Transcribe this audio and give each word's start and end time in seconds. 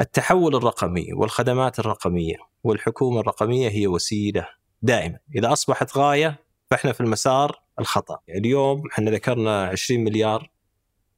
التحول 0.00 0.56
الرقمي 0.56 1.12
والخدمات 1.12 1.78
الرقمية 1.78 2.36
والحكومة 2.64 3.20
الرقمية 3.20 3.68
هي 3.68 3.86
وسيلة 3.86 4.48
دائما، 4.82 5.18
إذا 5.34 5.52
أصبحت 5.52 5.98
غاية 5.98 6.38
فإحنا 6.70 6.92
في 6.92 7.00
المسار 7.00 7.62
الخطأ، 7.78 8.18
اليوم 8.28 8.82
إحنا 8.92 9.10
ذكرنا 9.10 9.66
20 9.66 10.04
مليار 10.04 10.50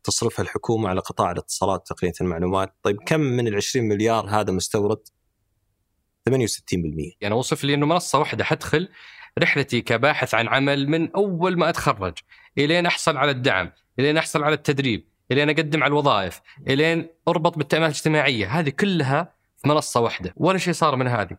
تصرفها 0.04 0.42
الحكومة 0.42 0.88
على 0.88 1.00
قطاع 1.00 1.30
الاتصالات 1.32 1.80
وتقنيه 1.80 2.12
المعلومات، 2.20 2.74
طيب 2.82 2.96
كم 3.06 3.20
من 3.20 3.48
ال 3.48 3.54
20 3.54 3.88
مليار 3.88 4.26
هذا 4.30 4.52
مستورد؟ 4.52 5.08
68% 6.28 7.16
يعني 7.20 7.34
اوصف 7.34 7.64
لي 7.64 7.74
إنه 7.74 7.86
منصة 7.86 8.18
واحدة 8.18 8.44
حدخل 8.44 8.88
رحلتي 9.38 9.80
كباحث 9.80 10.34
عن 10.34 10.48
عمل 10.48 10.88
من 10.88 11.10
أول 11.12 11.58
ما 11.58 11.68
أتخرج 11.68 12.18
إلين 12.58 12.86
أحصل 12.86 13.16
على 13.16 13.30
الدعم، 13.30 13.72
إلين 13.98 14.16
أحصل 14.16 14.44
على 14.44 14.54
التدريب، 14.54 15.08
إلين 15.32 15.50
أقدم 15.50 15.82
على 15.82 15.90
الوظائف، 15.90 16.40
إلين 16.68 17.08
أربط 17.28 17.58
بالتأمينات 17.58 17.92
الاجتماعية، 17.92 18.46
هذه 18.46 18.70
كلها 18.70 19.32
في 19.56 19.68
منصة 19.68 20.00
واحدة، 20.00 20.34
ولا 20.36 20.58
شيء 20.58 20.74
صار 20.74 20.96
من 20.96 21.06
هذه. 21.06 21.36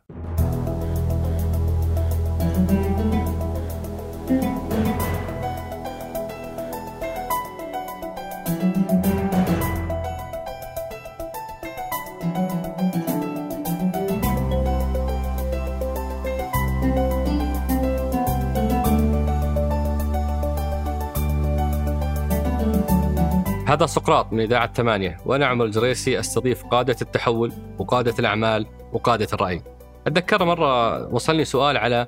هذا 23.69 23.85
سقراط 23.85 24.33
من 24.33 24.39
إذاعة 24.39 24.73
ثمانية 24.73 25.17
وأنا 25.25 25.45
عمر 25.45 25.65
الجريسي 25.65 26.19
أستضيف 26.19 26.63
قادة 26.63 26.95
التحول 27.01 27.53
وقادة 27.79 28.13
الأعمال 28.19 28.65
وقادة 28.93 29.27
الرأي. 29.33 29.61
أتذكر 30.07 30.45
مرة 30.45 31.05
وصلني 31.13 31.45
سؤال 31.45 31.77
على 31.77 32.07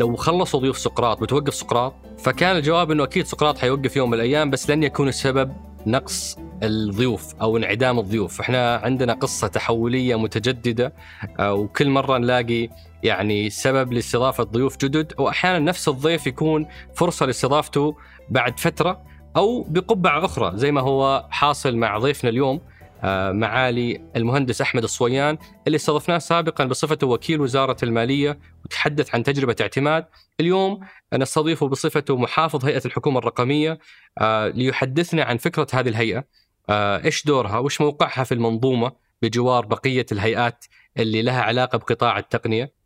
لو 0.00 0.16
خلصوا 0.16 0.60
ضيوف 0.60 0.78
سقراط 0.78 1.20
بتوقف 1.20 1.54
سقراط؟ 1.54 1.94
فكان 2.18 2.56
الجواب 2.56 2.90
أنه 2.90 3.04
أكيد 3.04 3.26
سقراط 3.26 3.58
حيوقف 3.58 3.96
يوم 3.96 4.10
من 4.10 4.14
الأيام 4.14 4.50
بس 4.50 4.70
لن 4.70 4.82
يكون 4.82 5.08
السبب 5.08 5.52
نقص 5.86 6.38
الضيوف 6.62 7.34
أو 7.40 7.56
انعدام 7.56 7.98
الضيوف، 7.98 8.40
إحنا 8.40 8.76
عندنا 8.76 9.12
قصة 9.12 9.46
تحولية 9.46 10.18
متجددة 10.18 10.94
آه، 11.38 11.54
وكل 11.54 11.90
مرة 11.90 12.18
نلاقي 12.18 12.68
يعني 13.02 13.50
سبب 13.50 13.92
لاستضافة 13.92 14.44
ضيوف 14.44 14.76
جدد 14.76 15.12
وأحيانا 15.18 15.58
نفس 15.58 15.88
الضيف 15.88 16.26
يكون 16.26 16.66
فرصة 16.94 17.26
لاستضافته 17.26 17.96
بعد 18.28 18.60
فترة. 18.60 19.11
أو 19.36 19.62
بقبعة 19.62 20.24
أخرى 20.24 20.52
زي 20.54 20.72
ما 20.72 20.80
هو 20.80 21.26
حاصل 21.30 21.76
مع 21.76 21.98
ضيفنا 21.98 22.30
اليوم 22.30 22.60
آه، 23.04 23.32
معالي 23.32 24.04
المهندس 24.16 24.60
أحمد 24.60 24.82
الصويان 24.82 25.38
اللي 25.66 25.76
استضفناه 25.76 26.18
سابقا 26.18 26.64
بصفته 26.64 27.06
وكيل 27.06 27.40
وزارة 27.40 27.76
المالية 27.82 28.38
وتحدث 28.64 29.14
عن 29.14 29.22
تجربة 29.22 29.56
اعتماد، 29.60 30.06
اليوم 30.40 30.80
نستضيفه 31.14 31.68
بصفته 31.68 32.16
محافظ 32.16 32.64
هيئة 32.64 32.82
الحكومة 32.84 33.18
الرقمية 33.18 33.78
آه، 34.18 34.48
ليحدثنا 34.48 35.24
عن 35.24 35.36
فكرة 35.36 35.66
هذه 35.72 35.88
الهيئة، 35.88 36.24
آه، 36.70 37.04
إيش 37.04 37.26
دورها، 37.26 37.58
وإيش 37.58 37.80
موقعها 37.80 38.24
في 38.24 38.34
المنظومة 38.34 38.92
بجوار 39.22 39.66
بقية 39.66 40.06
الهيئات 40.12 40.64
اللي 40.98 41.22
لها 41.22 41.42
علاقة 41.42 41.78
بقطاع 41.78 42.18
التقنية. 42.18 42.81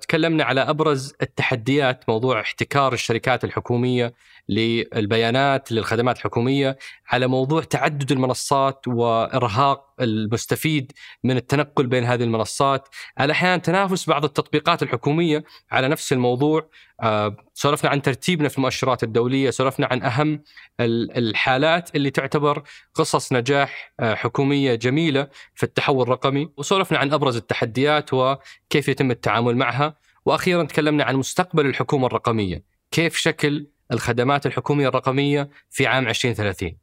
تكلمنا 0.00 0.44
على 0.44 0.60
أبرز 0.60 1.14
التحديات 1.22 2.08
موضوع 2.08 2.40
احتكار 2.40 2.92
الشركات 2.92 3.44
الحكومية 3.44 4.14
للبيانات 4.48 5.72
للخدمات 5.72 6.16
الحكومية 6.16 6.78
على 7.08 7.26
موضوع 7.26 7.62
تعدد 7.62 8.12
المنصات 8.12 8.88
وإرهاق 8.88 9.94
المستفيد 10.00 10.92
من 11.24 11.36
التنقل 11.36 11.86
بين 11.86 12.04
هذه 12.04 12.22
المنصات، 12.24 12.88
على 13.18 13.32
أحيانا 13.32 13.56
تنافس 13.56 14.08
بعض 14.08 14.24
التطبيقات 14.24 14.82
الحكومية 14.82 15.44
على 15.70 15.88
نفس 15.88 16.12
الموضوع، 16.12 16.70
آه، 17.02 17.36
سولفنا 17.54 17.90
عن 17.90 18.02
ترتيبنا 18.02 18.48
في 18.48 18.58
المؤشرات 18.58 19.02
الدولية، 19.02 19.50
سولفنا 19.50 19.86
عن 19.90 20.02
أهم 20.02 20.42
الحالات 20.80 21.96
اللي 21.96 22.10
تعتبر 22.10 22.62
قصص 22.94 23.32
نجاح 23.32 23.92
آه، 24.00 24.14
حكومية 24.14 24.74
جميلة 24.74 25.28
في 25.54 25.62
التحول 25.62 26.02
الرقمي، 26.02 26.48
وسولفنا 26.56 26.98
عن 26.98 27.12
أبرز 27.12 27.36
التحديات 27.36 28.14
وكيف 28.14 28.88
يتم 28.88 29.10
التعامل 29.10 29.56
معها، 29.56 29.96
وأخيرا 30.24 30.64
تكلمنا 30.64 31.04
عن 31.04 31.16
مستقبل 31.16 31.66
الحكومة 31.66 32.06
الرقمية، 32.06 32.64
كيف 32.90 33.16
شكل 33.16 33.66
الخدمات 33.92 34.46
الحكومية 34.46 34.88
الرقمية 34.88 35.50
في 35.70 35.86
عام 35.86 36.08
2030. 36.08 36.78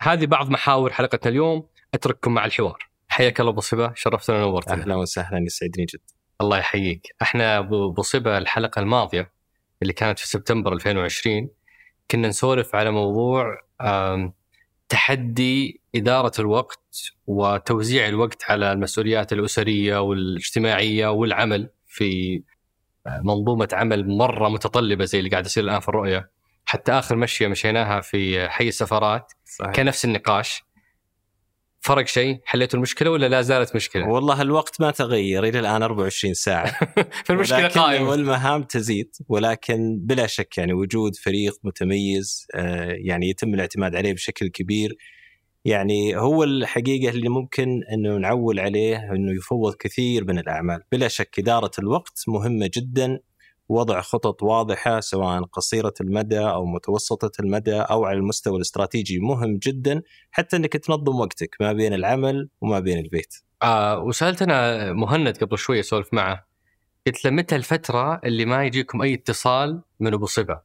هذه 0.00 0.26
بعض 0.26 0.50
محاور 0.50 0.92
حلقتنا 0.92 1.30
اليوم. 1.30 1.71
أترككم 1.94 2.34
مع 2.34 2.44
الحوار. 2.44 2.88
حياك 3.08 3.40
الله 3.40 3.52
أبو 3.52 3.60
صبا 3.60 3.92
شرفتنا 3.96 4.44
ونورتنا. 4.44 4.82
أهلا 4.82 4.94
وسهلا 4.94 5.38
يسعدني 5.38 5.84
جدا. 5.84 6.02
الله 6.40 6.58
يحييك. 6.58 7.06
إحنا 7.22 7.58
ابو 7.58 8.02
صبا 8.02 8.38
الحلقة 8.38 8.80
الماضية 8.80 9.32
اللي 9.82 9.92
كانت 9.92 10.18
في 10.18 10.28
سبتمبر 10.28 10.72
2020 10.72 11.48
كنا 12.10 12.28
نسولف 12.28 12.74
على 12.74 12.90
موضوع 12.90 13.58
تحدي 14.88 15.80
إدارة 15.94 16.32
الوقت 16.38 17.12
وتوزيع 17.26 18.08
الوقت 18.08 18.44
على 18.50 18.72
المسؤوليات 18.72 19.32
الأسرية 19.32 19.98
والاجتماعية 20.00 21.08
والعمل 21.08 21.70
في 21.86 22.42
منظومة 23.06 23.68
عمل 23.72 24.08
مرة 24.08 24.48
متطلبة 24.48 25.04
زي 25.04 25.18
اللي 25.18 25.30
قاعد 25.30 25.46
يصير 25.46 25.64
الآن 25.64 25.80
في 25.80 25.88
الرؤية 25.88 26.30
حتى 26.64 26.92
آخر 26.92 27.16
مشية 27.16 27.48
مشيناها 27.48 28.00
في 28.00 28.48
حي 28.48 28.68
السفارات 28.68 29.32
صحيح. 29.44 29.72
كان 29.72 29.86
نفس 29.86 30.04
النقاش 30.04 30.64
فرق 31.82 32.06
شيء؟ 32.06 32.40
حليتوا 32.44 32.76
المشكلة 32.76 33.10
ولا 33.10 33.28
لا 33.28 33.42
زالت 33.42 33.76
مشكلة؟ 33.76 34.08
والله 34.12 34.42
الوقت 34.42 34.80
ما 34.80 34.90
تغير 34.90 35.44
إلى 35.44 35.58
الآن 35.58 35.82
24 35.82 36.34
ساعة. 36.34 36.78
فالمشكلة 37.24 37.68
قائمة. 37.68 38.08
والمهام 38.10 38.62
تزيد 38.62 39.10
ولكن 39.28 39.98
بلا 40.00 40.26
شك 40.26 40.58
يعني 40.58 40.72
وجود 40.72 41.16
فريق 41.16 41.58
متميز 41.64 42.46
آه، 42.54 42.96
يعني 42.98 43.28
يتم 43.28 43.54
الاعتماد 43.54 43.96
عليه 43.96 44.12
بشكل 44.12 44.48
كبير. 44.48 44.96
يعني 45.64 46.16
هو 46.16 46.44
الحقيقة 46.44 47.10
اللي 47.10 47.28
ممكن 47.28 47.80
إنه 47.92 48.16
نعول 48.16 48.60
عليه 48.60 49.12
إنه 49.12 49.32
يفوض 49.36 49.74
كثير 49.74 50.24
من 50.24 50.38
الأعمال، 50.38 50.80
بلا 50.92 51.08
شك 51.08 51.38
إدارة 51.38 51.70
الوقت 51.78 52.24
مهمة 52.28 52.70
جدا 52.74 53.18
وضع 53.68 54.00
خطط 54.00 54.42
واضحة 54.42 55.00
سواء 55.00 55.42
قصيرة 55.42 55.94
المدى 56.00 56.40
أو 56.40 56.64
متوسطة 56.64 57.30
المدى 57.40 57.74
أو 57.74 58.04
على 58.04 58.18
المستوى 58.18 58.56
الاستراتيجي. 58.56 59.18
مهم 59.18 59.56
جدا 59.56 60.02
حتى 60.30 60.56
إنك 60.56 60.72
تنظم 60.72 61.20
وقتك 61.20 61.56
ما 61.60 61.72
بين 61.72 61.94
العمل 61.94 62.48
وما 62.60 62.80
بين 62.80 62.98
البيت. 62.98 63.34
آه 63.62 63.98
وسألت 63.98 64.42
أنا 64.42 64.92
مهند 64.92 65.36
قبل 65.36 65.58
شوي 65.58 65.80
أسولف 65.80 66.14
معه. 66.14 66.46
قلت 67.06 67.24
له 67.24 67.30
متى 67.30 67.56
الفترة 67.56 68.20
اللي 68.24 68.44
ما 68.44 68.64
يجيكم 68.64 69.02
أي 69.02 69.14
اتصال 69.14 69.82
من 70.00 70.14
أبو 70.14 70.26
صبا؟ 70.26 70.60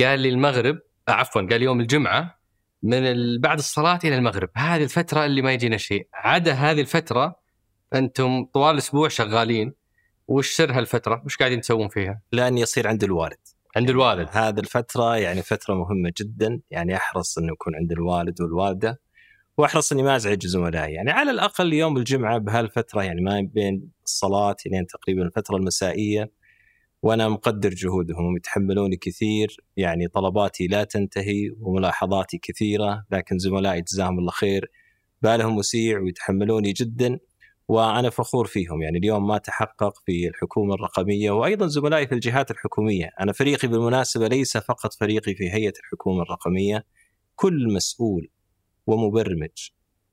قال 0.00 0.20
لي 0.20 0.28
المغرب. 0.28 0.78
آه 1.08 1.12
عفوا 1.12 1.42
قال 1.42 1.62
يوم 1.62 1.80
الجمعة 1.80 2.38
من 2.82 3.40
بعد 3.40 3.58
الصلاة 3.58 3.98
إلى 4.04 4.16
المغرب. 4.16 4.48
هذه 4.54 4.82
الفترة 4.82 5.24
اللي 5.24 5.42
ما 5.42 5.52
يجينا 5.52 5.76
شيء. 5.76 6.08
عدا 6.14 6.52
هذه 6.52 6.80
الفترة 6.80 7.36
أنتم 7.94 8.44
طوال 8.44 8.74
الأسبوع 8.74 9.08
شغالين. 9.08 9.83
وش 10.28 10.56
سر 10.56 10.72
هالفترة 10.72 11.22
وش 11.26 11.36
قاعدين 11.36 11.60
تسوون 11.60 11.88
فيها؟ 11.88 12.20
لأن 12.32 12.58
يصير 12.58 12.88
عند 12.88 13.04
الوالد. 13.04 13.38
عند 13.76 13.90
الوالد. 13.90 14.28
هذه 14.32 14.60
الفترة 14.60 15.16
يعني 15.16 15.42
فترة 15.42 15.74
مهمة 15.74 16.12
جدا. 16.20 16.60
يعني 16.70 16.96
أحرص 16.96 17.38
أنه 17.38 17.52
يكون 17.52 17.76
عند 17.76 17.92
الوالد 17.92 18.40
والوالدة. 18.40 19.00
وأحرص 19.58 19.92
إني 19.92 20.02
ما 20.02 20.16
ازعج 20.16 20.46
زملائي 20.46 20.94
يعني 20.94 21.10
على 21.10 21.30
الأقل 21.30 21.72
يوم 21.72 21.96
الجمعة 21.96 22.38
بهالفترة 22.38 23.02
يعني 23.02 23.20
ما 23.20 23.40
بين 23.54 23.90
الصلاة 24.04 24.56
لين 24.66 24.86
تقريبا 24.86 25.22
الفترة 25.22 25.56
المسائية. 25.56 26.30
وأنا 27.02 27.28
مقدر 27.28 27.70
جهودهم 27.70 28.36
يتحملوني 28.36 28.96
كثير. 28.96 29.56
يعني 29.76 30.08
طلباتي 30.08 30.66
لا 30.66 30.84
تنتهي 30.84 31.50
وملاحظاتي 31.60 32.38
كثيرة. 32.38 33.04
لكن 33.10 33.38
زملائي 33.38 33.82
جزاهم 33.82 34.18
الله 34.18 34.30
خير. 34.30 34.70
بالهم 35.22 35.56
وسيع 35.56 35.98
ويتحملوني 35.98 36.72
جدا. 36.72 37.18
وأنا 37.68 38.10
فخور 38.10 38.46
فيهم. 38.46 38.82
يعني 38.82 38.98
اليوم 38.98 39.26
ما 39.26 39.38
تحقق 39.38 39.92
في 40.06 40.28
الحكومة 40.28 40.74
الرقمية 40.74 41.30
وأيضا 41.30 41.66
زملائي 41.66 42.06
في 42.06 42.14
الجهات 42.14 42.50
الحكومية، 42.50 43.10
أنا 43.20 43.32
فريقي 43.32 43.68
بالمناسبة 43.68 44.28
ليس 44.28 44.56
فقط 44.56 44.92
فريقي 44.94 45.34
في 45.34 45.50
هيئة 45.52 45.72
الحكومة 45.80 46.22
الرقمية 46.22 46.84
كل 47.36 47.72
مسؤول 47.74 48.28
ومبرمج. 48.86 49.70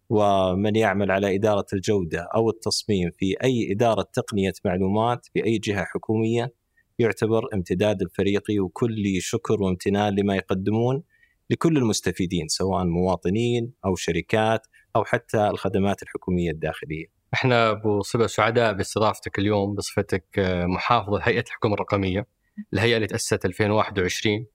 ومن 0.10 0.76
يعمل 0.76 1.12
على 1.12 1.36
إدارة 1.36 1.66
الجودة 1.74 2.28
أو 2.36 2.50
التصميم 2.50 3.12
في 3.12 3.36
أي 3.44 3.72
إدارة 3.72 4.08
تقنية 4.14 4.54
معلومات 4.66 5.26
في 5.34 5.46
أي 5.46 5.58
جهة 5.58 5.84
حكومية 5.86 6.54
يعتبر 7.00 7.48
امتداد 7.54 8.02
الفريقي 8.02 8.60
وكل 8.60 9.22
شكر 9.22 9.64
وامتنان 9.64 10.16
لما 10.16 10.36
يقدمون 10.36 11.04
لكل 11.50 11.78
المستفيدين 11.78 12.48
سواء 12.48 12.86
مواطنين 12.86 13.74
أو 13.86 13.96
شركات 13.96 14.68
أو 14.96 15.04
حتى 15.04 15.48
الخدمات 15.48 16.04
الحكومية 16.04 16.52
الداخلية. 16.52 17.21
إحنا 17.34 17.72
أبو 17.72 18.02
صبا 18.02 18.28
سعداء 18.28 18.74
باستضافتك 18.74 19.40
اليوم 19.40 19.76
بصفتك 19.76 20.26
محافظ 20.66 21.20
هيئة 21.22 21.44
الحكومة 21.48 21.74
الرقمية 21.74 22.28
الهيئه 22.74 22.96
اللي 22.96 23.08
تأسست 23.08 23.46
2021 23.46 24.46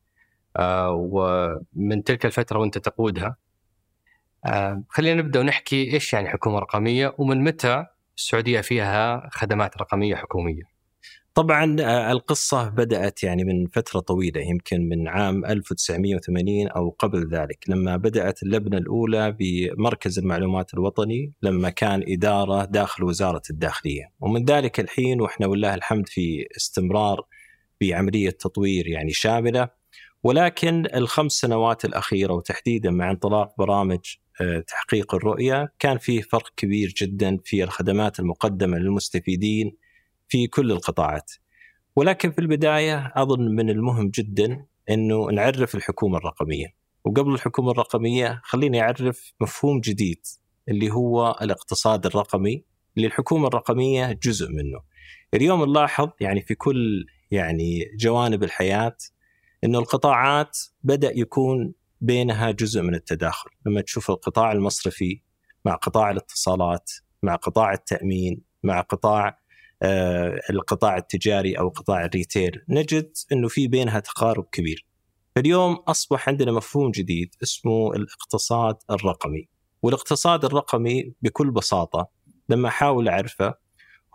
آه، 0.56 0.90
ومن 0.92 2.04
تلك 2.04 2.26
الفترة 2.26 2.58
وأنت 2.58 2.78
تقودها 2.78 3.36
آه 4.46 4.82
خلينا 4.88 5.22
نبدأ 5.22 5.40
ونحكي 5.40 5.92
إيش 5.94 6.12
يعني 6.12 6.28
حكومة 6.28 6.58
رقمية 6.58 7.14
ومن 7.18 7.44
متى 7.44 7.86
السعودية 8.16 8.60
فيها 8.60 9.28
خدمات 9.32 9.76
رقمية 9.76 10.14
حكومية. 10.16 10.75
طبعا 11.36 11.76
آه، 11.80 12.12
القصة 12.12 12.68
بدأت 12.68 13.22
يعني 13.22 13.44
من 13.44 13.66
فترة 13.66 14.00
طويلة 14.00 14.40
يمكن 14.40 14.88
من 14.88 15.08
عام 15.08 15.44
1980 15.44 16.68
أو 16.68 16.96
قبل 16.98 17.28
ذلك 17.28 17.64
لما 17.68 17.96
بدأت 17.96 18.42
اللبنة 18.42 18.78
الأولى 18.78 19.36
بمركز 19.38 20.18
المعلومات 20.18 20.74
الوطني 20.74 21.32
لما 21.42 21.70
كان 21.70 22.04
إدارة 22.08 22.64
داخل 22.64 23.04
وزارة 23.04 23.42
الداخلية. 23.50 24.12
ومن 24.20 24.44
ذلك 24.44 24.80
الحين 24.80 25.20
وإحنا 25.20 25.46
والله 25.46 25.74
الحمد 25.74 26.08
في 26.08 26.46
استمرار 26.56 27.26
بعملية 27.80 28.30
تطوير 28.30 28.86
يعني 28.86 29.12
شاملة. 29.12 29.68
ولكن 30.22 30.86
الخمس 30.94 31.32
سنوات 31.32 31.84
الأخيرة 31.84 32.32
وتحديدا 32.32 32.90
مع 32.90 33.10
انطلاق 33.10 33.54
برامج 33.58 34.00
آه، 34.40 34.60
تحقيق 34.60 35.14
الرؤية 35.14 35.72
كان 35.78 35.98
فيه 35.98 36.20
فرق 36.20 36.52
كبير 36.56 36.94
جدا 36.96 37.38
في 37.44 37.64
الخدمات 37.64 38.20
المقدمة 38.20 38.78
للمستفيدين 38.78 39.85
في 40.28 40.46
كل 40.46 40.72
القطاعات. 40.72 41.32
ولكن 41.96 42.30
في 42.30 42.38
البداية 42.38 43.12
أظن 43.16 43.54
من 43.54 43.70
المهم 43.70 44.10
جدا 44.10 44.66
إنه 44.90 45.26
نعرف 45.26 45.74
الحكومة 45.74 46.18
الرقمية. 46.18 46.66
وقبل 47.04 47.34
الحكومة 47.34 47.70
الرقمية 47.70 48.40
خليني 48.44 48.80
أعرف 48.80 49.32
مفهوم 49.40 49.80
جديد 49.80 50.20
اللي 50.68 50.90
هو 50.90 51.38
الاقتصاد 51.42 52.06
الرقمي. 52.06 52.64
اللي 52.96 53.06
الحكومة 53.06 53.48
الرقمية 53.48 54.12
جزء 54.22 54.48
منه. 54.48 54.80
اليوم 55.34 55.64
نلاحظ 55.64 56.08
يعني 56.20 56.42
في 56.42 56.54
كل 56.54 57.06
يعني 57.30 57.80
جوانب 57.96 58.42
الحياة 58.42 58.96
انه 59.64 59.78
القطاعات 59.78 60.58
بدأ 60.82 61.12
يكون 61.14 61.74
بينها 62.00 62.50
جزء 62.50 62.82
من 62.82 62.94
التداخل، 62.94 63.50
لما 63.66 63.80
تشوف 63.80 64.10
القطاع 64.10 64.52
المصرفي 64.52 65.20
مع 65.64 65.74
قطاع 65.74 66.10
الاتصالات، 66.10 66.90
مع 67.22 67.34
قطاع 67.34 67.72
التأمين، 67.72 68.42
مع 68.62 68.80
قطاع 68.80 69.38
القطاع 70.50 70.96
التجاري 70.96 71.58
أو 71.58 71.68
قطاع 71.68 72.04
الريتيل 72.04 72.62
نجد 72.68 73.12
إنه 73.32 73.48
في 73.48 73.68
بينها 73.68 74.00
تقارب 74.00 74.46
كبير. 74.52 74.86
فاليوم 75.36 75.74
أصبح 75.74 76.28
عندنا 76.28 76.52
مفهوم 76.52 76.90
جديد 76.90 77.34
اسمه 77.42 77.92
الاقتصاد 77.92 78.76
الرقمي. 78.90 79.48
والاقتصاد 79.82 80.44
الرقمي 80.44 81.12
بكل 81.22 81.50
بساطة 81.50 82.08
لما 82.48 82.68
أحاول 82.68 83.08
أعرفه 83.08 83.54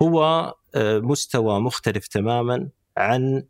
هو 0.01 0.53
آه، 0.75 0.99
مستوى 0.99 1.59
مختلف 1.59 2.07
تماما 2.07 2.69
عن 2.97 3.43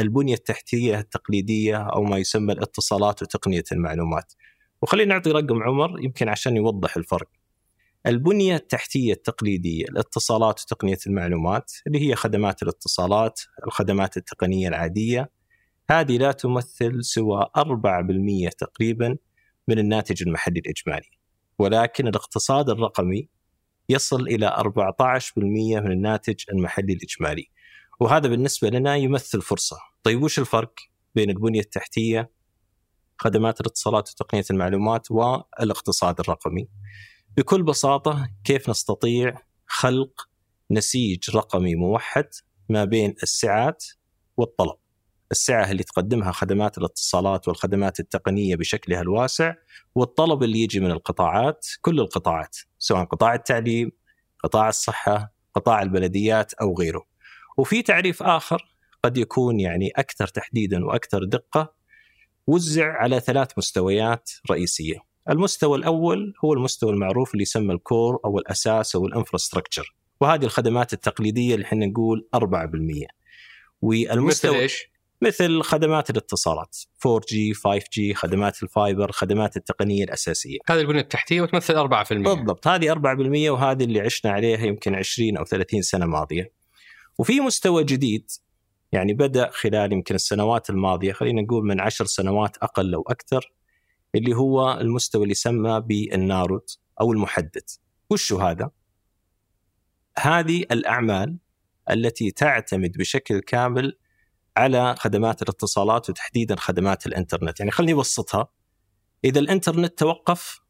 البنية 0.00 0.34
التحتية 0.34 0.98
التقليدية 0.98 1.76
أو 1.76 2.02
ما 2.02 2.18
يسمى 2.18 2.52
الاتصالات 2.52 3.22
وتقنية 3.22 3.64
المعلومات. 3.72 4.32
وخلينا 4.82 5.14
نعطي 5.14 5.30
رقم 5.30 5.62
عمر 5.62 6.04
يمكن 6.04 6.28
عشان 6.28 6.56
يوضح 6.56 6.96
الفرق. 6.96 7.28
البنية 8.06 8.56
التحتية 8.56 9.12
التقليدية 9.12 9.84
الاتصالات 9.84 10.60
وتقنية 10.62 10.98
المعلومات 11.06 11.72
اللي 11.86 12.08
هي 12.08 12.14
خدمات 12.14 12.62
الاتصالات 12.62 13.40
الخدمات 13.66 14.16
التقنية 14.16 14.68
العادية 14.68 15.30
هذه 15.90 16.18
لا 16.18 16.32
تمثل 16.32 17.04
سوى 17.04 17.46
4% 17.58 18.50
تقريبا 18.58 19.16
من 19.68 19.78
الناتج 19.78 20.22
المحلي 20.22 20.60
الإجمالي. 20.60 21.10
ولكن 21.58 22.08
الاقتصاد 22.08 22.70
الرقمي 22.70 23.28
يصل 23.88 24.20
إلى 24.28 24.46
14% 24.46 25.80
من 25.80 25.92
الناتج 25.92 26.44
المحلي 26.52 26.92
الإجمالي. 26.92 27.50
وهذا 28.00 28.28
بالنسبة 28.28 28.68
لنا 28.68 28.96
يمثل 28.96 29.42
فرصة. 29.42 29.76
طيب 30.02 30.22
وش 30.22 30.38
الفرق 30.38 30.74
بين 31.14 31.30
البنية 31.30 31.60
التحتية 31.60 32.30
خدمات 33.18 33.60
الاتصالات 33.60 34.10
وتقنية 34.10 34.44
المعلومات 34.50 35.10
والاقتصاد 35.10 36.20
الرقمي؟ 36.20 36.68
بكل 37.36 37.62
بساطة 37.62 38.28
كيف 38.44 38.68
نستطيع 38.68 39.34
خلق 39.66 40.28
نسيج 40.70 41.36
رقمي 41.36 41.74
موحد 41.74 42.28
ما 42.68 42.84
بين 42.84 43.14
السعات 43.22 43.84
والطلب؟ 44.36 44.76
السعة 45.30 45.70
اللي 45.70 45.82
تقدمها 45.82 46.32
خدمات 46.32 46.78
الاتصالات 46.78 47.48
والخدمات 47.48 48.00
التقنية 48.00 48.56
بشكلها 48.56 49.00
الواسع 49.00 49.54
والطلب 49.94 50.42
اللي 50.42 50.58
يجي 50.58 50.80
من 50.80 50.90
القطاعات 50.90 51.66
كل 51.80 52.00
القطاعات 52.00 52.56
سواء 52.78 53.04
قطاع 53.04 53.34
التعليم 53.34 53.92
قطاع 54.44 54.68
الصحة 54.68 55.32
قطاع 55.54 55.82
البلديات 55.82 56.54
أو 56.54 56.74
غيره. 56.78 57.04
وفي 57.56 57.82
تعريف 57.82 58.22
آخر 58.22 58.76
قد 59.04 59.16
يكون 59.16 59.60
يعني 59.60 59.90
أكثر 59.96 60.26
تحديدا 60.26 60.84
وأكثر 60.84 61.24
دقة 61.24 61.74
وزع 62.46 62.92
على 62.92 63.20
ثلاث 63.20 63.58
مستويات 63.58 64.30
رئيسية. 64.50 65.11
المستوى 65.30 65.78
الأول 65.78 66.34
هو 66.44 66.52
المستوى 66.52 66.90
المعروف 66.90 67.32
اللي 67.32 67.42
يسمى 67.42 67.74
ال 67.74 67.83
core 67.83 68.20
أو 68.24 68.38
الأساس 68.38 68.96
أو 68.96 69.06
ال 69.06 69.12
infrastructure. 69.12 69.94
وهذه 70.20 70.44
الخدمات 70.44 70.92
التقليدية 70.92 71.54
اللي 71.54 71.66
إحنا 71.66 71.86
نقول 71.86 72.28
4% 72.36 73.06
والمستوى 73.82 74.50
مثل 74.50 74.60
إيش؟ 74.60 74.92
مثل 75.20 75.62
خدمات 75.62 76.10
الاتصالات. 76.10 76.76
4G 77.08 77.54
5G 77.56 78.14
خدمات 78.14 78.62
ال 78.62 78.70
fiber 78.70 79.12
خدمات 79.12 79.56
التقنية 79.56 80.04
الأساسية. 80.04 80.58
هذه 80.68 80.80
البنية 80.80 81.00
التحتية 81.00 81.40
وتمثل 81.40 81.76
4% 81.76 82.12
بالضبط. 82.12 82.68
هذه 82.68 82.92
4% 82.92 83.50
وهذه 83.50 83.84
اللي 83.84 84.00
عشنا 84.00 84.32
عليها 84.32 84.66
يمكن 84.66 84.94
20 84.94 85.36
أو 85.36 85.44
30 85.44 85.82
سنة 85.82 86.06
ماضية. 86.06 86.52
وفي 87.18 87.40
مستوى 87.40 87.84
جديد 87.84 88.30
يعني 88.92 89.14
بدأ 89.14 89.50
خلال 89.50 89.92
يمكن 89.92 90.14
السنوات 90.14 90.70
الماضية 90.70 91.12
خلينا 91.12 91.42
نقول 91.42 91.64
من 91.64 91.80
عشر 91.80 92.04
سنوات 92.04 92.56
أقل 92.56 92.94
أو 92.94 93.02
أكثر 93.08 93.52
اللي 94.14 94.36
هو 94.36 94.80
المستوى 94.80 95.22
اللي 95.22 95.32
يسمى 95.32 95.80
بالنارود 95.80 96.70
أو 97.00 97.12
المحدد 97.12 97.64
وش 98.10 98.32
هذا؟ 98.32 98.70
هذه 100.18 100.62
الأعمال 100.62 101.38
التي 101.90 102.30
تعتمد 102.30 102.92
بشكل 102.98 103.40
كامل 103.40 103.98
على 104.56 104.96
خدمات 104.98 105.42
الاتصالات 105.42 106.10
وتحديدا 106.10 106.56
خدمات 106.56 107.06
الإنترنت. 107.06 107.60
يعني 107.60 107.70
خليني 107.70 107.92
أبسطها. 107.92 108.48
إذا 109.24 109.40
الإنترنت 109.40 109.98
توقف 109.98 110.60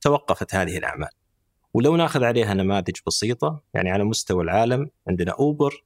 توقفت 0.00 0.54
هذه 0.54 0.78
الأعمال. 0.78 1.10
ولو 1.74 1.96
ناخذ 1.96 2.24
عليها 2.24 2.54
نماذج 2.54 2.96
بسيطة 3.06 3.62
يعني 3.74 3.90
على 3.90 4.04
مستوى 4.04 4.44
العالم 4.44 4.90
عندنا 5.08 5.32
أوبر 5.32 5.84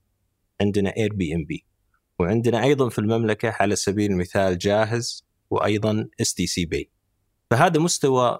عندنا 0.61 0.97
Airbnb 0.97 1.67
وعندنا 2.19 2.63
أيضا 2.63 2.89
في 2.89 2.99
المملكة 2.99 3.57
على 3.61 3.77
سبيل 3.77 4.11
المثال 4.11 4.59
جاهز 4.59 5.27
وأيضا 5.51 6.09
stc 6.21 6.67
pay 6.67 6.91
فهذا 7.51 7.81
مستوى 7.81 8.39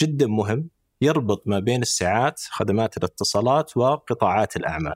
جدا 0.00 0.26
مهم 0.26 0.70
يربط 1.00 1.42
ما 1.46 1.58
بين 1.58 1.82
الساعات 1.82 2.40
خدمات 2.50 2.96
الاتصالات 2.96 3.76
وقطاعات 3.76 4.56
الأعمال 4.56 4.94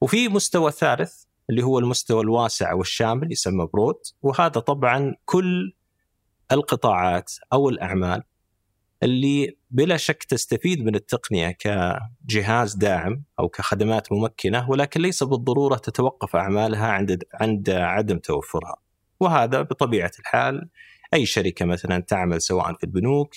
وفي 0.00 0.28
مستوى 0.28 0.72
ثالث 0.72 1.24
اللي 1.50 1.62
هو 1.62 1.78
المستوى 1.78 2.20
الواسع 2.20 2.72
والشامل 2.72 3.32
يسمى 3.32 3.68
broad 3.72 3.98
وهذا 4.22 4.60
طبعا 4.60 5.14
كل 5.24 5.72
القطاعات 6.52 7.32
أو 7.52 7.68
الأعمال 7.68 8.22
اللي 9.02 9.56
بلا 9.70 9.96
شك 9.96 10.24
تستفيد 10.24 10.84
من 10.84 10.94
التقنية 10.94 11.50
كجهاز 11.50 12.74
داعم 12.74 13.24
أو 13.38 13.48
كخدمات 13.48 14.12
ممكنة 14.12 14.70
ولكن 14.70 15.00
ليس 15.00 15.22
بالضرورة 15.22 15.76
تتوقف 15.76 16.36
أعمالها 16.36 16.86
عند 16.86 17.22
عند 17.34 17.70
عدم 17.70 18.18
توفرها. 18.18 18.76
وهذا 19.20 19.62
بطبيعة 19.62 20.12
الحال 20.20 20.68
أي 21.14 21.26
شركة 21.26 21.64
مثلا 21.64 22.00
تعمل 22.00 22.42
سواء 22.42 22.74
في 22.74 22.84
البنوك 22.84 23.34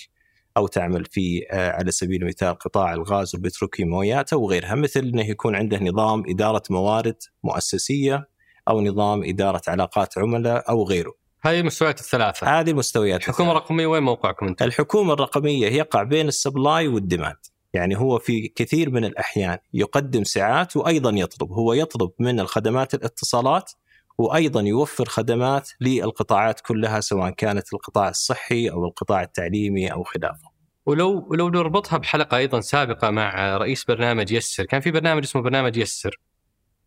أو 0.56 0.66
تعمل 0.66 1.04
في 1.04 1.46
آه، 1.50 1.70
على 1.70 1.90
سبيل 1.90 2.22
المثال 2.22 2.54
قطاع 2.54 2.94
الغاز 2.94 3.34
والبتروكيماويات 3.34 4.32
أو 4.32 4.50
غيرها 4.50 4.74
مثل 4.74 5.00
إنه 5.00 5.30
يكون 5.30 5.56
عنده 5.56 5.78
نظام 5.78 6.22
إدارة 6.28 6.62
موارد 6.70 7.16
مؤسسية 7.44 8.28
أو 8.68 8.80
نظام 8.80 9.24
إدارة 9.24 9.62
علاقات 9.68 10.18
عملاء 10.18 10.70
أو 10.70 10.84
غيره. 10.84 11.14
هذه 11.42 11.60
المستويات 11.60 12.00
الثلاثة. 12.00 12.60
هذه 12.60 12.70
المستويات 12.70 13.20
الحكومة 13.20 13.50
الرقمية 13.50 13.86
وين 13.86 14.02
موقعكم 14.02 14.46
أنتم؟ 14.46 14.64
الحكومة 14.64 15.12
الرقمية 15.12 15.66
يقع 15.66 16.02
بين 16.02 16.28
ال 16.28 16.37
supply 16.37 16.88
وال 16.88 16.99
demand. 16.99 17.36
يعني 17.74 17.98
هو 17.98 18.18
في 18.18 18.48
كثير 18.48 18.90
من 18.90 19.04
الأحيان 19.04 19.58
يقدم 19.74 20.24
ساعات 20.24 20.76
وأيضا 20.76 21.10
يطلب، 21.10 21.52
هو 21.52 21.72
يطلب 21.72 22.10
من 22.18 22.40
الخدمات 22.40 22.94
الاتصالات 22.94 23.72
وأيضا 24.20 24.60
يوفر 24.60 25.04
خدمات 25.04 25.70
للقطاعات 25.80 26.60
كلها 26.60 27.00
سواء 27.00 27.30
كانت 27.30 27.72
القطاع 27.72 28.08
الصحي 28.08 28.70
أو 28.70 28.84
القطاع 28.84 29.22
التعليمي 29.22 29.92
أو 29.92 30.02
خلافه. 30.02 30.50
ولو 30.86 31.26
ولو 31.30 31.48
نربطها 31.48 31.96
بحلقة 31.96 32.36
أيضا 32.36 32.60
سابقة 32.60 33.10
مع 33.10 33.56
رئيس 33.56 33.84
برنامج 33.84 34.32
يسر، 34.32 34.64
كان 34.64 34.80
في 34.80 34.90
برنامج 34.90 35.22
اسمه 35.22 35.42
برنامج 35.42 35.76
يسر 35.76 36.20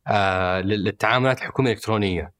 آه 0.07 0.61
للتعاملات 0.61 1.37
الحكومية 1.37 1.71
الإلكترونية. 1.71 2.33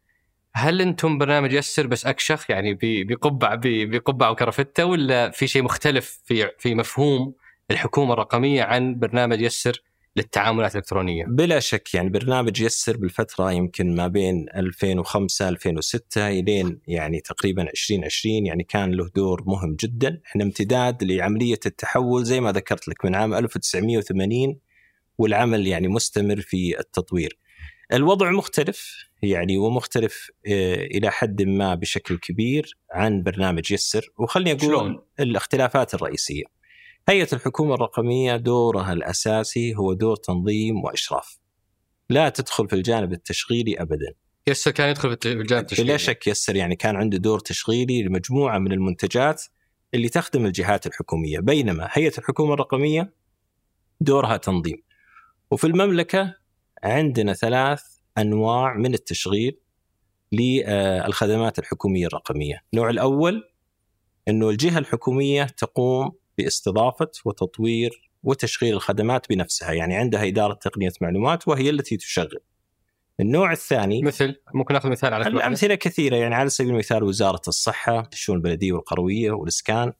هل 0.56 0.82
أنتم 0.82 1.18
برنامج 1.18 1.54
يسر 1.54 1.88
بس 1.88 2.06
أكشخ 2.06 2.50
يعني 2.50 2.78
بقبع 2.82 3.60
بقبع 3.64 4.30
وكرفتة 4.30 4.86
ولا 4.86 5.30
في 5.30 5.48
شيء 5.48 5.64
مختلف 5.64 6.22
في 6.26 6.50
في 6.60 6.76
مفهوم 6.76 7.34
الحكومة 7.72 8.14
الرقمية 8.14 8.64
عن 8.64 9.00
برنامج 9.00 9.42
يسر 9.42 9.84
للتعاملات 10.16 10.72
الإلكترونية 10.72 11.26
بلا 11.26 11.60
شك 11.60 11.94
يعني 11.94 12.10
برنامج 12.10 12.62
يسر 12.62 12.98
بالفترة 12.98 13.52
يمكن 13.52 13.96
ما 13.96 14.08
بين 14.08 14.46
2005 14.56 15.50
2006 15.50 16.30
إلين 16.30 16.80
يعني 16.88 17.20
تقريبا 17.20 17.62
2020 17.62 18.46
يعني 18.46 18.64
كان 18.64 18.92
له 18.92 19.10
دور 19.16 19.44
مهم 19.46 19.76
جدا، 19.80 20.22
إحنا 20.26 20.44
امتداد 20.44 21.04
لعملية 21.04 21.60
التحول 21.66 22.24
زي 22.24 22.40
ما 22.40 22.52
ذكرت 22.52 22.88
لك 22.88 23.06
من 23.06 23.16
عام 23.16 23.34
1980 23.34 24.60
والعمل 25.18 25.68
يعني 25.68 25.88
مستمر 25.88 26.42
في 26.42 26.80
التطوير. 26.80 27.38
الوضع 27.94 28.32
مختلف 28.32 29.08
يعني 29.24 29.58
ومختلف 29.58 30.32
آه، 30.48 30.76
إلى 30.76 31.12
حد 31.12 31.42
ما 31.42 31.76
بشكل 31.76 32.18
كبير 32.18 32.78
عن 32.92 33.24
برنامج 33.24 33.72
يسر 33.72 34.12
وخلني 34.18 34.52
أقول 34.52 34.62
شلون؟ 34.62 35.00
الاختلافات 35.20 35.94
الرئيسية. 35.94 36.44
هيئة 37.10 37.28
الحكومة 37.34 37.74
الرقمية 37.74 38.36
دورها 38.36 38.94
الأساسي 38.94 39.76
هو 39.76 39.94
دور 39.94 40.16
تنظيم 40.16 40.84
وإشراف. 40.84 41.40
لا 42.10 42.30
تدخل 42.30 42.70
في 42.70 42.76
الجانب 42.76 43.14
التشغيلي 43.14 43.82
ابدا. 43.82 44.14
يسر 44.48 44.72
كان 44.72 44.90
يدخل 44.90 45.18
في 45.22 45.32
الجانب 45.32 45.62
التشغيلي 45.62 45.90
بلا 45.90 45.98
شك 45.98 46.28
يسر 46.28 46.56
يعني 46.56 46.76
كان 46.76 46.96
عنده 46.96 47.18
دور 47.18 47.40
تشغيلي 47.40 48.04
لمجموعة 48.04 48.58
من 48.58 48.72
المنتجات 48.72 49.44
اللي 49.94 50.10
تخدم 50.10 50.46
الجهات 50.46 50.88
الحكومية، 50.88 51.40
بينما 51.40 51.90
هيئة 51.92 52.18
الحكومة 52.18 52.54
الرقمية 52.54 53.14
دورها 54.02 54.38
تنظيم. 54.38 54.84
وفي 55.52 55.68
المملكة 55.68 56.36
عندنا 56.84 57.34
ثلاث 57.34 57.84
أنواع 58.18 58.74
من 58.78 58.94
التشغيل 58.94 59.60
للخدمات 60.32 61.60
الحكومية 61.60 62.08
الرقمية، 62.08 62.64
النوع 62.74 62.90
الأول 62.90 63.44
إنه 64.28 64.50
الجهة 64.50 64.78
الحكومية 64.78 65.44
تقوم 65.44 66.12
باستضافة 66.38 67.12
وتطوير 67.26 68.10
وتشغيل 68.24 68.74
الخدمات 68.74 69.30
بنفسها، 69.30 69.72
يعني 69.72 69.96
عندها 69.96 70.28
إدارة 70.28 70.54
تقنية 70.54 70.92
معلومات 71.02 71.48
وهي 71.48 71.70
التي 71.70 71.98
تشغل. 71.98 72.40
النوع 73.20 73.52
الثاني 73.52 74.02
مثل 74.02 74.36
ممكن 74.54 74.74
نأخذ 74.74 74.90
مثال 74.90 75.14
على؟ 75.14 75.28
الأمثلة 75.28 75.76
كثيرة 75.76 76.16
يعني 76.16 76.36
على 76.36 76.50
سبيل 76.50 76.72
المثال 76.72 77.04
وزارة 77.04 77.42
الصحة، 77.48 78.10
الشؤون 78.14 78.38
البلدية 78.38 78.74
والقروية 78.74 79.32
والإسكان 79.32 79.94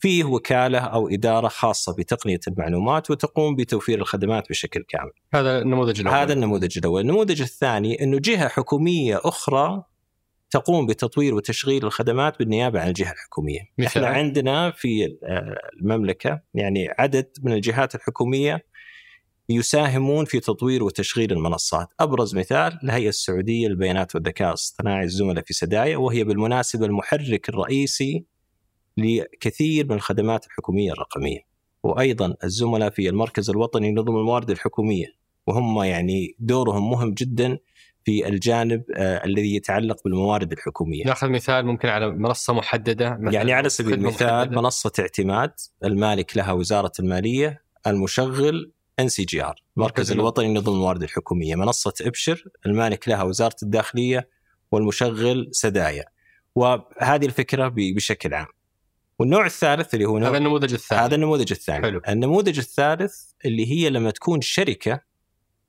فيه 0.00 0.24
وكالة 0.24 0.78
أو 0.78 1.08
إدارة 1.08 1.48
خاصة 1.48 1.94
بتقنية 1.94 2.40
المعلومات 2.48 3.10
وتقوم 3.10 3.56
بتوفير 3.56 3.98
الخدمات 3.98 4.48
بشكل 4.48 4.84
كامل. 4.88 5.12
هذا 5.34 5.58
النموذج 5.58 6.00
الأول 6.00 6.16
هذا 6.16 6.32
النموذج 6.32 6.78
الأول، 6.78 7.00
النموذج 7.00 7.42
الثاني 7.42 8.02
إنه 8.02 8.18
جهة 8.18 8.48
حكومية 8.48 9.20
أخرى 9.24 9.84
تقوم 10.50 10.86
بتطوير 10.86 11.34
وتشغيل 11.34 11.84
الخدمات 11.84 12.38
بالنيابة 12.38 12.80
عن 12.80 12.88
الجهة 12.88 13.12
الحكومية. 13.12 13.60
مثال؟ 13.78 14.04
إحنا 14.04 14.18
عندنا 14.18 14.70
في 14.70 15.18
المملكة 15.80 16.40
يعني 16.54 16.88
عدد 16.98 17.28
من 17.42 17.52
الجهات 17.52 17.94
الحكومية 17.94 18.64
يساهمون 19.48 20.24
في 20.24 20.40
تطوير 20.40 20.84
وتشغيل 20.84 21.32
المنصات، 21.32 21.88
أبرز 22.00 22.36
مثال 22.36 22.78
الهيئة 22.84 23.08
السعودية 23.08 23.68
للبيانات 23.68 24.14
والذكاء 24.14 24.48
الاصطناعي 24.48 25.04
الزملاء 25.04 25.44
في 25.44 25.54
سدايا 25.54 25.96
وهي 25.96 26.24
بالمناسبة 26.24 26.86
المحرك 26.86 27.48
الرئيسي 27.48 28.24
لكثير 28.96 29.86
من 29.86 29.92
الخدمات 29.92 30.46
الحكومية 30.46 30.92
الرقمية. 30.92 31.40
وأيضا 31.82 32.34
الزملاء 32.44 32.90
في 32.90 33.08
المركز 33.08 33.50
الوطني 33.50 33.90
لنظم 33.90 34.16
الموارد 34.16 34.50
الحكومية 34.50 35.06
وهم 35.46 35.82
يعني 35.82 36.36
دورهم 36.38 36.90
مهم 36.90 37.14
جدا 37.14 37.58
في 38.04 38.28
الجانب 38.28 38.84
آه 38.96 39.24
الذي 39.24 39.56
يتعلق 39.56 40.04
بالموارد 40.04 40.52
الحكومية. 40.52 41.04
ناخذ 41.04 41.28
مثال 41.28 41.66
ممكن 41.66 41.88
على 41.88 42.10
منصة 42.10 42.52
محددة 42.52 43.16
مثلاً 43.20 43.32
يعني 43.32 43.52
على 43.52 43.68
سبيل 43.68 43.94
المثال 43.94 44.38
محددة. 44.38 44.60
منصة 44.60 44.92
اعتماد 44.98 45.52
المالك 45.84 46.36
لها 46.36 46.52
وزارة 46.52 46.92
المالية 47.00 47.62
المشغل 47.86 48.72
NCGR 49.00 49.46
مركز 49.48 49.62
المركز. 49.76 50.12
الوطني 50.12 50.48
لنظم 50.48 50.72
الموارد 50.72 51.02
الحكومية 51.02 51.54
منصة 51.54 51.94
إبشر 52.02 52.44
المالك 52.66 53.08
لها 53.08 53.22
وزارة 53.22 53.56
الداخلية 53.62 54.28
والمشغل 54.72 55.48
سدايا 55.52 56.04
وهذه 56.54 57.26
الفكرة 57.26 57.72
بشكل 57.76 58.34
عام 58.34 58.46
والنوع 59.18 59.46
الثالث 59.46 59.94
اللي 59.94 60.04
هو 60.04 60.18
هذا 60.18 60.36
النموذج 60.36 60.72
الثاني 60.72 61.02
هذا 61.02 61.14
النموذج 61.14 61.50
الثاني 61.50 61.82
حلو. 61.82 62.00
النموذج 62.08 62.58
الثالث 62.58 63.14
اللي 63.44 63.72
هي 63.72 63.90
لما 63.90 64.10
تكون 64.10 64.40
شركة 64.40 65.00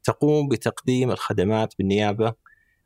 تقوم 0.10 0.48
بتقديم 0.48 1.12
الخدمات 1.12 1.74
بالنيابة 1.78 2.34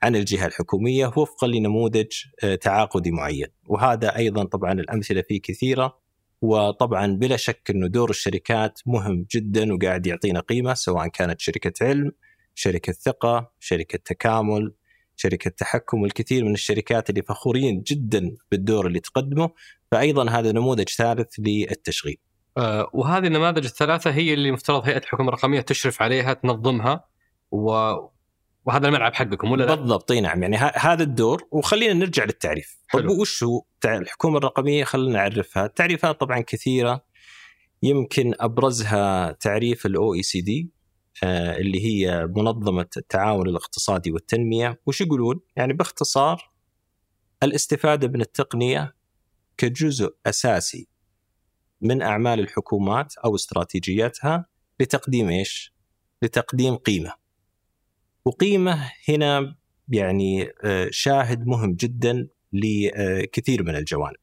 عن 0.03 0.15
الجهة 0.15 0.45
الحكومية 0.45 1.07
وفقا 1.07 1.47
لنموذج 1.47 2.11
آه، 2.43 2.55
تعاقدي 2.55 3.11
معين. 3.11 3.47
وهذا 3.67 4.15
أيضا 4.17 4.43
طبعا 4.43 4.71
الأمثلة 4.71 5.21
فيه 5.21 5.41
كثيرة 5.41 5.99
وطبعا 6.41 7.07
بلا 7.07 7.37
شك 7.37 7.69
إنه 7.69 7.87
دور 7.87 8.09
الشركات 8.09 8.79
مهم 8.85 9.25
جدا 9.31 9.73
وقاعد 9.73 10.07
يعطينا 10.07 10.39
قيمة 10.39 10.73
سواء 10.73 11.07
كانت 11.07 11.41
شركة 11.41 11.85
علم، 11.85 12.11
شركة 12.55 12.93
ثقة، 12.93 13.51
شركة 13.59 13.99
تكامل، 14.05 14.73
شركة 15.15 15.49
تحكم 15.49 16.01
والكثير 16.01 16.45
من 16.45 16.53
الشركات 16.53 17.09
اللي 17.09 17.21
فخورين 17.21 17.81
جدا 17.81 18.35
بالدور 18.51 18.87
اللي 18.87 18.99
تقدمه. 18.99 19.49
فايضا 19.91 20.29
هذا 20.29 20.51
نموذج 20.51 20.89
ثالث 20.89 21.33
للتشغيل. 21.39 22.17
آه 22.57 22.89
وهذه 22.93 23.27
النماذج 23.27 23.65
الثلاثة 23.65 24.11
هي 24.11 24.33
اللي 24.33 24.51
مفترض 24.51 24.85
هيئة 24.85 24.97
الحكومة 24.97 25.29
الرقمية 25.29 25.61
تشرف 25.61 26.01
عليها 26.01 26.33
تنظمها. 26.33 27.12
و... 27.53 27.69
وهذا 28.65 28.87
الملعب 28.87 29.13
حقكم 29.13 29.51
ولا 29.51 29.63
لا؟ 29.63 29.75
بالضبط 29.75 30.11
إي 30.11 30.21
نعم. 30.21 30.43
يعني 30.43 30.57
ه- 30.57 30.73
هذا 30.77 31.03
الدور 31.03 31.47
وخلينا 31.51 31.93
نرجع 31.93 32.23
للتعريف. 32.23 32.77
طيب 32.93 33.03
حلو. 33.03 33.21
وش 33.21 33.43
هو 33.43 33.61
الحكومة 33.85 34.37
الرقمية 34.37 34.83
خلينا 34.83 35.13
نعرفها. 35.13 35.65
التعريفات 35.65 36.19
طبعا 36.19 36.41
كثيرة. 36.41 37.05
يمكن 37.83 38.33
أبرزها 38.39 39.31
تعريف 39.31 39.85
الاو 39.85 40.13
اي 40.13 40.23
سي 40.23 40.41
دي 40.41 40.71
اللي 41.23 41.85
هي 41.85 42.27
منظمة 42.35 42.87
التعاون 42.97 43.49
الاقتصادي 43.49 44.11
والتنمية. 44.11 44.81
وش 44.85 45.01
يقولون؟ 45.01 45.39
يعني 45.55 45.73
باختصار 45.73 46.51
الاستفادة 47.43 48.07
من 48.07 48.21
التقنية 48.21 48.95
كجزء 49.57 50.15
أساسي 50.25 50.87
من 51.81 52.01
أعمال 52.01 52.39
الحكومات 52.39 53.17
أو 53.17 53.35
استراتيجياتها 53.35 54.45
لتقديم 54.79 55.29
إيش؟ 55.29 55.73
لتقديم 56.21 56.75
قيمة. 56.75 57.22
وقيمة 58.25 58.91
هنا 59.09 59.55
يعني 59.89 60.51
آه، 60.63 60.87
شاهد 60.91 61.47
مهم 61.47 61.73
جدا 61.73 62.27
لكثير 62.53 63.63
من 63.63 63.75
الجوانب. 63.75 64.15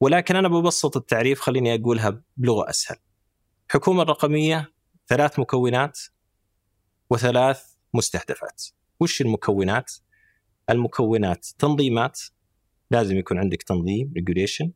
ولكن 0.00 0.36
أنا 0.36 0.48
ببسط 0.48 0.96
التعريف 0.96 1.40
خليني 1.40 1.74
أقولها 1.74 2.22
بلغة 2.36 2.70
أسهل. 2.70 2.96
الحكومة 3.68 4.02
الرقمية 4.02 4.72
ثلاث 5.08 5.38
مكونات 5.38 5.98
وثلاث 7.10 7.62
مستهدفات. 7.94 8.64
وش 9.00 9.20
المكونات؟ 9.20 9.92
المكونات 10.70 11.46
تنظيمات 11.58 12.20
لازم 12.90 13.16
يكون 13.16 13.38
عندك 13.38 13.62
تنظيم 13.62 14.12
ريجوليشن 14.16 14.72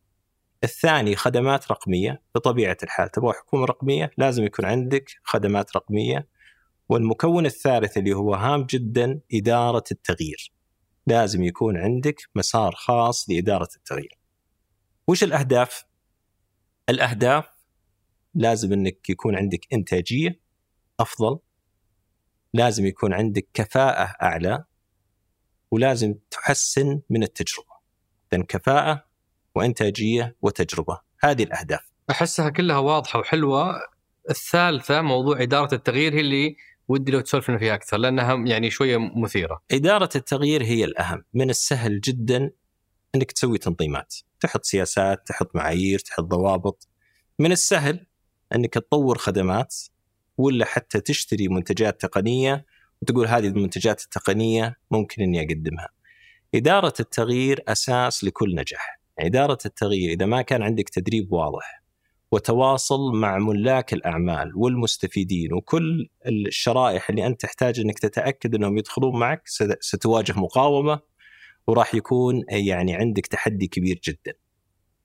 الثاني 0.64 1.16
خدمات 1.16 1.70
رقمية 1.70 2.22
بطبيعة 2.34 2.76
الحال 2.82 3.10
تبغى 3.10 3.32
حكومة 3.32 3.64
رقمية 3.64 4.10
لازم 4.18 4.44
يكون 4.44 4.64
عندك 4.64 5.10
خدمات 5.22 5.76
رقمية 5.76 6.28
والمكون 6.88 7.46
الثالث 7.46 7.96
اللي 7.96 8.12
هو 8.12 8.34
هام 8.34 8.64
جدا 8.64 9.20
إدارة 9.34 9.84
التغيير. 9.90 10.52
لازم 11.06 11.42
يكون 11.42 11.76
عندك 11.76 12.22
مسار 12.34 12.74
خاص 12.74 13.30
لإدارة 13.30 13.68
التغيير. 13.76 14.18
وش 15.08 15.24
الأهداف؟ 15.24 15.84
الأهداف 16.88 17.48
لازم 18.34 18.72
أنك 18.72 19.10
يكون 19.10 19.36
عندك 19.36 19.66
إنتاجية 19.72 20.40
أفضل 21.00 21.38
لازم 22.54 22.86
يكون 22.86 23.12
عندك 23.12 23.48
كفاءة 23.54 24.14
أعلى 24.22 24.64
ولازم 25.70 26.14
تحسن 26.30 27.00
من 27.10 27.22
التجربة. 27.22 27.74
إذن 28.32 28.42
كفاءة 28.42 29.04
وإنتاجية 29.54 30.36
وتجربة 30.42 31.00
هذه 31.20 31.42
الأهداف. 31.42 31.92
أحسها 32.10 32.50
كلها 32.50 32.78
واضحة 32.78 33.18
وحلوة. 33.18 33.74
الثالثة 34.30 35.02
موضوع 35.02 35.42
إدارة 35.42 35.74
التغيير 35.74 36.14
هي 36.14 36.20
اللي 36.20 36.56
ودي 36.88 37.12
لو 37.12 37.20
تسولف 37.20 37.50
لنا 37.50 37.58
فيها 37.58 37.74
أكثر 37.74 37.96
لأنها 37.96 38.34
يعني 38.46 38.70
شوية 38.70 38.98
مثيرة. 38.98 39.62
إدارة 39.70 40.08
التغيير 40.16 40.62
هي 40.62 40.84
الأهم. 40.84 41.24
من 41.34 41.50
السهل 41.50 42.00
جدا 42.00 42.50
أنك 43.14 43.32
تسوي 43.32 43.58
تنظيمات. 43.58 44.14
تحط 44.40 44.64
سياسات 44.64 45.26
تحط 45.26 45.56
معايير 45.56 45.98
تحط 45.98 46.24
ضوابط. 46.24 46.88
من 47.38 47.52
السهل 47.52 48.06
أنك 48.54 48.74
تطور 48.74 49.18
خدمات 49.18 49.74
ولا 50.38 50.64
حتى 50.64 51.00
تشتري 51.00 51.48
منتجات 51.48 52.00
تقنية 52.00 52.66
وتقول 53.02 53.26
هذه 53.26 53.46
المنتجات 53.46 54.02
التقنية 54.04 54.76
ممكن 54.90 55.22
أني 55.22 55.40
أقدمها. 55.40 55.88
إدارة 56.54 56.94
التغيير 57.00 57.64
أساس 57.68 58.24
لكل 58.24 58.54
نجاح. 58.54 59.00
إدارة 59.18 59.58
التغيير 59.66 60.10
إذا 60.10 60.26
ما 60.26 60.42
كان 60.42 60.62
عندك 60.62 60.88
تدريب 60.88 61.32
واضح 61.32 61.83
وتواصل 62.34 63.12
مع 63.12 63.38
ملاك 63.38 63.92
الأعمال 63.92 64.52
والمستفيدين 64.56 65.52
وكل 65.52 66.08
الشرائح 66.26 67.10
اللي 67.10 67.26
أنت 67.26 67.40
تحتاج 67.40 67.80
أنك 67.80 67.98
تتأكد 67.98 68.54
أنهم 68.54 68.78
يدخلون 68.78 69.18
معك 69.18 69.42
ست- 69.48 69.78
ستواجه 69.80 70.32
مقاومة 70.40 71.00
وراح 71.66 71.94
يكون 71.94 72.44
يعني 72.48 72.94
عندك 72.94 73.26
تحدي 73.26 73.66
كبير 73.66 74.00
جدا 74.04 74.32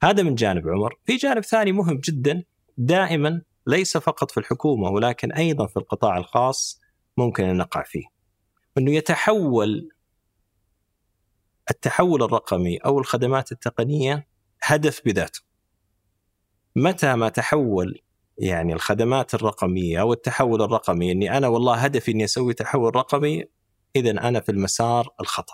هذا 0.03 0.23
من 0.23 0.35
جانب 0.35 0.67
عمر 0.67 0.95
في 1.05 1.15
جانب 1.15 1.43
ثاني 1.43 1.71
مهم 1.71 1.97
جدا 1.97 2.43
دائما 2.77 3.41
ليس 3.67 3.97
فقط 3.97 4.31
في 4.31 4.39
الحكومة 4.39 4.89
ولكن 4.89 5.31
أيضا 5.31 5.67
في 5.67 5.77
القطاع 5.77 6.17
الخاص 6.17 6.81
ممكن 7.17 7.43
أن 7.43 7.57
نقع 7.57 7.83
فيه. 7.83 8.03
إنه 8.77 8.91
يتحول 8.91 9.89
التحول 11.71 12.23
الرقمي 12.23 12.77
أو 12.77 12.99
الخدمات 12.99 13.51
التقنية 13.51 14.27
هدف 14.63 15.01
بذاته. 15.05 15.48
متى 16.75 17.15
ما 17.15 17.29
تحول 17.29 18.01
يعني 18.37 18.73
الخدمات 18.73 19.33
الرقمية 19.33 20.01
أو 20.01 20.13
التحول 20.13 20.61
الرقمي 20.61 21.11
إني 21.11 21.37
أنا 21.37 21.47
والله 21.47 21.75
هدفي 21.75 22.11
إني 22.11 22.23
أسوي 22.23 22.53
تحول 22.53 22.95
رقمي 22.95 23.45
اذا 23.95 24.11
أنا 24.11 24.39
في 24.39 24.51
المسار 24.51 25.09
الخطأ. 25.21 25.53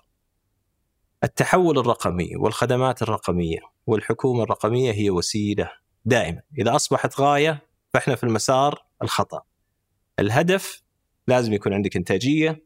التحول 1.24 1.80
الرقمي 1.80 2.36
والخدمات 2.36 3.02
الرقمية 3.02 3.60
والحكومة 3.88 4.44
الرقمية 4.44 4.92
هي 4.92 5.10
وسيلة 5.10 5.72
دائما، 6.06 6.42
إذا 6.60 6.76
أصبحت 6.76 7.20
غاية 7.22 7.68
فإحنا 7.94 8.16
في 8.16 8.24
المسار 8.24 8.86
الخطأ. 9.02 9.42
الهدف 10.20 10.84
لازم 11.28 11.54
يكون 11.54 11.74
عندك 11.74 11.96
إنتاجية 11.96 12.66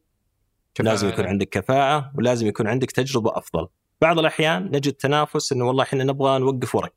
كفاءة. 0.76 0.90
لازم 0.90 1.10
يكون 1.10 1.26
عندك 1.26 1.50
كفاءة 1.50 2.12
ولازم 2.18 2.48
يكون 2.48 2.68
عندك 2.68 2.92
تجربة 2.92 3.38
أفضل. 3.38 3.68
بعض 4.02 4.20
الأحيان 4.20 4.66
نجد 4.66 4.94
تنافس 4.94 5.52
إنه 5.52 5.68
والله 5.68 5.84
إحنا 5.84 6.04
نبغى 6.04 6.40
نوقف 6.40 6.76
ورق. 6.76 6.96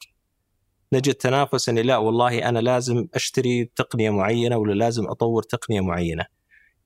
نجد 0.93 1.15
تنافس 1.15 1.69
اني 1.69 1.83
لا 1.83 1.97
والله 1.97 2.49
أنا 2.49 2.59
لازم 2.59 3.07
أشتري 3.15 3.65
تقنية 3.65 4.11
معينة 4.11 4.57
ولا 4.57 4.73
لازم 4.73 5.07
أطور 5.07 5.43
تقنية 5.43 5.81
معينة. 5.81 6.25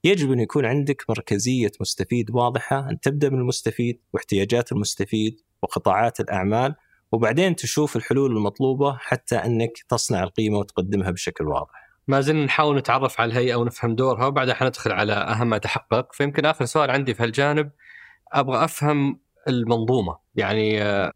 يجب 0.04 0.32
أن 0.32 0.40
يكون 0.40 0.66
عندك 0.66 1.04
مركزية 1.08 1.70
مستفيد 1.80 2.30
واضحة 2.30 2.90
أن 2.90 3.00
تبدأ 3.00 3.30
من 3.30 3.38
المستفيد 3.38 4.00
واحتياجات 4.12 4.72
المستفيد 4.72 5.40
وقطاعات 5.62 6.20
الأعمال 6.20 6.74
وبعدين 7.12 7.56
تشوف 7.56 7.96
الحلول 7.96 8.36
المطلوبة 8.36 8.96
حتى 8.96 9.36
أنك 9.36 9.72
تصنع 9.88 10.22
القيمة 10.22 10.58
وتقدمها 10.58 11.10
بشكل 11.10 11.44
واضح. 11.44 11.86
ما 12.08 12.20
زلنا 12.20 12.44
نحاول 12.44 12.76
نتعرف 12.76 13.20
على 13.20 13.32
الهيئة 13.32 13.54
ونفهم 13.54 13.94
دورها 13.94 14.26
وبعدها 14.26 14.54
حندخل 14.54 14.92
على 14.92 15.12
أهم 15.12 15.48
ما 15.48 15.58
تحقق 15.58 16.12
فيمكن 16.12 16.46
آخر 16.46 16.64
سؤال 16.64 16.90
عندي 16.90 17.14
في 17.14 17.22
هالجانب 17.22 17.70
أبغى 18.32 18.64
أفهم 18.64 19.20
المنظومة 19.48 20.18
يعني 20.34 20.82
آه، 20.82 21.12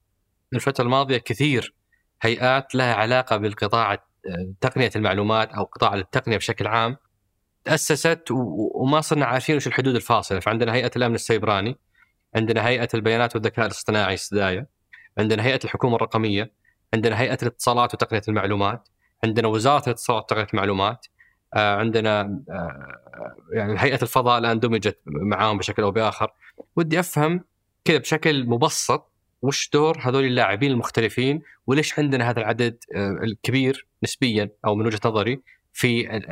الفترة 0.52 0.85
الماضية 0.85 1.18
كثير 1.18 1.80
هيئات 2.23 2.75
لها 2.75 2.95
علاقة 2.95 3.37
بالقطاع 3.37 3.99
تقنية 4.61 4.91
المعلومات 4.97 5.53
أو 5.53 5.65
قطاع 5.65 5.95
التقنية 5.95 6.37
بشكل 6.37 6.67
عام 6.67 6.97
تأسست 7.65 8.25
وما 8.75 9.00
صرنا 9.00 9.27
عارفين 9.27 9.57
وش 9.57 9.67
الحدود 9.67 9.95
الفاصلة. 9.95 10.41
فعندنا 10.41 10.75
هيئة 10.75 10.91
الأمن 10.97 11.15
السيبراني 11.15 11.79
عندنا 12.37 12.67
هيئة 12.69 12.89
البيانات 12.95 13.37
والذكاء 13.37 13.67
الاصطناعي 13.67 14.17
سدايا 14.17 14.67
عندنا 15.19 15.45
هيئة 15.45 15.61
الحكومة 15.65 15.97
الرقمية 15.97 16.53
عندنا 16.95 17.21
هيئة 17.21 17.39
الاتصالات 17.43 17.95
وتقنية 17.95 18.23
المعلومات 18.29 18.89
عندنا 19.25 19.49
وزارة 19.49 19.85
الاتصالات 19.87 20.23
وتقنية 20.25 20.47
المعلومات 20.55 21.07
آه، 21.55 21.77
عندنا 21.77 22.21
آه، 22.50 23.37
يعني 23.53 23.75
هيئة 23.79 24.03
الفضاء 24.03 24.39
الآن 24.39 24.61
دمجت 24.61 25.00
معاهم 25.07 25.59
بشكل 25.59 25.83
أو 25.83 25.91
بآخر. 25.91 26.33
ودي 26.77 27.00
أفهم 27.00 27.45
كذا 27.85 27.99
بشكل 27.99 28.47
مبسط 28.47 29.10
وش 29.42 29.70
دور 29.73 29.99
هذول 30.00 30.25
اللاعبين 30.25 30.70
المختلفين 30.70 31.42
وليش 31.66 31.99
عندنا 31.99 32.30
هذا 32.30 32.40
العدد 32.40 32.76
آه، 32.94 33.18
الكبير 33.23 33.87
نسبيا 34.02 34.50
أو 34.66 34.75
من 34.75 34.87
وجهة 34.87 35.00
نظري 35.04 35.42
في 35.73 36.23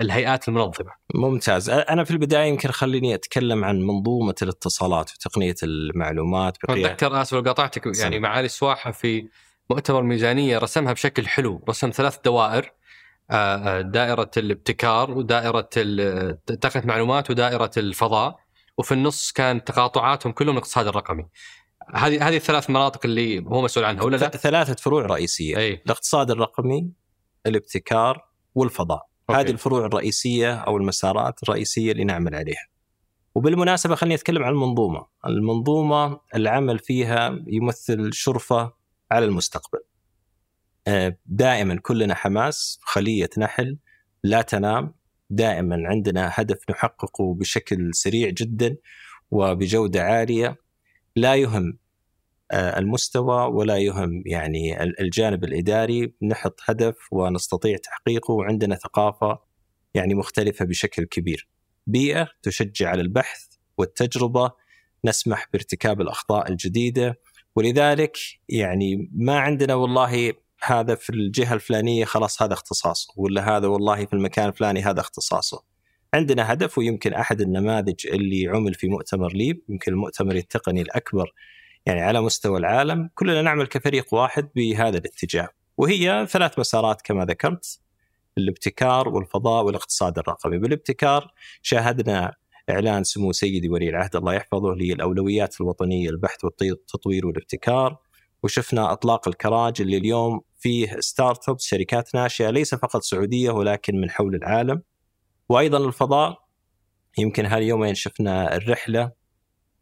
الهيئات 0.00 0.48
المنظمة. 0.48 0.90
ممتاز، 1.14 1.70
أنا 1.70 2.04
في 2.04 2.10
البداية 2.10 2.48
يمكن 2.48 2.70
خليني 2.70 3.14
أتكلم 3.14 3.64
عن 3.64 3.80
منظومة 3.80 4.34
الاتصالات 4.42 5.10
وتقنية 5.12 5.54
المعلومات 5.62 6.56
أتذكر 6.68 7.22
آسف 7.22 7.34
لو 7.34 7.40
قاطعتك 7.40 7.98
يعني 7.98 8.20
معالي 8.20 8.46
السواحه 8.46 8.90
في 8.90 9.28
مؤتمر 9.70 10.02
ميزانية 10.02 10.58
رسمها 10.58 10.92
بشكل 10.92 11.26
حلو، 11.26 11.64
رسم 11.68 11.90
ثلاث 11.90 12.18
دوائر 12.24 12.72
آه، 13.30 13.34
آه، 13.34 13.80
دائرة 13.80 14.30
الابتكار 14.36 15.10
ودائرة 15.10 15.60
تقنية 16.60 16.82
المعلومات 16.82 17.30
ودائرة 17.30 17.70
الفضاء 17.76 18.38
وفي 18.78 18.92
النص 18.92 19.32
كان 19.32 19.64
تقاطعاتهم 19.64 20.32
كلهم 20.32 20.52
الاقتصاد 20.52 20.86
الرقمي. 20.86 21.26
هذه 21.94 22.28
هذه 22.28 22.36
الثلاث 22.36 22.70
مناطق 22.70 23.00
اللي 23.04 23.38
هو 23.38 23.62
مسؤول 23.62 23.86
عنها 23.86 24.02
ولا 24.02 24.16
لا؟ 24.16 24.28
ثلاثة 24.28 24.74
فروع 24.74 25.06
رئيسية. 25.06 25.56
أي. 25.56 25.74
الاقتصاد 25.86 26.30
الرقمي 26.30 26.90
الابتكار 27.46 28.24
والفضاء. 28.54 29.06
أوكي. 29.30 29.40
هذه 29.40 29.50
الفروع 29.50 29.86
الرئيسية 29.86 30.54
أو 30.54 30.76
المسارات 30.76 31.42
الرئيسية 31.42 31.92
اللي 31.92 32.04
نعمل 32.04 32.34
عليها. 32.34 32.66
وبالمناسبة 33.34 33.94
خليني 33.94 34.14
أتكلم 34.14 34.42
عن 34.42 34.52
المنظومة. 34.52 35.06
المنظومة 35.26 36.20
العمل 36.34 36.78
فيها 36.78 37.38
يمثل 37.46 38.12
شرفة 38.12 38.72
على 39.10 39.24
المستقبل. 39.24 39.80
آه، 40.86 41.18
دائما 41.26 41.76
كلنا 41.82 42.14
حماس 42.14 42.78
خلية 42.82 43.30
نحل 43.38 43.78
لا 44.22 44.42
تنام. 44.42 44.94
دائما 45.30 45.82
عندنا 45.88 46.30
هدف 46.34 46.58
نحققه 46.70 47.34
بشكل 47.34 47.94
سريع 47.94 48.30
جدا 48.30 48.76
وبجودة 49.30 50.02
عالية. 50.02 50.61
لا 51.16 51.34
يهم 51.34 51.78
آه، 52.50 52.78
المستوى 52.78 53.46
ولا 53.46 53.76
يهم 53.76 54.22
يعني 54.26 54.82
الجانب 54.82 55.44
الإداري 55.44 56.14
نحط 56.22 56.60
هدف 56.64 56.96
ونستطيع 57.12 57.76
تحقيقه 57.76 58.32
وعندنا 58.32 58.74
ثقافة 58.74 59.38
يعني 59.94 60.14
مختلفة 60.14 60.64
بشكل 60.64 61.04
كبير. 61.04 61.48
بيئة 61.86 62.28
تشجع 62.42 62.88
على 62.88 63.00
البحث 63.00 63.46
والتجربة 63.78 64.52
نسمح 65.04 65.46
بارتكاب 65.52 66.00
الأخطاء 66.00 66.50
الجديدة 66.50 67.20
ولذلك 67.56 68.16
يعني 68.48 69.10
ما 69.12 69.38
عندنا 69.38 69.74
والله 69.74 70.32
هذا 70.62 70.94
في 70.94 71.10
الجهة 71.10 71.54
الفلانية 71.54 72.04
خلاص 72.04 72.42
هذا 72.42 72.52
اختصاصه 72.52 73.14
ولا 73.16 73.56
هذا 73.56 73.66
والله 73.66 74.06
في 74.06 74.12
المكان 74.12 74.48
الفلاني 74.48 74.82
هذا 74.82 75.00
اختصاصه. 75.00 75.71
عندنا 76.14 76.52
هدف 76.52 76.78
ويمكن 76.78 77.12
أحد 77.14 77.40
النماذج 77.40 78.06
اللي 78.06 78.48
عمل 78.48 78.74
في 78.74 78.88
مؤتمر 78.88 79.32
ليب 79.32 79.62
يمكن 79.68 79.92
المؤتمر 79.92 80.34
التقني 80.34 80.82
الأكبر 80.82 81.32
يعني 81.86 82.00
على 82.00 82.20
مستوى 82.20 82.58
العالم 82.58 83.10
كلنا 83.14 83.42
نعمل 83.42 83.66
كفريق 83.66 84.14
واحد 84.14 84.48
بهذا 84.56 84.98
الاتجاه. 84.98 85.48
وهي 85.76 86.26
ثلاث 86.30 86.58
مسارات 86.58 87.02
كما 87.02 87.24
ذكرت 87.24 87.80
الابتكار 88.38 89.08
والفضاء 89.08 89.64
والاقتصاد 89.64 90.18
الرقمي. 90.18 90.58
بالابتكار 90.58 91.32
شاهدنا 91.62 92.34
إعلان 92.70 93.04
سمو 93.04 93.32
سيدي 93.32 93.68
ولي 93.68 93.88
العهد 93.88 94.16
الله 94.16 94.34
يحفظه 94.34 94.74
للاولويات 94.74 95.60
الوطنية 95.60 96.10
البحث 96.10 96.44
والتطوير 96.44 97.26
والابتكار. 97.26 97.96
وشفنا 98.42 98.92
إطلاق 98.92 99.28
الكراج 99.28 99.80
اللي 99.80 99.96
اليوم 99.96 100.40
فيه 100.58 100.96
ستارت 101.00 101.60
شركات 101.60 102.14
ناشئة 102.14 102.50
ليس 102.50 102.74
فقط 102.74 103.02
سعودية 103.02 103.50
ولكن 103.50 104.00
من 104.00 104.10
حول 104.10 104.34
العالم. 104.34 104.82
وأيضا 105.52 105.78
الفضاء 105.78 106.38
يمكن 107.18 107.46
هاليومين 107.46 107.94
شفنا 107.94 108.56
الرحلة 108.56 109.10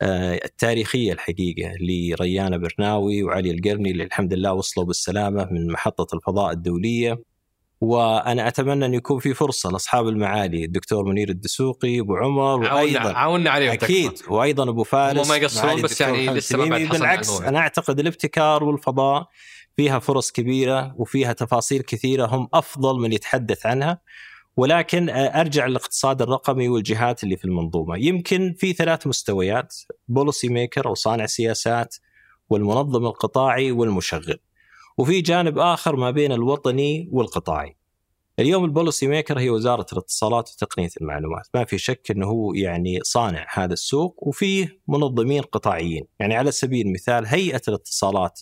آه، 0.03 0.41
التاريخية 0.45 1.13
الحقيقة 1.13 1.73
لريان 1.81 2.59
برناوي 2.59 3.23
وعلي 3.23 3.51
القرني 3.51 3.91
اللي 3.91 4.05
الحمد 4.05 4.35
لله 4.35 4.53
وصلوا 4.53 4.87
بالسلامة 4.87 5.49
من 5.51 5.73
محطة 5.73 6.17
الفضاء 6.17 6.53
الدولية. 6.53 7.23
وأنا 7.81 8.49
أتمنى 8.49 8.87
أن 8.87 8.95
يكون 8.95 9.19
في 9.19 9.35
فرصة 9.35 9.71
لأصحاب 9.71 10.09
المعالي 10.09 10.65
الدكتور 10.65 11.05
منير 11.05 11.29
الدسوقي 11.29 12.01
أبو 12.01 12.17
عمر 12.17 12.61
وأيضا 12.61 13.13
عاونا 13.13 13.51
عليهم 13.51 13.73
أكيد 13.73 14.11
تكفى. 14.11 14.33
وأيضا 14.33 14.69
أبو 14.69 14.83
فارس 14.83 15.29
ما 15.29 15.37
يقصرون 15.37 15.83
بس 15.83 16.01
يعني 16.01 16.27
لسه 16.27 16.59
ما 16.59 16.79
بالعكس 16.79 17.41
أنا 17.41 17.59
أعتقد 17.59 18.01
الابتكار 18.01 18.65
والفضاء 18.65 19.29
فيها 19.77 19.99
فرص 19.99 20.33
كبيرة 20.33 20.95
وفيها 20.97 21.33
تفاصيل 21.33 21.83
كثيرة 21.83 22.27
هم 22.27 22.49
أفضل 22.55 23.01
من 23.01 23.13
يتحدث 23.13 23.67
عنها. 23.67 24.01
ولكن 24.61 25.09
آه، 25.09 25.41
أرجع 25.41 25.67
للاقتصاد 25.67 26.23
الرقمي 26.23 26.69
والجهات 26.69 27.25
اللي 27.25 27.37
في 27.37 27.45
المنظومة، 27.45 27.97
يمكن 27.99 28.55
في 28.59 28.73
ثلاث 28.73 29.07
مستويات 29.07 29.77
بوليسي 30.09 30.49
ميكر 30.49 30.87
أو 30.87 30.95
صانع 30.95 31.27
سياسات 31.27 31.97
والمنظم 32.51 33.07
القطاعي 33.07 33.73
والمشغل. 33.73 34.39
وفي 34.99 35.21
جانب 35.21 35.59
آخر 35.59 35.97
ما 35.97 36.11
بين 36.11 36.33
الوطني 36.33 37.09
والقطاعي. 37.13 37.77
اليوم 38.39 38.65
البوليسي 38.65 39.07
ميكر 39.07 39.39
هي 39.39 39.51
وزارة 39.51 39.87
الاتصالات 39.93 40.51
وتقنية 40.53 40.91
المعلومات، 41.01 41.49
ما 41.55 41.65
في 41.65 41.79
شك 41.79 42.11
إنه 42.11 42.27
هو 42.27 42.55
يعني 42.55 42.99
صانع 43.03 43.47
هذا 43.53 43.73
السوق 43.73 44.29
وفيه 44.29 44.81
منظمين 44.89 45.43
قطاعيين، 45.43 46.05
يعني 46.19 46.37
على 46.37 46.51
سبيل 46.51 46.87
المثال 46.87 47.27
هيئة 47.27 47.63
الاتصالات 47.69 48.41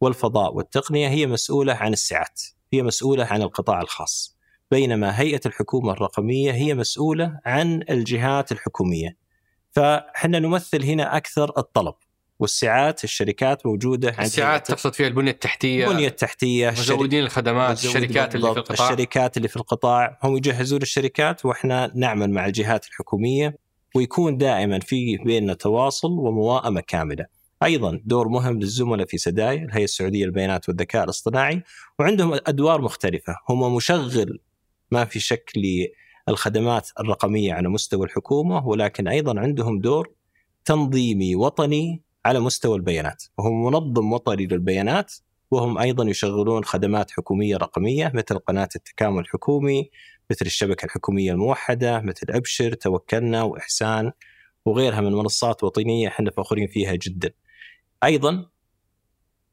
والفضاء 0.00 0.54
والتقنية 0.54 1.08
هي 1.08 1.26
مسؤولة 1.26 1.74
عن 1.74 1.92
السعات، 1.92 2.42
هي 2.72 2.82
مسؤولة 2.82 3.24
عن 3.24 3.42
القطاع 3.42 3.80
الخاص. 3.80 4.31
بينما 4.72 5.20
هيئة 5.20 5.40
الحكومة 5.46 5.92
الرقمية 5.92 6.52
هي 6.52 6.74
مسؤولة 6.74 7.40
عن 7.44 7.82
الجهات 7.90 8.52
الحكومية. 8.52 9.16
فاحنا 9.70 10.38
نمثل 10.38 10.84
هنا 10.84 11.16
أكثر 11.16 11.52
الطلب 11.58 11.94
والسعات 12.38 13.04
الشركات 13.04 13.66
موجودة 13.66 14.08
عند 14.08 14.20
السعات 14.20 14.68
تقصد 14.68 14.94
فيها 14.94 15.06
البنية 15.06 15.30
التحتية 15.30 15.90
البنية 15.90 16.08
التحتية 16.08 16.70
مزودين 16.70 17.24
الخدمات 17.24 17.84
الشركات 17.84 18.34
اللي 18.34 18.52
في 18.52 18.58
القطاع 18.58 18.90
الشركات 18.90 19.36
اللي 19.36 19.48
في 19.48 19.56
القطاع 19.56 20.18
هم 20.22 20.36
يجهزون 20.36 20.82
الشركات 20.82 21.44
وإحنا 21.44 21.92
نعمل 21.94 22.30
مع 22.30 22.46
الجهات 22.46 22.86
الحكومية 22.86 23.56
ويكون 23.94 24.36
دائما 24.36 24.78
في 24.78 25.16
بيننا 25.16 25.54
تواصل 25.54 26.12
ومواءمه 26.12 26.80
كاملة. 26.80 27.26
أيضا 27.62 28.00
دور 28.04 28.28
مهم 28.28 28.60
للزملاء 28.60 29.06
في 29.06 29.18
سداي 29.18 29.62
الهيئة 29.64 29.84
السعودية 29.84 30.24
للبيانات 30.24 30.68
والذكاء 30.68 31.04
الاصطناعي 31.04 31.62
وعندهم 31.98 32.32
أدوار 32.46 32.80
مختلفة 32.80 33.36
هم 33.48 33.74
مشغل 33.74 34.40
ما 34.92 35.04
في 35.04 35.20
شك 35.20 35.52
للخدمات 36.28 36.88
الرقمية 37.00 37.52
على 37.52 37.68
مستوى 37.68 38.06
الحكومة 38.06 38.66
ولكن 38.66 39.08
أيضا 39.08 39.40
عندهم 39.40 39.80
دور 39.80 40.10
تنظيمي 40.64 41.36
وطني 41.36 42.02
على 42.24 42.40
مستوى 42.40 42.76
البيانات 42.76 43.24
وهو 43.38 43.52
منظم 43.70 44.12
وطني 44.12 44.46
للبيانات 44.46 45.12
وهم 45.50 45.78
أيضا 45.78 46.04
يشغلون 46.04 46.64
خدمات 46.64 47.10
حكومية 47.10 47.56
رقمية 47.56 48.12
مثل 48.14 48.38
قناة 48.38 48.68
التكامل 48.76 49.18
الحكومي 49.20 49.90
مثل 50.30 50.46
الشبكة 50.46 50.84
الحكومية 50.84 51.32
الموحدة 51.32 52.00
مثل 52.00 52.26
أبشر 52.30 52.74
توكلنا 52.74 53.42
وإحسان 53.42 54.12
وغيرها 54.64 55.00
من 55.00 55.12
منصات 55.12 55.64
وطنية 55.64 56.08
إحنا 56.08 56.30
فخورين 56.30 56.66
فيها 56.66 56.94
جدا. 56.94 57.30
أيضا 58.04 58.46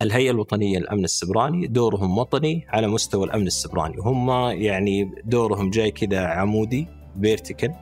الهيئة 0.01 0.31
الوطنية 0.31 0.79
للأمن 0.79 1.03
السبراني 1.03 1.67
دورهم 1.67 2.17
وطني 2.17 2.65
على 2.69 2.88
مستوى 2.88 3.25
الأمن 3.25 3.47
السبراني 3.47 3.97
وهم 3.97 4.29
يعني 4.62 5.12
دورهم 5.25 5.69
جاي 5.69 5.91
كذا 5.91 6.27
عمودي 6.27 6.88
فيرتيكال 7.21 7.75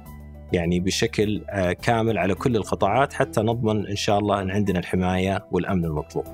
يعني 0.54 0.80
بشكل 0.80 1.44
آه، 1.50 1.74
كامل 1.74 2.18
على 2.18 2.36
كل 2.36 2.56
القطاعات 2.56 3.14
حتى 3.14 3.42
نضمن 3.42 3.88
إن 3.88 3.96
شاء 3.96 4.20
الله 4.20 4.42
إن 4.42 4.52
عندنا 4.52 4.80
الحماية 4.80 5.48
والأمن 5.52 5.86
المطلوب. 5.86 6.26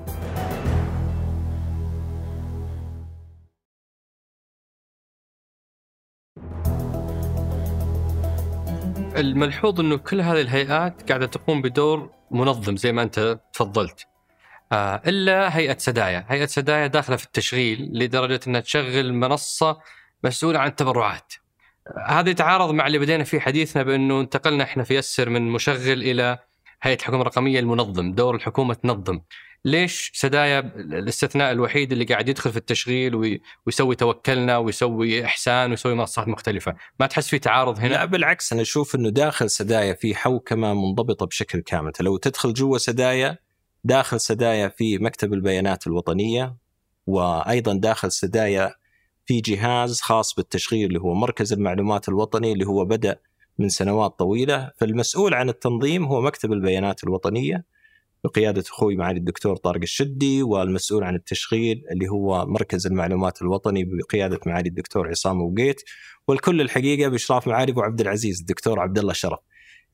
الملحوظ 9.16 9.80
إنه 9.80 9.96
كل 9.96 10.20
هذه 10.20 10.40
الهيئات 10.40 11.08
قاعدة 11.08 11.26
تقوم 11.26 11.62
بدور 11.62 12.10
منظم 12.30 12.76
زي 12.76 12.92
ما 12.92 13.02
أنت 13.02 13.40
تفضلت. 13.52 14.13
آه 14.74 15.02
إلا 15.06 15.56
هيئة 15.56 15.78
سدايا، 15.78 16.26
هيئة 16.28 16.46
سدايا 16.46 16.86
داخلة 16.86 17.16
في 17.16 17.24
التشغيل 17.24 17.90
لدرجة 17.92 18.40
إنها 18.46 18.60
تشغل 18.60 19.12
منصة 19.12 19.78
مسؤولة 20.24 20.58
عن 20.58 20.68
التبرعات. 20.68 21.32
هذا 22.06 22.30
يتعارض 22.30 22.70
مع 22.70 22.86
اللي 22.86 22.98
بدينا 22.98 23.24
فيه 23.24 23.40
حديثنا 23.40 23.82
بأنه 23.82 24.20
انتقلنا 24.20 24.64
إحنا 24.64 24.84
في 24.84 24.94
يسر 24.94 25.28
من 25.28 25.50
مشغل 25.50 26.02
إلى 26.02 26.38
هيئة 26.82 26.98
الحكومة 26.98 27.22
الرقمية 27.22 27.60
المنظم، 27.60 28.12
دور 28.12 28.34
الحكومة 28.34 28.74
تنظم. 28.74 29.20
ليش 29.64 30.10
سدايا 30.14 30.58
الاستثناء 30.76 31.52
الوحيد 31.52 31.92
اللي 31.92 32.04
قاعد 32.04 32.28
يدخل 32.28 32.50
في 32.50 32.56
التشغيل 32.56 33.40
ويسوي 33.66 33.94
توكلنا 33.96 34.56
ويسوي 34.58 35.24
إحسان 35.24 35.70
ويسوي 35.70 35.94
منصات 35.94 36.28
مختلفة، 36.28 36.74
ما 37.00 37.06
تحس 37.06 37.28
في 37.28 37.38
تعارض 37.38 37.78
هنا؟ 37.78 37.88
لا 37.88 38.04
بالعكس 38.04 38.52
أنا 38.52 38.62
أشوف 38.62 38.94
إنه 38.94 39.08
داخل 39.08 39.50
سدايا 39.50 39.94
في 39.94 40.14
حوكمة 40.14 40.74
منضبطة 40.74 41.26
بشكل 41.26 41.60
كامل، 41.60 41.92
لو 42.00 42.16
تدخل 42.16 42.52
جوا 42.52 42.78
سدايا 42.78 43.43
داخل 43.84 44.20
سدايا 44.20 44.68
في 44.68 44.98
مكتب 44.98 45.32
البيانات 45.32 45.86
الوطنية 45.86 46.56
وأيضا 47.06 47.74
داخل 47.74 48.12
سدايا 48.12 48.74
في 49.26 49.40
جهاز 49.40 50.00
خاص 50.00 50.34
بالتشغيل 50.34 50.86
اللي 50.86 51.00
هو 51.00 51.14
مركز 51.14 51.52
المعلومات 51.52 52.08
الوطني 52.08 52.52
اللي 52.52 52.66
هو 52.66 52.84
بدأ 52.84 53.20
من 53.58 53.68
سنوات 53.68 54.18
طويلة، 54.18 54.70
فالمسؤول 54.76 55.34
عن 55.34 55.48
التنظيم 55.48 56.04
هو 56.04 56.20
مكتب 56.20 56.52
البيانات 56.52 57.04
الوطنية 57.04 57.64
بقيادة 58.24 58.64
أخوي 58.70 58.96
معالي 58.96 59.18
الدكتور 59.18 59.56
طارق 59.56 59.80
الشدي 59.82 60.42
والمسؤول 60.42 61.04
عن 61.04 61.14
التشغيل 61.14 61.84
اللي 61.90 62.08
هو 62.08 62.46
مركز 62.46 62.86
المعلومات 62.86 63.42
الوطني 63.42 63.84
بقيادة 63.84 64.40
معالي 64.46 64.68
الدكتور 64.68 65.08
عصام 65.08 65.42
وقيت. 65.42 65.82
والكل 66.28 66.60
الحقيقة 66.60 67.08
بإشراف 67.08 67.48
معالي 67.48 67.72
أبو 67.72 67.80
عبد 67.80 68.00
العزيز. 68.00 68.40
الدكتور 68.40 68.80
عبد 68.80 68.98
الله 68.98 69.12
شرف. 69.12 69.38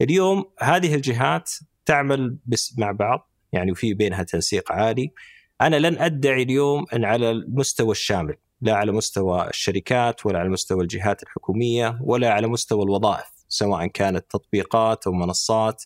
اليوم 0.01 0.45
هذه 0.61 0.95
الجهات 0.95 1.51
تعمل 1.87 2.37
بس 2.47 2.79
مع 2.79 2.93
بعض 2.93 3.30
يعني 3.53 3.73
وفي 3.73 3.95
بينها 3.95 4.23
تنسيق 4.23 4.73
عالي 4.73 5.13
أنا 5.61 5.77
لن 5.77 5.99
أدعي 5.99 6.43
اليوم 6.43 6.85
أن 6.95 7.05
على 7.05 7.31
المستوى 7.31 7.91
الشامل 7.91 8.37
لا 8.61 8.75
على 8.75 8.93
مستوى 8.93 9.49
الشركات 9.49 10.27
ولا 10.27 10.39
على 10.39 10.49
مستوى 10.49 10.83
الجهات 10.83 11.23
الحكومية 11.23 11.99
ولا 12.05 12.33
على 12.33 12.47
مستوى 12.47 12.83
الوظائف 12.83 13.27
سواء 13.49 13.87
كانت 13.87 14.25
تطبيقات 14.31 15.07
أو 15.07 15.13
منصات 15.13 15.83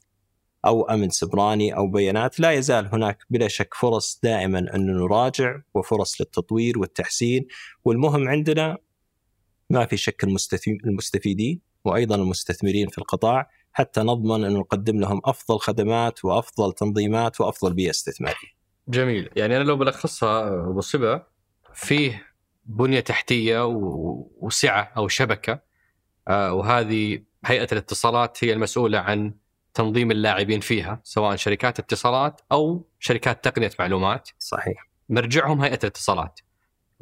أو 0.66 0.83
أمن 0.83 1.11
سبراني 1.11 1.77
أو 1.77 1.87
بيانات. 1.87 2.40
لا 2.40 2.53
يزال 2.53 2.88
هناك 2.92 3.18
بلا 3.31 3.48
شك 3.48 3.74
فرص 3.74 4.20
دائما 4.22 4.59
أن 4.59 4.87
نراجع 4.87 5.61
وفرص 5.74 6.20
للتطوير 6.20 6.79
والتحسين. 6.79 7.46
والمهم 7.85 8.29
عندنا 8.29 8.79
ما 9.70 9.87
في 9.87 9.96
شك 9.96 10.24
المستفيدين 10.85 11.61
وأيضا 11.85 12.14
المستثمرين 12.14 12.88
في 12.88 12.98
القطاع 12.98 13.50
حتى 13.74 14.00
نضمن 14.00 14.44
أن 14.44 14.52
نقدم 14.52 15.00
لهم 15.00 15.20
أفضل 15.24 15.58
خدمات 15.58 16.24
وأفضل 16.24 16.72
تنظيمات 16.72 17.40
وأفضل 17.40 17.74
بيئة 17.74 17.90
استثماريه. 17.90 18.54
جميل، 18.88 19.30
يعني 19.37 19.56
أنا 19.56 19.62
لو 19.62 19.76
بلخصها 19.76 20.48
ابو 20.70 20.80
صبا 20.80 21.26
فيه 21.74 22.26
بنية 22.66 23.00
تحتية 23.00 23.66
وسعة 23.66 24.92
أو 24.96 25.08
شبكة 25.08 25.60
آه، 26.28 26.52
وهذه 26.52 27.22
هيئة 27.44 27.68
الاتصالات 27.72 28.44
هي 28.44 28.52
المسؤولة 28.52 28.98
عن 28.98 29.34
تنظيم 29.74 30.10
اللاعبين 30.10 30.60
فيها 30.60 31.00
سواء 31.04 31.37
شركات 31.37 31.78
اتصالات 31.78 32.40
أو 32.52 32.88
شركات 32.98 33.44
تقنية 33.44 33.70
معلومات. 33.78 34.28
صحيح. 34.38 34.90
مرجعهم 35.08 35.60
هيئة 35.60 35.78
الاتصالات. 35.82 36.40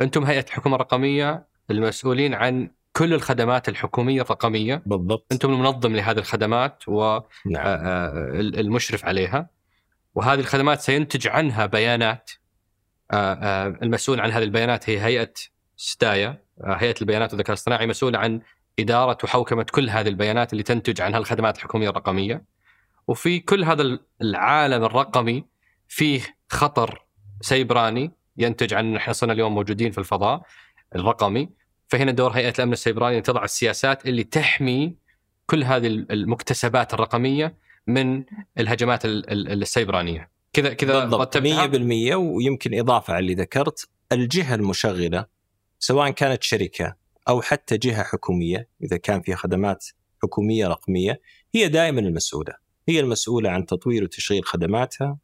أنتم 0.01 0.25
هيئة 0.25 0.45
الحكومة 0.45 0.75
الرقميه 0.77 1.47
المسؤولين 1.71 2.35
عن 2.35 2.71
كل 2.93 3.15
الخدمات 3.15 3.69
الحكومية 3.69 4.23
الرقمية. 4.23 4.83
بالضبط. 4.87 5.27
أنتم 5.33 5.53
المنظم 5.53 5.97
لهذه 5.97 6.19
الخدمات 6.19 6.89
والمشرف 7.47 9.03
نعم. 9.03 9.09
عليها. 9.09 9.49
وهذه 10.15 10.41
الخدمات 10.41 10.81
سينتج 10.81 11.29
عنها 11.29 11.67
بيانات 11.67 12.31
المسؤول 13.83 14.21
عن 14.21 14.31
هذه 14.31 14.43
البيانات 14.43 14.91
هي 14.91 15.01
هيئة 15.01 15.33
ستايا 15.77 16.43
هيئة 16.65 16.95
البيانات 17.01 17.31
والذكاء 17.31 17.51
الاصطناعي 17.51 17.87
مسؤوله 17.87 18.19
عن 18.19 18.41
إدارة 18.79 19.19
وحوكمة 19.25 19.67
كل 19.73 19.91
هذه 19.91 20.09
البيانات 20.09 20.53
اللي 20.53 20.63
تنتج 20.63 21.01
عنها 21.01 21.19
الخدمات 21.19 21.57
الحكومية 21.57 21.91
الرقمية. 21.91 22.45
وفي 23.07 23.41
كل 23.41 23.65
هذا 23.65 23.99
العالم 24.23 24.85
الرقمي 24.85 25.45
فيه 25.89 26.21
خطر 26.49 27.05
سيبراني 27.41 28.13
ينتج 28.37 28.75
عن 28.75 28.97
إحنا 28.97 29.13
صرنا 29.13 29.33
اليوم 29.33 29.55
موجودين 29.55 29.91
في 29.91 29.99
الفضاء 29.99 30.43
الرقمي. 30.95 31.62
فهنا 31.93 32.13
دور 32.13 32.31
هيئة 32.31 32.53
الأمن 32.59 32.73
السيبراني 32.73 33.19
أن 33.19 33.23
تضع 33.23 33.45
السياسات 33.45 34.07
اللي 34.07 34.25
تحمي 34.25 34.97
كل 35.47 35.65
هذه 35.65 35.87
المكتسبات 35.87 36.95
الرقمية 36.95 37.57
من 37.87 38.25
الهجمات 38.59 39.03
السيبرانية. 39.05 40.31
كذا 40.53 40.75
كذا 40.75 41.01
بالضبط 41.01 41.37
100% 41.39 42.15
ويمكن 42.15 42.79
إضافة 42.79 43.15
على 43.15 43.21
اللي 43.23 43.35
ذكرت 43.35 43.89
الجهة 44.13 44.55
المشغلة 44.55 45.27
سواء 45.79 46.11
كانت 46.11 46.43
شركة 46.43 46.97
أو 47.29 47.43
حتى 47.43 47.79
جهة 47.79 48.03
حكومية 48.03 48.69
إذا 48.83 48.97
كان 48.97 49.23
فيها 49.23 49.37
خدمات 49.37 49.87
حكومية 50.23 50.69
رقمية 50.69 51.21
هي 51.55 51.69
دائما 51.69 52.01
المسؤولة. 52.01 52.55
هي 52.89 53.01
المسؤولة 53.01 53.51
عن 53.51 53.67
تطوير 53.67 54.05
وتشغيل 54.05 54.45
خدماتها 54.45 55.19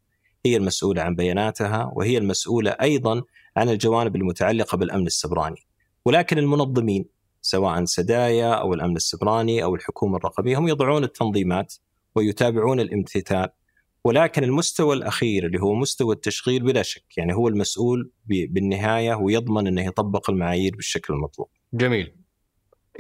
هي 0.47 0.57
المسؤولة 0.57 1.03
عن 1.03 1.15
بياناتها 1.15 1.91
وهي 1.93 2.19
المسؤولة 2.19 2.71
أيضا 2.71 3.23
عن 3.57 3.69
الجوانب 3.69 4.17
المتعلقة 4.17 4.77
بالأمن 4.77 5.07
السبراني 5.07 5.68
ولكن 6.09 6.39
المنظمين 6.39 7.05
سواء 7.43 7.85
سدايا 7.85 8.55
أو 8.55 8.75
الأمن 8.75 8.97
السبراني 8.97 9.63
أو 9.63 9.75
الحكومة 9.75 10.17
الرقمية 10.17 10.59
هم 10.59 10.69
يضعون 10.69 11.05
التنظيمات 11.05 11.75
ويتابعون 12.15 12.81
الامتثال. 12.81 13.49
ولكن 14.05 14.45
المستوى 14.45 14.97
الأخير 14.97 15.47
اللي 15.47 15.61
هو 15.61 15.75
مستوى 15.75 16.15
التشغيل 16.15 16.63
بلا 16.63 16.83
شك 16.83 17.19
يعني 17.19 17.35
هو 17.35 17.49
المسؤول 17.49 18.11
بالنهاية 18.27 19.15
ويضمن 19.15 19.67
أنه 19.67 19.87
يطبق 19.87 20.31
المعايير 20.31 20.77
بالشكل 20.77 21.15
المطلوب. 21.15 21.49
جميل. 21.73 22.15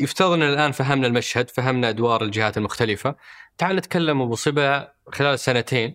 يفترض 0.01 0.33
ان 0.33 0.43
الآن 0.43 0.73
فهمنا 0.73 1.07
المشهد، 1.07 1.51
فهمنا 1.51 1.89
أدوار 1.89 2.25
الجهات 2.25 2.59
المختلفة. 2.59 3.17
تعال 3.59 3.77
نتكلم 3.77 4.23
أبو 4.23 4.35
صبا 4.35 4.93
خلال 5.13 5.39
سنتين 5.39 5.95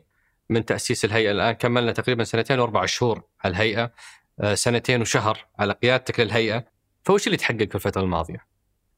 من 0.49 0.65
تأسيس 0.65 1.06
الهيئة. 1.06 1.32
الآن 1.32 1.52
كملنا 1.52 1.91
تقريبا 1.91 2.23
سنتين 2.23 2.60
وأربع 2.60 2.86
شهور 2.86 3.23
على 3.43 3.52
الهيئة، 3.52 3.91
آه، 4.39 4.54
سنتين 4.54 5.02
وشهر 5.02 5.45
على 5.60 5.73
قيادتك 5.73 6.19
للهيئة، 6.19 6.72
فوش 7.03 7.27
اللي 7.27 7.37
تحقق 7.37 7.69
في 7.69 7.75
الفترة 7.75 8.01
الماضية؟ 8.01 8.45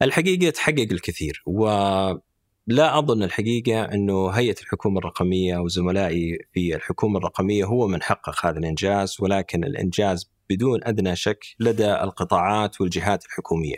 الحقيقة 0.02 0.50
تحقق 0.50 0.86
الكثير 0.92 1.42
ولا 1.46 2.98
أظن 2.98 3.22
الحقيقة 3.22 3.82
إنه 3.84 4.28
هيئة 4.28 4.60
الحكومة 4.62 4.98
الرقمية 4.98 5.58
وزملائي 5.58 6.38
في 6.52 6.76
الحكومة 6.76 7.18
الرقمية 7.18 7.64
هو 7.64 7.86
من 7.86 8.02
حقق 8.02 8.46
هذا 8.46 8.58
الإنجاز 8.58 9.16
ولكن 9.20 9.64
الإنجاز 9.64 10.30
بدون 10.50 10.80
أدنى 10.84 11.16
شك 11.16 11.46
لدى 11.60 11.94
القطاعات 11.94 12.80
والجهات 12.80 13.24
الحكومية. 13.24 13.76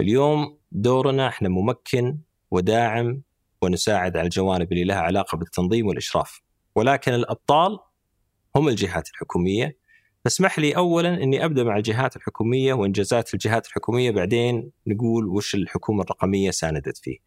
اليوم 0.00 0.58
دورنا 0.72 1.28
إحنا 1.28 1.48
ممكن 1.48 2.18
وداعم 2.50 3.22
ونساعد 3.62 4.16
على 4.16 4.24
الجوانب 4.24 4.72
اللي 4.72 4.84
لها 4.84 5.00
علاقة 5.00 5.36
بالتنظيم 5.36 5.86
والإشراف 5.86 6.42
ولكن 6.74 7.14
الأبطال 7.14 7.78
هم 8.56 8.68
الجهات 8.68 9.08
الحكومية 9.08 9.85
فاسمح 10.26 10.58
لي 10.58 10.76
اولا 10.76 11.22
إني 11.22 11.44
أبدأ 11.44 11.64
مع 11.64 11.76
الجهات 11.76 12.16
الحكومية 12.16 12.72
وإنجازات 12.74 13.34
الجهات 13.34 13.66
الحكومية 13.66 14.10
بعدين 14.10 14.70
نقول 14.86 15.28
وش 15.28 15.54
الحكومة 15.54 16.02
الرقمية 16.02 16.50
ساندت 16.50 16.98
فيه. 16.98 17.18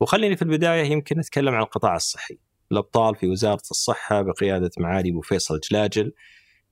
وخليني 0.00 0.36
في 0.36 0.42
البداية 0.42 0.82
يمكن 0.82 1.18
نتكلم 1.18 1.54
عن 1.54 1.62
القطاع 1.62 1.96
الصحي. 1.96 2.38
الأبطال 2.72 3.16
في 3.16 3.28
وزارة 3.28 3.62
الصحة 3.70 4.22
بقيادة 4.22 4.70
معالي 4.78 5.10
أبو 5.10 5.20
فيصل 5.20 5.60
جلاجل 5.70 6.12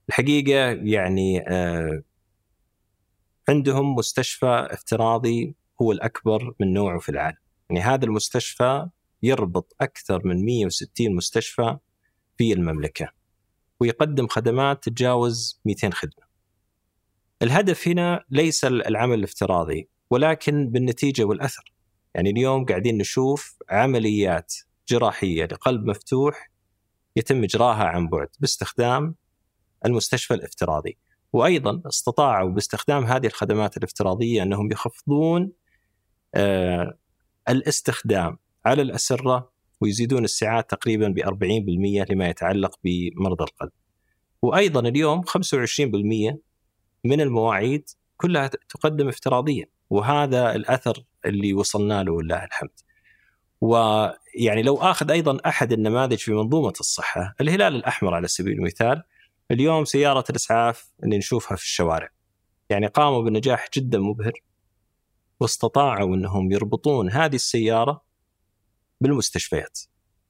الحقيقة 0.09 0.59
يعني 0.83 1.47
آه 1.47 2.03
عندهم 3.49 3.95
مستشفى 3.95 4.67
افتراضي 4.71 5.55
هو 5.81 5.91
الأكبر 5.91 6.53
من 6.59 6.73
نوعه 6.73 6.99
في 6.99 7.09
العالم 7.09 7.37
يعني 7.69 7.81
هذا 7.81 8.05
المستشفى 8.05 8.87
يربط 9.23 9.75
أكثر 9.81 10.27
من 10.27 10.45
160 10.45 11.15
مستشفى 11.15 11.77
في 12.37 12.53
المملكة 12.53 13.22
ويقدم 13.83 14.27
خدمات 14.27 14.83
تتجاوز 14.83 15.61
200 15.65 15.91
خدمة. 15.91 16.25
الهدف 17.41 17.87
هنا 17.87 18.23
ليس 18.29 18.65
العمل 18.65 19.19
الافتراضي 19.19 19.89
ولكن 20.09 20.69
بالنتيجة 20.69 21.23
والأثر. 21.23 21.73
يعني 22.15 22.29
اليوم 22.29 22.65
قاعدين 22.65 22.97
نشوف 22.97 23.57
عمليات 23.69 24.53
جراحية 24.89 25.45
لقلب 25.45 25.85
مفتوح 25.85 26.51
يتم 27.15 27.43
إجراها 27.43 27.83
عن 27.83 28.07
بعد 28.07 28.27
باستخدام 28.39 29.15
المستشفى 29.85 30.33
الافتراضي. 30.33 30.97
وأيضا 31.33 31.81
استطاعوا 31.87 32.49
باستخدام 32.49 33.03
هذه 33.03 33.27
الخدمات 33.27 33.77
الافتراضية 33.77 34.43
أنهم 34.43 34.71
يخفضون 34.71 35.51
آه 36.35 36.97
الاستخدام 37.49 38.37
على 38.65 38.81
الأسرة 38.81 39.52
ويزيدون 39.83 40.23
الساعات 40.23 40.69
تقريبا 40.69 41.07
ب 41.07 41.19
40% 41.19 42.11
لما 42.11 42.29
يتعلق 42.29 42.79
بمرضى 42.83 43.43
القلب. 43.43 43.71
وأيضا 44.41 44.79
اليوم 44.79 45.21
25% 45.21 46.39
من 47.03 47.21
المواعيد 47.21 47.89
كلها 48.17 48.47
تقدم 48.47 49.07
افتراضيا 49.07 49.65
وهذا 49.89 50.55
الأثر 50.55 51.03
اللي 51.25 51.53
وصلنا 51.53 52.03
له 52.03 52.11
ولله 52.11 52.43
الحمد. 52.43 52.79
ويعني 53.61 54.61
لو 54.63 54.77
آخذ 54.77 55.11
أيضا 55.11 55.37
أحد 55.45 55.71
النماذج 55.71 56.17
في 56.17 56.31
منظومة 56.31 56.73
الصحة، 56.79 57.35
الهلال 57.41 57.75
الأحمر 57.75 58.13
على 58.13 58.27
سبيل 58.27 58.53
المثال 58.53 59.03
اليوم 59.51 59.85
سيارة 59.85 60.23
الإسعاف 60.29 60.91
اللي 61.03 61.17
نشوفها 61.17 61.57
في 61.57 61.63
الشوارع. 61.63 62.09
يعني 62.69 62.87
قاموا 62.87 63.21
بنجاح 63.21 63.67
جدا 63.75 63.99
مبهر 63.99 64.33
واستطاعوا 65.39 66.15
إنهم 66.15 66.51
يربطون 66.51 67.11
هذه 67.11 67.35
السيارة 67.35 68.12
بالمستشفيات. 69.03 69.79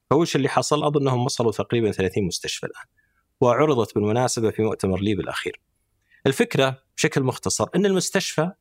فوش 0.09 0.35
اللي 0.35 0.49
حصل؟ 0.49 0.83
أظن 0.83 1.01
إنهم 1.01 1.25
وصلوا 1.25 1.51
تقريبا 1.51 1.91
30 1.91 2.23
مستشفى 2.23 2.65
الآن. 2.65 2.85
وعرضت 3.41 3.95
بالمناسبة 3.95 4.51
في 4.51 4.61
مؤتمر 4.61 4.99
ليب 4.99 5.19
الأخير. 5.19 5.61
الفكرة 6.27 6.83
بشكل 6.97 7.23
مختصر 7.23 7.67
إن 7.75 7.85
المستشفى 7.85 8.51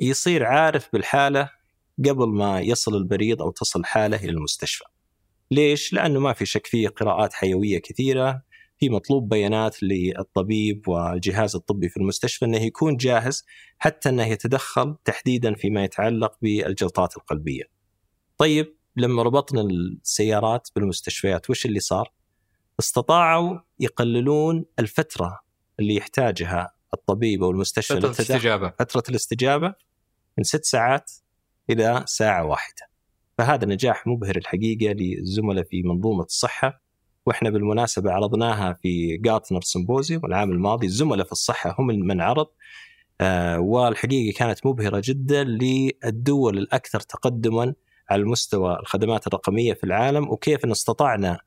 يصير 0.00 0.44
عارف 0.44 0.88
بالحالة 0.92 1.50
قبل 1.98 2.28
ما 2.28 2.60
يصل 2.60 2.94
البريد 2.96 3.40
أو 3.40 3.50
تصل 3.50 3.84
حالة 3.84 4.16
إلى 4.16 4.30
المستشفى. 4.30 4.84
ليش؟ 5.50 5.92
لأنه 5.92 6.20
ما 6.20 6.32
في 6.32 6.46
شك 6.46 6.66
فيه 6.66 6.88
قراءات 6.88 7.32
حيوية 7.32 7.78
كثيرة، 7.78 8.42
في 8.78 8.88
مطلوب 8.88 9.28
بيانات 9.28 9.82
للطبيب 9.82 10.88
والجهاز 10.88 11.56
الطبي 11.56 11.88
في 11.88 11.96
المستشفى 11.96 12.44
إنه 12.44 12.58
يكون 12.58 12.96
جاهز 12.96 13.44
حتى 13.78 14.08
إنه 14.08 14.26
يتدخل 14.26 14.96
تحديدا 15.04 15.54
فيما 15.54 15.84
يتعلق 15.84 16.38
بالجلطات 16.42 17.16
القلبية. 17.16 17.62
طيب 18.38 18.76
لما 18.96 19.22
ربطنا 19.22 19.60
السيارات 19.60 20.68
بالمستشفيات 20.76 21.50
وش 21.50 21.66
اللي 21.66 21.80
صار؟ 21.80 22.12
استطاعوا 22.80 23.58
يقللون 23.80 24.64
الفترة 24.78 25.40
اللي 25.80 25.94
يحتاجها 25.94 26.74
الطبيب 26.94 27.42
أو 27.42 27.50
المستشفى 27.50 27.96
فترة 27.96 28.06
الاستجابة 28.06 28.72
فترة 28.78 29.02
الاستجابة 29.08 29.74
من 30.38 30.44
ست 30.44 30.64
ساعات 30.64 31.12
إلى 31.70 32.04
ساعة 32.06 32.44
واحدة. 32.44 32.88
فهذا 33.38 33.66
نجاح 33.66 34.06
مبهر 34.06 34.36
الحقيقة 34.36 34.92
للزملاء 34.92 35.64
في 35.64 35.82
منظومة 35.82 36.24
الصحة 36.24 36.84
وإحنا 37.26 37.50
بالمناسبة 37.50 38.12
عرضناها 38.12 38.78
في 38.82 39.16
جارتنر 39.16 39.60
سيمبوزيوم 39.60 40.26
العام 40.26 40.52
الماضي 40.52 40.86
الزملاء 40.86 41.26
في 41.26 41.32
الصحة 41.32 41.76
هم 41.78 41.86
من 41.86 42.20
عرض 42.20 42.46
آه 43.20 43.60
والحقيقة 43.60 44.36
كانت 44.36 44.66
مبهرة 44.66 45.02
جدا 45.04 45.44
للدول 45.44 46.58
الأكثر 46.58 47.00
تقدما 47.00 47.74
على 48.10 48.24
مستوى 48.24 48.78
الخدمات 48.80 49.26
الرقمية 49.26 49.74
في 49.74 49.84
العالم 49.84 50.28
وكيف 50.28 50.64
ان 50.64 50.70
استطعنا 50.70 51.38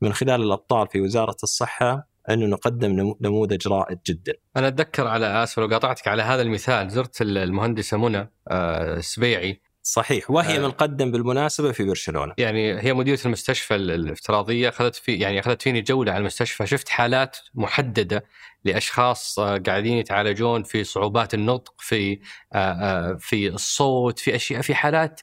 من 0.00 0.12
خلال 0.12 0.42
الأبطال 0.42 0.88
في 0.88 1.00
وزارة 1.00 1.36
الصحة 1.42 2.08
انه 2.30 2.46
نقدم 2.46 3.14
نموذج 3.20 3.68
رائد 3.68 3.98
جدا. 4.06 4.34
أنا 4.56 4.68
أتذكر 4.68 5.06
على 5.06 5.42
آسف 5.42 5.58
لو 5.58 5.66
قاطعتك 5.66 6.08
على 6.08 6.22
هذا 6.22 6.42
المثال 6.42 6.90
زرت 6.90 7.22
المهندسه 7.22 7.96
منى 7.96 8.30
السبيعي. 8.50 9.60
صحيح. 9.82 10.30
وهي 10.30 10.58
من 10.58 10.70
قدم 10.70 11.10
بالمناسبة 11.10 11.72
في 11.72 11.84
برشلونة. 11.84 12.34
يعني 12.38 12.80
هي 12.80 12.94
مديرة 12.94 13.18
المستشفى 13.24 13.74
الافتراضية 13.74 14.68
أخذت 14.68 14.94
في 14.94 15.14
يعني 15.14 15.40
أخذت 15.40 15.62
فيني 15.62 15.80
جولة 15.80 16.12
على 16.12 16.20
المستشفى 16.20 16.66
شفت 16.66 16.88
حالات 16.88 17.36
محددة 17.54 18.24
لأشخاص 18.64 19.40
قاعدين 19.40 19.98
يتعالجون 19.98 20.62
في 20.62 20.84
صعوبات 20.84 21.34
النطق 21.34 21.74
في 21.78 22.20
في 23.18 23.48
الصوت 23.48 24.18
في 24.18 24.34
أشياء 24.34 24.62
في 24.62 24.74
حالات 24.74 25.20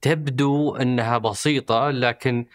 تبدو 0.00 0.76
إنها 0.76 1.18
بسيطة 1.18 1.90
لكن 1.90 2.46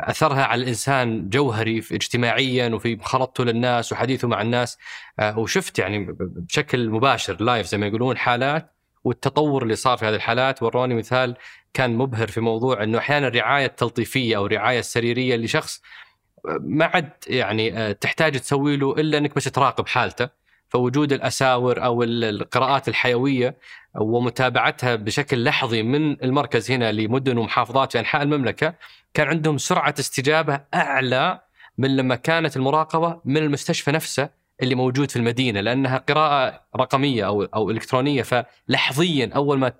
أثرها 0.00 0.44
على 0.44 0.62
الإنسان 0.62 1.28
جوهري 1.28 1.80
في 1.80 1.94
اجتماعيا 1.94 2.68
وفي 2.68 2.96
مخالطته 2.96 3.44
للناس 3.44 3.92
وحديثه 3.92 4.28
مع 4.28 4.42
الناس. 4.42 4.78
وشفت 5.22 5.78
يعني 5.78 6.06
بشكل 6.20 6.90
مباشر 6.90 7.42
لايف 7.42 7.66
زي 7.66 7.78
ما 7.78 7.86
يقولون 7.86 8.16
حالات 8.16 8.72
والتطور 9.04 9.62
اللي 9.62 9.76
صار 9.76 9.96
في 9.96 10.06
هذه 10.06 10.14
الحالات. 10.14 10.62
وروني 10.62 10.94
مثال 10.94 11.36
كان 11.74 11.96
مبهر 11.96 12.28
في 12.28 12.40
موضوع 12.40 12.82
إنه 12.82 12.98
أحيانا 12.98 13.28
الرعاية 13.28 13.66
التلطيفية 13.66 14.36
أو 14.36 14.46
الرعاية 14.46 14.78
السريرية 14.78 15.36
لشخص 15.36 15.82
ما 16.60 16.84
عاد 16.84 17.10
يعني 17.26 17.94
تحتاج 17.94 18.40
تسوي 18.40 18.76
له 18.76 18.92
إلا 18.92 19.18
إنك 19.18 19.34
بس 19.34 19.44
تراقب 19.44 19.86
حالته. 19.88 20.41
فوجود 20.72 21.12
الأساور 21.12 21.84
أو 21.84 22.02
القراءات 22.02 22.88
الحيوية 22.88 23.56
ومتابعتها 23.94 24.94
بشكل 24.94 25.44
لحظي 25.44 25.82
من 25.82 26.24
المركز 26.24 26.70
هنا 26.70 26.92
لمدن 26.92 27.38
ومحافظات 27.38 27.92
في 27.92 28.00
أنحاء 28.00 28.22
المملكة 28.22 28.74
كان 29.14 29.28
عندهم 29.28 29.58
سرعة 29.58 29.94
استجابة 29.98 30.60
أعلى 30.74 31.40
من 31.78 31.96
لما 31.96 32.14
كانت 32.14 32.56
المراقبة 32.56 33.20
من 33.24 33.36
المستشفى 33.36 33.90
نفسه 33.92 34.28
اللي 34.62 34.74
موجود 34.74 35.10
في 35.10 35.16
المدينة 35.16 35.60
لأنها 35.60 35.98
قراءة 35.98 36.60
رقمية 36.76 37.26
أو 37.26 37.42
أو 37.42 37.70
إلكترونية 37.70 38.22
فلحظيا 38.22 39.30
أول 39.34 39.58
ما 39.58 39.72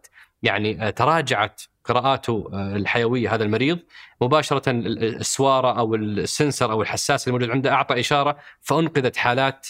يعني 0.42 0.92
تراجعت 0.92 1.62
قراءاته 1.84 2.48
الحيوية 2.52 3.34
هذا 3.34 3.44
المريض 3.44 3.78
مباشرة 4.20 4.62
السوارة 4.70 5.78
أو 5.78 5.94
السنسر 5.94 6.72
أو 6.72 6.82
الحساس 6.82 7.28
الموجود 7.28 7.50
عنده 7.50 7.72
أعطى 7.72 8.00
إشارة 8.00 8.36
فأنقذت 8.60 9.16
حالات 9.16 9.66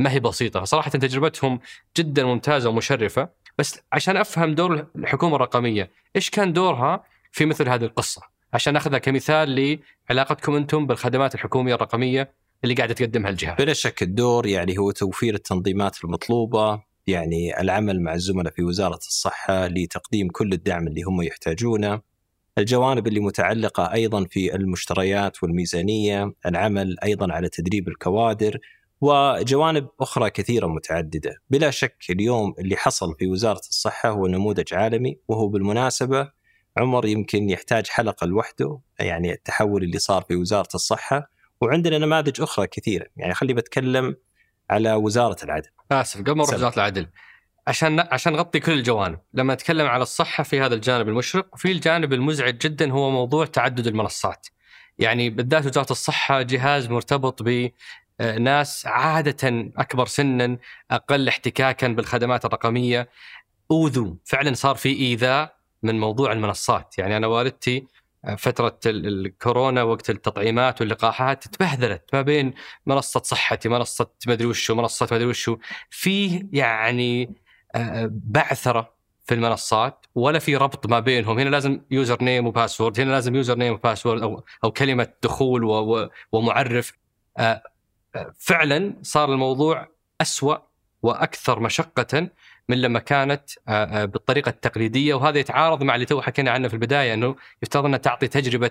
ما 0.00 0.12
هي 0.12 0.20
بسيطة. 0.20 0.60
فصراحة 0.60 0.90
تجربتهم 0.90 1.60
جدا 1.96 2.24
ممتازة 2.24 2.70
ومشرفة. 2.70 3.28
بس 3.58 3.80
عشان 3.92 4.16
أفهم 4.16 4.54
دور 4.54 4.86
الحكومة 4.96 5.36
الرقمية 5.36 5.90
إيش 6.16 6.30
كان 6.30 6.52
دورها 6.52 7.04
في 7.32 7.46
مثل 7.46 7.68
هذه 7.68 7.84
القصة؟ 7.84 8.22
عشان 8.52 8.72
ناخذها 8.72 8.98
كمثال 8.98 9.78
لعلاقتكم 10.10 10.54
أنتم 10.54 10.86
بالخدمات 10.86 11.34
الحكومية 11.34 11.74
الرقمية 11.74 12.32
اللي 12.64 12.74
قاعدة 12.74 12.94
تقدمها 12.94 13.30
الجهة. 13.30 13.54
بلا 13.54 13.72
شك 13.72 14.02
الدور 14.02 14.46
يعني 14.46 14.78
هو 14.78 14.90
توفير 14.90 15.34
التنظيمات 15.34 16.04
المطلوبة، 16.04 16.82
يعني 17.06 17.60
العمل 17.60 18.02
مع 18.02 18.14
الزملاء 18.14 18.52
في 18.52 18.62
وزارة 18.62 18.96
الصحة 18.96 19.66
لتقديم 19.66 20.28
كل 20.28 20.52
الدعم 20.52 20.86
اللي 20.86 21.02
هم 21.02 21.22
يحتاجونه. 21.22 22.00
الجوانب 22.58 23.06
اللي 23.06 23.20
متعلقة 23.20 23.92
أيضا 23.92 24.24
في 24.24 24.54
المشتريات 24.54 25.42
والميزانية، 25.42 26.32
العمل 26.46 26.96
أيضا 27.04 27.32
على 27.32 27.48
تدريب 27.48 27.88
الكوادر. 27.88 28.58
وجوانب 29.00 29.88
أخرى 30.00 30.30
كثيرة 30.30 30.66
متعددة، 30.66 31.42
بلا 31.50 31.70
شك 31.70 32.04
اليوم 32.10 32.54
اللي 32.58 32.76
حصل 32.76 33.16
في 33.18 33.26
وزارة 33.26 33.58
الصحة 33.68 34.08
هو 34.08 34.26
نموذج 34.26 34.74
عالمي 34.74 35.18
وهو 35.28 35.48
بالمناسبة 35.48 36.30
عمر 36.76 37.06
يمكن 37.06 37.50
يحتاج 37.50 37.86
حلقة 37.86 38.26
لوحده 38.26 38.80
يعني 38.98 39.32
التحول 39.32 39.82
اللي 39.82 39.98
صار 39.98 40.22
في 40.22 40.36
وزارة 40.36 40.68
الصحة 40.74 41.30
وعندنا 41.60 41.98
نماذج 41.98 42.40
أخرى 42.40 42.66
كثيرة. 42.66 43.06
يعني 43.16 43.34
خلي 43.34 43.54
بتكلم 43.54 44.16
على 44.70 44.94
وزارة 44.94 45.44
العدل. 45.44 45.68
آسف 45.92 46.20
قبل 46.20 46.30
ما 46.30 46.44
نروح 46.44 46.54
وزارة 46.54 46.74
العدل 46.74 47.06
عشان 47.66 48.00
عشان 48.00 48.32
نغطي 48.32 48.60
كل 48.60 48.72
الجوانب. 48.72 49.18
لما 49.34 49.54
نتكلم 49.54 49.86
على 49.86 50.02
الصحة 50.02 50.44
في 50.44 50.60
هذا 50.60 50.74
الجانب 50.74 51.08
المشرق 51.08 51.54
وفي 51.54 51.72
الجانب 51.72 52.12
المزعج 52.12 52.58
جدا 52.58 52.92
هو 52.92 53.10
موضوع 53.10 53.46
تعدد 53.46 53.86
المنصات. 53.86 54.46
يعني 54.98 55.30
بالذات 55.30 55.66
وزارة 55.66 55.90
الصحة 55.92 56.42
جهاز 56.42 56.88
مرتبط 56.88 57.42
ب 57.42 57.70
ناس 58.20 58.86
عادة 58.86 59.70
أكبر 59.76 60.06
سنا 60.06 60.58
أقل 60.90 61.28
احتكاكا 61.28 61.88
بالخدمات 61.88 62.44
الرقمية. 62.44 63.08
أوذوا 63.70 64.14
فعلا 64.24 64.54
صار 64.54 64.74
في 64.74 64.88
إيذاء 64.88 65.56
من 65.82 66.00
موضوع 66.00 66.32
المنصات. 66.32 66.98
يعني 66.98 67.16
أنا 67.16 67.26
والدتي 67.26 67.86
فترة 68.38 68.78
الكورونا 68.86 69.82
وقت 69.82 70.10
التطعيمات 70.10 70.80
واللقاحات 70.80 71.48
تبهذلت 71.48 72.02
ما 72.12 72.22
بين 72.22 72.54
منصة 72.86 73.20
صحتي 73.24 73.68
منصة 73.68 74.10
ما 74.26 74.32
أدري 74.32 74.46
وشو 74.46 74.74
منصة 74.74 75.08
ما 75.10 75.16
أدري 75.16 75.28
وشو. 75.28 75.56
في 75.90 76.46
يعني 76.52 77.34
بعثرة 78.08 78.94
في 79.26 79.34
المنصات 79.34 80.06
ولا 80.14 80.38
في 80.38 80.56
ربط 80.56 80.86
ما 80.86 81.00
بينهم. 81.00 81.38
هنا 81.38 81.48
لازم 81.48 81.80
username 81.90 82.24
و 82.24 82.46
password 82.46 83.00
هنا 83.00 83.10
لازم 83.10 83.34
username 83.34 83.58
و 83.58 83.72
password 83.72 84.22
أو 84.22 84.44
أو 84.64 84.72
كلمة 84.72 85.08
دخول 85.22 85.64
ومعرف. 86.32 86.92
فعلا 88.38 88.94
صار 89.02 89.32
الموضوع 89.32 89.88
أسوأ 90.20 90.56
وأكثر 91.02 91.60
مشقة 91.60 92.30
من 92.68 92.80
لما 92.80 92.98
كانت 92.98 93.50
آه، 93.68 93.72
آه، 93.72 94.04
بالطريقة 94.04 94.48
التقليدية. 94.48 95.14
وهذا 95.14 95.38
يتعارض 95.38 95.82
مع 95.82 95.94
اللي 95.94 96.06
تو 96.06 96.20
حكينا 96.20 96.50
عنه 96.50 96.68
في 96.68 96.74
البداية 96.74 97.14
إنه 97.14 97.36
يفترض 97.62 97.84
انها 97.84 97.98
تعطي 97.98 98.28
تجربة 98.28 98.70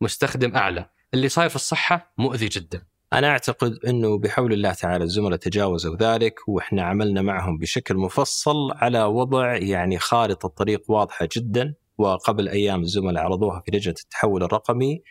مستخدم 0.00 0.56
أعلى، 0.56 0.90
اللي 1.14 1.28
صاير 1.28 1.48
في 1.48 1.56
الصحة 1.56 2.12
مؤذي 2.18 2.48
جدا. 2.48 2.82
أنا 3.12 3.28
أعتقد 3.28 3.78
إنه 3.86 4.18
بحول 4.18 4.52
الله 4.52 4.72
تعالى 4.72 5.04
الزملاء 5.04 5.38
تجاوزوا 5.38 5.96
ذلك 5.96 6.48
وإحنا 6.48 6.82
عملنا 6.82 7.22
معهم 7.22 7.58
بشكل 7.58 7.96
مفصل 7.96 8.72
على 8.72 9.02
وضع 9.02 9.56
يعني 9.56 9.98
خارطة 9.98 10.48
طريق 10.48 10.90
واضحة 10.90 11.28
جدا. 11.36 11.74
وقبل 11.98 12.48
أيام 12.48 12.80
الزملاء 12.80 13.24
عرضوها 13.24 13.60
في 13.60 13.76
لجنة 13.76 13.94
التحول 14.04 14.42
الرقمي. 14.42 15.02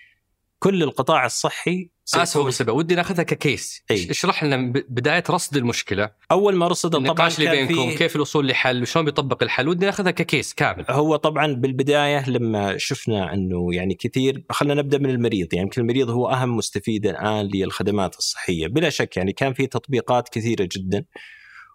كل 0.60 0.84
القطاع 0.84 1.26
الصحي 1.26 1.90
اسوء 2.16 2.46
بالسبب 2.46 2.70
ودي 2.70 2.96
ناخذها 2.96 3.24
ككيس. 3.24 3.84
اشرح 3.92 4.44
لنا 4.44 4.74
بداية 4.90 5.24
رصد 5.30 5.58
المشكلة. 5.58 6.10
أول 6.32 6.56
ما 6.56 6.68
رصد 6.68 6.90
طبعا 6.90 7.02
النقاش 7.02 7.40
اللي 7.40 7.50
بينكم 7.52 7.90
في- 7.90 7.98
كيف 7.98 8.16
الوصول 8.16 8.48
لحل 8.48 8.82
وشلون 8.82 9.06
بيطبق 9.06 9.44
الحل 9.44 9.68
ودي 9.68 9.86
ناخذها 9.86 10.12
ككيس 10.12 10.54
كامل. 10.54 10.86
هو 10.90 11.16
طبعا 11.16 11.54
بالبداية 11.54 12.30
لما 12.30 12.78
شفنا 12.78 13.34
إنه 13.34 13.74
يعني 13.74 13.94
كثير 13.94 14.44
خلينا 14.50 14.82
نبدأ 14.82 14.98
من 14.98 15.10
المريض 15.10 15.48
يعني 15.54 15.64
يمكن 15.66 15.82
المريض 15.82 16.10
هو 16.10 16.30
أهم 16.30 16.58
مستفيد 16.58 17.06
الآن 17.06 17.46
للخدمات 17.54 18.16
الصحية. 18.18 18.68
بلا 18.68 18.90
شك 18.90 19.18
يعني 19.18 19.34
كان 19.34 19.54
في 19.54 19.68
تطبيقات 19.68 20.30
كثيرة 20.30 20.70
جدا 20.72 21.06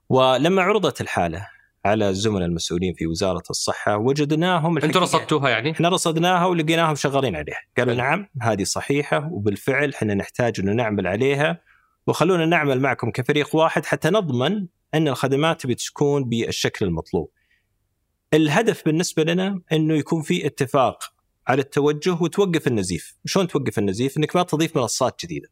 ولما 0.09 0.63
عرضت 0.63 1.01
الحالة 1.01 1.47
على 1.85 2.09
الزملاء 2.09 2.49
المسؤولين 2.49 2.95
في 2.95 3.07
وزارة 3.07 3.43
الصحة 3.51 3.97
وجدناهم 3.97 4.79
أنتم 4.79 5.01
رصدتوها 5.01 5.51
يعني؟ 5.51 5.71
إحنا 5.71 5.89
رصدناها 5.89 6.47
ولقيناهم 6.47 6.95
شغالين 6.95 7.37
عليها 7.37 7.61
قالوا. 7.79 7.95
نعم 7.95 8.29
هذه 8.43 8.65
صحيحة 8.65 9.29
وبالفعل 9.33 9.91
إحنا 9.95 10.15
نحتاج 10.15 10.61
إنه 10.61 10.73
نعمل 10.73 11.07
عليها 11.07 11.61
وخلونا 12.07 12.47
نعمل 12.47 12.81
معكم 12.81 13.11
كفريق 13.11 13.57
واحد 13.57 13.87
حتى 13.87 14.11
نضمن 14.11 14.67
أن 14.95 15.09
الخدمات 15.09 15.67
بتكون 15.67 16.25
بالشكل 16.25 16.87
المطلوب. 16.87 17.31
الهدف 18.35 18.85
بالنسبة 18.85 19.25
لنا 19.25 19.61
إنه 19.73 19.95
يكون 19.95 20.23
في 20.23 20.47
اتفاق 20.47 21.03
على 21.49 21.63
التوجه 21.63 22.17
وتوقف 22.21 22.67
النزيف، 22.67 23.17
شلون 23.25 23.49
توقف 23.49 23.79
النزيف؟ 23.79 24.17
إنك 24.19 24.37
ما 24.37 24.43
تضيف 24.43 24.77
منصات 24.77 25.25
جديدة. 25.25 25.49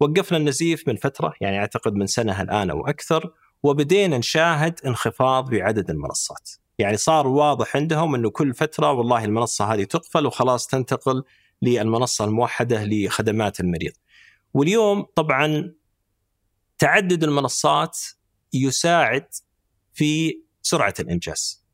وقفنا 0.00 0.38
النزيف 0.38 0.88
من 0.88 0.96
فترة 0.96 1.32
يعني 1.40 1.58
أعتقد 1.58 1.94
من 1.94 2.06
سنة 2.06 2.42
الآن 2.42 2.70
أو 2.70 2.86
أكثر 2.86 3.32
وبدينا 3.62 4.18
نشاهد 4.18 4.80
انخفاض 4.86 5.50
بعدد 5.50 5.90
المنصات. 5.90 6.50
يعني 6.78 6.96
صار 6.96 7.26
واضح 7.26 7.76
عندهم 7.76 8.14
إنه 8.14 8.30
كل 8.30 8.54
فترة 8.54 8.92
والله 8.92 9.24
المنصة 9.24 9.74
هذه 9.74 9.84
تقفل 9.84 10.26
وخلاص 10.26 10.66
تنتقل 10.66 11.22
للمنصة 11.62 12.24
الموحدة 12.24 12.84
لخدمات 12.84 13.60
المريض. 13.60 13.92
واليوم 14.54 15.06
طبعا 15.14 15.74
تعدد 16.78 17.24
المنصات 17.24 17.98
يساعد 18.52 19.26
في 19.94 20.40
سرعة 20.62 20.94
الإنجاز. 21.00 21.64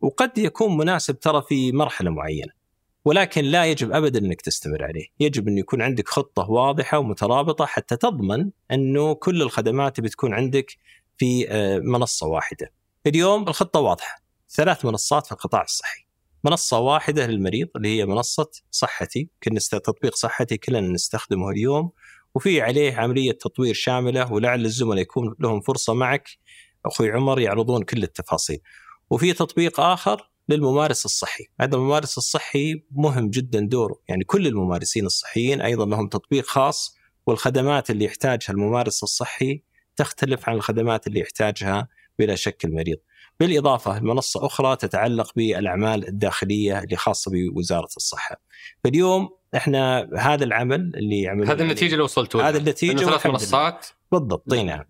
وقد 0.00 0.38
يكون 0.38 0.76
مناسب 0.76 1.20
ترى 1.20 1.42
في 1.48 1.72
مرحلة 1.72 2.10
معينة. 2.10 2.60
ولكن 3.04 3.44
لا 3.44 3.64
يجب 3.64 3.92
ابدا 3.92 4.18
إنك 4.18 4.40
تستمر 4.40 4.84
عليه، 4.84 5.06
يجب 5.20 5.48
انه 5.48 5.60
يكون 5.60 5.82
عندك 5.82 6.08
خطة 6.08 6.50
واضحة 6.50 6.98
ومترابطة 6.98 7.66
حتى 7.66 7.96
تضمن 7.96 8.50
إنه 8.70 9.14
كل 9.14 9.42
الخدمات 9.42 10.00
بتكون 10.00 10.34
عندك 10.34 10.76
في 11.20 11.50
آه، 11.50 11.78
منصة 11.78 12.26
واحدة. 12.26 12.72
اليوم 13.06 13.48
الخطة 13.48 13.80
واضحة، 13.80 14.22
ثلاث 14.50 14.84
منصات 14.84 15.26
في 15.26 15.32
القطاع 15.32 15.62
الصحي. 15.62 16.06
منصة 16.44 16.78
واحدة 16.78 17.26
للمريض 17.26 17.68
اللي 17.76 17.88
هي 17.88 18.06
منصة 18.06 18.50
صحتي، 18.70 19.28
كنا 19.42 19.58
تطبيق 19.58 20.14
صحتي 20.14 20.56
كلنا 20.56 20.80
نستخدمه 20.80 21.50
اليوم 21.50 21.90
وفي 22.34 22.60
عليه 22.60 22.94
عملية 22.94 23.32
تطوير 23.32 23.74
شاملة 23.74 24.32
ولعل 24.32 24.64
الزملاء 24.64 25.02
يكون 25.02 25.34
لهم 25.40 25.60
فرصة 25.60 25.94
معك 25.94 26.28
أخوي 26.86 27.10
عمر 27.10 27.40
يعرضون 27.40 27.82
كل 27.82 28.02
التفاصيل. 28.02 28.60
وفي 29.10 29.32
تطبيق 29.32 29.80
آخر 29.80 30.30
للممارس 30.48 31.04
الصحي، 31.04 31.44
هذا 31.60 31.76
الممارس 31.76 32.18
الصحي 32.18 32.82
مهم 32.90 33.30
جدا 33.30 33.60
دوره، 33.60 34.00
يعني 34.08 34.24
كل 34.24 34.46
الممارسين 34.46 35.06
الصحيين 35.06 35.60
أيضا 35.60 35.86
لهم 35.86 36.08
تطبيق 36.08 36.46
خاص 36.46 36.96
والخدمات 37.26 37.90
اللي 37.90 38.04
يحتاجها 38.04 38.52
الممارس 38.52 39.02
الصحي 39.02 39.69
تختلف 40.00 40.48
عن 40.48 40.54
الخدمات 40.54 41.06
اللي 41.06 41.20
يحتاجها 41.20 41.88
بلا 42.18 42.34
شك 42.34 42.64
المريض. 42.64 42.96
بالإضافة 43.40 43.98
لمنصه 43.98 44.46
أخرى 44.46 44.76
تتعلق 44.76 45.32
بالأعمال 45.36 46.08
الداخلية 46.08 46.78
اللي 46.78 46.96
خاصة 46.96 47.30
بوزارة 47.30 47.88
الصحة. 47.96 48.40
فاليوم 48.84 49.28
إحنا 49.56 50.10
هذا 50.18 50.44
العمل 50.44 50.92
اللي 50.94 51.28
عملنا 51.28 51.52
هذه 51.52 51.62
النتيجة 51.62 51.92
اللي 51.92 52.04
وصلتوا 52.04 52.42
هذا. 52.42 52.58
النتيجة 52.58 53.04
ثلاث. 53.04 53.26
منصات 53.26 53.86
بالضبط 54.12 54.52
إي 54.52 54.62
نعم 54.62 54.84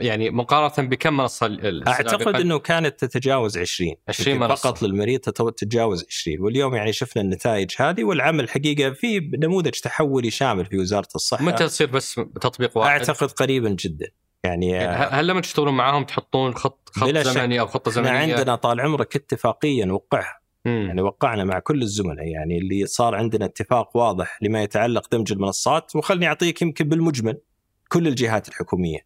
يعني 0.00 0.30
مقارنة 0.30 0.88
بكم 0.88 1.16
منصة 1.16 1.58
أعتقد؟ 1.88 2.34
إنه 2.34 2.58
كانت 2.58 3.04
تتجاوز 3.04 3.58
20 3.58 3.94
20 4.08 4.36
يمكن 4.36 4.48
منصة. 4.48 4.62
فقط 4.62 4.82
للمريض 4.82 5.20
تتجاوز 5.20 6.04
20 6.08 6.40
واليوم 6.40 6.74
يعني 6.74 6.92
شفنا 6.92 7.22
النتائج 7.22 7.70
هذه 7.78 8.04
والعمل 8.04 8.44
الحقيقة 8.44 8.90
في 8.90 9.30
نموذج 9.42 9.70
تحولي 9.70 10.30
شامل 10.30 10.66
في 10.66 10.78
وزارة 10.78 11.08
الصحة 11.14 11.44
متى 11.44 11.66
تصير 11.66 11.90
بس 11.90 12.14
تطبيق 12.14 12.78
واحد؟ 12.78 12.90
أعتقد 12.90 13.30
قريبا 13.30 13.68
جدا 13.68 14.06
يعني 14.44 14.70
يعني 14.70 14.96
هل 14.96 15.08
هل 15.14 15.26
لما 15.26 15.40
تشتغلون 15.40 15.74
معاهم 15.74 16.04
تحطون 16.04 16.54
خط 16.54 16.90
خط 16.92 17.08
شك. 17.08 17.16
زمني 17.16 17.60
أو 17.60 17.66
خطه 17.66 17.90
إحنا 17.90 18.02
زمنية؟ 18.02 18.34
عندنا 18.34 18.54
طال 18.54 18.80
عمرك 18.80 19.16
اتفاقيه 19.16 19.84
نوقعها. 19.84 20.38
يعني 20.64 21.02
وقعنا 21.02 21.44
مع 21.44 21.58
كل 21.58 21.82
الزملاء 21.82 22.26
يعني 22.26 22.58
اللي 22.58 22.86
صار 22.86 23.14
عندنا 23.14 23.44
اتفاق 23.44 23.96
واضح 23.96 24.38
لما 24.42 24.62
يتعلق 24.62 25.08
دمج 25.12 25.32
المنصات 25.32 25.96
وخلني 25.96 26.26
أعطيك 26.26 26.62
يمكن 26.62 26.88
بالمجمل 26.88 27.40
كل 27.88 28.08
الجهات 28.08 28.48
الحكومية. 28.48 28.98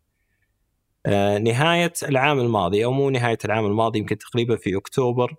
آه 1.07 1.39
نهاية 1.39 1.93
العام 2.03 2.41
الماضي 2.41 2.85
أو 2.85 2.93
مو 2.93 3.11
نهاية 3.11 3.39
العام 3.45 3.67
الماضي 3.67 3.99
يمكن 3.99 4.19
تقريبا 4.19 4.57
في 4.57 4.77
أكتوبر 4.77 5.35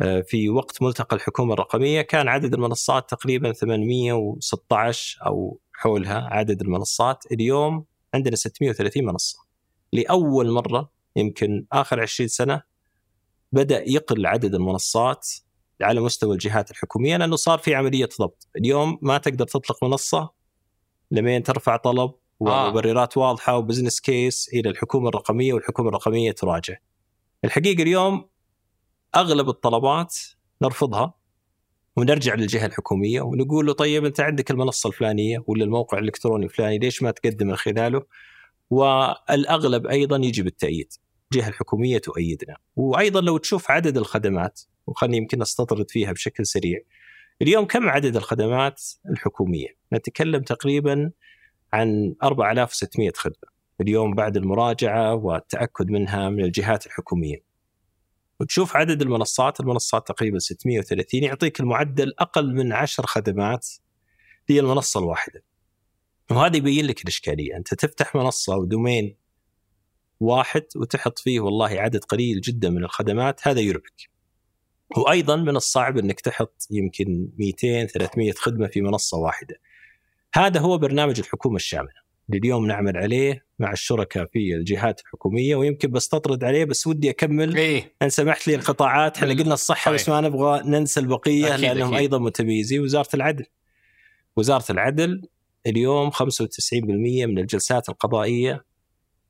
آه 0.00 0.20
في 0.20 0.48
وقت 0.50 0.82
ملتقى 0.82 1.16
الحكومة 1.16 1.54
الرقمية 1.54 2.02
كان 2.02 2.28
عدد 2.28 2.54
المنصات 2.54 3.10
تقريبا 3.10 3.52
816 3.52 5.26
أو 5.26 5.60
حولها 5.72 6.28
عدد 6.30 6.60
المنصات 6.60 7.24
اليوم 7.32 7.84
عندنا 8.14 8.36
630 8.36 9.04
منصة. 9.04 9.38
لأول 9.92 10.50
مرة 10.50 10.90
يمكن 11.16 11.66
آخر 11.72 12.00
20 12.00 12.28
سنة 12.28 12.62
بدأ 13.52 13.90
يقل 13.90 14.26
عدد 14.26 14.54
المنصات 14.54 15.28
على 15.82 16.00
مستوى 16.00 16.32
الجهات 16.32 16.70
الحكومية 16.70 17.16
لأنه 17.16 17.36
صار 17.36 17.58
في 17.58 17.74
عملية 17.74 18.08
ضبط، 18.20 18.48
اليوم 18.56 18.98
ما 19.02 19.18
تقدر 19.18 19.46
تطلق 19.46 19.84
منصة 19.84 20.30
لمين 21.10 21.42
ترفع 21.42 21.76
طلب 21.76 22.10
آه. 22.10 22.66
ومبررات 22.66 23.16
واضحة 23.16 23.56
وبزنس 23.56 24.00
كيس 24.00 24.50
إلى 24.52 24.70
الحكومة 24.70 25.08
الرقمية 25.08 25.52
والحكومة 25.52 25.88
الرقمية 25.88 26.32
تراجع. 26.32 26.76
الحقيقة 27.44 27.82
اليوم 27.82 28.28
أغلب 29.16 29.48
الطلبات 29.48 30.16
نرفضها 30.62 31.14
ونرجع 31.96 32.34
للجهة 32.34 32.66
الحكومية 32.66 33.20
ونقول 33.20 33.66
له 33.66 33.72
طيب 33.72 34.04
أنت 34.04 34.20
عندك 34.20 34.50
المنصة 34.50 34.88
الفلانية 34.88 35.44
ولا 35.46 35.64
الموقع 35.64 35.98
الإلكتروني 35.98 36.44
الفلاني 36.44 36.78
ليش 36.78 37.02
ما 37.02 37.10
تقدم 37.10 37.46
من 37.46 37.56
خلاله؟ 37.56 38.02
والأغلب 38.70 39.86
أيضا 39.86 40.16
يجي 40.16 40.42
بالتأييد. 40.42 40.92
الجهه 41.32 41.48
الحكومية 41.48 41.98
تؤيدنا، 41.98 42.56
وأيضا 42.76 43.20
لو 43.20 43.38
تشوف 43.38 43.70
عدد 43.70 43.96
الخدمات 43.96 44.60
وخلني 44.86 45.16
يمكن 45.16 45.42
أستطرد 45.42 45.90
فيها 45.90 46.12
بشكل 46.12 46.46
سريع. 46.46 46.78
اليوم 47.42 47.64
كم 47.64 47.88
عدد 47.88 48.16
الخدمات 48.16 48.82
الحكومية؟ 49.10 49.68
نتكلم 49.92 50.42
تقريبا 50.42 51.10
عن 51.72 52.14
4600 52.22 53.12
خدمة. 53.14 53.56
اليوم 53.80 54.14
بعد 54.14 54.36
المراجعة 54.36 55.14
والتأكد 55.14 55.90
منها 55.90 56.30
من 56.30 56.44
الجهات 56.44 56.86
الحكومية. 56.86 57.45
وتشوف 58.40 58.76
عدد 58.76 59.02
المنصات، 59.02 59.60
المنصات 59.60 60.08
تقريبا 60.08 60.38
630 60.38 61.22
يعطيك 61.22 61.60
المعدل 61.60 62.12
أقل 62.18 62.54
من 62.54 62.72
10 62.72 63.06
خدمات 63.06 63.68
هي 64.48 64.60
المنصة 64.60 65.00
الواحدة. 65.00 65.42
وهذا 66.30 66.56
يبين 66.56 66.86
لك 66.86 67.02
الإشكالية، 67.02 67.56
أنت 67.56 67.74
تفتح 67.74 68.14
منصة 68.14 68.56
ودومين 68.56 69.16
واحد 70.20 70.64
وتحط 70.76 71.18
فيه 71.18 71.40
والله 71.40 71.68
عدد 71.68 72.04
قليل 72.04 72.40
جدا 72.40 72.70
من 72.70 72.84
الخدمات 72.84 73.48
هذا 73.48 73.60
يربك. 73.60 74.10
وأيضا 74.96 75.36
من 75.36 75.56
الصعب 75.56 75.98
إنك 75.98 76.20
تحط 76.20 76.66
يمكن 76.70 77.28
200 77.38 77.86
300 77.86 78.32
خدمة 78.32 78.66
في 78.66 78.80
منصة 78.80 79.18
واحدة. 79.18 79.60
هذا 80.34 80.60
هو 80.60 80.78
برنامج 80.78 81.18
الحكومة 81.18 81.56
الشاملة 81.56 82.05
اليوم 82.34 82.66
نعمل 82.66 82.96
عليه 82.96 83.46
مع 83.58 83.72
الشركاء 83.72 84.26
في 84.26 84.54
الجهات 84.54 85.00
الحكومية 85.00 85.56
ويمكن 85.56 85.90
بستطرد 85.90 86.44
عليه 86.44 86.64
بس 86.64 86.86
ودي 86.86 87.10
أكمل 87.10 87.56
إيه 87.56 87.94
إن 88.02 88.08
سمحت 88.08 88.48
لي 88.48 88.54
القطاعات 88.54 89.16
إحنا 89.16 89.28
قلنا 89.28 89.54
الصحة 89.54 89.92
بس. 89.92 90.08
ما 90.08 90.20
نبغى 90.20 90.62
ننسى 90.64 91.00
البقية 91.00 91.54
أكيد، 91.54 91.60
لأنهم 91.60 91.88
أكيد. 91.88 91.98
أيضا 91.98 92.18
متميزين 92.18 92.80
وزارة 92.80 93.08
العدل. 93.14 93.46
وزارة 94.36 94.72
العدل 94.72 95.28
اليوم 95.66 96.10
95% 96.10 97.26
من 97.26 97.38
الجلسات 97.38 97.88
القضائية 97.88 98.64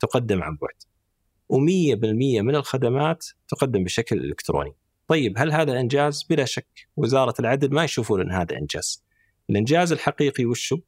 تقدم 0.01 0.43
عن 0.43 0.59
بعد. 0.63 0.83
و100% 1.53 2.43
من 2.43 2.57
الخدمات 2.57 3.27
تقدم 3.49 3.85
بشكل 3.85 4.19
إلكتروني. 4.19 4.73
طيب 5.09 5.39
هل 5.39 5.53
هذا 5.53 5.81
إنجاز؟ 5.81 6.27
بلا 6.31 6.45
شك 6.45 6.89
وزارة 6.97 7.35
العدل 7.41 7.75
ما 7.75 7.85
يشوفون 7.85 8.21
إن 8.21 8.33
هذا 8.33 8.57
إنجاز. 8.57 9.05
الإنجاز 9.51 9.93
الحقيقي 9.93 10.45
وشو؟ 10.45 10.79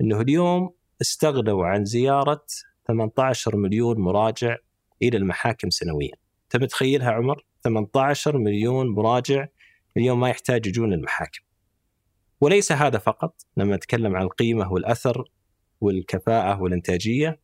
إنه 0.00 0.20
اليوم 0.20 0.70
استغنوا 1.00 1.66
عن 1.66 1.84
زيارة 1.84 2.44
18 2.88 3.56
مليون 3.56 4.00
مراجع 4.00 4.56
إلى 5.02 5.16
المحاكم 5.16 5.70
سنويا. 5.70 6.14
انت 6.44 6.62
متخيلها 6.62 7.10
عمر؟ 7.10 7.44
18 7.64 8.38
مليون 8.38 8.88
مراجع 8.88 9.46
اليوم 9.96 10.20
ما 10.20 10.28
يحتاج 10.28 10.66
يجون 10.66 10.92
المحاكم. 10.92 11.40
وليس 12.40 12.72
هذا 12.72 12.98
فقط 12.98 13.42
لما 13.56 13.76
نتكلم 13.76 14.16
عن 14.16 14.22
القيمة 14.22 14.72
والأثر 14.72 15.24
والكفاءة 15.80 16.62
والإنتاجية 16.62 17.40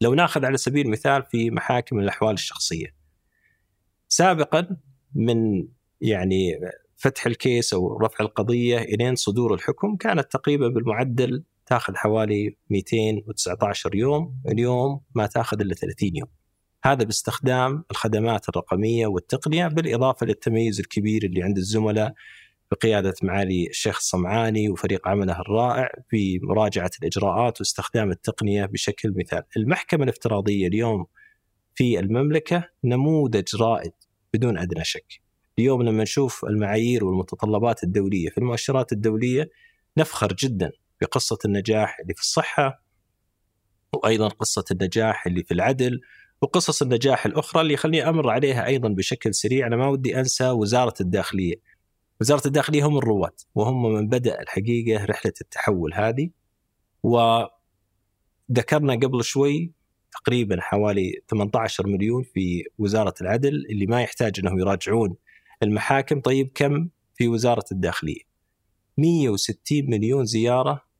لو 0.00 0.14
ناخذ 0.14 0.44
على 0.44 0.56
سبيل 0.56 0.86
المثال 0.86 1.22
في 1.22 1.50
محاكم 1.50 1.98
الأحوال 1.98 2.34
الشخصية. 2.34 2.94
سابقا 4.08 4.76
من 5.14 5.68
يعني 6.00 6.60
فتح 6.96 7.26
الكيس 7.26 7.74
أو 7.74 7.98
رفع 7.98 8.24
القضية 8.24 8.78
إلين 8.78 9.14
صدور 9.14 9.54
الحكم 9.54 9.96
كانت 9.96 10.32
تقريبا 10.32 10.68
بالمعدل 10.68 11.44
تاخذ 11.72 11.96
حوالي 11.96 12.56
219 12.70 13.94
يوم 13.94 14.34
اليوم 14.48 15.00
ما 15.14 15.26
تاخذ 15.26 15.60
إلا 15.60 15.74
30 15.74 16.10
يوم 16.16 16.28
هذا 16.84 17.04
باستخدام 17.04 17.84
الخدمات 17.90 18.48
الرقمية 18.48 19.06
والتقنية 19.06 19.66
بالإضافة 19.66 20.26
للتميز 20.26 20.80
الكبير 20.80 21.24
اللي 21.24 21.42
عند 21.42 21.56
الزملاء 21.56 22.14
بقيادة 22.70 23.14
معالي 23.22 23.66
الشيخ 23.66 23.96
الصمعاني 23.96 24.68
وفريق 24.68 25.08
عمله 25.08 25.40
الرائع 25.40 25.90
في 26.10 26.40
مراجعة 26.42 26.90
الإجراءات 27.02 27.60
واستخدام 27.60 28.10
التقنية 28.10 28.66
بشكل 28.66 29.14
مثال. 29.16 29.42
المحكمة 29.56 30.04
الافتراضية 30.04 30.66
اليوم 30.66 31.06
في 31.74 31.98
المملكة 31.98 32.68
نموذج 32.84 33.56
رائد 33.56 33.92
بدون 34.34 34.58
أدنى 34.58 34.84
شك. 34.84 35.20
اليوم 35.58 35.82
لما 35.82 36.02
نشوف 36.02 36.44
المعايير 36.44 37.04
والمتطلبات 37.04 37.84
الدولية 37.84 38.28
في 38.28 38.38
المؤشرات 38.38 38.92
الدولية 38.92 39.50
نفخر 39.96 40.32
جدا 40.32 40.72
بقصة 41.02 41.38
النجاح 41.44 42.00
اللي 42.00 42.14
في 42.14 42.20
الصحة 42.20 42.82
وأيضا 43.94 44.28
قصة 44.28 44.64
النجاح 44.70 45.26
اللي 45.26 45.42
في 45.42 45.54
العدل 45.54 46.00
وقصص 46.42 46.82
النجاح 46.82 47.26
الأخرى 47.26 47.62
اللي 47.62 47.76
خليني 47.76 48.08
أمر 48.08 48.30
عليها 48.30 48.66
أيضا 48.66 48.88
بشكل 48.88 49.34
سريع. 49.34 49.66
أنا 49.66 49.76
ما 49.76 49.88
ودي 49.88 50.18
أنسى 50.20 50.50
وزارة 50.50 50.94
الداخلية. 51.00 51.54
وزارة 52.20 52.46
الداخلية 52.46 52.86
هم 52.86 52.98
الرواد 52.98 53.40
وهم 53.54 53.92
من 53.94 54.08
بدأ 54.08 54.40
الحقيقة 54.40 55.04
رحلة 55.04 55.32
التحول 55.40 55.94
هذه. 55.94 56.30
وذكرنا 57.02 58.94
قبل 58.94 59.24
شوي 59.24 59.72
تقريبا 60.12 60.60
حوالي 60.60 61.12
18 61.30 61.86
مليون 61.86 62.22
في 62.22 62.64
وزارة 62.78 63.14
العدل 63.20 63.66
اللي 63.70 63.86
ما 63.86 64.02
يحتاج 64.02 64.40
إنهم 64.40 64.58
يراجعون 64.58 65.16
المحاكم. 65.62 66.20
طيب 66.20 66.50
كم 66.54 66.88
في 67.14 67.28
وزارة 67.28 67.64
الداخلية؟ 67.72 68.32
160 68.98 69.90
مليون 69.90 70.24
زيارة 70.24 70.91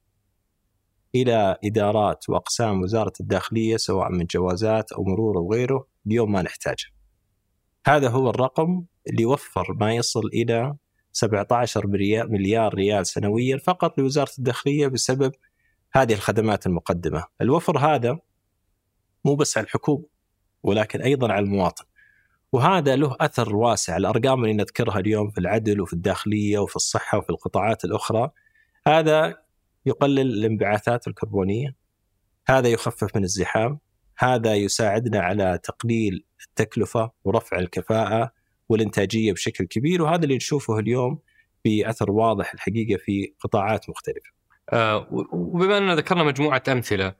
إلى 1.14 1.56
إدارات 1.64 2.28
وأقسام 2.28 2.82
وزارة 2.82 3.12
الداخلية 3.20 3.76
سواء 3.76 4.12
من 4.12 4.24
جوازات 4.24 4.92
أو 4.92 5.04
مرور 5.04 5.38
أو 5.38 5.52
غيره 5.52 5.86
اليوم 6.06 6.32
ما 6.32 6.42
نحتاجه. 6.42 6.84
هذا 7.86 8.08
هو 8.08 8.30
الرقم 8.30 8.84
اللي 9.10 9.24
وفر 9.24 9.76
ما 9.80 9.94
يصل 9.94 10.26
إلى 10.26 10.74
17 11.12 11.86
مليار 12.26 12.74
ريال 12.74 13.06
سنويا 13.06 13.58
فقط 13.58 13.98
لوزارة 13.98 14.32
الداخلية 14.38 14.86
بسبب 14.86 15.32
هذه 15.92 16.12
الخدمات 16.12 16.66
المقدمة. 16.66 17.24
الوفر 17.40 17.78
هذا 17.78 18.18
مو 19.24 19.34
بس 19.34 19.58
على 19.58 19.64
الحكومة 19.64 20.04
ولكن 20.62 21.02
أيضا 21.02 21.32
على 21.32 21.44
المواطن. 21.44 21.84
وهذا 22.52 22.96
له 22.96 23.16
أثر 23.20 23.56
واسع، 23.56 23.96
الأرقام 23.96 24.42
اللي 24.44 24.54
نذكرها 24.54 24.98
اليوم 24.98 25.30
في 25.30 25.38
العدل 25.38 25.80
وفي 25.80 25.92
الداخلية 25.92 26.58
وفي 26.58 26.76
الصحة 26.76 27.18
وفي 27.18 27.30
القطاعات 27.30 27.84
الأخرى 27.84 28.30
هذا 28.86 29.41
يقلل 29.86 30.20
الانبعاثات 30.20 31.08
الكربونية 31.08 31.76
هذا 32.46 32.68
يخفف 32.68 33.16
من 33.16 33.24
الزحام 33.24 33.78
هذا 34.18 34.54
يساعدنا 34.54 35.20
على 35.20 35.58
تقليل 35.62 36.24
التكلفة 36.48 37.10
ورفع 37.24 37.58
الكفاءة 37.58 38.32
والإنتاجية 38.68 39.32
بشكل 39.32 39.64
كبير 39.64 40.02
وهذا 40.02 40.24
اللي 40.24 40.36
نشوفه 40.36 40.78
اليوم 40.78 41.18
بأثر 41.64 42.10
واضح 42.10 42.52
الحقيقة 42.52 42.98
في 43.04 43.32
قطاعات 43.40 43.90
مختلفة. 43.90 44.30
آه 44.72 45.08
وبما 45.32 45.78
أننا 45.78 45.94
ذكرنا 45.94 46.24
مجموعة 46.24 46.62
أمثلة 46.68 47.14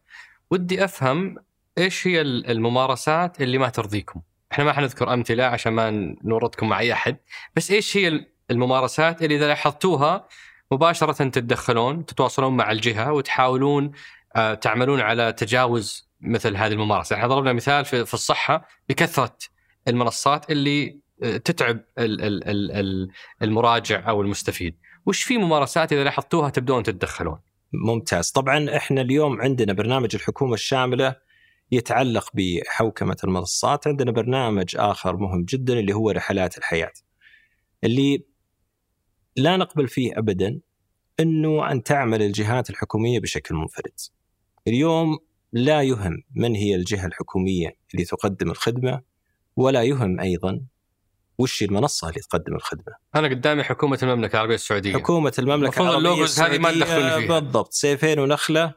ودي 0.51 0.85
أفهم 0.85 1.37
إيش 1.79 2.07
هي 2.07 2.21
الممارسات 2.21 3.43
اللي 3.43 3.59
ما 3.59 3.69
ترضيكم؟ 3.69 4.21
إحنا 4.53 4.65
ما 4.65 4.73
حنذكر 4.73 5.15
أمثلة 5.15 5.45
عشان 5.45 5.73
ما 5.73 6.17
نورطكم 6.25 6.69
مع 6.69 6.81
أي 6.81 6.93
أحد، 6.93 7.17
بس 7.57 7.71
إيش 7.71 7.97
هي 7.97 8.27
الممارسات 8.51 9.23
اللي 9.23 9.37
إذا 9.37 9.49
لاحظتوها 9.49 10.29
مباشرة 10.73 11.29
تتدخلون 11.29 12.07
تتواصلون 12.07 12.57
مع 12.57 12.73
الجهة 12.73 13.13
وتحاولون 13.13 13.93
آه، 14.37 14.55
تعملون 14.55 15.01
على 15.01 15.33
تجاوز 15.33 16.09
مثل 16.21 16.57
هذه 16.57 16.73
الممارسة، 16.73 17.17
إحنا 17.17 17.29
ضربنا 17.29 17.53
مثال 17.53 17.85
في 17.85 18.15
الصحة 18.15 18.69
بكثرة 18.89 19.37
المنصات 19.89 20.51
اللي 20.51 21.01
آه، 21.23 21.37
تتعب 21.37 21.81
المراجع 23.43 24.09
أو 24.09 24.23
المستفيد، 24.23 24.77
وش 25.07 25.23
في 25.23 25.39
ممارسات 25.39 25.93
إذا 25.93 26.05
لاحظتوها 26.05 26.51
تبدون 26.51 26.83
تتدخلون؟ 26.83 27.39
ممتاز، 27.73 28.31
طبعا 28.31 28.77
إحنا 28.77 29.01
اليوم 29.01 29.41
عندنا 29.41 29.73
برنامج 29.73 30.15
الحكومة 30.15 30.55
الشاملة 30.55 31.17
يتعلق 31.73 32.31
بحوكمة 32.35 33.17
المنصات، 33.25 33.87
عندنا 33.87 34.11
برنامج 34.11 34.77
آخر 34.77 35.17
مهم 35.17 35.45
جدا 35.45 35.79
اللي 35.79 35.93
هو 35.93 36.11
رحلات 36.11 36.59
الحياة. 36.59 36.93
اللي 37.85 38.25
لا 39.37 39.57
نقبل 39.57 39.89
فيه 39.89 40.19
ابدا 40.19 40.61
إنه 41.21 41.73
أن 41.73 41.83
تعمل 41.83 42.23
الجهات 42.23 42.71
الحكومية 42.71 43.21
بشكل 43.21 43.55
منفرد. 43.55 44.01
اليوم 44.69 45.19
لا 45.53 45.83
يهم 45.83 46.23
من 46.35 46.55
هي 46.55 46.75
الجهة 46.75 47.07
الحكومية 47.07 47.77
اللي 47.95 48.05
تقدم 48.05 48.51
الخدمة 48.51 49.03
ولا 49.57 49.83
يهم 49.83 50.21
أيضا 50.21 50.61
وش 51.39 51.63
المنصة 51.63 52.09
اللي 52.09 52.21
تقدم 52.21 52.55
الخدمة. 52.55 52.95
أنا 53.15 53.29
قدامي 53.29 53.63
حكومة 53.63 53.99
المملكة 54.03 54.37
العربية 54.37 54.55
السعودية. 54.55 54.93
حكومة 54.93 55.33
المملكة 55.39 55.83
العربية 55.83 56.25
السعوديه 56.25 56.57
هذه 56.57 56.61
ما 56.61 56.73
تدخلون 56.73 57.21
فيها. 57.21 57.41
بالضبط 57.41 57.73
سيفين 57.73 58.19
ونخلة 58.19 58.75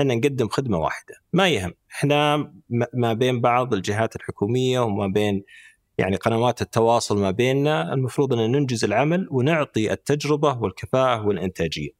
إحنا 0.00 0.14
نقدم 0.14 0.48
خدمة 0.48 0.78
واحدة، 0.78 1.14
ما 1.32 1.48
يهم، 1.48 1.74
إحنا 1.90 2.52
ما 2.94 3.12
بين 3.12 3.40
بعض 3.40 3.74
الجهات 3.74 4.16
الحكومية 4.16 4.80
وما 4.80 5.06
بين 5.06 5.44
يعني 5.98 6.16
قنوات 6.16 6.62
التواصل 6.62 7.20
ما 7.20 7.30
بيننا 7.30 7.92
المفروض 7.92 8.32
أن 8.32 8.52
ننجز 8.52 8.84
العمل 8.84 9.28
ونعطي 9.30 9.92
التجربة 9.92 10.58
والكفاءة 10.58 11.26
والإنتاجية. 11.26 11.90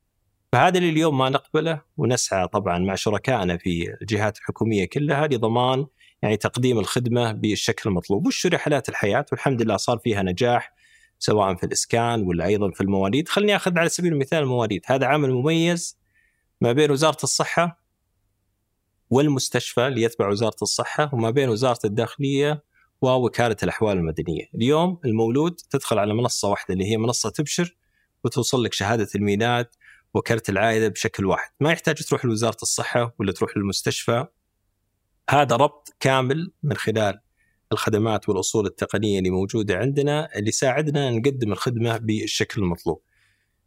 فهذا 0.53 0.79
اللي 0.79 0.91
اليوم 0.91 1.19
ما 1.19 1.29
نقبله 1.29 1.83
ونسعى 1.97 2.49
طبعا 2.49 2.79
مع 2.79 2.95
شركائنا 2.95 3.57
في 3.57 3.97
الجهات 4.03 4.39
الحكومية 4.39 4.85
كلها 4.85 5.27
لضمان 5.27 5.87
يعني 6.23 6.37
تقديم 6.37 6.79
الخدمة 6.79 7.33
بالشكل 7.33 7.91
المطلوب، 7.91 8.27
وش 8.27 8.47
رحلات 8.47 8.89
الحياة؟ 8.89 9.27
والحمد 9.33 9.63
لله 9.63 9.77
صار 9.77 9.99
فيها 9.99 10.23
نجاح 10.23 10.75
سواء 11.19 11.55
في 11.55 11.67
الإسكان 11.67 12.23
ولا 12.23 12.47
أيضا 12.47 12.71
في 12.71 12.81
المواليد، 12.81 13.29
خليني 13.29 13.57
أخذ 13.57 13.79
على 13.79 13.89
سبيل 13.89 14.13
المثال 14.13 14.43
المواليد، 14.43 14.83
هذا 14.87 15.07
عمل 15.07 15.33
مميز 15.33 15.99
ما 16.61 16.73
بين 16.73 16.91
وزارة 16.91 17.23
الصحة 17.23 17.85
والمستشفى 19.11 19.87
اللي 19.87 20.03
يتبع 20.03 20.29
وزارة 20.29 20.57
الصحة 20.63 21.11
وما 21.13 21.31
بين 21.31 21.49
وزارة 21.49 21.81
الداخلية 21.85 22.63
ووكاله 23.05 23.57
الأحوال 23.63 23.97
المدنية، 23.97 24.45
اليوم 24.55 24.99
المولود 25.05 25.55
تدخل 25.71 25.99
على 25.99 26.15
منصة 26.15 26.49
واحدة 26.49 26.75
اللي 26.75 26.85
هي 26.85 26.97
منصة 26.97 27.31
تبشر 27.31 27.77
وتوصل 28.25 28.65
لك 28.65 28.73
شهادة 28.73 29.09
الميلاد 29.15 29.67
وكرت 30.15 30.49
العائلة 30.49 30.89
بشكل 30.89 31.27
واحد، 31.27 31.51
ما 31.61 31.73
يحتاج 31.73 31.95
تروح 31.95 32.25
لوزارة 32.25 32.57
الصحة 32.63 33.15
ولا 33.19 33.33
تروح 33.33 33.57
للمستشفى. 33.57 34.27
هذا 35.31 35.57
ربط 35.57 35.97
كامل 36.01 36.53
من 36.63 36.77
خلال 36.77 37.21
الخدمات 37.73 38.29
والأصول 38.29 38.67
التقنية 38.67 39.19
اللي 39.19 39.31
موجودة 39.31 39.77
عندنا 39.77 40.37
اللي 40.37 40.49
يساعدنا 40.49 41.11
نقدم 41.11 41.53
الخدمة 41.53 41.97
بالشكل 41.97 42.63
المطلوب. 42.63 43.03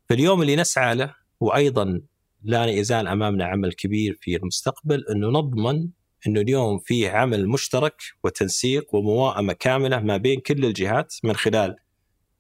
فاليوم 0.10 0.42
اللي 0.42 0.56
نسعى 0.56 0.96
له 0.96 1.16
وأيضا 1.40 2.02
لا 2.44 2.66
يزال 2.66 3.08
أمامنا 3.08 3.46
عمل 3.46 3.74
كبير 3.74 4.18
في 4.22 4.36
المستقبل 4.36 5.06
إنه 5.08 5.28
نضمن 5.28 5.90
إنه 6.28 6.42
اليوم 6.42 6.80
في 6.80 7.08
عمل 7.08 7.48
مشترك 7.48 8.02
وتنسيق 8.24 8.96
ومواءمه 8.96 9.54
كاملة 9.54 10.00
ما 10.00 10.18
بين 10.18 10.40
كل 10.40 10.66
الجهات 10.66 11.14
من 11.24 11.36
خلال 11.36 11.76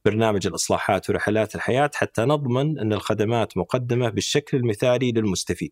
برنامج 0.05 0.47
الإصلاحات 0.47 1.09
ورحلات 1.09 1.55
الحياة 1.55 1.91
حتى 1.93 2.21
نضمن 2.21 2.79
إن 2.79 2.93
الخدمات 2.93 3.57
مقدمة 3.57 4.09
بالشكل 4.09 4.57
المثالي 4.57 5.11
للمستفيد. 5.11 5.71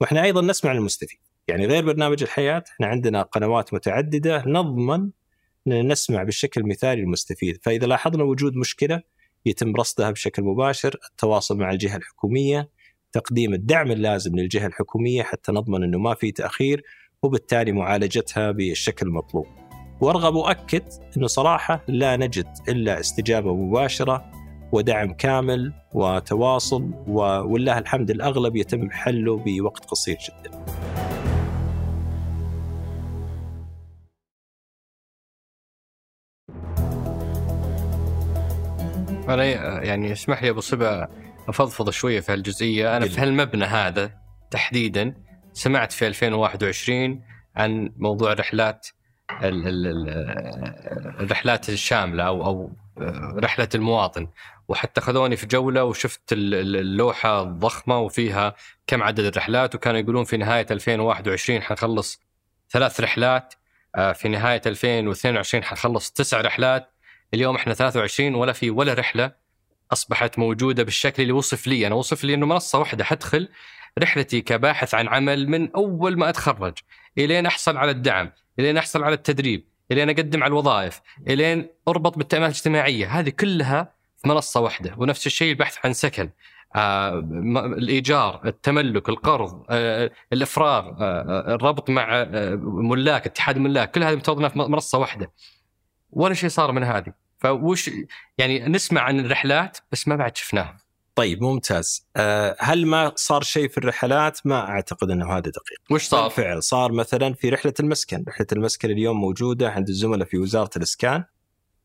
وإحنا 0.00 0.22
أيضا 0.22 0.40
نسمع 0.42 0.72
للمستفيد، 0.72 1.18
يعني 1.48 1.66
غير 1.66 1.84
برنامج 1.84 2.22
الحياة 2.22 2.64
إحنا 2.72 2.86
عندنا 2.86 3.22
قنوات 3.22 3.74
متعددة 3.74 4.44
نضمن 4.46 5.10
إن 5.66 5.92
نسمع 5.92 6.22
بالشكل 6.22 6.60
المثالي 6.60 7.00
للمستفيد، 7.00 7.58
فإذا 7.62 7.86
لاحظنا 7.86 8.24
وجود 8.24 8.56
مشكلة 8.56 9.02
يتم 9.46 9.76
رصدها 9.76 10.10
بشكل 10.10 10.42
مباشر، 10.42 10.98
التواصل 11.10 11.58
مع 11.58 11.70
الجهة 11.70 11.96
الحكومية، 11.96 12.70
تقديم 13.12 13.54
الدعم 13.54 13.90
اللازم 13.90 14.36
للجهة 14.36 14.66
الحكومية 14.66 15.22
حتى 15.22 15.52
نضمن 15.52 15.82
إنه 15.82 15.98
ما 15.98 16.14
في 16.14 16.32
تأخير 16.32 16.82
وبالتالي 17.24 17.72
معالجتها 17.72 18.50
بالشكل 18.50 19.06
المطلوب 19.06 19.46
وأرغب 20.00 20.36
اؤكد 20.36 20.82
إنه 21.16 21.26
صراحة 21.26 21.84
لا 21.88 22.16
نجد 22.16 22.46
إلا 22.68 23.00
استجابة 23.00 23.54
مباشرة 23.54 24.30
ودعم 24.72 25.12
كامل 25.12 25.72
وتواصل 25.94 26.90
ولله 27.06 27.78
الحمد 27.78 28.10
الأغلب 28.10 28.56
يتم 28.56 28.90
حله 28.90 29.36
بوقت 29.36 29.84
قصير 29.84 30.18
جدا. 30.28 30.64
أنا 39.28 39.44
يعني 39.82 40.12
اسمح 40.12 40.42
لي 40.42 40.50
أبو 40.50 40.60
صبا 40.60 41.08
أفضفض 41.48 41.90
شوية 41.90 42.20
في 42.20 42.32
هالجزئية. 42.32 42.96
أنا 42.96 43.08
في 43.08 43.20
هالمبنى 43.20 43.64
هذا 43.64 44.10
تحديدا 44.50 45.14
سمعت 45.52 45.92
في 45.92 46.06
2021 46.06 47.22
عن 47.56 47.92
موضوع 47.96 48.32
الرحلات 48.32 48.88
الرحلات 51.20 51.68
الشاملة 51.68 52.24
أو 52.24 52.46
أو 52.46 52.72
رحلة 53.38 53.68
المواطن. 53.74 54.28
وحتى 54.68 55.00
خذوني 55.00 55.36
في 55.36 55.46
جولة 55.46 55.84
وشفت 55.84 56.32
اللوحة 56.32 57.42
الضخمة 57.42 57.98
وفيها 57.98 58.54
كم 58.86 59.02
عدد 59.02 59.24
الرحلات 59.24 59.74
وكانوا 59.74 60.00
يقولون 60.00 60.24
في 60.24 60.36
نهاية 60.36 60.66
2021 60.70 61.62
حنخلص 61.62 62.22
ثلاث 62.70 63.00
رحلات 63.00 63.54
آه، 63.96 64.12
في 64.12 64.28
نهاية 64.28 64.60
2022 64.66 65.64
حنخلص 65.64 66.10
تسع 66.10 66.40
رحلات 66.40 66.90
اليوم 67.34 67.56
إحنا 67.56 67.74
23 67.74 68.34
ولا 68.34 68.52
في 68.52 68.70
ولا 68.70 68.94
رحلة 68.94 69.32
أصبحت 69.92 70.38
موجودة 70.38 70.82
بالشكل 70.82 71.22
اللي 71.22 71.32
وصف 71.32 71.66
لي. 71.66 71.86
أنا 71.86 71.94
وصف 71.94 72.24
لي 72.24 72.34
إنه 72.34 72.46
منصة 72.46 72.78
واحدة 72.78 73.04
حدخل 73.04 73.48
رحلتي 73.98 74.40
كباحث 74.40 74.94
عن 74.94 75.08
عمل 75.08 75.48
من 75.48 75.70
أول 75.70 76.18
ما 76.18 76.28
أتخرج 76.28 76.78
إلين 77.18 77.46
أحصل 77.46 77.76
على 77.76 77.90
الدعم 77.90 78.30
إلين 78.58 78.76
أحصل 78.76 79.04
على 79.04 79.14
التدريب 79.14 79.64
إلين 79.92 80.10
أقدم 80.10 80.42
على 80.42 80.50
الوظائف 80.50 81.00
إلين 81.28 81.68
أربط 81.88 82.18
بالتأمينات 82.18 82.52
الاجتماعية. 82.52 83.06
هذه 83.06 83.30
كلها 83.30 83.92
في 84.16 84.28
منصة 84.28 84.60
واحدة 84.60 84.94
ونفس 84.98 85.26
الشيء 85.26 85.52
البحث 85.52 85.86
عن 85.86 85.92
سكن. 85.92 86.30
آه، 86.76 87.18
الإيجار 87.78 88.40
التملك 88.44 89.08
القرض 89.08 89.64
آه، 89.70 90.10
الافراغ 90.32 90.92
آه، 91.00 91.54
الربط 91.54 91.90
مع 91.90 92.24
ملاك 92.62 93.26
اتحاد 93.26 93.56
الملاك 93.56 93.90
كل 93.90 94.02
هذه 94.02 94.14
متوظفة 94.14 94.48
في 94.48 94.58
منصة 94.58 94.98
واحدة. 94.98 95.32
ولا 96.10 96.34
شيء 96.34 96.48
صار 96.48 96.72
من 96.72 96.84
هذه. 96.84 97.12
فوش 97.38 97.90
يعني 98.38 98.58
نسمع 98.68 99.00
عن 99.00 99.20
الرحلات 99.20 99.78
بس 99.92 100.08
ما 100.08 100.16
بعد 100.16 100.36
شفناها. 100.36 100.76
طيب 101.14 101.42
ممتاز. 101.42 102.06
أه 102.16 102.56
هل 102.60 102.86
ما 102.86 103.12
صار 103.16 103.42
شيء 103.42 103.68
في 103.68 103.78
الرحلات؟ 103.78 104.46
ما 104.46 104.68
أعتقد 104.68 105.10
إنه 105.10 105.32
هذا 105.32 105.40
دقيق. 105.40 105.78
وش 105.90 106.04
صار؟ 106.04 106.28
بالفعل 106.28 106.62
صار 106.62 106.92
مثلا 106.92 107.34
في 107.34 107.48
رحلة 107.48 107.74
المسكن. 107.80 108.24
رحلة 108.28 108.46
المسكن 108.52 108.90
اليوم 108.90 109.20
موجودة 109.20 109.70
عند 109.70 109.88
الزملاء 109.88 110.28
في 110.28 110.38
وزارة 110.38 110.70
الإسكان 110.76 111.24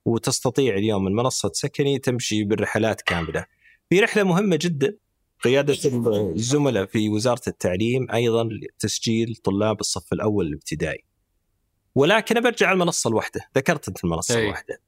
وتستطيع 0.05 0.75
اليوم 0.75 1.03
من 1.03 1.15
منصه 1.15 1.51
سكني 1.53 1.99
تمشي 1.99 2.43
بالرحلات 2.43 3.01
كاملة. 3.01 3.45
في 3.89 3.99
رحلة 3.99 4.23
مهمة 4.23 4.59
جدا 4.61 4.97
قيادة 5.43 5.77
الزملاء 6.35 6.85
في 6.85 7.09
وزارة 7.09 7.41
التعليم 7.47 8.11
أيضا 8.11 8.49
تسجيل 8.79 9.35
طلاب 9.43 9.79
الصف 9.79 10.13
الأول 10.13 10.47
الابتدائي. 10.47 11.03
ولكن 11.95 12.41
برجع 12.41 12.71
المنصة 12.71 13.07
الواحدة. 13.07 13.41
ذكرت 13.57 13.87
أنت 13.87 14.03
المنصة 14.03 14.35
أي. 14.35 14.43
الواحدة. 14.43 14.81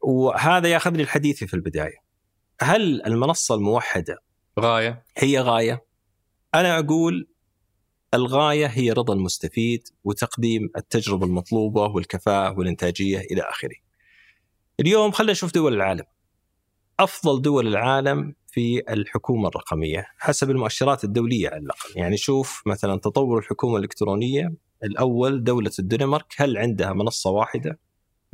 وهذا 0.00 0.68
ياخذني 0.68 1.02
الحديث 1.02 1.44
في 1.44 1.54
البداية. 1.54 2.09
هل 2.62 3.02
المنصة 3.06 3.54
الموحدة 3.54 4.18
غاية. 4.60 5.04
هي 5.18 5.40
غاية؟ 5.40 5.84
أنا 6.54 6.78
أقول 6.78 7.28
الغاية 8.14 8.66
هي 8.66 8.92
رضا 8.92 9.14
المستفيد 9.14 9.88
وتقديم 10.04 10.70
التجربة 10.76 11.26
المطلوبة 11.26 11.82
والكفاءة 11.82 12.58
والإنتاجية 12.58 13.18
إلى 13.18 13.42
آخره. 13.42 13.76
اليوم 14.80 15.10
خلينا 15.10 15.32
نشوف 15.32 15.54
دول 15.54 15.74
العالم. 15.74 16.04
أفضل 17.00 17.42
دول 17.42 17.66
العالم 17.66 18.34
في 18.46 18.82
الحكومة 18.88 19.48
الرقمية 19.48 20.06
حسب 20.18 20.50
المؤشرات 20.50 21.04
الدولية 21.04 21.48
على 21.48 21.58
الأقل. 21.58 21.90
يعني 21.96 22.16
شوف 22.16 22.62
مثلا 22.66 22.98
تطور 23.00 23.38
الحكومة 23.38 23.76
الإلكترونية. 23.76 24.54
الأول 24.84 25.44
دولة 25.44 25.72
الدنمارك 25.78 26.26
هل 26.36 26.58
عندها 26.58 26.92
منصة 26.92 27.30
واحدة؟ 27.30 27.78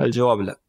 الجواب 0.01 0.39
لا. 0.39 0.59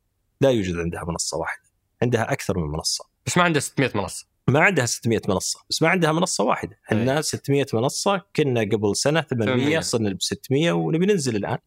لا 0.41 0.51
يوجد 0.51 0.77
عندها 0.77 1.05
منصة 1.09 1.37
واحدة. 1.39 1.69
عندها 2.03 2.33
أكثر 2.33 2.59
من 2.59 2.73
منصة. 2.73 3.05
بس 3.29 3.37
ما 3.37 3.43
عندها 3.43 3.61
600 3.61 3.91
منصة 3.95 4.27
ما 4.49 4.61
عندها 4.61 4.87
600 4.87 5.21
منصة 5.29 5.61
بس 5.71 5.83
ما 5.83 5.89
عندها 5.89 6.13
منصة 6.13 6.45
واحدة 6.45 6.79
إحنا 6.87 7.23
600 7.23 7.67
منصة 7.75 8.23
كنا 8.37 8.61
قبل 8.61 8.97
سنة 8.97 9.21
800 9.21 9.81
صرنا 9.81 10.13
ب 10.13 10.23
600 10.23 10.73
ونبي 10.73 11.07
ننزل 11.07 11.37
الآن 11.37 11.59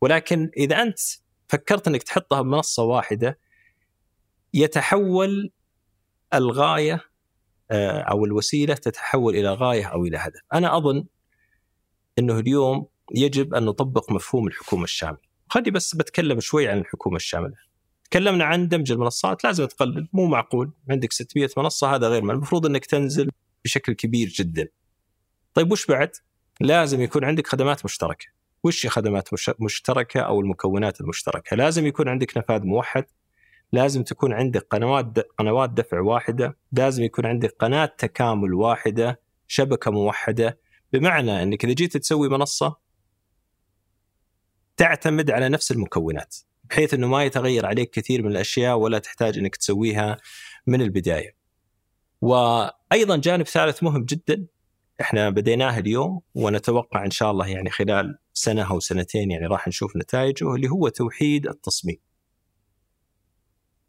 ولكن 0.00 0.50
إذا 0.56 0.82
أنت 0.82 0.98
فكرت 1.48 1.88
إنك 1.88 2.02
تحطها 2.02 2.42
بمنصة 2.42 2.82
واحدة 2.82 3.38
يتحول 4.54 5.52
الغاية 6.34 7.00
آه، 7.70 8.00
أو 8.00 8.24
الوسيلة 8.24 8.74
تتحول 8.74 9.36
إلى 9.36 9.54
غاية 9.54 9.84
أو 9.86 10.04
إلى 10.04 10.16
هدف. 10.16 10.40
أنا 10.52 10.76
أظن 10.76 11.04
إنه 12.18 12.38
اليوم 12.38 12.86
يجب 13.14 13.54
أن 13.54 13.64
نطبق 13.64 14.12
مفهوم 14.12 14.46
الحكومة 14.46 14.84
الشاملة. 14.84 15.20
خلي 15.48 15.70
بس 15.70 15.94
بتكلم 15.94 16.40
شوي 16.40 16.68
عن 16.68 16.78
الحكومة 16.78 17.16
الشاملة. 17.16 17.69
تكلمنا 18.10 18.44
عن 18.44 18.68
دمج 18.68 18.92
المنصات 18.92 19.44
لازم 19.44 19.66
تقلل 19.66 20.08
مو 20.12 20.26
معقول 20.26 20.72
عندك 20.90 21.12
600 21.12 21.48
منصة 21.56 21.94
هذا 21.94 22.08
غير 22.08 22.22
المفروض 22.22 22.66
إنك 22.66 22.86
تنزل 22.86 23.30
بشكل 23.64 23.92
كبير 23.92 24.28
جدا. 24.28 24.68
طيب 25.54 25.72
وش 25.72 25.86
بعد؟ 25.86 26.10
لازم 26.60 27.00
يكون 27.00 27.24
عندك 27.24 27.46
خدمات 27.46 27.84
مشتركة. 27.84 28.26
وش 28.64 28.86
خدمات 28.86 29.28
مشتركة 29.60 30.20
أو 30.20 30.40
المكونات 30.40 31.00
المشتركة؟ 31.00 31.56
لازم 31.56 31.86
يكون 31.86 32.08
عندك 32.08 32.36
نفاذ 32.36 32.66
موحد 32.66 33.04
لازم 33.72 34.02
تكون 34.02 34.32
عندك 34.32 34.66
قنوات 34.70 35.18
قنوات 35.18 35.70
دفع 35.70 36.00
واحدة، 36.00 36.56
لازم 36.72 37.02
يكون 37.02 37.26
عندك 37.26 37.56
قناة 37.58 37.86
تكامل 37.98 38.54
واحدة، 38.54 39.20
شبكة 39.48 39.90
موحدة، 39.90 40.58
بمعنى 40.92 41.42
إنك 41.42 41.64
إذا 41.64 41.72
جيت 41.72 41.96
تسوي 41.96 42.28
منصة 42.28 42.76
تعتمد 44.76 45.30
على 45.30 45.48
نفس 45.48 45.72
المكونات، 45.72 46.36
بحيث 46.70 46.94
إنه 46.94 47.06
ما 47.06 47.24
يتغير 47.24 47.66
عليك 47.66 47.90
كثير 47.90 48.22
من 48.22 48.30
الأشياء 48.30 48.78
ولا 48.78 48.98
تحتاج 48.98 49.38
إنك 49.38 49.56
تسويها 49.56 50.16
من 50.66 50.82
البداية. 50.82 51.36
وأيضا 52.20 53.16
جانب 53.16 53.46
ثالث 53.46 53.82
مهم 53.82 54.04
جدا 54.04 54.46
إحنا 55.00 55.30
بديناه 55.30 55.78
اليوم 55.78 56.20
ونتوقع 56.34 57.04
إن 57.04 57.10
شاء 57.10 57.30
الله 57.30 57.46
يعني 57.46 57.70
خلال 57.70 58.18
سنة 58.32 58.70
أو 58.70 58.80
سنتين 58.80 59.30
يعني 59.30 59.46
راح 59.46 59.68
نشوف 59.68 59.96
نتائجه 59.96 60.54
اللي 60.54 60.68
هو 60.68 60.88
توحيد 60.88 61.46
التصميم. 61.46 61.96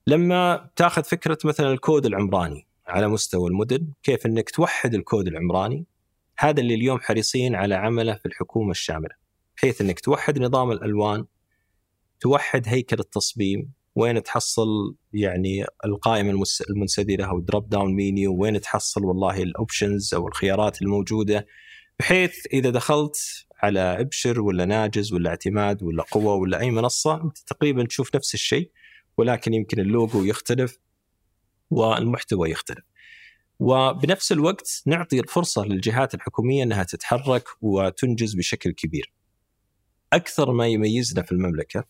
لما 0.07 0.69
تأخذ 0.75 1.03
فكرة 1.03 1.37
مثلا 1.45 1.71
الكود 1.71 2.05
العمراني 2.05 2.67
على 2.87 3.07
مستوى 3.07 3.49
المدن 3.49 3.87
كيف 4.03 4.25
إنك 4.25 4.49
توحد 4.49 4.93
الكود 4.93 5.27
العمراني 5.27 5.85
هذا 6.37 6.59
اللي 6.59 6.73
اليوم 6.75 6.99
حريصين 6.99 7.55
على 7.55 7.75
عمله 7.75 8.13
في 8.13 8.25
الحكومة 8.25 8.71
الشاملة 8.71 9.15
بحيث 9.57 9.81
إنك 9.81 9.99
توحد 9.99 10.39
نظام 10.39 10.71
الألوان 10.71 11.25
توحد 12.21 12.67
هيكل 12.67 12.99
التصميم 12.99 13.71
وين 13.95 14.23
تحصل 14.23 14.95
يعني 15.13 15.65
القائمة 15.85 16.43
المنسدلة 16.69 17.25
أو 17.25 17.39
drop 17.39 17.69
down 17.69 17.95
menu 17.95 18.35
وين 18.35 18.61
تحصل 18.61 19.05
والله 19.05 19.43
ال 19.43 19.52
options 19.52 20.13
أو 20.13 20.27
الخيارات 20.27 20.81
الموجودة 20.81 21.47
بحيث 21.99 22.45
إذا 22.53 22.69
دخلت 22.69 23.17
على 23.63 23.79
إبشر 23.79 24.41
ولا 24.41 24.65
ناجز 24.65 25.13
ولا 25.13 25.29
اعتماد 25.29 25.83
ولا 25.83 26.03
قوة 26.03 26.33
ولا 26.33 26.59
أي 26.59 26.71
منصة 26.71 27.23
أنت 27.23 27.37
تقريبا 27.37 27.85
تشوف 27.85 28.15
نفس 28.15 28.33
الشيء 28.33 28.71
ولكن 29.17 29.53
يمكن 29.53 29.79
اللوجو 29.79 30.23
يختلف 30.23 30.79
والمحتوى 31.69 32.51
يختلف. 32.51 32.85
وبنفس 33.59 34.31
الوقت 34.31 34.83
نعطي 34.85 35.19
الفرصة 35.19 35.65
للجهات 35.65 36.13
الحكومية 36.13 36.63
إنها 36.63 36.83
تتحرك 36.83 37.43
وتنجز 37.61 38.33
بشكل 38.33 38.71
كبير. 38.71 39.13
أكثر 40.13 40.51
ما 40.51 40.67
يميزنا 40.67 41.21
في 41.21 41.31
المملكة 41.31 41.85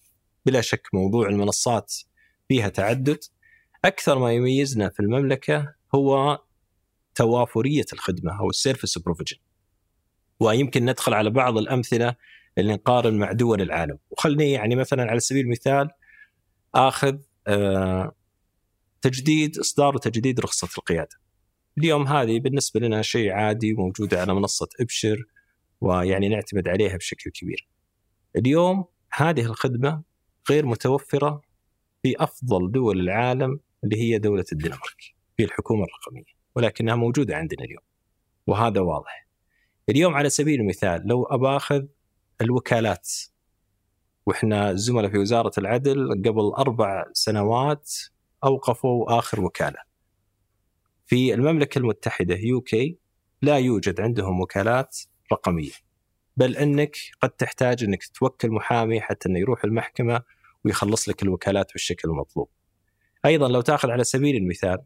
بلا 0.46 0.62
شك 0.62 0.88
موضوع 0.94 1.30
المنصات 1.30 1.94
فيها 2.48 2.70
تعدد 2.70 3.20
أكثر 3.86 4.20
ما 4.20 4.34
يميزنا 4.34 4.90
في 4.90 5.00
المملكة 5.00 5.74
هو 5.96 6.42
توافرية 7.16 7.86
الخدمة 7.94 8.40
أو 8.40 8.50
ال 8.50 8.56
service 8.56 8.98
provision. 8.98 9.38
ويمكن 10.40 10.86
ندخل 10.86 11.14
على 11.14 11.30
بعض 11.30 11.58
الأمثلة 11.58 12.16
اللي 12.58 12.74
نقارن 12.74 13.18
مع 13.18 13.32
دول 13.32 13.62
العالم 13.62 13.98
وخلني 14.10 14.52
يعني 14.52 14.76
مثلا 14.76 15.12
على 15.12 15.20
سبيل 15.20 15.46
المثال 15.46 15.90
آخذ 16.76 17.18
آه، 17.48 18.16
تجديد 19.02 19.58
إصدار 19.58 19.96
وتجديد 19.96 20.40
رخصة 20.40 20.68
القيادة. 20.78 21.22
اليوم 21.78 22.08
هذه 22.08 22.40
بالنسبة 22.40 22.80
لنا 22.80 23.02
شيء 23.02 23.32
عادي 23.32 23.74
موجوده 23.74 24.22
على 24.22 24.34
منصة 24.34 24.68
إبشر 24.80 25.24
ويعني 25.82 26.30
نعتمد 26.30 26.68
عليها 26.68 26.98
بشكل 26.98 27.32
كبير. 27.32 27.70
اليوم 28.36 28.86
هذه 29.14 29.46
الخدمة 29.46 30.04
غير 30.50 30.66
متوفرة 30.66 31.42
في 32.04 32.16
أفضل 32.24 32.72
دول 32.72 33.00
العالم 33.00 33.60
اللي 33.84 33.98
هي 33.98 34.20
دولة 34.20 34.46
الدنمارك 34.52 35.16
في 35.38 35.44
الحكومة 35.44 35.84
الرقمية 35.84 36.34
ولكنها 36.56 36.96
موجودة 36.96 37.36
عندنا 37.36 37.64
اليوم. 37.64 37.84
وهذا 38.48 38.80
واضح. 38.82 39.28
اليوم 39.90 40.14
على 40.14 40.30
سبيل 40.30 40.60
المثال 40.62 41.08
لو 41.08 41.24
اباخذ 41.24 41.86
الوكالات 42.42 43.10
وإحنا 44.26 44.74
زملاء 44.74 45.12
في 45.12 45.18
وزارة 45.18 45.52
العدل 45.58 46.10
قبل 46.26 46.52
أربع 46.58 47.06
سنوات 47.14 47.92
أوقفوا 48.44 49.20
آخر 49.20 49.42
وكالة. 49.42 49.80
في 51.06 51.34
المملكة 51.34 51.80
المتحدة 51.80 52.36
يو 52.36 52.62
كي 52.62 52.98
لا 53.42 53.58
يوجد 53.58 54.02
عندهم 54.02 54.42
وكالات 54.42 54.98
رقمية. 55.32 55.91
بل 56.38 56.58
أنك 56.58 56.98
قد 57.22 57.30
تحتاج 57.30 57.84
أنك 57.84 58.04
توكل 58.14 58.52
محامي 58.52 59.02
حتى 59.02 59.30
أنه 59.30 59.40
يروح 59.40 59.64
المحكمة 59.64 60.22
ويخلص 60.66 61.10
لك 61.10 61.24
الوكالات 61.24 61.72
بالشكل 61.74 62.10
المطلوب. 62.10 62.50
أيضا 63.26 63.48
لو 63.48 63.62
تأخذ 63.62 63.90
على 63.90 64.04
سبيل 64.04 64.36
المثال 64.36 64.78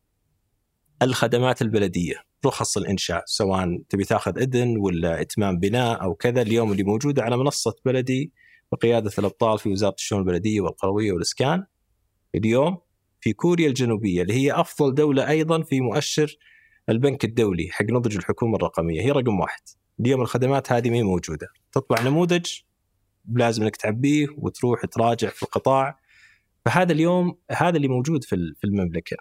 الخدمات 1.01 1.61
البلدية 1.61 2.15
رخص 2.45 2.77
الإنشاء 2.77 3.23
سواء 3.25 3.81
تبي 3.89 4.03
تأخذ 4.03 4.37
إذن 4.37 4.77
ولا 4.77 5.21
إتمام 5.21 5.59
بناء 5.59 6.01
أو 6.01 6.15
كذا 6.15 6.41
اليوم 6.41 6.71
اللي 6.71 6.83
موجوده 6.83 7.23
على 7.23 7.37
منصة 7.37 7.75
بلدي 7.85 8.33
بقيادة 8.71 9.11
الأبطال 9.19 9.59
في 9.59 9.69
وزارة 9.69 9.95
الشؤون 9.97 10.21
البلدية 10.21 10.61
والقروية 10.61 11.11
والإسكان 11.11 11.65
اليوم 12.35 12.77
في 13.21 13.33
كوريا 13.33 13.67
الجنوبية 13.67 14.21
اللي 14.21 14.33
هي 14.33 14.51
أفضل 14.51 14.95
دولة 14.95 15.29
أيضا 15.29 15.61
في 15.61 15.81
مؤشر 15.81 16.37
البنك 16.89 17.25
الدولي 17.25 17.67
حق 17.71 17.85
نضج 17.85 18.17
الحكومة 18.17 18.55
الرقمية 18.55 19.01
هي 19.01 19.11
رقم 19.11 19.39
واحد 19.39 19.61
اليوم 19.99 20.21
الخدمات 20.21 20.71
هذه 20.71 20.89
ما 20.89 21.03
موجودة. 21.03 21.47
تطبع 21.71 22.01
نموذج 22.01 22.45
لازم 23.33 23.63
إنك 23.63 23.75
تعبيه 23.75 24.27
وتروح 24.37 24.85
تراجع 24.85 25.29
في 25.29 25.43
القطاع. 25.43 25.99
فهذا 26.65 26.91
اليوم 26.91 27.37
هذا 27.51 27.77
اللي 27.77 27.87
موجود 27.87 28.23
في 28.23 28.55
المملكة. 28.63 29.17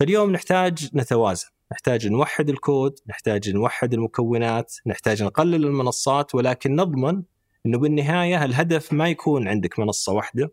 فاليوم 0.00 0.32
نحتاج 0.32 0.90
نتوازن. 0.94 1.48
نحتاج 1.72 2.08
نوحد 2.08 2.48
الكود 2.48 2.98
نحتاج 3.06 3.50
نوحد 3.50 3.94
المكونات 3.94 4.74
نحتاج 4.86 5.22
نقلل 5.22 5.64
المنصات 5.66 6.34
ولكن 6.34 6.76
نضمن 6.76 7.22
إنه 7.66 7.78
بالنهاية 7.78 8.44
الهدف 8.44 8.92
ما 8.92 9.08
يكون 9.08 9.48
عندك 9.48 9.78
منصة 9.78 10.12
واحدة 10.12 10.52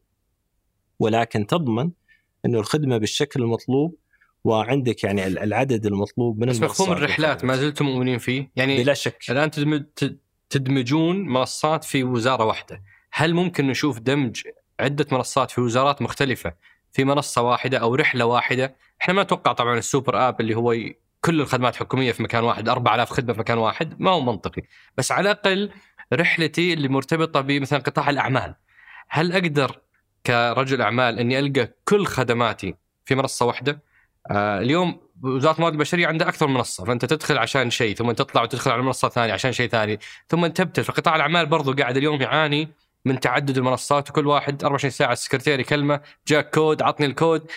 ولكن 1.00 1.48
تضمن 1.48 1.92
إنه 2.46 2.60
الخدمة 2.60 2.98
بالشكل 2.98 3.44
المطلوب 3.44 3.96
وعندك 4.44 5.04
يعني 5.04 5.28
العدد 5.28 5.86
المطلوب 5.86 6.40
من 6.40 6.48
بس 6.48 6.62
مفهوم 6.62 6.92
الرحلات 6.92 7.46
ما 7.46 7.56
زلتم 7.56 7.86
مؤمنين 7.86 8.18
فيه؟ 8.18 8.52
يعني 8.56 8.84
بلا 8.84 8.94
شك 8.94 9.24
الآن 9.30 9.52
تدمجون 10.50 11.28
منصات 11.28 11.84
في 11.84 12.04
وزارة 12.04 12.46
واحدة، 12.46 12.84
هل 13.12 13.34
ممكن 13.34 13.68
نشوف 13.68 14.00
دمج 14.00 14.42
عدة 14.80 15.06
منصات 15.12 15.52
في 15.52 15.62
وزارات 15.62 16.02
مختلفة 16.02 16.54
في 16.92 17.04
منصة 17.04 17.42
واحدة 17.42 17.78
أو 17.78 17.96
رحلة 17.96 18.26
واحدة؟ 18.26 18.76
إحنا 19.02 19.14
ما 19.14 19.24
نتوقع 19.24 19.52
طبعا 19.52 19.78
السوبر 19.78 20.30
آب 20.30 20.42
اللي 20.42 20.56
هو 20.56 20.76
كل 21.22 21.42
الخدمات 21.42 21.74
الحكومية 21.74 22.12
في 22.12 22.24
مكان 22.24 22.44
واحد 22.44 22.70
4000 22.70 23.10
خدمة 23.10 23.34
في 23.34 23.40
مكان 23.40 23.58
واحد 23.58 24.02
ما 24.02 24.12
هو 24.12 24.22
منطقي، 24.22 24.62
بس 24.98 25.12
على 25.12 25.32
الأقل 25.32 25.72
رحلتي 26.14 26.74
اللي 26.74 26.88
مرتبطة 26.88 27.42
بمثلا 27.42 27.80
قطاع 27.80 28.10
الأعمال 28.10 28.56
هل 29.10 29.32
أقدر 29.32 29.82
كرجل 30.26 30.82
أعمال 30.82 31.20
إني 31.20 31.40
ألقى 31.40 31.74
كل 31.86 32.06
خدماتي 32.06 32.76
في 33.06 33.16
منصة 33.16 33.46
واحدة؟ 33.46 33.93
آه 34.32 34.60
اليوم 34.60 35.00
وزاره 35.24 35.56
الموارد 35.56 35.74
البشرية 35.74 36.08
عندها 36.08 36.30
أكثر 36.30 36.48
من 36.48 36.54
منصة 36.54 36.86
فأنت 36.86 37.06
تدخل 37.06 37.38
عشان 37.38 37.70
شيء 37.70 37.96
ثم 37.96 38.12
تطلع 38.12 38.42
وتدخل 38.42 38.72
على 38.72 38.82
منصة 38.82 39.10
ثانية 39.10 39.34
عشان 39.34 39.52
شيء 39.52 39.70
ثاني 39.70 40.00
ثم 40.28 40.48
تبتل 40.48 40.84
فقطاع 40.84 41.16
الأعمال 41.16 41.46
برضو 41.46 41.74
قاعد 41.74 41.98
اليوم 41.98 42.22
يعاني 42.22 42.70
من 43.06 43.20
تعدد 43.20 43.58
المنصات 43.58 44.10
وكل 44.10 44.28
واحد 44.28 44.64
24 44.64 44.92
ساعة 44.92 45.14
السكرتير 45.14 45.60
يكلمه 45.60 46.02
جاك 46.28 46.50
كود 46.50 46.82
عطني 46.82 47.06
الكود. 47.06 47.52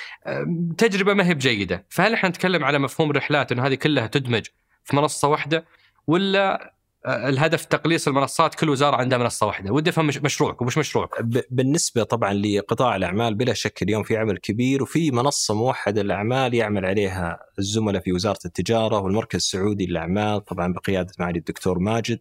تجربة 0.79 1.15
ما 1.15 1.27
هي 1.27 1.35
بجيدة. 1.35 1.87
فهل 1.89 2.15
إحنا 2.15 2.29
نتكلم 2.29 2.65
على 2.65 2.79
مفهوم 2.79 3.11
الرحلات 3.11 3.53
إنه 3.53 3.67
هذه 3.67 3.75
كلها 3.75 4.07
تدمج 4.07 4.47
في 4.85 4.97
منصة 4.97 5.29
واحدة 5.29 5.65
ولا 6.07 6.75
الهدف 7.07 7.65
تقليص 7.65 8.09
المنصات 8.09 8.55
كل 8.55 8.71
وزارة 8.71 8.97
عندها 8.97 9.19
منصة 9.19 9.47
واحدة. 9.47 9.73
ودي 9.73 9.91
أفهم 9.91 10.07
مشروعك 10.07 10.63
ومش 10.63 10.79
مشروعك؟ 10.79 11.11
بالنسبة 11.51 12.03
طبعا 12.03 12.35
لقطاع 12.35 12.97
الأعمال 12.97 13.35
بلا 13.35 13.55
شك 13.55 13.83
اليوم 13.83 14.03
في 14.03 14.17
عمل 14.17 14.39
كبير 14.39 14.83
وفي 14.83 15.11
منصة 15.11 15.55
موحدة 15.55 16.03
للاعمال 16.03 16.55
يعمل 16.55 16.85
عليها 16.85 17.39
الزملاء 17.59 18.03
في 18.03 18.13
وزارة 18.13 18.39
التجارة 18.45 18.99
والمركز 18.99 19.37
السعودي 19.37 19.87
للأعمال 19.87 20.45
طبعا 20.45 20.73
بقيادة 20.73 21.13
معالي 21.19 21.39
الدكتور 21.39 21.79
ماجد. 21.79 22.19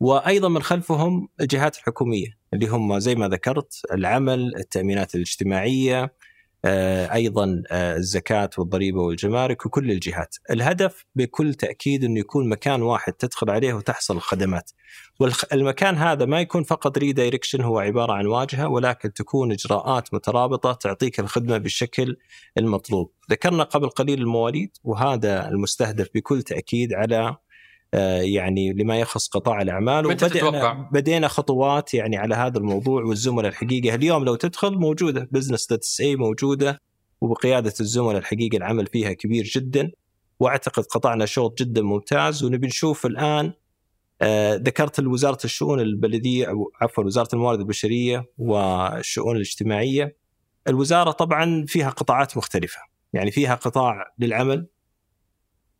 وأيضا 0.00 0.48
من 0.48 0.62
خلفهم 0.62 1.28
الجهات 1.40 1.76
الحكومية 1.76 2.26
اللي 2.54 2.66
هم 2.66 2.98
زي 2.98 3.14
ما 3.14 3.28
ذكرت 3.28 3.80
العمل 3.92 4.56
التأمينات 4.56 5.14
الاجتماعية 5.14 6.02
آه، 6.02 6.10
أيضا 7.12 7.62
آه، 7.70 7.96
الزكاة 7.96 8.50
والضريبة 8.58 9.00
والجمارك 9.00 9.66
وكل 9.66 9.90
الجهات. 9.90 10.36
الهدف 10.50 11.06
بكل 11.14 11.54
تأكيد 11.54 12.04
انه 12.04 12.20
يكون 12.20 12.48
مكان 12.48 12.82
واحد 12.82 13.12
تدخل 13.12 13.50
عليه 13.50 13.74
وتحصل 13.74 14.16
الخدمات. 14.16 14.70
والمكان 15.20 15.96
هذا 15.96 16.24
ما 16.24 16.40
يكون 16.40 16.62
فقط 16.62 16.98
redirection 16.98 17.60
هو 17.60 17.78
عبارة 17.78 18.12
عن 18.12 18.26
واجهة 18.26 18.68
ولكن 18.68 19.12
تكون 19.12 19.52
إجراءات 19.52 20.14
مترابطة 20.14 20.72
تعطيك 20.72 21.20
الخدمة 21.20 21.58
بالشكل 21.58 22.16
المطلوب. 22.58 23.12
ذكرنا 23.30 23.62
قبل 23.62 23.88
قليل 23.88 24.20
المواليد 24.20 24.76
وهذا 24.84 25.48
المستهدف 25.48 26.08
بكل 26.14 26.42
تأكيد 26.42 26.92
على 26.92 27.16
آه، 27.16 27.43
يعني 28.20 28.72
لما 28.72 28.98
يخص 28.98 29.28
قطاع 29.28 29.62
الأعمال. 29.62 30.06
وبدأنا 30.06 30.88
بدينا 30.92 31.28
خطوات 31.28 31.94
يعني 31.94 32.16
على 32.16 32.34
هذا 32.34 32.58
الموضوع 32.58 33.02
والزملاء 33.02 33.50
الحقيقة. 33.50 33.94
اليوم 33.94 34.24
لو 34.24 34.34
تدخل 34.34 34.74
موجودة 34.74 35.28
business.sa 35.32 36.16
موجودة 36.16 36.80
وبقيادة 37.20 37.74
الزملاء 37.80 38.18
الحقيقة 38.18 38.56
العمل 38.56 38.86
فيها 38.86 39.12
كبير 39.12 39.44
جدا. 39.44 39.90
وأعتقد 40.40 40.84
قطعنا 40.84 41.26
شوط 41.26 41.58
جدا 41.58 41.82
ممتاز. 41.82 42.44
ونبي 42.44 42.66
نشوف 42.66 43.06
الآن 43.06 43.52
آه 44.22 44.54
ذكرت 44.54 45.00
وزاره 45.00 45.38
الشؤون 45.44 45.80
البلدية 45.80 46.46
أو 46.46 46.72
عفوا 46.80 47.04
وزارة 47.04 47.28
الموارد 47.34 47.58
البشرية 47.58 48.30
والشؤون 48.38 49.36
الاجتماعية. 49.36 50.16
الوزارة 50.68 51.10
طبعا 51.10 51.64
فيها 51.68 51.90
قطاعات 51.90 52.36
مختلفة. 52.36 52.80
يعني 53.12 53.30
فيها 53.30 53.54
قطاع 53.54 54.14
للعمل 54.18 54.66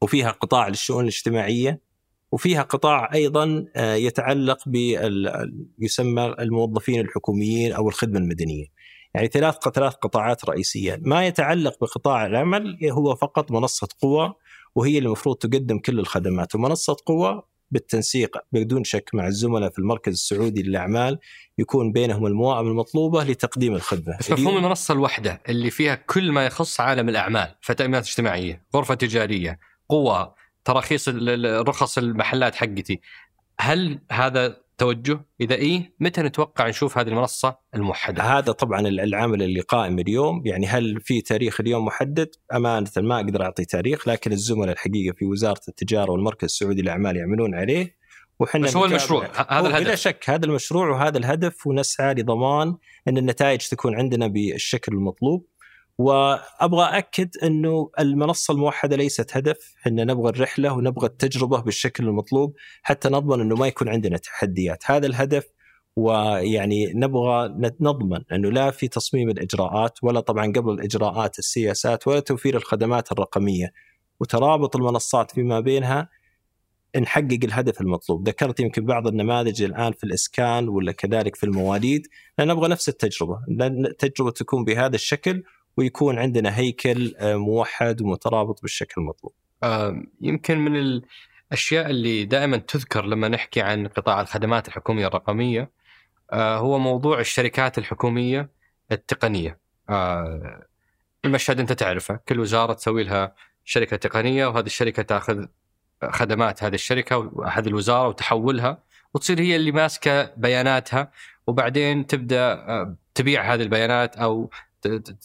وفيها 0.03 0.31
قطاع 0.31 0.69
للشؤون 0.69 1.03
الاجتماعية. 1.03 1.94
وفيها 2.35 2.63
قطاع 2.63 3.11
أيضا 3.15 3.67
آه، 3.77 3.95
يتعلق 3.95 4.59
ب 4.67 4.75
يسمى 5.79 6.35
الموظفين 6.41 7.01
الحكوميين 7.01 7.73
أو 7.73 7.89
الخدمة 7.89 8.19
المدنية. 8.19 8.67
يعني 9.15 9.27
ثلاث 9.27 9.55
ثلاث 9.75 9.95
قطاعات 9.95 10.45
رئيسية، 10.45 11.01
ما 11.03 11.27
يتعلق 11.27 11.77
بقطاع 11.81 12.27
العمل 12.27 12.79
هو 12.93 13.15
فقط 13.15 13.51
منصة 13.51 13.89
قوى 14.03 14.35
وهي 14.75 14.99
اللي 14.99 15.07
المفروض 15.07 15.37
تقدم 15.37 15.79
كل 15.79 15.99
الخدمات، 15.99 16.55
ومنصة 16.55 16.97
قوى 17.07 17.43
بالتنسيق 17.71 18.37
بدون 18.53 18.85
شك 18.85 19.11
مع 19.15 19.27
الزملاء 19.27 19.71
في 19.71 19.79
المركز 19.79 20.13
السعودي 20.13 20.63
للأعمال 20.63 21.19
يكون 21.59 21.93
بينهم 21.93 22.27
المواءمه 22.27 22.71
المطلوبة 22.71 23.25
لتقديم 23.25 23.75
الخدمة. 23.75 24.17
بس 24.19 24.31
مفهوم 24.31 24.57
المنصة 24.57 24.95
الواحده 24.95 25.41
اللي 25.49 25.71
فيها 25.71 25.95
كل 25.95 26.33
ما 26.33 26.47
يخص 26.47 26.81
عالم 26.81 27.09
الأعمال، 27.09 27.55
فتأمينات 27.61 28.07
اجتماعية، 28.07 28.63
غرفة 28.77 28.95
تجارية، 28.95 29.59
قوى، 29.89 30.35
تراخيص 30.65 31.09
رخص 31.45 31.99
المحلات 31.99 32.55
حقتي 32.55 33.01
هل 33.61 34.01
هذا 34.13 34.65
توجه؟ 34.79 35.21
إذا 35.41 35.55
اي 35.55 35.95
متى 36.01 36.23
نتوقع 36.23 36.69
نشوف 36.69 36.99
هذه 36.99 37.09
المنصة 37.09 37.59
الموحدة؟ 37.75 38.23
هذا 38.23 38.53
طبعا 38.53 38.81
العمل 38.81 39.43
اللي 39.43 39.61
قائم 39.61 39.99
اليوم، 39.99 40.43
يعني 40.47 40.67
هل 40.67 41.01
في 41.01 41.21
تاريخ 41.21 41.61
اليوم 41.61 41.85
محدد؟ 41.85 42.29
امانه 42.55 42.91
ما 42.97 43.17
أقدر 43.17 43.43
أعطي 43.43 43.65
تاريخ، 43.65 44.09
لكن 44.09 44.33
الزملاء 44.33 44.73
الحقيقة 44.73 45.15
في 45.15 45.25
وزارة 45.25 45.61
التجارة 45.69 46.13
والمركز 46.13 46.45
السعودي 46.45 46.83
للأعمال 46.83 47.17
يعملون 47.17 47.55
عليه 47.55 48.05
وحنا 48.41 48.67
بس 48.67 48.77
هو 48.77 48.85
المشروع 48.85 49.27
هذا 49.49 49.69
الهدف 49.69 49.85
بلا 49.85 49.95
شك 49.95 50.31
هذا 50.31 50.47
المشروع 50.47 50.89
وهذا 50.89 51.19
الهدف 51.19 51.67
ونسعى 51.67 52.15
لضمان 52.15 52.77
إن 53.09 53.19
النتائج 53.19 53.61
تكون 53.61 53.95
عندنا 53.95 54.27
بالشكل 54.27 54.93
المطلوب 54.93 55.47
وأبغى 55.99 56.99
اكد 56.99 57.37
إنه 57.43 57.91
المنصة 57.99 58.53
الموحدة 58.55 58.97
ليست 58.97 59.37
هدف، 59.37 59.75
إحنا 59.81 60.05
نبغى 60.05 60.31
الرحلة 60.31 60.73
ونبغى 60.73 61.07
التجربة 61.07 61.61
بالشكل 61.61 62.05
المطلوب 62.05 62.57
حتى 62.83 63.09
نضمن 63.09 63.41
إنه 63.41 63.57
ما 63.57 63.67
يكون 63.67 63.89
عندنا 63.89 64.17
تحديات، 64.17 64.83
هذا 64.87 65.07
الهدف 65.07 65.45
ويعني 65.97 66.93
نبغى 66.95 67.55
نضمن 67.81 68.21
إنه 68.33 68.51
لا 68.51 68.71
في 68.71 68.89
تصميم 68.89 69.31
الإجراءات 69.31 69.99
ولا 70.03 70.21
طبعا 70.21 70.53
قبل 70.53 70.73
الإجراءات 70.73 71.39
السياسات 71.39 72.09
ولا 72.09 72.21
توفير 72.21 72.57
الخدمات 72.57 73.13
الرقمية. 73.13 73.73
وترابط 74.21 74.77
المنصات 74.77 75.31
فيما 75.31 75.61
بينها 75.61 76.09
نحقق 76.97 77.39
الهدف 77.45 77.81
المطلوب، 77.81 78.29
ذكرت 78.29 78.61
يمكن 78.61 78.85
بعض 78.85 79.07
النماذج 79.07 79.63
الآن 79.63 79.93
في 79.93 80.05
الإسكان 80.05 80.69
ولا 80.69 80.93
كذلك 80.93 81.37
في 81.37 81.45
المواليد، 81.45 82.07
نبغى 82.41 82.69
نفس 82.69 82.89
التجربة، 82.89 83.39
التجربه 83.61 84.31
تكون 84.31 84.65
بهذا 84.65 84.95
الشكل 84.95 85.43
ويكون 85.77 86.19
عندنا 86.19 86.59
هيكل 86.59 87.15
آه، 87.19 87.37
موحد 87.37 88.03
ومترابط 88.03 88.63
بالشكل 88.63 89.01
المطلوب. 89.01 89.33
يمكن 90.21 90.59
من 90.59 90.77
الأشياء 90.77 91.91
اللي 91.91 92.25
دائما 92.25 92.57
تذكر 92.57 93.05
لما 93.05 93.29
نحكي 93.29 93.61
عن 93.61 93.87
قطاع 93.89 94.21
الخدمات 94.21 94.69
الحكومية 94.69 95.07
الرقمية 95.07 95.71
آه، 96.33 96.57
هو 96.59 96.79
موضوع 96.79 97.21
الشركات 97.21 97.79
الحكومية 97.79 98.51
التقنية. 98.93 99.59
آه، 99.89 100.67
المشهد 101.25 101.61
أنت 101.61 101.73
تعرفه، 101.73 102.21
كل 102.29 102.41
وزارة 102.41 102.73
تسوي 102.73 103.05
لها 103.05 103.35
شركة 103.65 103.97
تقنية 103.97 104.47
وهذه 104.47 104.67
الشركة 104.67 105.03
تأخذ 105.03 105.47
خدمات 106.11 106.65
هذه 106.65 106.75
الشركة 106.75 107.19
وهذه 107.19 107.69
الوزارة 107.69 108.09
وتحولها 108.09 108.83
وتصير 109.15 109.41
هي 109.41 109.57
اللي 109.57 109.73
ماسكة 109.73 110.25
بياناتها 110.37 111.11
وبعدين 111.47 112.07
تبدأ 112.07 112.97
تبيع 113.15 113.55
هذه 113.55 113.63
البيانات 113.63 114.17
أو 114.17 114.51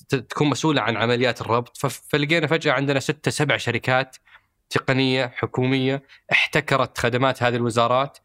تكون 0.09 0.49
مسؤولة 0.49 0.81
عن 0.81 0.97
عمليات 0.97 1.41
الربط 1.41 1.77
فلقينا 1.77 2.47
فجأة 2.47 2.71
عندنا 2.71 2.99
ستة 2.99 3.31
سبع 3.31 3.57
شركات 3.57 4.17
تقنية 4.69 5.27
حكومية 5.35 6.03
احتكرت 6.31 6.97
خدمات 6.97 7.43
هذه 7.43 7.55
الوزارات 7.55 8.17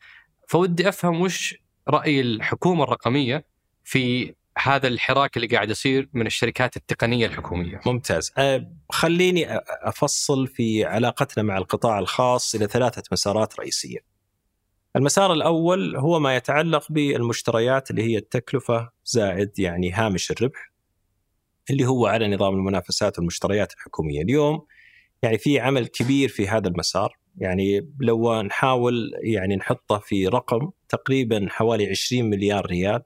فودي 0.49 0.89
أفهم 0.89 1.21
وش 1.21 1.55
رأي 1.89 2.21
الحكومة 2.21 2.85
الرقمية 2.85 3.47
في 3.85 4.35
هذا 4.59 4.89
الحراك 4.89 5.37
اللي 5.37 5.47
قاعد 5.49 5.71
يصير 5.71 6.09
من 6.13 6.27
الشركات 6.27 6.77
التقنية 6.77 7.27
الحكومية. 7.27 7.81
ممتاز 7.87 8.33
أه 8.39 8.73
خليني 8.91 9.47
أفصل 9.83 10.47
في 10.47 10.85
علاقتنا 10.85 11.45
مع 11.45 11.59
القطاع 11.59 11.99
الخاص 11.99 12.55
إلى 12.55 12.67
ثلاثة 12.67 13.03
مسارات 13.13 13.61
رئيسية. 13.61 13.99
المسار 14.97 15.33
الأول 15.33 15.97
هو 15.97 16.19
ما 16.21 16.37
يتعلق 16.37 16.93
بالمشتريات 16.93 17.91
اللي 17.91 18.03
هي 18.03 18.17
التكلفة 18.17 18.91
زائد 19.05 19.59
يعني 19.59 19.93
هامش 19.93 20.31
الربح 20.31 20.74
اللي 21.71 21.87
هو 21.87 22.07
على 22.07 22.35
نظام 22.35 22.55
المنافسات 22.55 23.19
والمشتريات 23.19 23.73
الحكومية. 23.73 24.23
اليوم 24.23 24.67
يعني 25.23 25.39
في 25.39 25.61
عمل 25.61 25.87
كبير 25.87 26.29
في 26.29 26.49
هذا 26.49 26.69
المسار. 26.69 27.19
يعني 27.37 27.93
لو 28.01 28.43
نحاول 28.43 29.11
يعني 29.23 29.57
نحطه 29.57 29.99
في 29.99 30.29
رقم 30.29 30.71
تقريبا 30.89 31.47
حوالي 31.51 31.87
20 31.87 32.31
مليار 32.31 32.67
ريال 32.67 33.03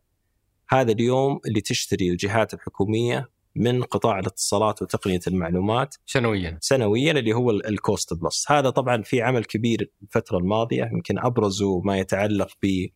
هذا 0.68 0.92
اليوم 0.92 1.40
اللي 1.46 1.60
تشتري 1.60 2.10
الجهات 2.10 2.54
الحكومية 2.54 3.30
من 3.54 3.82
قطاع 3.82 4.18
الاتصالات 4.18 4.82
وتقنية 4.82 5.20
المعلومات 5.26 5.94
سنويا. 6.06 6.58
سنويا 6.60 7.12
اللي 7.12 7.32
هو 7.32 7.50
ال 7.50 7.63
cost 7.63 8.14
plus 8.14 8.50
هذا 8.50 8.70
طبعا 8.70 9.02
في 9.02 9.22
عمل 9.22 9.44
كبير 9.44 9.90
الفترة 10.02 10.38
الماضية 10.38 10.90
يمكن 10.92 11.18
ابرزه 11.18 11.80
ما 11.80 11.98
يتعلق 11.98 12.48
ب 12.62 12.86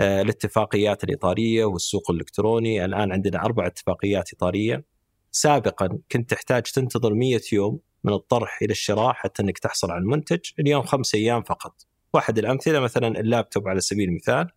آه، 0.00 0.22
الاتفاقيات 0.22 1.04
الإطارية 1.04 1.64
والسوق 1.64 2.10
الإلكتروني. 2.10 2.84
الآن 2.84 3.12
عندنا 3.12 3.44
أربع 3.44 3.66
اتفاقيات 3.66 4.32
إطارية. 4.32 4.84
سابقا 5.32 5.98
كنت 6.12 6.30
تحتاج 6.30 6.62
تنتظر 6.62 7.14
100 7.14 7.40
يوم 7.52 7.80
من 8.04 8.12
الطرح 8.12 8.58
إلى 8.62 8.70
الشراء 8.70 9.12
حتى 9.12 9.42
إنك 9.42 9.58
تحصل 9.58 9.90
على 9.90 10.00
المنتج. 10.00 10.40
اليوم 10.58 10.82
خمس 10.82 11.14
أيام 11.14 11.42
فقط. 11.42 11.86
واحد 12.14 12.38
الأمثلة 12.38 12.80
مثلا 12.80 13.20
اللابتوب 13.20 13.68
على 13.68 13.80
سبيل 13.80 14.08
المثال. 14.08 14.48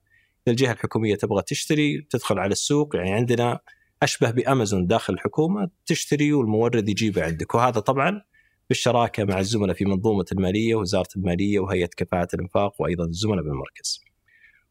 الجهة 0.47 0.71
الحكومية 0.71 1.15
تبغى 1.15 1.41
تشتري 1.41 2.07
تدخل 2.09 2.39
على 2.39 2.51
السوق. 2.51 2.95
يعني 2.95 3.11
عندنا 3.11 3.59
أشبه 4.03 4.31
بأمازون 4.31 4.87
داخل 4.87 5.13
الحكومة 5.13 5.69
تشتري 5.85 6.33
والمورد 6.33 6.89
يجيبه 6.89 7.23
عندك. 7.23 7.55
وهذا 7.55 7.79
طبعا 7.79 8.21
بالشراكة 8.69 9.23
مع 9.23 9.39
الزملاء 9.39 9.75
في 9.75 9.85
منظومة 9.85 10.25
المالية 10.31 10.75
ووزاره 10.75 11.07
المالية 11.15 11.59
وهيئة 11.59 11.89
كفاءة 11.97 12.27
الإنفاق 12.33 12.81
وأيضا 12.81 13.05
الزملاء 13.05 13.43
بالمركز. 13.43 14.03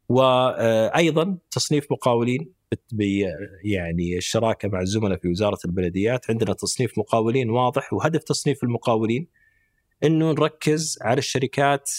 وأيضا 0.09 1.39
تصنيف 1.51 1.93
مقاولين. 1.93 2.53
يعني 3.65 4.17
الشراكة 4.17 4.69
مع 4.69 4.81
الزملاء 4.81 5.19
في 5.19 5.29
وزارة 5.29 5.59
البلديات. 5.65 6.31
عندنا 6.31 6.53
تصنيف 6.53 6.99
مقاولين 6.99 7.51
واضح 7.51 7.93
وهدف 7.93 8.23
تصنيف 8.23 8.65
المقاولين 8.65 9.29
إنه 10.05 10.33
نركز 10.33 10.99
على 11.03 11.19
الشركات 11.19 11.91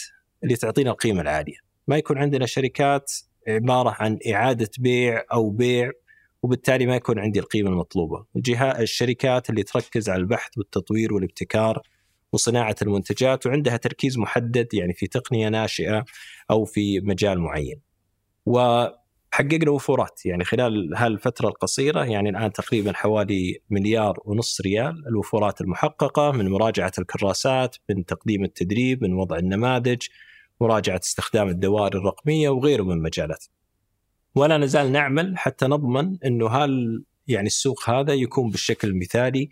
اللي 0.43 0.55
تعطينا 0.55 0.91
القيمة 0.91 1.21
العالية، 1.21 1.57
ما 1.87 1.97
يكون 1.97 2.17
عندنا 2.17 2.45
شركات 2.45 3.11
عبارة 3.47 3.95
عن 3.99 4.19
إعادة 4.33 4.69
بيع 4.79 5.23
أو 5.33 5.49
بيع 5.49 5.91
وبالتالي 6.43 6.85
ما 6.85 6.95
يكون 6.95 7.19
عندي 7.19 7.39
القيمة 7.39 7.69
المطلوبة، 7.69 8.25
الجهات 8.35 8.79
الشركات 8.79 9.49
اللي 9.49 9.63
تركز 9.63 10.09
على 10.09 10.19
البحث 10.19 10.57
والتطوير 10.57 11.13
والابتكار 11.13 11.81
وصناعة 12.33 12.75
المنتجات 12.81 13.45
وعندها 13.45 13.77
تركيز 13.77 14.17
محدد 14.17 14.73
يعني 14.73 14.93
في 14.93 15.07
تقنية 15.07 15.49
ناشئة 15.49 16.05
أو 16.51 16.65
في 16.65 16.99
مجال 16.99 17.39
معين. 17.39 17.81
وحققنا 19.33 19.71
وفورات 19.71 20.25
يعني 20.25 20.43
خلال 20.43 20.95
هالفترة 20.95 21.47
القصيرة 21.47 22.03
يعني 22.03 22.29
الآن 22.29 22.51
تقريبا 22.51 22.93
حوالي 22.93 23.59
مليار 23.69 24.19
ونص 24.25 24.61
ريال 24.61 25.07
الوفورات 25.07 25.61
المحققة 25.61 26.31
من 26.31 26.49
مراجعة 26.49 26.91
الكراسات 26.99 27.75
من 27.89 28.05
تقديم 28.05 28.43
التدريب 28.43 29.03
من 29.03 29.13
وضع 29.13 29.37
النماذج 29.37 30.01
مراجعة 30.61 30.99
استخدام 31.03 31.47
الدوائر 31.47 31.97
الرقمية 31.97 32.49
وغيره 32.49 32.83
من 32.83 33.01
مجالات. 33.01 33.45
ولا 34.35 34.57
نزال 34.57 34.91
نعمل 34.91 35.37
حتى 35.37 35.65
نضمن 35.65 36.17
إنه 36.25 36.49
هل 36.49 37.03
يعني 37.27 37.47
السوق 37.47 37.89
هذا 37.89 38.13
يكون 38.13 38.49
بالشكل 38.49 38.87
المثالي 38.87 39.49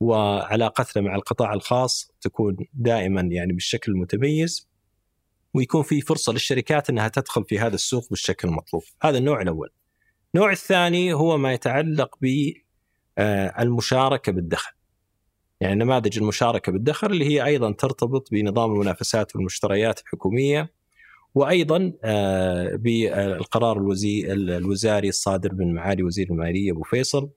وعلاقتنا 0.00 1.02
مع 1.02 1.14
القطاع 1.14 1.54
الخاص 1.54 2.12
تكون 2.20 2.56
دائما 2.74 3.20
يعني 3.20 3.52
بالشكل 3.52 3.92
المتميز 3.92 4.71
ويكون 5.54 5.82
في 5.82 6.00
فرصة 6.00 6.32
للشركات 6.32 6.90
إنها 6.90 7.08
تدخل 7.08 7.44
في 7.44 7.58
هذا 7.58 7.74
السوق 7.74 8.08
بالشكل 8.10 8.48
المطلوب، 8.48 8.82
هذا 9.02 9.18
النوع 9.18 9.42
الأول. 9.42 9.70
النوع 10.34 10.52
الثاني 10.52 11.12
هو 11.12 11.38
ما 11.38 11.52
يتعلق 11.52 12.18
بالمشاركه 13.18 14.32
بالدخل. 14.32 14.72
يعني 15.60 15.74
نماذج 15.74 16.18
المشاركة 16.18 16.72
بالدخل 16.72 17.06
اللي 17.06 17.24
هي 17.24 17.44
أيضا 17.44 17.72
ترتبط 17.72 18.28
بنظام 18.30 18.72
المنافسات 18.72 19.36
والمشتريات 19.36 20.00
الحكومية 20.00 20.72
وأيضا 21.34 21.92
آه، 22.04 22.76
بالقرار 22.76 23.78
الوزاري 24.32 25.08
الصادر 25.08 25.54
من 25.54 25.74
معالي 25.74 26.02
وزير 26.02 26.26
المالية 26.30 26.72
أبو 26.72 26.82
فيصل. 26.82 27.30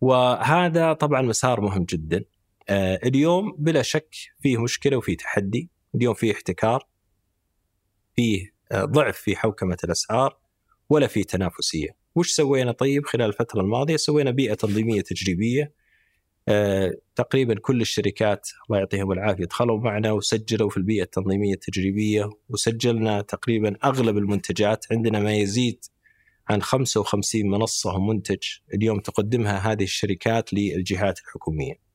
وهذا 0.00 0.92
طبعا 0.92 1.22
مسار 1.22 1.60
مهم 1.60 1.84
جدا. 1.84 2.24
آه، 2.68 3.00
اليوم 3.04 3.56
بلا 3.58 3.82
شك 3.82 4.14
فيه 4.42 4.62
مشكلة 4.62 4.96
وفيه 4.96 5.16
تحدي. 5.16 5.70
اليوم 5.94 6.14
فيه 6.14 6.32
احتكار. 6.32 6.86
فيه 8.16 8.56
آه، 8.72 8.84
ضعف 8.84 9.16
في 9.16 9.36
حوكمة 9.36 9.76
الأسعار 9.84 10.36
ولا 10.88 11.06
في 11.06 11.24
تنافسية. 11.24 11.88
وش 12.14 12.30
سوينا 12.30 12.72
طيب؟ 12.72 13.06
خلال 13.06 13.26
الفترة 13.26 13.60
الماضية 13.60 13.96
سوينا 13.96 14.30
بيئة 14.30 14.54
تنظيمية 14.54 15.00
تجريبية 15.00 15.72
آه، 16.48 16.92
تقريبا 17.16 17.54
كل 17.54 17.80
الشركات 17.80 18.48
الله 18.68 18.78
يعطيهم 18.78 19.12
العافية 19.12 19.44
دخلوا 19.44 19.80
معنا 19.80 20.12
وسجلوا 20.12 20.70
في 20.70 20.76
البيئة 20.76 21.02
التنظيمية 21.02 21.54
التجريبية 21.54 22.30
وسجلنا 22.48 23.20
تقريبا 23.20 23.76
أغلب 23.84 24.18
المنتجات. 24.18 24.86
عندنا 24.90 25.20
ما 25.20 25.34
يزيد 25.34 25.84
عن 26.48 26.62
55 26.62 27.50
منصة 27.50 27.94
ومنتج 27.94 28.42
اليوم 28.74 29.00
تقدمها 29.00 29.72
هذه 29.72 29.82
الشركات 29.82 30.52
للجهات 30.52 31.18
الحكومية. 31.18 31.85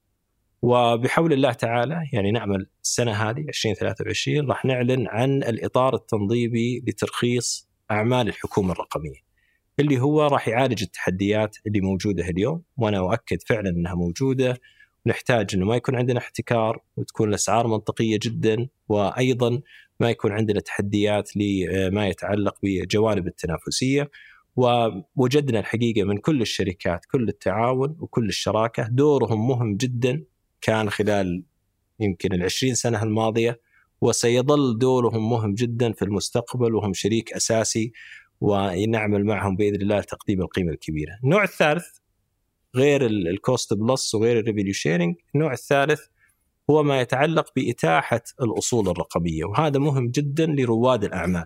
وبحول 0.62 1.34
الله 1.34 1.52
تعالى 1.54 2.10
يعني 2.14 2.32
نعمل 2.32 2.68
السنة 2.84 3.12
هذه 3.12 3.40
2023 3.40 4.50
راح 4.50 4.66
نعلن 4.66 5.08
عن 5.08 5.44
الإطار 5.44 5.96
التنظيمي 5.96 6.80
لترخيص 6.88 7.70
أعمال 7.92 8.28
الحكومة 8.28 8.72
الرقمية. 8.72 9.32
اللي 9.80 10.00
هو 10.00 10.22
راح 10.28 10.48
يعالج 10.48 10.84
التحديات 10.84 11.58
اللي 11.68 11.82
موجودة 11.82 12.30
اليوم 12.30 12.64
وأنا 12.78 12.98
أؤكد 12.98 13.38
فعلا 13.48 13.70
إنها 13.70 13.96
موجودة 13.96 14.58
ونحتاج 15.06 15.56
إنه 15.56 15.66
ما 15.66 15.76
يكون 15.76 15.96
عندنا 15.96 16.20
احتكار 16.20 16.84
وتكون 16.98 17.30
الأسعار 17.30 17.68
منطقية 17.68 18.20
جدا 18.22 18.68
وأيضا 18.90 19.62
ما 20.00 20.10
يكون 20.10 20.32
عندنا 20.32 20.60
تحديات 20.60 21.38
لما 21.38 22.08
يتعلق 22.08 22.56
بجوانب 22.64 23.28
التنافسية 23.28 24.12
ووجدنا 24.56 25.60
الحقيقة 25.60 26.04
من 26.04 26.18
كل 26.18 26.42
الشركات 26.42 27.06
كل 27.06 27.28
التعاون 27.28 27.98
وكل 28.00 28.26
الشراكة 28.26 28.88
دورهم 28.92 29.48
مهم 29.48 29.78
جدا 29.78 30.24
كان 30.62 30.90
خلال 30.90 31.44
يمكن 32.00 32.34
العشرين 32.34 32.76
سنة 32.76 33.04
الماضية 33.04 33.60
وسيظل 34.02 34.78
دورهم 34.78 35.30
مهم 35.30 35.54
جدا 35.54 35.92
في 35.92 36.06
المستقبل 36.06 36.76
وهم 36.76 36.94
شريك 36.94 37.34
أساسي 37.34 37.92
ونعمل 38.42 39.26
معهم 39.26 39.56
بإذن 39.56 39.82
الله 39.82 40.00
لتقديم 40.00 40.42
القيمة 40.42 40.72
الكبيرة. 40.72 41.20
النوع 41.24 41.44
الثالث 41.44 41.86
غير 42.76 43.06
ال 43.06 43.20
cost 43.20 43.74
plus 43.74 44.16
وغير 44.16 44.40
ال 44.40 44.44
revenue 44.44 44.74
sharing، 44.74 45.16
النوع 45.36 45.54
الثالث 45.54 46.02
هو 46.70 46.84
ما 46.84 47.02
يتعلق 47.02 47.52
بإتاحة 47.56 48.22
الأصول 48.42 48.90
الرقمية 48.90 49.46
وهذا 49.46 49.80
مهم 49.80 50.08
جدا 50.08 50.46
لرواد 50.46 51.04
الأعمال. 51.04 51.46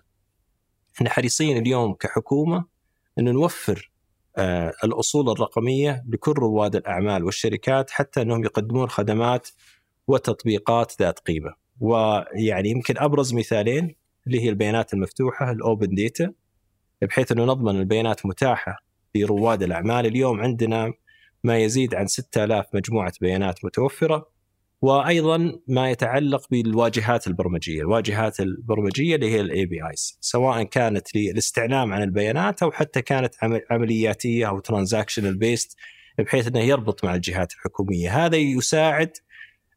إحنا 0.96 1.10
حريصين 1.10 1.58
اليوم 1.58 1.94
كحكومة 1.94 2.66
انه 3.20 3.32
نوفر 3.32 3.92
الأصول 4.84 5.30
الرقمية 5.30 6.04
لكل 6.10 6.34
رواد 6.34 6.76
الأعمال 6.76 7.24
والشركات 7.24 7.90
حتى 7.90 8.22
أنهم 8.22 8.44
يقدمون 8.44 8.90
خدمات 8.90 9.48
وتطبيقات 10.08 10.94
ذات 11.02 11.20
قيمة. 11.20 11.54
ويعني 11.80 12.70
يمكن 12.70 12.98
أبرز 12.98 13.34
مثالين 13.34 13.96
اللي 14.28 14.40
هي 14.40 14.50
البيانات 14.50 14.94
المفتوحة 14.94 15.52
ال 15.52 15.61
open 15.61 15.96
data 15.96 16.34
بحيث 17.02 17.32
أنه 17.32 17.46
نضمن 17.46 17.80
البيانات 17.80 18.26
متاحة 18.26 18.78
لرواد 19.16 19.64
الأعمال 19.64 20.06
اليوم 20.06 20.42
عندنا 20.42 20.94
ما 21.44 21.58
يزيد 21.58 21.96
عن 21.96 22.08
6000 22.08 22.66
مجموعة 22.74 23.14
بيانات 23.22 23.66
متوفرة 23.66 24.35
وأيضا 24.82 25.60
ما 25.68 25.90
يتعلق 25.92 26.48
بالواجهات 26.52 27.28
البرمجية، 27.28 27.82
الواجهات 27.82 28.40
البرمجية 28.40 29.16
اللي 29.16 29.32
هي 29.32 29.42
ال 29.42 29.66
APIs، 29.66 30.18
سواء 30.22 30.64
كانت 30.64 31.16
للاستعلام 31.16 31.94
عن 31.94 32.04
البيانات 32.04 32.64
أو 32.64 32.72
حتى 32.72 33.02
كانت 33.02 33.36
عملياتية 33.72 34.50
أو 34.50 34.60
transactional 34.60 35.38
based 35.38 35.78
بحيث 36.20 36.48
إنه 36.48 36.60
يربط 36.60 37.06
مع 37.06 37.16
الجهات 37.16 37.54
الحكومية، 37.54 38.26
هذا 38.26 38.38
يساعد 38.38 39.12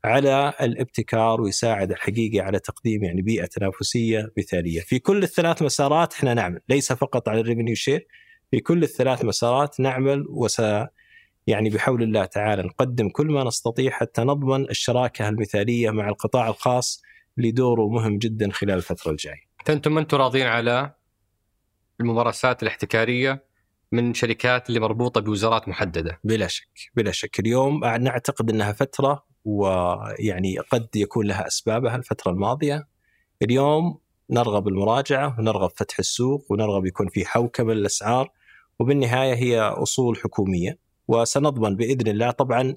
على 0.04 0.52
الابتكار 0.60 1.40
ويساعد 1.40 1.90
الحقيقة 1.90 2.44
على 2.44 2.58
تقديم 2.58 3.04
يعني 3.04 3.22
بيئة 3.22 3.46
تنافسية 3.46 4.32
مثالية. 4.38 4.80
في 4.80 4.98
كل 4.98 5.22
الثلاث 5.22 5.62
مسارات 5.62 6.12
إحنا 6.12 6.34
نعمل، 6.34 6.60
ليس 6.68 6.92
فقط 6.92 7.28
على 7.28 7.40
ال 7.40 7.44
revenue 7.44 7.74
share، 7.74 8.06
في 8.50 8.60
كل 8.60 8.82
الثلاث 8.82 9.24
مسارات 9.24 9.80
نعمل 9.80 10.24
وس 10.28 10.62
يعني 11.48 11.70
بحول 11.70 12.02
الله 12.02 12.24
تعالى 12.24 12.62
نقدم 12.62 13.08
كل 13.08 13.26
ما 13.26 13.44
نستطيع 13.44 13.90
حتى 13.90 14.22
نضمن 14.22 14.70
الشراكة 14.70 15.28
المثالية 15.28 15.90
مع 15.90 16.08
القطاع 16.08 16.48
الخاص 16.48 17.02
لدوره 17.36 17.88
مهم 17.88 18.18
جدا 18.18 18.50
خلال 18.52 18.74
الفترة 18.74 19.10
الجاية. 19.10 19.48
أنتم 19.68 19.94
ما 19.94 20.00
أنتم 20.00 20.16
راضين 20.16 20.46
على 20.46 20.94
الممارسات 22.00 22.62
الاحتكارية 22.62 23.44
من 23.92 24.14
شركات 24.14 24.68
اللي 24.68 24.80
مربوطة 24.80 25.20
بوزارات 25.20 25.68
محددة؟ 25.68 26.20
بلا 26.24 26.46
شك 26.46 26.68
بلا 26.94 27.10
شك. 27.10 27.40
اليوم 27.40 27.84
نعتقد 27.84 28.50
أنها 28.50 28.72
فترة 28.72 29.24
ويعني 29.44 30.58
قد 30.58 30.88
يكون 30.96 31.26
لها 31.26 31.46
أسبابها 31.46 31.96
الفترة 31.96 32.30
الماضية. 32.30 32.88
اليوم 33.42 33.98
نرغب 34.30 34.68
المراجعه 34.68 35.36
ونرغب 35.38 35.70
فتح 35.70 35.98
السوق 35.98 36.52
ونرغب 36.52 36.86
يكون 36.86 37.08
في 37.08 37.24
حوكمة 37.24 37.74
للأسعار 37.74 38.30
وبالنهاية 38.78 39.34
هي 39.34 39.60
أصول 39.60 40.16
حكومية. 40.16 40.87
وسنضمن 41.08 41.76
بإذن 41.76 42.08
الله 42.08 42.30
طبعا 42.30 42.74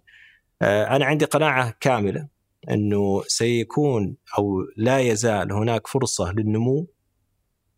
آه، 0.62 0.96
أنا 0.96 1.06
عندي 1.06 1.26
قناعة 1.26 1.74
كاملة 1.80 2.28
إنه 2.70 3.24
سيكون 3.28 4.16
أو 4.38 4.62
لا 4.78 5.00
يزال 5.00 5.52
هناك 5.52 5.88
فرصة 5.88 6.32
للنمو 6.32 6.88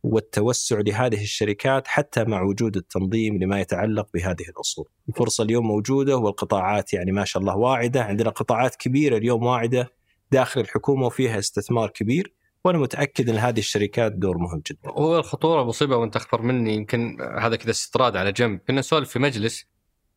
والتوسع 0.03 0.79
لهذه 0.79 1.21
الشركات 1.21 1.87
حتى 1.87 2.23
مع 2.23 2.41
وجود 2.41 2.77
التنظيم 2.77 3.37
لما 3.43 3.59
يتعلق 3.61 4.07
بهذه 4.13 4.49
الاصول. 4.49 4.85
الفرصة 5.09 5.43
اليوم 5.43 5.67
موجودة 5.67 6.17
والقطاعات 6.17 6.93
يعني 6.93 7.11
ما 7.11 7.25
شاء 7.25 7.41
الله 7.41 7.55
واعدة، 7.55 8.03
عندنا 8.03 8.29
قطاعات 8.29 8.75
كبيرة 8.75 9.17
اليوم 9.17 9.43
واعدة 9.43 9.91
داخل 10.31 10.61
الحكومة 10.61 11.05
وفيها 11.05 11.39
استثمار 11.39 11.89
كبير 11.89 12.33
وأنا 12.65 12.77
متأكد 12.77 13.29
إن 13.29 13.35
هذه 13.35 13.59
الشركات 13.59 14.11
دور 14.11 14.37
مهم 14.37 14.61
جدا. 14.67 14.89
هو 14.89 15.17
الخطورة 15.17 15.63
مصيبة 15.63 15.97
وأنت 15.97 16.15
اخبر 16.15 16.41
مني 16.41 16.75
يمكن 16.75 17.17
هذا 17.39 17.55
كذا 17.55 17.71
استطراد 17.71 18.17
على 18.17 18.31
جنب، 18.31 18.59
كنا 18.67 18.79
نسولف 18.79 19.09
في 19.09 19.19
مجلس 19.19 19.65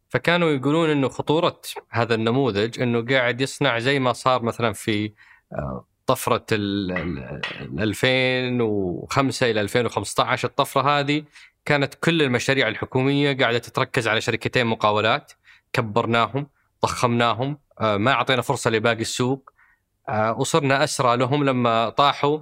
فكانوا 0.08 0.50
يقولون 0.50 0.90
إنه 0.90 1.08
خطورة 1.08 1.60
هذا 1.90 2.14
النموذج 2.14 2.80
إنه 2.80 3.06
قاعد 3.06 3.40
يصنع 3.40 3.78
زي 3.78 3.98
ما 3.98 4.12
صار 4.12 4.42
مثلا 4.42 4.72
في 4.72 5.12
آه، 5.52 5.86
طفرة 6.06 6.46
ال 6.52 7.80
2005 7.80 9.50
إلى 9.50 9.60
2015 9.60 10.48
الطفرة 10.48 10.98
هذه 10.98 11.24
كانت 11.64 11.94
كل 11.94 12.22
المشاريع 12.22 12.68
الحكومية 12.68 13.36
قاعدة 13.36 13.58
تتركز 13.58 14.08
على 14.08 14.20
شركتين 14.20 14.66
مقاولات. 14.66 15.32
كبرناهم 15.72 16.46
ضخمناهم 16.82 17.58
آه، 17.80 17.96
ما 17.96 18.12
أعطينا 18.12 18.42
فرصة 18.42 18.70
لباقي 18.70 19.00
السوق. 19.00 19.50
آه، 20.08 20.32
وصرنا 20.38 20.84
أسرى 20.84 21.16
لهم 21.16 21.44
لما 21.44 21.88
طاحوا. 21.88 22.38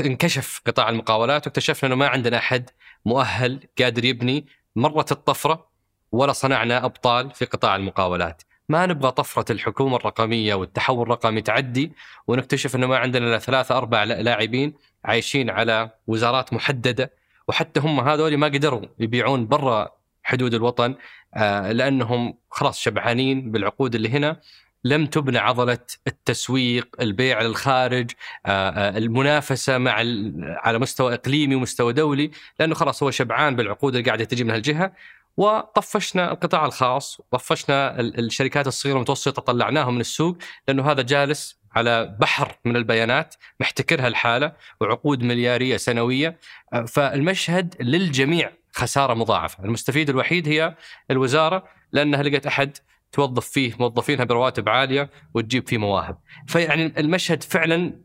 انكشف 0.00 0.60
قطاع 0.66 0.88
المقاولات 0.88 1.46
واكتشفنا 1.46 1.86
إنه 1.88 1.96
ما 1.96 2.08
عندنا 2.08 2.38
أحد 2.38 2.70
مؤهل 3.04 3.60
قادر 3.78 4.04
يبني. 4.04 4.46
مرت 4.76 5.12
الطفرة 5.12 5.69
ولا 6.12 6.32
صنعنا 6.32 6.84
أبطال 6.84 7.30
في 7.30 7.44
قطاع 7.44 7.76
المقاولات. 7.76 8.42
ما 8.68 8.86
نبغى 8.86 9.10
طفرة 9.10 9.52
الحكومة 9.52 9.96
الرقمية 9.96 10.54
والتحول 10.54 11.02
الرقمي 11.02 11.42
تعدي 11.42 11.92
ونكتشف 12.26 12.76
إنه 12.76 12.86
ما 12.86 12.96
عندنا 12.96 13.26
إلا 13.26 13.38
ثلاثة 13.38 13.76
أربع 13.76 14.04
لاعبين 14.04 14.74
عايشين 15.04 15.50
على 15.50 15.90
وزارات 16.06 16.52
محددة. 16.52 17.12
وحتى 17.48 17.80
هم 17.80 18.00
هذول 18.00 18.36
ما 18.36 18.46
قدروا 18.46 18.82
يبيعون 18.98 19.46
برا 19.46 19.88
حدود 20.22 20.54
الوطن 20.54 20.94
آه، 21.34 21.72
لأنهم 21.72 22.38
خلاص 22.50 22.80
شبعانين 22.80 23.50
بالعقود 23.52 23.94
اللي 23.94 24.08
هنا. 24.08 24.40
لم 24.84 25.06
تبنى 25.06 25.38
عضلة 25.38 25.78
التسويق، 26.06 26.88
البيع 27.00 27.42
للخارج، 27.42 28.10
آه، 28.46 28.70
آه، 28.70 28.98
المنافسة 28.98 29.78
مع 29.78 29.92
على 30.38 30.78
مستوى 30.78 31.14
إقليمي 31.14 31.54
ومستوى 31.54 31.92
دولي، 31.92 32.30
لأنه 32.60 32.74
خلاص 32.74 33.02
هو 33.02 33.10
شبعان 33.10 33.56
بالعقود 33.56 33.96
اللي 33.96 34.06
قاعدة 34.06 34.24
تجي 34.24 34.44
من 34.44 34.50
هالجهة. 34.50 34.92
وطفشنا 35.40 36.32
القطاع 36.32 36.66
الخاص 36.66 37.20
طفشنا 37.30 38.00
الشركات 38.00 38.66
الصغيرة 38.66 38.94
والمتوسطة 38.94 39.42
طلعناهم 39.42 39.94
من 39.94 40.00
السوق 40.00 40.36
لأنه 40.68 40.90
هذا 40.90 41.02
جالس 41.02 41.60
على 41.72 42.16
بحر 42.20 42.56
من 42.64 42.76
البيانات 42.76 43.34
محتكرها 43.60 44.08
الحالة 44.08 44.52
وعقود 44.80 45.22
مليارية 45.22 45.76
سنوية 45.76 46.38
فالمشهد 46.86 47.74
للجميع 47.80 48.52
خسارة 48.72 49.14
مضاعفة، 49.14 49.64
المستفيد 49.64 50.10
الوحيد 50.10 50.48
هي 50.48 50.76
الوزارة 51.10 51.64
لأنها 51.92 52.22
لقت 52.22 52.46
أحد 52.46 52.76
توظف 53.12 53.48
فيه 53.48 53.74
موظفينها 53.78 54.24
برواتب 54.24 54.68
عالية 54.68 55.10
وتجيب 55.34 55.68
فيه 55.68 55.78
مواهب. 55.78 56.18
فيعني 56.46 56.92
المشهد 56.98 57.42
فعلا 57.42 58.00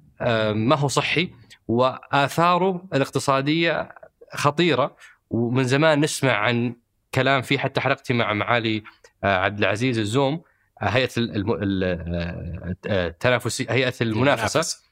ما 0.54 0.76
هو 0.76 0.88
صحي 0.88 1.32
وآثاره 1.68 2.86
الاقتصادية 2.94 3.96
خطيرة 4.34 4.96
ومن 5.30 5.64
زمان 5.64 6.00
نسمع 6.00 6.32
عن 6.32 6.85
كلام 7.16 7.42
فيه 7.42 7.58
حتى 7.58 7.82
حلقتي 7.82 8.14
مع 8.14 8.34
معالي 8.34 8.84
آه، 9.24 9.38
عبد 9.38 9.60
العزيز 9.60 10.00
الزوم 10.00 10.42
آه، 10.82 10.86
هيئة 10.86 11.10
آه، 11.18 12.76
التنافسي 12.86 13.66
هيئة 13.70 13.94
المنافسة. 14.02 14.86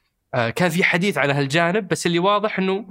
كان 0.56 0.68
في 0.68 0.84
حديث 0.84 1.18
على 1.18 1.32
هالجانب 1.32 1.88
بس 1.88 2.06
اللي 2.06 2.18
واضح 2.18 2.58
إنه 2.58 2.88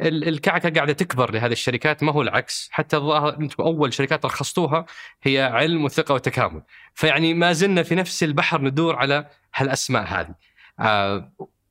الكعكة 0.00 0.70
قاعدة 0.70 0.92
تكبر 0.92 1.32
لهذه 1.32 1.52
الشركات 1.52 2.02
ما 2.02 2.12
هو 2.12 2.22
العكس. 2.22 2.68
حتى 2.72 2.96
الظاهر 2.96 3.40
أنتم 3.40 3.62
أول 3.62 3.92
شركات 3.92 4.24
رخصتوها 4.24 4.86
هي 5.22 5.42
علم 5.42 5.84
وثقة 5.84 6.14
وتكامل. 6.14 6.62
فيعني 6.94 7.34
ما 7.34 7.52
زلنا 7.52 7.82
في 7.82 7.94
نفس 7.94 8.22
البحر 8.22 8.62
ندور 8.62 8.96
على 8.96 9.26
هالأسماء 9.54 10.04
هذه. 10.04 10.34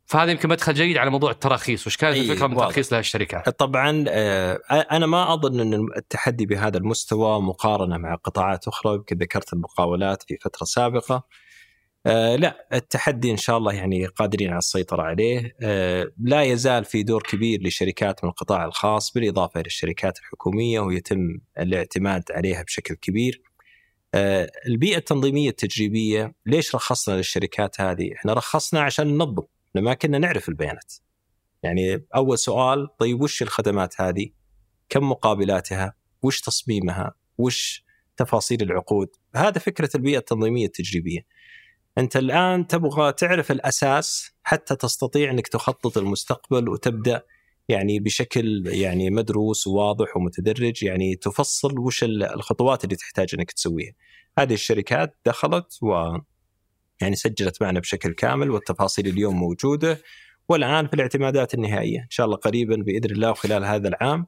فهذا 0.09 0.31
يمكن 0.31 0.49
مدخل 0.49 0.73
جيد 0.73 0.97
على 0.97 1.09
موضوع 1.09 1.31
التراخيص 1.31 1.87
وش 1.87 1.97
كانت 1.97 2.17
الفكرة 2.17 2.47
من 2.47 2.57
ترخيص 2.57 2.93
لها 2.93 2.99
الشركات 2.99 3.49
طبعا 3.49 4.05
آه، 4.07 4.59
أنا 4.71 5.05
ما 5.05 5.33
أظن 5.33 5.59
إن 5.59 5.87
التحدي 5.97 6.45
بهذا 6.45 6.77
المستوى 6.77 7.41
مقارنة 7.41 7.97
مع 7.97 8.15
قطاعات 8.15 8.67
أخرى 8.67 8.95
يمكن 8.95 9.17
ذكرت 9.17 9.53
المقاولات 9.53 10.23
في 10.23 10.37
فترة 10.37 10.65
سابقة. 10.65 11.23
آه 12.05 12.35
لا 12.35 12.67
التحدي 12.73 13.31
إن 13.31 13.37
شاء 13.37 13.57
الله 13.57 13.73
يعني 13.73 14.05
قادرين 14.05 14.49
على 14.49 14.57
السيطرة 14.57 15.01
عليه. 15.01 15.55
آه 15.61 16.11
لا 16.23 16.41
يزال 16.41 16.85
في 16.85 17.03
دور 17.03 17.23
كبير 17.23 17.63
لشركات 17.63 18.23
من 18.23 18.29
القطاع 18.29 18.65
الخاص 18.65 19.13
بالإضافة 19.13 19.59
إلى 19.59 19.67
الشركات 19.67 20.19
الحكومية 20.19 20.79
ويتم 20.79 21.39
الاعتماد 21.59 22.23
عليها 22.31 22.63
بشكل 22.63 22.95
كبير. 22.95 23.41
البيئة 24.67 24.97
التنظيمية 24.97 25.49
التجريبية 25.49 26.33
ليش 26.45 26.75
رخصنا 26.75 27.15
للشركات 27.15 27.81
هذه؟ 27.81 28.13
إحنا 28.13 28.33
رخصنا 28.33 28.81
عشان 28.81 29.07
ننظم. 29.07 29.43
ما 29.75 29.93
كنا 29.93 30.17
نعرف 30.17 30.49
البيانات 30.49 30.93
يعني 31.63 32.05
أول 32.15 32.37
سؤال 32.37 32.97
طيب 32.97 33.21
وش 33.21 33.41
الخدمات 33.41 34.01
هذه؟ 34.01 34.29
كم 34.89 35.09
مقابلاتها؟ 35.09 35.93
وش 36.21 36.41
تصميمها؟ 36.41 37.13
وش 37.37 37.85
تفاصيل 38.17 38.61
العقود؟ 38.61 39.07
هذا 39.35 39.59
فكرة 39.59 39.89
البيئة 39.95 40.17
التنظيمية 40.17 40.65
التجريبية. 40.65 41.25
أنت 41.97 42.17
الآن 42.17 42.67
تبغى 42.67 43.13
تعرف 43.13 43.51
الأساس 43.51 44.31
حتى 44.43 44.75
تستطيع 44.75 45.31
أنك 45.31 45.47
تخطط 45.47 45.97
المستقبل 45.97 46.69
وتبدأ 46.69 47.21
يعني 47.69 47.99
بشكل 47.99 48.67
يعني 48.67 49.09
مدروس 49.09 49.67
وواضح 49.67 50.17
ومتدرج 50.17 50.83
يعني 50.83 51.15
تفصل 51.15 51.79
وش 51.79 52.03
الخطوات 52.03 52.83
اللي 52.83 52.95
تحتاج 52.95 53.29
أنك 53.33 53.51
تسويها. 53.51 53.93
هذه 54.39 54.53
الشركات 54.53 55.17
دخلت 55.25 55.83
و 55.83 56.17
يعني 57.01 57.15
سجلت 57.15 57.61
معنا 57.61 57.79
بشكل 57.79 58.13
كامل 58.13 58.51
والتفاصيل 58.51 59.07
اليوم 59.07 59.35
موجودة 59.35 60.01
والآن 60.49 60.87
في 60.87 60.93
الاعتمادات 60.93 61.53
النهائية. 61.53 61.99
إن 61.99 62.09
شاء 62.09 62.25
الله 62.25 62.37
قريبا 62.37 62.75
بإذن 62.75 63.11
الله 63.11 63.31
وخلال 63.31 63.65
هذا 63.65 63.87
العام 63.87 64.25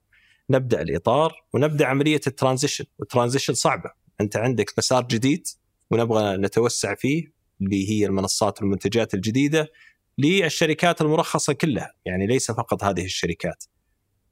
نبدأ 0.50 0.82
الإطار 0.82 1.34
ونبدأ 1.54 1.86
عملية 1.86 2.22
ال 2.28 2.32
transition. 2.32 2.86
وال 3.00 3.09
transition 3.09 3.54
صعبة. 3.54 3.92
أنت 4.22 4.38
عندك 4.38 4.74
مسار 4.78 5.04
جديد 5.04 5.48
ونبغى 5.92 6.38
نتوسع 6.38 6.96
فيه 6.96 7.32
اللي 7.62 7.90
هي 7.90 8.06
المنصات 8.06 8.62
والمنتجات 8.62 9.14
الجديدة 9.14 9.72
للشركات 10.18 11.02
المرخصة 11.02 11.54
كلها. 11.54 11.94
يعني 12.06 12.28
ليس 12.28 12.52
فقط 12.52 12.84
هذه 12.84 13.06
الشركات. 13.06 13.64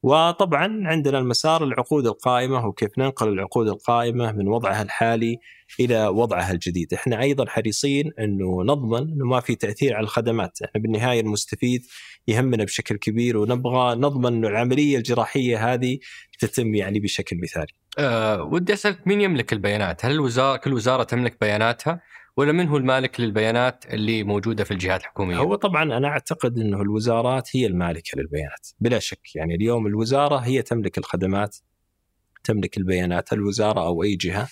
وطبعا 0.03 0.87
عندنا 0.87 1.19
المسار 1.19 1.63
العقود 1.63 2.07
القائمة 2.07 2.65
وكيف 2.67 2.99
ننقل 2.99 3.29
العقود 3.29 3.67
القائمة 3.67 4.31
من 4.31 4.47
وضعها 4.47 4.81
الحالي 4.81 5.37
إلى 5.79 6.07
وضعها 6.07 6.51
الجديد، 6.51 6.93
إحنا 6.93 7.21
أيضا 7.21 7.45
حريصين 7.49 8.11
إنه 8.19 8.63
نضمن 8.63 9.11
إنه 9.11 9.25
ما 9.25 9.39
في 9.39 9.55
تأثير 9.55 9.93
على 9.95 10.03
الخدمات، 10.03 10.61
إحنا 10.65 10.81
بالنهاية 10.81 11.19
المستفيد 11.21 11.81
يهمنا 12.27 12.63
بشكل 12.63 12.97
كبير 12.97 13.37
ونبغى 13.37 13.95
نضمن 13.95 14.33
إنه 14.33 14.47
العملية 14.47 14.97
الجراحية 14.97 15.73
هذه 15.73 15.99
تتم 16.39 16.75
يعني 16.75 16.99
بشكل 16.99 17.37
مثالي. 17.43 17.78
أه 17.99 18.43
ودي 18.43 18.73
أسألك 18.73 19.07
مين 19.07 19.21
يملك 19.21 19.53
البيانات؟ 19.53 20.05
هل 20.05 20.11
الوزاره 20.11 20.57
كل 20.57 20.73
وزارة 20.73 21.03
تملك 21.03 21.37
بياناتها؟ 21.41 22.01
ولا 22.37 22.51
من 22.51 22.67
هو 22.67 22.77
المالك 22.77 23.19
للبيانات 23.19 23.85
اللي 23.93 24.23
موجودة 24.23 24.63
في 24.63 24.71
الجهات 24.71 25.01
الحكومية؟ 25.01 25.37
هو 25.37 25.55
طبعا 25.55 25.83
أنا 25.83 26.07
أعتقد 26.07 26.59
إنه 26.59 26.81
الوزارات 26.81 27.55
هي 27.55 27.65
المالكة 27.65 28.19
للبيانات 28.19 28.67
بلا 28.79 28.99
شك 28.99 29.35
يعني 29.35 29.55
اليوم 29.55 29.87
الوزارة 29.87 30.37
هي 30.37 30.61
تملك 30.61 30.97
الخدمات 30.97 31.57
تملك 32.43 32.77
البيانات 32.77 33.33
الوزارة 33.33 33.85
أو 33.85 34.03
أي 34.03 34.15
جهة 34.15 34.47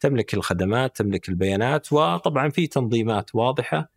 تملك 0.00 0.34
الخدمات 0.34 0.96
تملك 0.96 1.28
البيانات 1.28 1.92
وطبعا 1.92 2.48
في 2.48 2.66
تنظيمات 2.66 3.34
واضحة 3.34 3.92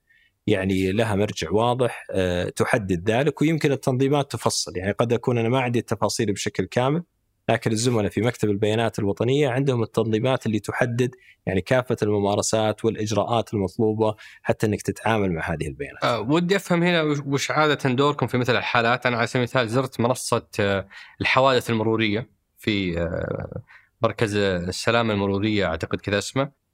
يعني 0.47 0.91
لها 0.91 1.16
مرجع 1.16 1.51
واضح 1.51 2.06
أه 2.12 2.49
تحدد 2.49 3.10
ذلك 3.10 3.41
ويمكن 3.41 3.72
التنظيمات 3.72 4.32
تفصل 4.32 4.78
يعني 4.78 4.91
قد 4.91 5.14
أكون 5.14 5.38
أنا 5.38 5.49
ما 5.49 5.60
عندي 5.60 5.80
التفاصيل 5.80 6.34
بشكل 6.34 6.66
كامل 6.66 7.03
لكن 7.50 7.72
الزملاء 7.72 8.10
في 8.10 8.22
مكتب 8.22 8.50
البيانات 8.50 9.00
الوطنية 9.00 9.50
عندهم 9.50 9.84
التنظيمات 9.84 10.46
اللي 10.46 10.60
تحدد 10.60 11.16
يعني 11.46 11.62
كافة 11.62 11.98
الممارسات 12.04 12.86
والإجراءات 12.86 13.54
المطلوبة 13.54 14.16
حتى 14.41 14.68
إنك 14.68 14.82
تتعامل 14.82 15.32
مع 15.34 15.54
هذه 15.54 15.68
البيانات. 15.68 16.04
أه 16.04 16.20
ودي 16.20 16.56
أفهم 16.56 16.84
هنا 16.84 17.02
وش 17.26 17.52
عادة 17.52 17.89
دوركم 17.89 18.28
في 18.28 18.38
مثل 18.38 18.56
الحالات، 18.56 19.06
أنا 19.06 19.18
على 19.18 19.28
سبيل 19.28 19.41
المثال 19.41 19.70
زرت 19.70 20.00
منصة 20.00 20.48
آه، 20.60 20.88
الحوادث 21.22 21.70
المرورية 21.70 22.30
في 22.58 23.00
آه، 23.00 23.62
مركز 24.02 24.36
السلامه 24.36 25.14
المرورية 25.14 25.66
أعتقد 25.66 26.02
كذا 26.02 26.18
اسمه 26.18 26.64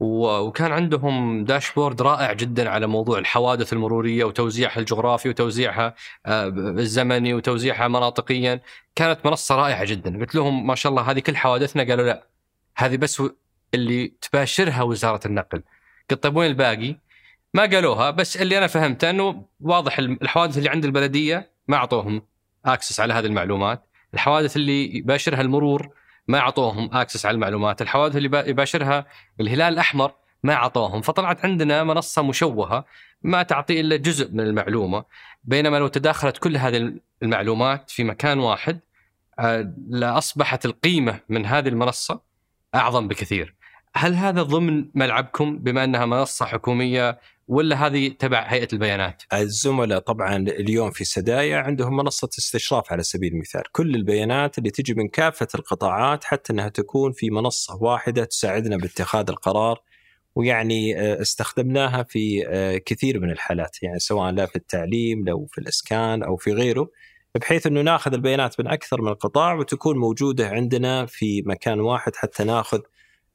وكان 0.00 0.72
عندهم 0.72 1.44
داشبورد 1.44 2.02
رائع 2.02 2.32
جدا 2.32 2.70
على 2.70 2.86
موضوع 2.86 3.18
الحوادث 3.18 3.72
المرورية 3.72 4.24
وتوزيعها 4.24 4.78
الجغرافي 4.78 5.28
وتوزيعها 5.28 5.94
آه، 6.26 6.48
الزمني 6.56 7.34
وتوزيعها 7.34 7.88
مناطقيا. 7.88 8.60
كانت 8.94 9.26
منصة 9.26 9.54
رائعة 9.54 9.84
جدا. 9.84 10.18
قلت 10.20 10.34
لهم 10.34 10.66
ما 10.66 10.74
شاء 10.74 10.90
الله 10.90 11.10
هذه 11.10 11.18
كل 11.20 11.36
حوادثنا؟ 11.36 11.84
قالوا 11.84 12.06
لا 12.06 12.26
هذه 12.76 12.96
بس 12.96 13.22
اللي 13.74 14.08
تباشرها 14.08 14.82
وزارة 14.82 15.26
النقل. 15.26 15.62
قلت 16.10 16.22
طيب 16.22 16.36
وين 16.36 16.50
الباقي؟ 16.50 16.96
ما 17.54 17.62
قالوها 17.62 18.10
بس 18.10 18.36
اللي 18.36 18.58
أنا 18.58 18.66
فهمته 18.66 19.10
إنه 19.10 19.44
واضح 19.60 19.98
الحوادث 19.98 20.58
اللي 20.58 20.68
عند 20.68 20.84
البلدية 20.84 21.50
ما 21.68 21.76
أعطوهم 21.76 22.22
access 22.64 23.00
على 23.00 23.14
هذه 23.14 23.26
المعلومات، 23.26 23.86
الحوادث 24.14 24.56
اللي 24.56 24.96
يباشرها 24.96 25.40
المرور 25.40 25.90
ما 26.28 26.38
أعطوهم 26.38 26.90
access 26.92 27.26
على 27.26 27.34
المعلومات، 27.34 27.82
الحوادث 27.82 28.16
اللي 28.16 28.28
با- 28.28 28.48
يباشرها 28.48 29.06
الهلال 29.40 29.72
الأحمر 29.72 30.12
ما 30.42 30.54
أعطوهم، 30.54 31.00
فطلعت 31.02 31.44
عندنا 31.44 31.84
منصة 31.84 32.22
مشوهة 32.22 32.84
ما 33.22 33.42
تعطي 33.42 33.80
إلا 33.80 33.96
جزء 33.96 34.32
من 34.32 34.40
المعلومة، 34.40 35.04
بينما 35.44 35.76
لو 35.76 35.88
تداخلت 35.88 36.38
كل 36.38 36.56
هذه 36.56 36.92
المعلومات 37.22 37.90
في 37.90 38.04
مكان 38.04 38.38
واحد 38.38 38.80
آه، 39.38 39.72
لاصبحت 39.88 40.64
القيمة 40.64 41.20
من 41.28 41.46
هذه 41.46 41.68
المنصة 41.68 42.20
أعظم 42.74 43.08
بكثير. 43.08 43.54
هل 43.94 44.14
هذا 44.14 44.42
ضمن 44.42 44.84
ملعبكم؟ 44.94 45.58
بما 45.58 45.84
أنها 45.84 46.06
منصة 46.06 46.46
حكومية 46.46 47.18
ولا 47.48 47.86
هذه 47.86 48.08
تبع 48.08 48.46
هيئة 48.46 48.68
البيانات؟ 48.72 49.22
الزملاء 49.32 49.98
طبعا 49.98 50.36
اليوم 50.36 50.90
في 50.90 51.04
سدايا 51.04 51.56
عندهم 51.56 51.96
منصة 51.96 52.28
استشراف 52.38 52.92
على 52.92 53.02
سبيل 53.02 53.32
المثال، 53.32 53.62
كل 53.72 53.94
البيانات 53.94 54.58
اللي 54.58 54.70
تجي 54.70 54.94
من 54.94 55.08
كافة 55.08 55.48
القطاعات 55.54 56.24
حتى 56.24 56.52
إنها 56.52 56.68
تكون 56.68 57.12
في 57.12 57.30
منصة 57.30 57.82
واحدة 57.82 58.24
تساعدنا 58.24 58.76
باتخاذ 58.76 59.30
القرار 59.30 59.82
ويعني 60.34 61.00
آه، 61.00 61.22
استخدمناها 61.22 62.02
في 62.02 62.46
آه، 62.48 62.76
كثير 62.76 63.20
من 63.20 63.30
الحالات 63.30 63.82
يعني 63.82 63.98
سواء 63.98 64.32
لا 64.32 64.46
في 64.46 64.56
التعليم 64.56 65.24
لو 65.28 65.46
في 65.52 65.58
الإسكان 65.58 66.22
أو 66.22 66.36
في 66.36 66.52
غيره 66.52 66.90
بحيث 67.34 67.66
إنه 67.66 67.82
ناخذ 67.82 68.12
البيانات 68.14 68.60
من 68.60 68.66
أكثر 68.66 69.02
من 69.02 69.14
قطاع 69.14 69.54
وتكون 69.54 69.98
موجودة 69.98 70.48
عندنا 70.48 71.06
في 71.06 71.42
مكان 71.46 71.80
واحد 71.80 72.16
حتى 72.16 72.44
ناخذ 72.44 72.80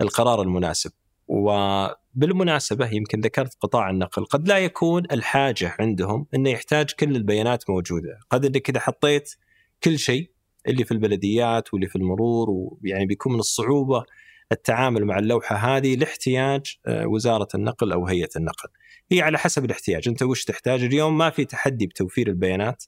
القرار 0.02 0.42
المناسب. 0.42 0.92
وبالمناسبة 1.32 2.90
يمكن 2.94 3.20
ذكرت 3.20 3.56
قطاع 3.60 3.90
النقل، 3.90 4.26
قد 4.26 4.48
لا 4.48 4.58
يكون 4.58 5.04
الحاجة 5.12 5.76
عندهم 5.80 6.28
إنه 6.36 6.50
يحتاج 6.50 6.92
كل 6.92 7.16
البيانات 7.16 7.70
موجودة، 7.70 8.20
قد 8.30 8.46
إنك 8.46 8.58
كذا 8.58 8.80
حطيت 8.80 9.36
كل 9.84 10.00
شيء 10.00 10.32
اللي 10.68 10.84
في 10.86 10.92
البلديات 10.92 11.74
واللي 11.74 11.88
في 11.88 11.96
المرور 11.96 12.48
ويعني 12.50 13.06
بيكون 13.06 13.34
من 13.34 13.40
الصعوبة 13.40 14.04
التعامل 14.52 15.06
مع 15.06 15.20
اللوحة 15.20 15.56
هذه 15.56 15.96
لاحتياج 15.96 16.78
آه، 16.88 17.08
وزارة 17.08 17.48
النقل 17.56 17.92
أو 17.92 18.08
هيئة 18.08 18.30
النقل. 18.36 18.70
هي 19.12 19.22
على 19.22 19.38
حسب 19.38 19.66
الاحتياج، 19.66 20.08
أنت 20.08 20.24
وش 20.24 20.44
تحتاج؟ 20.44 20.84
اليوم 20.84 21.18
ما 21.18 21.30
في 21.30 21.46
تحدي 21.46 21.88
بتوفير 21.88 22.28
البيانات. 22.28 22.84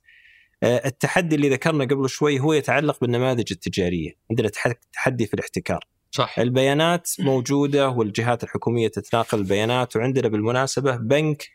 آه، 0.64 0.82
التحدي 0.86 1.36
اللي 1.36 1.50
ذكرنا 1.50 1.86
قبل 1.86 2.10
شوي 2.10 2.40
هو 2.40 2.54
يتعلق 2.54 3.00
بالنماذج 3.02 3.52
التجارية، 3.52 4.12
عندنا 4.30 4.50
تح- 4.50 4.74
تحدي 4.94 5.26
في 5.26 5.34
الاحتكار. 5.34 5.86
صح. 6.16 6.40
البيانات 6.40 7.10
موجودة 7.20 7.90
والجهات 7.90 8.44
الحكومية 8.44 8.88
تتناقل 8.88 9.40
البيانات 9.40 9.96
وعندنا 9.96 10.28
بالمناسبة 10.28 10.96
بنك 10.96 11.50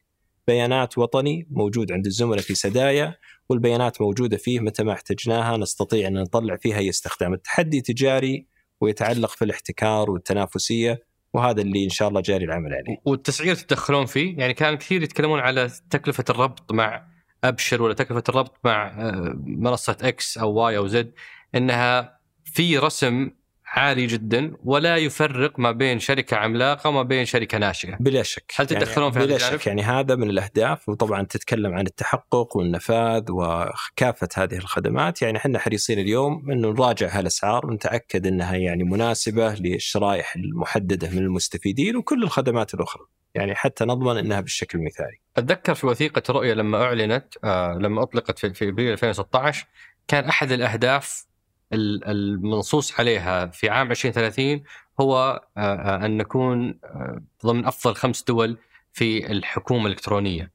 بيانات 0.46 0.98
وطني 0.98 1.46
موجود 1.50 1.92
عند 1.92 2.06
الزملاء 2.06 2.40
في 2.40 2.54
سدايا 2.54 3.14
والبيانات 3.48 4.00
موجودة 4.00 4.36
فيه 4.36 4.60
متى 4.60 4.84
ما 4.84 4.92
احتجناها 4.92 5.56
نستطيع 5.56 6.08
أن 6.08 6.12
نطلع 6.12 6.56
فيها 6.56 6.78
اي 6.78 6.88
استخدام، 6.88 7.34
التحدي 7.34 7.80
تجاري 7.80 8.46
ويتعلق 8.80 9.30
في 9.30 9.44
الاحتكار 9.44 10.10
والتنافسية 10.10 11.02
وهذا 11.32 11.62
اللي 11.62 11.84
إن 11.84 11.90
شاء 11.90 12.08
الله 12.08 12.20
جاري 12.20 12.44
العمل 12.44 12.74
عليه. 12.74 12.96
والتسعير 13.04 13.54
تدخلون 13.54 14.06
فيه؟ 14.06 14.38
يعني 14.38 14.54
كان 14.54 14.76
كثير 14.76 15.02
يتكلمون 15.02 15.40
على 15.40 15.70
تكلفة 15.90 16.24
الربط 16.30 16.72
مع 16.72 17.06
أبشر 17.44 17.82
ولا 17.82 17.94
تكلفة 17.94 18.22
الربط 18.28 18.56
مع 18.64 18.86
آه، 18.86 19.34
منصة 19.44 19.96
إكس 20.02 20.38
أو 20.38 20.52
واي 20.52 20.76
أو 20.76 20.86
زد 20.86 21.12
إنها 21.54 22.18
في 22.44 22.78
رسم 22.78 23.30
عالي 23.72 24.06
جدا 24.06 24.52
ولا 24.64 24.96
يفرق 24.96 25.58
ما 25.58 25.72
بين 25.72 25.98
شركة 25.98 26.36
عملاقة 26.36 26.90
وما 26.90 27.02
بين 27.02 27.24
شركة 27.24 27.58
ناشئة. 27.58 27.96
بلا 28.00 28.22
شك 28.22 28.52
هل 28.56 28.66
تدخلون 28.66 29.10
في 29.12 29.18
هذا 29.18 29.26
بلا 29.26 29.34
الجانب؟ 29.36 29.60
شك 29.60 29.66
يعني 29.66 29.82
هذا 29.82 30.14
من 30.16 30.30
الأهداف 30.30 30.88
وطبعا 30.88 31.22
تتكلم 31.22 31.74
عن 31.74 31.86
التحقق 31.86 32.56
والنفاذ 32.56 33.24
وكافة 33.30 34.28
هذه 34.36 34.56
الخدمات 34.56 35.22
يعني 35.22 35.38
إحنا 35.38 35.58
حريصين 35.58 35.98
اليوم 35.98 36.50
إنه 36.50 36.68
نراجع 36.68 37.08
هالأسعار 37.18 37.66
ونتأكد 37.66 38.26
إنها 38.26 38.56
يعني 38.56 38.84
مناسبة 38.84 39.54
للشرائح 39.54 40.36
المحددة 40.36 41.10
من 41.10 41.18
المستفيدين 41.18 41.96
وكل 41.96 42.22
الخدمات 42.22 42.74
الأخرى 42.74 43.02
يعني 43.34 43.54
حتى 43.54 43.84
نضمن 43.84 44.16
إنها 44.16 44.40
بالشكل 44.40 44.78
المثالي. 44.78 45.20
أتذكر 45.36 45.74
في 45.74 45.86
وثيقة 45.86 46.22
الرؤيه 46.30 46.54
لما 46.54 46.82
أعلنت 46.82 47.34
آه 47.44 47.78
لما 47.80 48.02
أطلقت 48.02 48.38
في, 48.38 48.54
في 48.54 48.68
أبريل 48.68 48.92
2016 48.92 49.66
كان 50.08 50.24
أحد 50.24 50.52
الأهداف 50.52 51.24
ال- 51.24 51.27
المنصوص 51.72 53.00
عليها 53.00 53.46
في 53.46 53.68
عام 53.68 53.90
2030 53.90 54.62
هو 55.00 55.42
آه 55.56 55.60
آه 55.60 56.06
أن 56.06 56.16
نكون 56.16 56.78
آه 56.84 57.22
ضمن 57.46 57.64
أفضل 57.64 57.94
خمس 57.94 58.22
دول 58.22 58.56
في 58.92 59.32
الحكومة 59.32 59.86
الإلكترونية. 59.86 60.52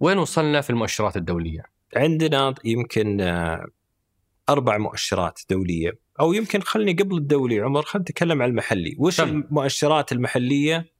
وين 0.00 0.18
وصلنا 0.18 0.60
في 0.60 0.70
المؤشرات 0.70 1.16
الدولية؟ 1.16 1.62
عندنا 1.96 2.54
يمكن 2.64 3.20
أربع 4.48 4.78
مؤشرات 4.78 5.40
دولية 5.50 5.98
أو 6.20 6.32
يمكن 6.32 6.60
خلني 6.60 6.92
قبل 6.92 7.16
الدولي 7.16 7.60
عمر 7.60 7.82
خلينا 7.82 8.02
نتكلم 8.02 8.42
عن 8.42 8.48
المحلي، 8.48 8.96
وش 8.98 9.16
تم. 9.16 9.28
المؤشرات 9.28 10.12
المحلية 10.12 10.92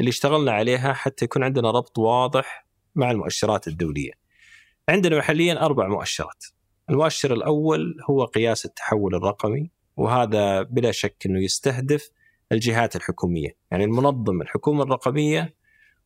اللي 0.00 0.08
اشتغلنا 0.08 0.52
عليها 0.52 0.92
حتى 0.92 1.24
يكون 1.24 1.42
عندنا 1.42 1.70
ربط 1.70 1.98
واضح 1.98 2.66
مع 2.94 3.10
المؤشرات 3.10 3.68
الدولية. 3.68 4.12
عندنا 4.88 5.18
محليا 5.18 5.64
أربع 5.66 5.88
مؤشرات. 5.88 6.44
المؤشر 6.90 7.32
الأول 7.32 7.96
هو 8.10 8.24
قياس 8.24 8.64
التحول 8.66 9.14
الرقمي 9.14 9.70
وهذا 9.96 10.62
بلا 10.62 10.92
شك 10.92 11.16
إنه 11.26 11.44
يستهدف 11.44 12.10
الجهات 12.52 12.96
الحكومية، 12.96 13.56
يعني 13.70 13.84
المنظم 13.84 14.42
الحكومة 14.42 14.82
الرقمية 14.82 15.54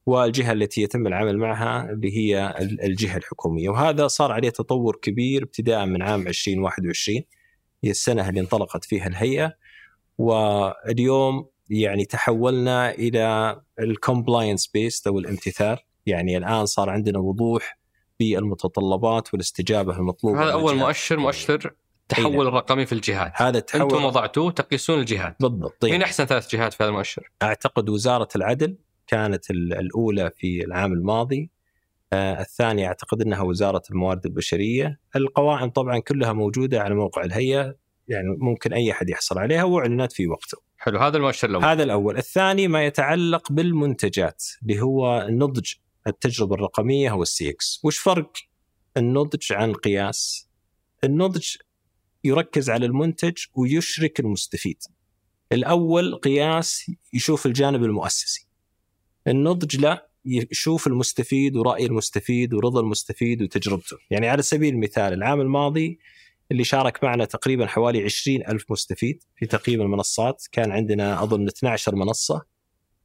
والجهة 0.07 0.53
التي 0.53 0.83
يتم 0.83 1.07
العمل 1.07 1.39
معها 1.39 1.91
اللي 1.91 2.17
هي 2.17 2.55
ال- 2.61 2.81
الجهة 2.83 3.17
الحكومية، 3.17 3.69
وهذا 3.69 4.07
صار 4.07 4.33
عليه 4.33 4.51
تطور 4.51 4.97
كبير 5.03 5.43
ابتداء 5.43 5.87
من 5.87 6.03
عام 6.03 6.27
2021 6.29 7.23
هي 7.85 7.91
السنة 7.91 8.29
اللي 8.29 8.41
انطلقت 8.41 8.85
فيها 8.85 9.07
الهيئة. 9.07 9.53
واليوم 10.19 11.47
يعني 11.71 12.05
تحولنا 12.05 12.91
إلى 12.91 13.57
ال 13.81 13.89
compliance 13.89 14.67
based 14.67 15.07
أو 15.07 15.19
الامتثال، 15.19 15.79
يعني 16.07 16.37
الآن 16.37 16.67
صار 16.67 16.91
عندنا 16.91 17.19
وضوح 17.19 17.79
بالمتطلبات 18.21 19.33
والاستجابة 19.35 19.97
المطلوبة 19.97 20.43
هذا 20.43 20.53
أول. 20.53 20.77
مؤشر 20.77 21.19
مؤشر 21.19 21.75
التحول 22.03 22.47
الرقمي 22.47 22.87
في 22.87 22.93
الجهات. 22.93 23.33
هذا 23.35 23.59
أنتم 23.59 23.83
التحول 23.83 24.05
وضعتوه 24.05 24.51
تقيسون 24.51 24.99
الجهات. 25.01 25.37
بالضبط 25.41 25.77
طيب. 25.81 25.93
مين 25.93 26.03
أحسن 26.03 26.25
ثلاث 26.25 26.55
جهات 26.57 26.73
في 26.73 26.83
هذا 26.83 26.91
المؤشر؟ 26.91 27.31
أعتقد 27.43 27.89
وزارة 27.89 28.29
العدل 28.37 28.77
كانت 29.07 29.51
ال- 29.51 29.73
الأولى 29.75 30.31
في 30.37 30.65
العام 30.65 30.93
الماضي 30.93 31.51
آه، 32.13 32.41
الثانية 32.41 32.87
أعتقد 32.87 33.23
إنها 33.23 33.43
وزارة 33.43 33.83
الموارد 33.91 34.27
البشرية 34.27 35.01
القوائم 35.17 35.71
طبعا 35.71 35.99
كلها 35.99 36.33
موجودة 36.33 36.81
على 36.83 36.95
موقع 36.95 37.25
الهيئة 37.25 37.75
يعني 38.09 38.29
ممكن 38.39 38.73
أي 38.73 38.91
أحد 38.93 39.11
يحصل 39.11 39.39
عليها 39.39 39.65
واعلنت 39.65 40.13
في 40.13 40.27
وقته 40.27 40.59
حلو 40.79 40.99
هذا 40.99 41.17
المؤشر 41.17 41.49
الأول. 41.51 41.65
هذا 41.65 41.83
الأول 41.83 42.17
الثاني 42.17 42.69
ما 42.69 42.85
يتعلق 42.85 43.53
بالمنتجات 43.53 44.45
اللي 44.63 44.81
هو 44.83 45.27
نضج 45.31 45.73
التجربة 46.07 46.55
الرقمية 46.55 47.11
هو 47.11 47.23
السي 47.23 47.51
إكس 47.51 47.81
وش 47.85 47.99
فرق 47.99 48.33
النضج 48.97 49.53
عن 49.53 49.71
القياس 49.71 50.49
النضج 51.05 51.57
يركز 52.25 52.71
على 52.71 52.87
المنتج 52.87 53.37
ويشرك 53.55 54.21
المستفيد. 54.21 54.83
الأول 55.53 56.15
قياس 56.15 56.91
يشوف 57.13 57.47
الجانب 57.47 57.85
المؤسسي. 57.85 58.47
النضج 59.27 59.77
لا 59.77 60.11
يشوف 60.25 60.87
المستفيد 60.87 61.57
ورأي 61.57 61.87
المستفيد 61.87 62.55
ورضا 62.55 62.81
المستفيد 62.81 63.43
وتجربته. 63.43 63.97
يعني 64.11 64.29
على 64.29 64.43
سبيل 64.43 64.75
المثال 64.75 65.13
العام 65.13 65.41
الماضي 65.41 65.99
اللي 66.53 66.65
شارك 66.65 67.05
معنا 67.05 67.25
تقريبا 67.25 67.67
حوالي 67.67 68.05
20 68.05 68.43
ألف 68.49 68.65
مستفيد 68.71 69.23
في 69.37 69.47
تقييم 69.47 69.81
المنصات 69.81 70.45
كان 70.53 70.73
عندنا 70.73 71.23
أظن 71.23 71.49
12 71.49 71.95
منصة. 71.95 72.43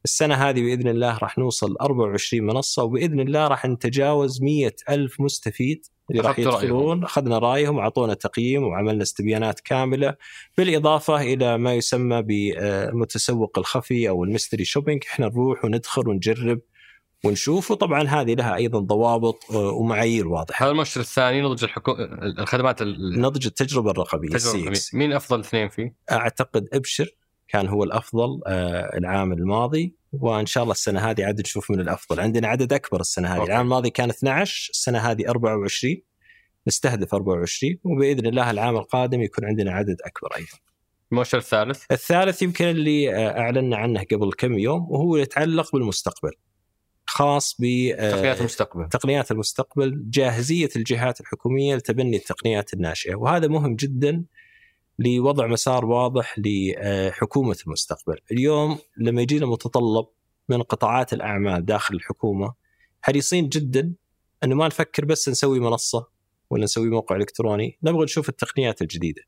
السنة 0.06 0.34
هذه 0.34 0.62
بإذن 0.62 0.88
الله 0.88 1.18
راح 1.18 1.38
نوصل 1.38 1.76
24 1.80 2.42
منصة 2.46 2.82
وبإذن 2.82 3.20
الله 3.20 3.48
راح 3.48 3.64
نتجاوز 3.66 4.42
100 4.42 4.72
ألف 4.90 5.20
مستفيد 5.20 5.86
اللي 6.10 6.22
راح. 6.22 6.38
يدخلون 6.38 7.04
أخذنا 7.04 7.38
رأيهم 7.38 7.76
وأعطونا 7.76 8.14
تقييم 8.14 8.62
وعملنا 8.64 9.02
استبيانات 9.02 9.60
كاملة 9.60 10.14
بالإضافة 10.58 11.20
إلى 11.22 11.58
ما 11.58 11.74
يسمى 11.74 12.22
بالمتسوق 12.22 13.58
الخفي 13.58 14.08
أو 14.08 14.24
ال 14.24 14.29
mystery 14.29 14.64
shopping 14.64 15.02
إحنا 15.10 15.26
نروح 15.26 15.64
وندخل 15.64 16.08
ونجرب 16.08 16.60
ونشوف 17.24 17.70
وطبعا 17.70 18.02
هذه 18.02 18.34
لها 18.34 18.54
أيضا 18.56 18.78
ضوابط 18.78 19.38
آه، 19.50 19.56
ومعايير 19.70 20.28
واضحة. 20.28 20.64
هذا 20.64 20.70
المؤشر 20.72 21.00
الثاني 21.00 21.42
نضج 21.42 21.64
الحكو... 21.64 21.92
الخدمات 22.38 22.82
ال- 22.82 23.20
نضج 23.20 23.46
التجربة 23.46 23.90
الرقمية 23.90 24.28
التجربة 24.28 24.74
CX. 24.74 24.94
مين 24.94 25.12
أفضل 25.12 25.40
اثنين 25.40 25.68
فيه؟ 25.68 25.94
أعتقد 26.12 26.68
إبشر 26.72 27.08
كان 27.48 27.68
هو 27.68 27.84
الأفضل 27.84 28.40
آه، 28.46 28.96
العام 28.98 29.32
الماضي 29.32 29.94
وإن 30.12 30.46
شاء 30.46 30.62
الله 30.62 30.72
السنة 30.72 31.10
هذه 31.10 31.24
عاد 31.24 31.40
نشوف 31.40 31.70
من 31.70 31.80
الأفضل. 31.80 32.20
عندنا 32.20 32.48
عدد 32.48 32.72
أكبر 32.72 33.00
السنة 33.00 33.28
هذه. 33.28 33.38
أوكي. 33.38 33.50
العام 33.50 33.64
الماضي 33.64 33.90
كان 33.90 34.10
12 34.10 34.70
السنة 34.70 34.98
هذه 34.98 35.28
24 35.28 35.96
نستهدف 36.66 37.14
24 37.14 37.78
وبإذن 37.84 38.26
الله 38.26 38.50
العام 38.50 38.76
القادم 38.76 39.22
يكون 39.22 39.44
عندنا 39.44 39.72
عدد 39.72 39.96
أكبر 40.04 40.36
أيضا. 40.36 40.58
المؤشر 41.12 41.38
الثالث؟ 41.38 41.84
الثالث 41.90 42.42
يمكن 42.42 42.64
اللي 42.64 43.14
آه، 43.14 43.38
أعلنا 43.38 43.76
عنه 43.76 44.04
قبل 44.12 44.32
كم 44.32 44.58
يوم 44.58 44.90
وهو 44.90 45.16
يتعلق 45.16 45.72
بالمستقبل 45.72 46.32
خاص 47.06 47.56
ب 47.58 47.64
آه، 47.94 48.10
تقنيات 48.10 48.40
المستقبل. 48.40 48.88
تقنيات 48.88 49.30
المستقبل 49.30 50.02
جاهزية 50.10 50.68
الجهات 50.76 51.20
الحكومية 51.20 51.76
لتبني 51.76 52.16
التقنيات 52.16 52.74
الناشئة. 52.74 53.14
وهذا 53.14 53.48
مهم 53.48 53.76
جدا 53.76 54.24
لوضع 54.98 55.46
مسار 55.46 55.84
واضح 55.84 56.34
لحكومه 56.38 57.56
المستقبل. 57.66 58.18
اليوم 58.32 58.78
لما 58.96 59.22
يجينا 59.22 59.46
متطلب 59.46 60.06
من 60.48 60.62
قطاعات 60.62 61.12
الأعمال 61.12 61.64
داخل 61.64 61.94
الحكومة 61.94 62.54
حريصين 63.02 63.48
جدا 63.48 63.92
إنه 64.44 64.54
ما 64.54 64.66
نفكر 64.66 65.04
بس 65.04 65.28
نسوي 65.28 65.60
منصة 65.60 66.08
ولا 66.50 66.64
نسوي 66.64 66.90
موقع 66.90 67.16
إلكتروني، 67.16 67.78
نبغى 67.82 68.04
نشوف 68.04 68.28
التقنيات 68.28 68.82
الجديدة. 68.82 69.22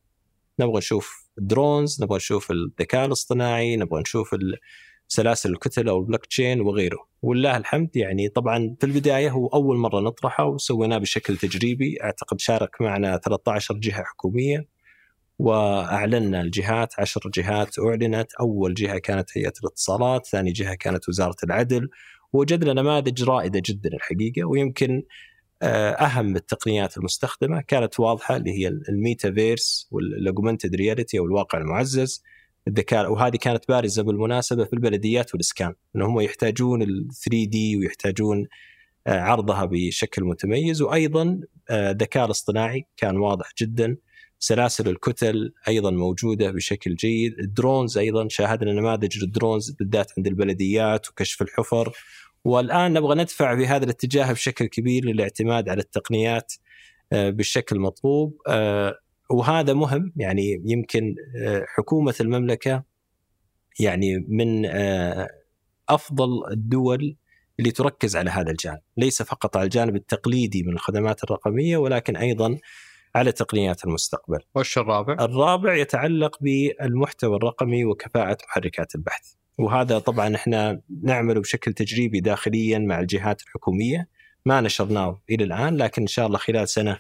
نبغى 0.60 0.78
نشوف 0.78 1.28
ال 1.38 1.46
drones، 1.46 2.02
نبغى 2.02 2.16
نشوف 2.16 2.50
الذكاء 2.50 3.06
الاصطناعي، 3.06 3.76
نبغى 3.76 4.00
نشوف 4.00 4.36
سلاسل 5.08 5.50
الكتل 5.50 5.88
أو 5.88 5.98
البلوك 5.98 6.26
تشين 6.26 6.60
وغيره 6.60 7.08
ولله 7.22 7.56
الحمد 7.56 7.96
يعني 7.96 8.28
طبعا 8.28 8.76
في 8.80 8.86
البداية 8.86 9.30
هو 9.30 9.46
أول 9.46 9.76
مرة 9.76 10.00
نطرحه 10.00 10.44
وسويناه 10.44 10.98
بشكل 10.98 11.36
تجريبي 11.36 11.98
أعتقد 12.02 12.40
شارك 12.40 12.80
معنا 12.80 13.16
13 13.16 13.74
جهة 13.74 14.02
حكومية 14.02 14.68
وأعلنا 15.38 16.40
الجهات 16.40 16.92
10 16.98 17.30
جهات 17.34 17.78
أعلنت. 17.78 18.34
أول 18.40 18.74
جهة 18.74 18.98
كانت 18.98 19.30
هيئة 19.38 19.52
الاتصالات 19.62 20.26
ثاني 20.26 20.52
جهة 20.52 20.74
كانت 20.74 21.08
وزارة 21.08 21.36
العدل 21.44 21.88
وجدنا 22.32 22.72
نماذج 22.72 23.24
رائدة 23.24 23.62
جدا 23.66 23.90
الحقيقة 23.94 24.44
ويمكن 24.44 25.02
آه، 25.62 25.90
أهم 25.90 26.36
التقنيات 26.36 26.98
المستخدمة 26.98 27.60
كانت 27.60 28.00
واضحة 28.00 28.36
اللي 28.36 28.50
هي 28.50 28.68
ال 28.68 28.80
metaverse 28.80 29.88
وال 29.90 30.06
augmented 30.06 30.74
reality 30.74 31.18
أو 31.18 31.24
الواقع 31.24 31.58
المعزز 31.58 32.22
الذكاء 32.68 33.12
وهذه 33.12 33.36
كانت 33.36 33.68
بارزة 33.68 34.02
بالمناسبة 34.02 34.64
في 34.64 34.72
البلديات 34.72 35.34
والإسكان 35.34 35.74
إن 35.96 36.02
هم 36.02 36.20
يحتاجون 36.20 36.82
ال 36.82 37.08
3D 37.24 37.76
ويحتاجون 37.76 38.46
آه، 39.06 39.20
عرضها 39.20 39.64
بشكل 39.64 40.24
متميز. 40.24 40.82
وأيضا 40.82 41.40
آه، 41.70 41.90
الذكاء 41.90 42.24
الاصطناعي 42.24 42.86
كان 42.96 43.16
واضح 43.16 43.52
جدا. 43.60 43.96
سلاسل 44.38 44.88
الكتل 44.88 45.52
أيضا 45.68 45.90
موجودة 45.90 46.50
بشكل 46.50 46.94
جيد. 46.94 47.38
ال 47.38 47.47
drones 47.47 47.98
أيضا 47.98 48.28
شاهدنا 48.28 48.72
نماذج 48.72 49.24
لل 49.24 49.36
drones 49.36 49.70
بالذات 49.70 50.12
عند 50.18 50.26
البلديات 50.26 51.08
وكشف 51.08 51.42
الحفر. 51.42 51.92
والآن 52.44 52.92
نبغى 52.92 53.14
ندفع 53.14 53.56
في 53.56 53.66
هذا 53.66 53.84
الاتجاه 53.84 54.32
بشكل 54.32 54.66
كبير 54.66 55.04
للاعتماد 55.04 55.68
على 55.68 55.80
التقنيات 55.80 56.52
آه، 57.12 57.30
بالشكل 57.30 57.76
المطلوب 57.76 58.36
آه، 58.48 58.98
وهذا 59.30 59.72
مهم. 59.72 60.12
يعني 60.16 60.62
يمكن 60.64 61.14
آه، 61.42 61.64
حكومة 61.68 62.14
المملكة 62.20 62.84
يعني 63.80 64.26
من 64.28 64.66
أفضل 65.88 66.52
الدول 66.52 67.16
اللي 67.58 67.70
تركز 67.70 68.16
على 68.16 68.30
هذا 68.30 68.50
الجانب، 68.50 68.80
ليس 68.96 69.22
فقط 69.22 69.56
على 69.56 69.64
الجانب 69.64 69.96
التقليدي 69.96 70.62
من 70.62 70.72
الخدمات 70.72 71.24
الرقمية 71.24 71.76
ولكن 71.76 72.16
أيضا 72.16 72.58
على 73.14 73.32
تقنيات 73.32 73.84
المستقبل. 73.84 74.38
وش 74.54 74.78
الرابع؟ 74.78 75.12
الرابع 75.12 75.74
يتعلق 75.74 76.38
بالمحتوى 76.40 77.36
الرقمي 77.36 77.84
وكفاءة 77.84 78.38
محركات 78.48 78.94
البحث 78.94 79.32
وهذا 79.58 79.98
طبعا 79.98 80.34
إحنا 80.34 80.80
نعمله 81.02 81.40
بشكل 81.40 81.72
تجريبي 81.72 82.20
داخليا 82.20 82.78
مع 82.78 83.00
الجهات 83.00 83.42
الحكومية 83.42 84.08
ما 84.46 84.60
نشرناه 84.60 85.22
إلى 85.30 85.44
الآن 85.44 85.76
لكن 85.76 86.02
إن 86.02 86.08
شاء 86.08 86.26
الله 86.26 86.38
خلال 86.38 86.68
سنة 86.68 86.98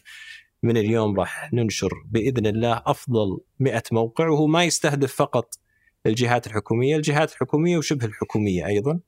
من 0.62 0.76
اليوم 0.76 1.20
راح 1.20 1.52
ننشر 1.52 1.90
بإذن 2.06 2.46
الله 2.46 2.82
أفضل 2.86 3.40
100 3.58 3.82
موقع 3.92 4.28
وهو 4.28 4.46
ما 4.46 4.64
يستهدف 4.64 5.14
فقط 5.14 5.54
الجهات 6.06 6.46
الحكومية 6.46 6.96
الجهات 6.96 7.32
الحكومية 7.32 7.78
وشبه 7.78 8.06
الحكومية 8.06 8.66
أيضا 8.66 9.00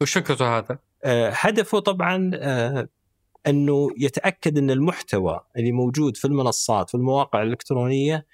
وش 0.00 0.18
فكرته 0.18 0.58
هذا؟ 0.58 0.78
آه، 1.04 1.32
هدفه 1.34 1.78
طبعا 1.78 2.30
آه، 2.34 2.88
أنه 3.46 3.88
يتأكد 3.98 4.58
أن 4.58 4.70
المحتوى 4.70 5.40
اللي 5.56 5.72
موجود 5.72 6.16
في 6.16 6.24
المنصات 6.24 6.88
في 6.90 6.94
المواقع 6.94 7.42
الإلكترونية 7.42 8.26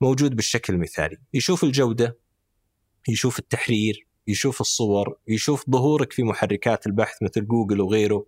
موجود 0.00 0.36
بالشكل 0.36 0.74
المثالي، 0.74 1.16
يشوف 1.34 1.64
الجودة 1.64 2.18
يشوف 3.08 3.38
التحرير، 3.38 4.06
يشوف 4.26 4.60
الصور، 4.60 5.16
يشوف 5.28 5.70
ظهورك 5.70 6.12
في 6.12 6.22
محركات 6.22 6.86
البحث 6.86 7.22
مثل 7.22 7.46
جوجل 7.46 7.80
وغيره. 7.80 8.26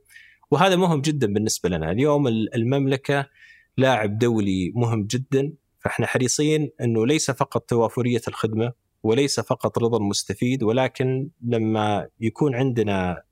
وهذا 0.50 0.76
مهم 0.76 1.00
جدا 1.00 1.26
بالنسبة 1.26 1.68
لنا، 1.68 1.90
اليوم 1.90 2.26
ال- 2.28 2.54
المملكة 2.54 3.28
لاعب 3.76 4.18
دولي 4.18 4.72
مهم 4.74 5.06
جدا. 5.06 5.52
فإحنا 5.80 6.06
حريصين 6.06 6.70
أنه 6.80 7.06
ليس 7.06 7.30
فقط 7.30 7.62
توافرية 7.62 8.20
الخدمة 8.28 8.72
وليس 9.02 9.40
فقط 9.40 9.78
رضا 9.78 9.96
المستفيد 9.98 10.62
ولكن 10.62 11.28
لما 11.42 12.08
يكون 12.20 12.54
عندنا 12.54 13.22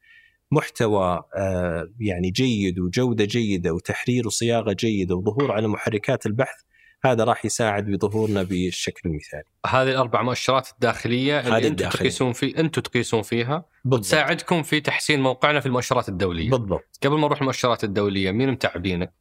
محتوى 0.50 1.22
آه، 1.36 1.88
يعني 2.00 2.30
جيد 2.30 2.78
وجودة 2.78 3.24
جيدة 3.24 3.72
وتحرير 3.74 4.26
وصياغة 4.26 4.72
جيدة 4.72 5.14
وظهور 5.14 5.52
على 5.52 5.68
محركات 5.68 6.26
البحث 6.26 6.56
هذا 7.04 7.24
راح 7.24 7.44
يساعد 7.44 7.90
بظهورنا 7.90 8.42
بالشكل 8.42 9.08
المثالي. 9.08 9.44
هذه 9.66 9.90
الأربع 9.90 10.22
مؤشرات 10.22 10.68
الداخلية 10.74 11.40
اللي 11.40 11.68
أنتم. 11.68 11.88
تقيسون 11.88 12.32
في 12.32 12.58
أنتم 12.58 12.82
تقيسون 12.82 13.22
فيها 13.22 13.64
وتساعدكم 13.84 14.62
في 14.62 14.80
تحسين 14.80 15.20
موقعنا 15.20 15.60
في 15.60 15.66
المؤشرات 15.66 16.08
الدولية. 16.08 16.50
بالضبط 16.50 16.98
قبل 17.04 17.14
ما 17.14 17.26
نروح 17.26 17.40
المؤشرات 17.40 17.84
الدولية 17.84 18.30
مين 18.30 18.50
متعبينك؟ 18.50 19.12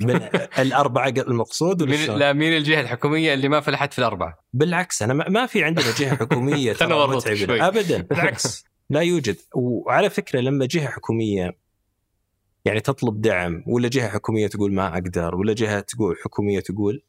من 0.00 0.20
الأربعة 0.58 1.14
المقصود 1.18 1.82
ولا 1.82 1.90
مين؟ 1.96 2.10
لا 2.18 2.32
مين 2.32 2.56
الجهة 2.56 2.80
الحكومية 2.80 3.34
اللي 3.34 3.48
ما 3.48 3.60
فلحت 3.60 3.92
في 3.92 3.98
الأربعة؟ 3.98 4.38
بالعكس 4.52 5.02
أنا 5.02 5.14
ما 5.14 5.46
في 5.46 5.64
عندنا 5.64 5.86
جهة 5.98 6.16
حكومية 6.16 6.72
ترى. 7.22 7.36
شوي. 7.36 7.62
ابدا 7.62 8.02
بالعكس 8.02 8.64
لا 8.92 9.00
يوجد. 9.00 9.36
وعلى 9.54 10.10
فكرة 10.10 10.40
لما 10.40 10.66
جهة 10.66 10.86
حكومية 10.88 11.56
يعني 12.64 12.80
تطلب 12.80 13.20
دعم 13.20 13.64
ولا 13.66 13.88
جهة 13.88 14.08
حكومية 14.08 14.46
تقول 14.46 14.72
ما 14.74 14.94
أقدر 14.94 15.34
ولا 15.34 15.52
جهة 15.52 15.80
تقول 15.80 16.16
حكومية 16.24 16.60
تقول 16.60 17.02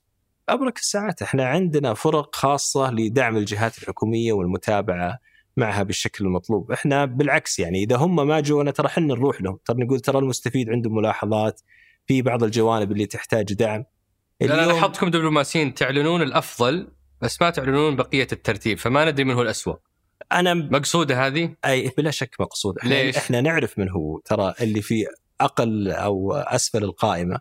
أبرك 0.49 0.77
الساعات. 0.77 1.21
إحنا 1.21 1.45
عندنا 1.45 1.93
فرق 1.93 2.35
خاصة 2.35 2.91
لدعم 2.91 3.37
الجهات 3.37 3.77
الحكومية 3.77 4.33
والمتابعة 4.33 5.19
معها 5.57 5.83
بالشكل 5.83 6.25
المطلوب، 6.25 6.71
إحنا 6.71 7.05
بالعكس 7.05 7.59
يعني 7.59 7.83
إذا 7.83 7.95
هم 7.95 8.27
ما 8.27 8.39
جونا 8.39 8.71
ترى 8.71 8.87
إحنا 8.87 9.05
نروح 9.05 9.41
لهم، 9.41 9.59
ترى 9.65 9.83
نقول 9.83 9.99
ترى 9.99 10.19
المستفيد 10.19 10.69
عنده 10.69 10.89
ملاحظات 10.89 11.61
في 12.07 12.21
بعض 12.21 12.43
الجوانب 12.43 12.91
اللي 12.91 13.05
تحتاج 13.05 13.53
دعم. 13.53 13.85
لا 14.41 14.47
لا 14.47 14.63
اليوم- 14.63 14.75
لاحظتكم 14.75 15.09
دبلوماسيين. 15.09 15.73
تعلنون 15.73 16.21
الأفضل 16.21 16.87
بس 17.21 17.41
ما 17.41 17.49
تعلنون 17.49 17.95
بقية 17.95 18.27
الترتيب 18.31 18.77
فما 18.77 19.11
ندري 19.11 19.23
من 19.23 19.33
هو 19.33 19.41
الاسوء. 19.41 19.77
أنا 20.31 20.53
مقصودة 20.53 21.27
هذه؟ 21.27 21.55
أي 21.65 21.91
بلا 21.97 22.11
شك 22.11 22.35
مقصود 22.39 22.77
إحنا, 22.77 22.89
ليش؟ 22.89 23.17
إحنا 23.17 23.41
نعرف 23.41 23.79
من 23.79 23.89
هو 23.89 24.19
ترى 24.19 24.53
اللي 24.61 24.81
في 24.81 25.05
أقل 25.41 25.91
أو 25.91 26.33
أسفل 26.33 26.83
القائمة 26.83 27.39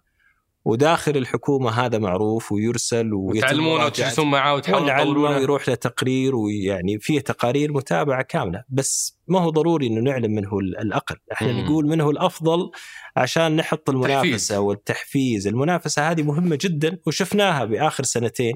وداخل 0.65 1.17
الحكومة 1.17 1.71
هذا 1.71 1.99
معروف 1.99 2.53
ويرسل 2.53 3.15
وتعلمونه 3.15 3.69
مراجعته. 3.69 3.87
وتجلسون 3.87 4.31
معاه 4.31 4.55
وتحاولون 4.55 5.35
ويروح 5.35 5.69
له 5.69 5.75
تقرير 5.75 6.37
ويعني 6.37 6.99
فيه 6.99 7.21
تقارير 7.21 7.73
متابعة 7.73 8.23
كاملة 8.23 8.65
بس 8.69 9.19
ما 9.29 9.41
هو 9.41 9.51
ضروري 9.51 9.87
إنه 9.87 10.01
نعلم 10.01 10.31
من 10.31 10.47
هو 10.47 10.61
الأقل 10.61 11.17
إحنا 11.33 11.53
مم. 11.53 11.61
نقول 11.61 11.87
من 11.87 12.01
هو 12.01 12.11
الأفضل 12.11 12.71
عشان 13.17 13.57
نحط 13.57 13.91
المنافسة 13.91 14.23
تحفيز. 14.23 14.53
والتحفيز 14.53 15.47
المنافسة 15.47 16.11
هذه 16.11 16.23
مهمة 16.23 16.59
جدا 16.61 16.99
وشفناها 17.07 17.65
بآخر 17.65 18.05
سنتين 18.05 18.55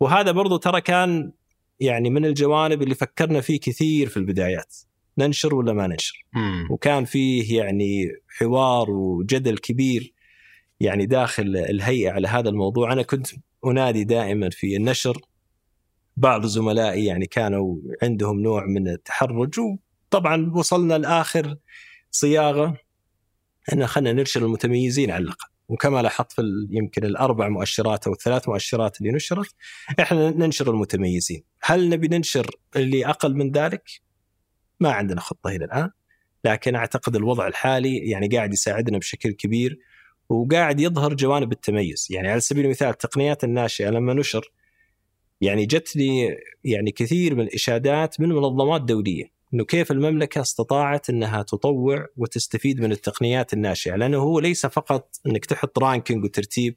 وهذا 0.00 0.30
برضو 0.30 0.56
ترى 0.56 0.80
كان 0.80 1.32
يعني 1.80 2.10
من 2.10 2.24
الجوانب 2.24 2.82
اللي 2.82 2.94
فكرنا 2.94 3.40
فيه 3.40 3.60
كثير 3.60 4.08
في 4.08 4.16
البدايات 4.16 4.76
ننشر 5.18 5.54
ولا 5.54 5.72
ما 5.72 5.86
ننشر؟ 5.86 6.26
مم. 6.32 6.68
وكان 6.70 7.04
فيه 7.04 7.58
يعني 7.58 8.08
حوار 8.28 8.90
وجدل 8.90 9.58
كبير 9.58 10.12
يعني 10.80 11.06
داخل 11.06 11.56
الهيئة 11.56 12.10
على 12.10 12.28
هذا 12.28 12.48
الموضوع. 12.48 12.92
أنا 12.92 13.02
كنت 13.02 13.26
أنادي 13.66 14.04
دائما 14.04 14.50
في 14.50 14.76
النشر 14.76 15.20
بعض 16.16 16.46
زملائي 16.46 17.04
يعني 17.04 17.26
كانوا 17.26 17.76
عندهم 18.02 18.40
نوع 18.40 18.66
من 18.66 18.88
التحرج 18.88 19.54
وطبعا 19.60 20.52
وصلنا 20.54 20.98
لآخر 20.98 21.56
صياغة. 22.10 22.76
إن 23.72 23.86
خلينا 23.86 24.12
نرشد 24.12 24.42
المتميزين 24.42 25.10
على 25.10 25.24
الأقل. 25.24 25.48
وكما 25.68 26.02
لاحظت 26.02 26.32
في 26.32 26.66
يمكن 26.70 27.04
الأربع 27.04 27.48
مؤشرات 27.48 28.06
أو 28.06 28.12
الثلاث 28.12 28.48
مؤشرات 28.48 29.00
اللي 29.00 29.12
نشرت 29.12 29.54
إحنا 30.00 30.30
ننشر 30.30 30.70
المتميزين. 30.70 31.42
هل 31.62 31.88
نبي 31.88 32.08
ننشر 32.08 32.50
اللي 32.76 33.06
أقل 33.06 33.34
من 33.34 33.52
ذلك؟ 33.52 33.90
ما 34.80 34.92
عندنا 34.92 35.20
خطة 35.20 35.50
إلى 35.50 35.64
الآن 35.64 35.90
لكن 36.44 36.74
أعتقد 36.74 37.16
الوضع 37.16 37.46
الحالي 37.46 37.96
يعني 37.96 38.28
قاعد 38.28 38.52
يساعدنا 38.52 38.98
بشكل 38.98 39.32
كبير 39.32 39.78
وقاعد 40.28 40.80
يظهر 40.80 41.14
جوانب 41.14 41.52
التميز. 41.52 42.06
يعني 42.10 42.28
على 42.28 42.40
سبيل 42.40 42.64
المثال 42.64 42.88
التقنيات 42.88 43.44
الناشئة 43.44 43.90
لما 43.90 44.14
نشر 44.14 44.52
يعني 45.40 45.66
جتني 45.66 46.36
يعني 46.64 46.90
كثير 46.90 47.34
من 47.34 47.40
الإشادات 47.40 48.20
من 48.20 48.28
منظمات 48.28 48.82
دولية. 48.82 49.24
إنه 49.54 49.64
كيف 49.64 49.90
المملكة 49.90 50.40
استطاعت 50.40 51.10
إنها 51.10 51.42
تطوع 51.42 52.06
وتستفيد 52.16 52.80
من 52.80 52.92
التقنيات 52.92 53.52
الناشئة؟ 53.52 53.96
لأنه 53.96 54.18
هو 54.18 54.40
ليس 54.40 54.66
فقط 54.66 55.16
إنك 55.26 55.44
تحط 55.44 55.78
ranking 55.78 56.24
وترتيب 56.24 56.76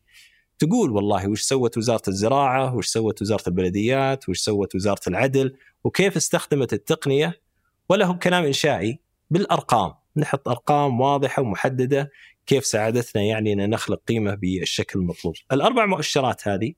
تقول 0.60 0.92
والله 0.92 1.30
وش 1.30 1.42
سوت 1.42 1.78
وزارة 1.78 2.02
الزراعة، 2.08 2.76
وش 2.76 2.88
سوت 2.88 3.22
وزارة 3.22 3.44
البلديات، 3.48 4.30
وش 4.30 4.40
سوت 4.40 4.76
وزارة 4.76 5.02
العدل، 5.08 5.56
وكيف 5.84 6.16
استخدمت 6.18 6.74
التقنية؟ 6.74 7.42
ولا 7.90 8.06
هو 8.06 8.18
كلام 8.18 8.44
إنشائي 8.44 9.00
بالأرقام، 9.30 9.94
نحط 10.18 10.48
أرقام 10.50 11.02
واضحة 11.02 11.42
ومحددة 11.42 12.12
كيف 12.46 12.66
ساعدتنا 12.66 13.22
يعني 13.24 13.54
إن 13.54 13.70
نخلق 13.70 14.02
قيمة 14.08 14.36
بالشكل 14.36 15.00
المطلوب. 15.00 15.36
الأربع 15.52 15.86
مؤشرات 15.86 16.48
هذه 16.48 16.74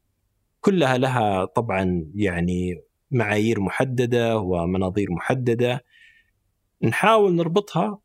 كلها 0.62 0.98
لها 0.98 1.46
طبعا 1.46 2.06
يعني 2.16 2.82
معايير 3.12 3.60
محددة 3.60 4.38
ومناظير 4.38 5.12
محددة 5.12 5.84
نحاول 6.84 7.36
نربطها 7.36 8.00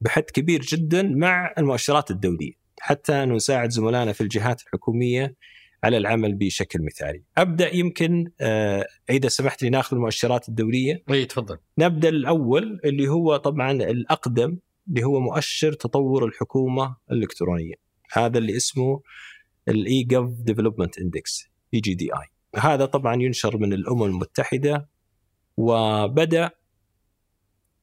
بحد 0.00 0.22
كبير 0.22 0.60
جدا 0.60 1.02
مع 1.02 1.54
المؤشرات 1.58 2.10
الدولية 2.10 2.52
حتى 2.80 3.24
نساعد 3.24 3.70
زملائنا 3.70 4.12
في 4.12 4.20
الجهات 4.20 4.62
الحكومية 4.62 5.36
على 5.84 5.96
العمل 5.96 6.34
بشكل 6.34 6.82
مثالي. 6.82 7.22
أبدأ 7.38 7.74
يمكن 7.74 8.30
آه 8.40 8.86
إذا 9.10 9.28
سمحت 9.28 9.62
لي 9.62 9.70
نأخذ 9.70 9.96
المؤشرات 9.96 10.48
الدولية. 10.48 11.02
إي 11.10 11.24
تفضل. 11.24 11.58
نبدأ 11.78 12.08
الأول 12.08 12.80
اللي 12.84 13.08
هو 13.08 13.36
طبعا 13.36 13.72
الأقدم 13.72 14.58
اللي 14.88 15.04
هو 15.04 15.20
مؤشر 15.20 15.72
تطور 15.72 16.24
الحكومة 16.24 16.96
الإلكترونية. 17.10 17.74
هذا 18.12 18.38
اللي 18.38 18.56
اسمه 18.56 19.02
ال 19.68 20.04
e-Gov 20.04 20.30
Development 20.40 20.98
Index 20.98 21.48
EGDI. 21.74 22.31
هذا 22.56 22.84
طبعا 22.84 23.22
ينشر 23.22 23.56
من 23.56 23.72
الأمم 23.72 24.02
المتحدة 24.02 24.88
وبدأ 25.56 26.50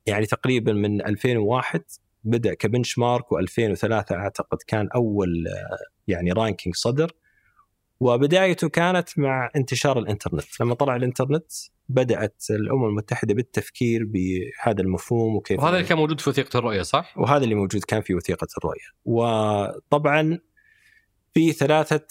يعني 0.06 0.26
تقريبا 0.26 0.74
من 0.74 1.06
2001 1.06 1.84
بدأ 2.24 2.54
ك 2.54 2.98
benchmark 2.98 3.26
و2003 3.26 4.12
أعتقد 4.12 4.58
كان 4.68 4.90
أول 4.96 5.46
يعني 6.08 6.32
ranking 6.32 6.76
صدر. 6.76 7.12
وبدايته 8.00 8.70
كانت 8.70 9.20
مع 9.20 9.52
انتشار 9.56 10.00
الإنترنت. 10.00 10.62
لما 10.62 10.76
طلع 10.76 10.96
الإنترنت 10.96 11.52
بدأت 11.90 12.44
الأمم 12.50 12.86
المتحدة 12.86 13.34
بالتفكير 13.34 14.06
بهذا 14.06 14.82
المفهوم 14.82 15.36
وكيف 15.36 15.60
وهذا 15.60 15.78
اللي 15.78 15.88
كان 15.88 15.98
موجود 15.98 16.22
في 16.22 16.30
وثيقة 16.30 16.58
الرؤية 16.58 16.82
صح؟ 16.82 17.18
وهذا 17.18 17.44
اللي 17.44 17.56
موجود 17.56 17.84
كان 17.84 18.02
في 18.02 18.16
وثيقة 18.16 18.48
الرؤية. 18.58 18.88
وطبعا 19.06 20.40
في 21.40 21.52
ثلاثة 21.52 22.08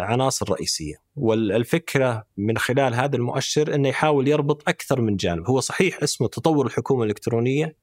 عناصر 0.00 0.50
رئيسية. 0.50 0.94
والفكرة 1.16 2.26
من 2.36 2.58
خلال 2.58 2.94
هذا 2.94 3.16
المؤشر 3.16 3.74
أنه 3.74 3.88
يحاول 3.88 4.28
يربط 4.28 4.68
أكثر 4.68 5.00
من 5.00 5.16
جانب. 5.16 5.46
هو 5.46 5.60
صحيح 5.60 6.02
اسمه 6.02 6.28
تطور 6.28 6.66
الحكومة 6.66 7.04
الإلكترونية 7.04 7.76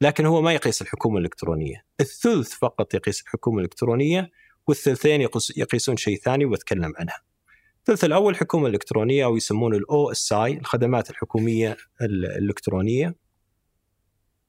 لكن 0.00 0.26
هو 0.26 0.42
ما 0.42 0.52
يقيس 0.52 0.82
الحكومة 0.82 1.18
الإلكترونية. 1.18 1.84
الثلث 2.00 2.52
فقط 2.52 2.94
يقيس 2.94 3.22
الحكومة 3.22 3.58
الإلكترونية 3.58 4.30
والثلثين 4.66 5.28
يقيسون 5.56 5.96
شيء 5.96 6.18
ثاني 6.18 6.44
وبتكلم 6.44 6.92
عنها. 6.98 7.22
الثلث 7.78 8.04
الأول 8.04 8.32
الحكومة 8.32 8.66
الإلكترونية 8.66 9.24
أو 9.24 9.36
يسمونه 9.36 9.76
الأو 9.76 10.10
اس 10.10 10.32
الخدمات 10.32 11.10
الحكومية 11.10 11.76
الإلكترونية. 12.00 13.14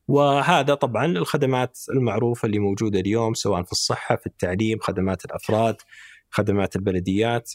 وهذا 0.08 0.74
طبعا 0.74 1.06
الخدمات 1.06 1.80
المعروفة 1.90 2.46
اللي 2.46 2.60
موجودة 2.60 3.00
اليوم 3.00 3.34
سواء 3.34 3.64
في 3.64 3.72
الصحة 3.72 4.16
في 4.16 4.28
التعليم 4.28 4.80
خدمات 4.80 5.26
الأفراد 5.26 5.76
خدمات 6.30 6.76
البلديات. 6.76 7.52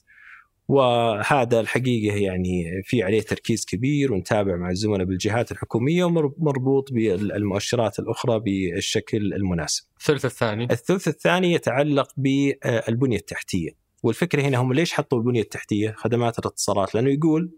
وهذا 0.69 1.61
الحقيقة 1.61 2.17
يعني 2.17 2.83
في 2.85 3.03
عليه 3.03 3.21
تركيز 3.21 3.65
كبير 3.65 4.13
ونتابع 4.13 4.57
مع 4.57 4.71
الزملاء 4.71 5.07
بالجهات 5.07 5.53
الحكومية 5.53 6.05
ومربوط 6.05 6.93
بالمؤشرات 6.93 7.99
الأخرى 7.99 8.39
بالشكل 8.41 9.35
المناسب. 9.35 9.85
الثلث 10.01 10.25
الثاني. 10.25 10.65
الثلث 10.71 11.09
الثاني 11.09 11.53
يتعلق 11.53 12.09
بالبنية 12.17 13.17
التحتية. 13.17 13.71
والفكرة 14.03 14.43
هنا 14.43 14.59
هم 14.59 14.73
ليش 14.73 14.93
حطوا 14.93 15.19
البنية 15.19 15.43
التحتية؟ 15.43 15.95
خدمات 15.97 16.39
الاتصالات 16.39 16.95
لأنه 16.95 17.11
يقول 17.11 17.51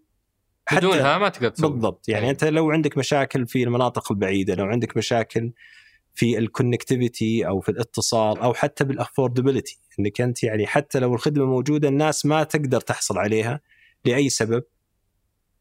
بدونها 0.73 1.19
ما 1.19 1.29
تقدر 1.29 1.49
تسوي. 1.49 1.71
بالضبط. 1.71 2.09
يعني 2.09 2.31
أنت 2.31 2.45
لو 2.45 2.71
عندك 2.71 2.99
مشاكل 2.99 3.47
في 3.47 3.63
المناطق 3.63 4.13
البعيدة 4.13 4.55
لو 4.55 4.65
عندك 4.65 4.97
مشاكل 4.97 5.53
في 6.15 6.39
ال 6.39 6.47
connectivity 6.47 7.47
أو 7.47 7.61
في 7.61 7.69
الاتصال 7.69 8.39
أو 8.39 8.55
حتى 8.55 8.85
بال 8.85 8.98
affordability 8.98 9.81
إنك 9.99 10.21
أنت 10.21 10.43
يعني 10.43 10.67
حتى 10.67 10.99
لو 10.99 11.15
الخدمة 11.15 11.45
موجودة 11.45 11.89
الناس 11.89 12.27
ما 12.27 12.43
تقدر 12.45 12.81
تحصل 12.81 13.19
عليها 13.19 13.61
لأي 14.05 14.29
سبب 14.29 14.63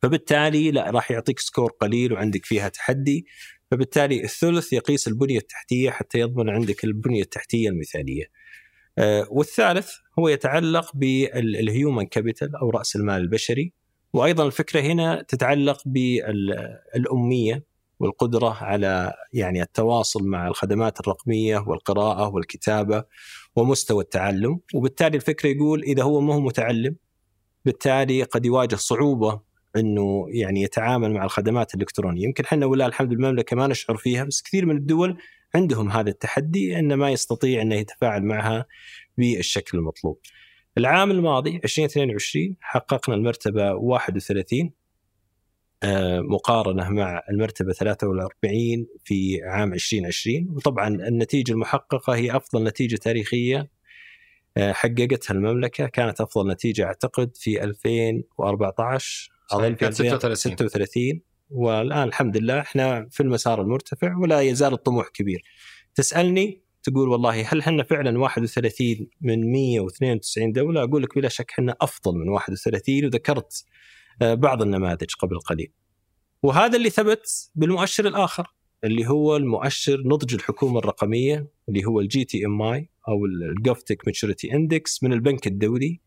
فبالتالي 0.01 0.71
لا 0.71 0.91
راح 0.91 1.11
يعطيك 1.11 1.39
score 1.39 1.71
قليل 1.71 2.13
وعندك 2.13 2.45
فيها 2.45 2.69
تحدي. 2.69 3.25
فبالتالي 3.71 4.23
الثلث 4.23 4.73
يقيس 4.73 5.07
البنية 5.07 5.37
التحتية 5.37 5.89
حتى 5.89 6.19
يضمن 6.19 6.49
عندك 6.49 6.83
البنية 6.83 7.21
التحتية 7.21 7.69
المثالية. 7.69 8.25
آه 8.97 9.27
والثالث 9.29 9.91
هو 10.19 10.27
يتعلق 10.27 10.91
بال 10.95 11.27
human 11.27 12.05
capital 12.05 12.55
أو 12.55 12.69
رأس 12.69 12.95
المال 12.95 13.21
البشري. 13.21 13.73
وأيضا 14.13 14.45
الفكرة 14.45 14.81
هنا 14.81 15.21
تتعلق 15.21 15.81
بالأمية 15.85 17.63
والقدرة 17.99 18.63
على 18.63 19.13
يعني 19.33 19.61
التواصل 19.61 20.27
مع 20.27 20.47
الخدمات 20.47 20.99
الرقمية 20.99 21.57
والقراءة 21.67 22.27
والكتابة 22.27 23.03
ومستوى 23.55 24.03
التعلم 24.03 24.59
وبالتالي 24.73 25.17
الفكرة 25.17 25.49
يقول 25.49 25.83
إذا 25.83 26.03
هو 26.03 26.21
ما 26.21 26.33
هو 26.33 26.39
متعلم 26.39 26.95
بالتالي 27.65 28.23
قد 28.23 28.45
يواجه 28.45 28.75
صعوبة 28.75 29.41
إنه 29.75 30.25
يعني 30.29 30.61
يتعامل 30.61 31.11
مع 31.13 31.23
الخدمات 31.23 31.75
الإلكترونية، 31.75 32.23
يمكن 32.23 32.43
إحنا 32.43 32.65
ولله 32.65 32.85
الحمد 32.85 33.11
المملكة 33.11 33.55
ما 33.55 33.67
نشعر 33.67 33.97
فيها 33.97 34.23
بس 34.23 34.41
كثير 34.41 34.65
من 34.65 34.77
الدول 34.77 35.17
عندهم 35.55 35.89
هذا 35.89 36.09
التحدي 36.09 36.79
إنه 36.79 36.95
ما 36.95 37.11
يستطيع 37.11 37.61
إنه 37.61 37.75
يتفاعل 37.75 38.23
معها 38.23 38.65
بالشكل 39.17 39.77
المطلوب. 39.77 40.19
العام 40.77 41.11
الماضي 41.11 41.61
2022 41.63 42.55
حققنا 42.61 43.15
المرتبة 43.15 43.73
31 43.73 44.71
مقارنة 46.29 46.89
مع 46.89 47.21
المرتبة 47.29 47.73
43 47.73 48.87
في 49.03 49.41
عام 49.43 49.73
2020 49.73 50.47
وطبعا 50.49 50.87
النتيجة 50.87 51.51
المحققة 51.51 52.15
هي 52.15 52.35
أفضل 52.35 52.63
نتيجة 52.63 52.95
تاريخية 52.95 53.69
حققتها 54.57 55.33
المملكة. 55.33 55.87
كانت 55.87 56.21
أفضل 56.21 56.51
نتيجة 56.51 56.85
أعتقد 56.85 57.37
في 57.37 57.63
2014 57.63 59.31
أظن 59.51 59.75
في 59.75 59.91
36 59.91 60.57
36 60.57 61.21
والآن 61.49 62.07
الحمد 62.07 62.37
لله 62.37 62.59
إحنا 62.59 63.07
في 63.11 63.23
المسار 63.23 63.61
المرتفع 63.61 64.17
ولا 64.17 64.41
يزال 64.41 64.73
الطموح 64.73 65.07
كبير. 65.07 65.43
تسألني 65.95 66.63
تقول 66.83 67.09
والله 67.09 67.41
هل 67.41 67.59
إحنا 67.59 67.83
فعلا 67.83 68.19
31 68.19 69.07
من 69.21 69.51
192 69.51 70.51
دولة؟ 70.51 70.83
أقول 70.83 71.03
لك 71.03 71.15
بلا 71.15 71.29
شك 71.29 71.51
إحنا 71.51 71.75
أفضل 71.81 72.17
من 72.17 72.29
31 72.29 73.05
وذكرت 73.05 73.65
بعض 74.21 74.61
النماذج 74.61 75.13
قبل 75.19 75.39
قليل. 75.39 75.71
وهذا 76.43 76.77
اللي 76.77 76.89
ثبت 76.89 77.51
بالمؤشر 77.55 78.07
الآخر 78.07 78.53
اللي 78.83 79.07
هو 79.07 79.35
المؤشر 79.37 80.01
نضج 80.05 80.33
الحكومة 80.33 80.79
الرقمية 80.79 81.47
اللي 81.69 81.85
هو 81.85 81.99
ال 81.99 82.25
GTMI 82.25 82.89
أو 83.07 83.25
ال 83.25 83.35
GovTech 83.36 84.07
Maturity 84.07 84.53
Index 84.53 85.03
من 85.03 85.13
البنك 85.13 85.47
الدولي 85.47 86.01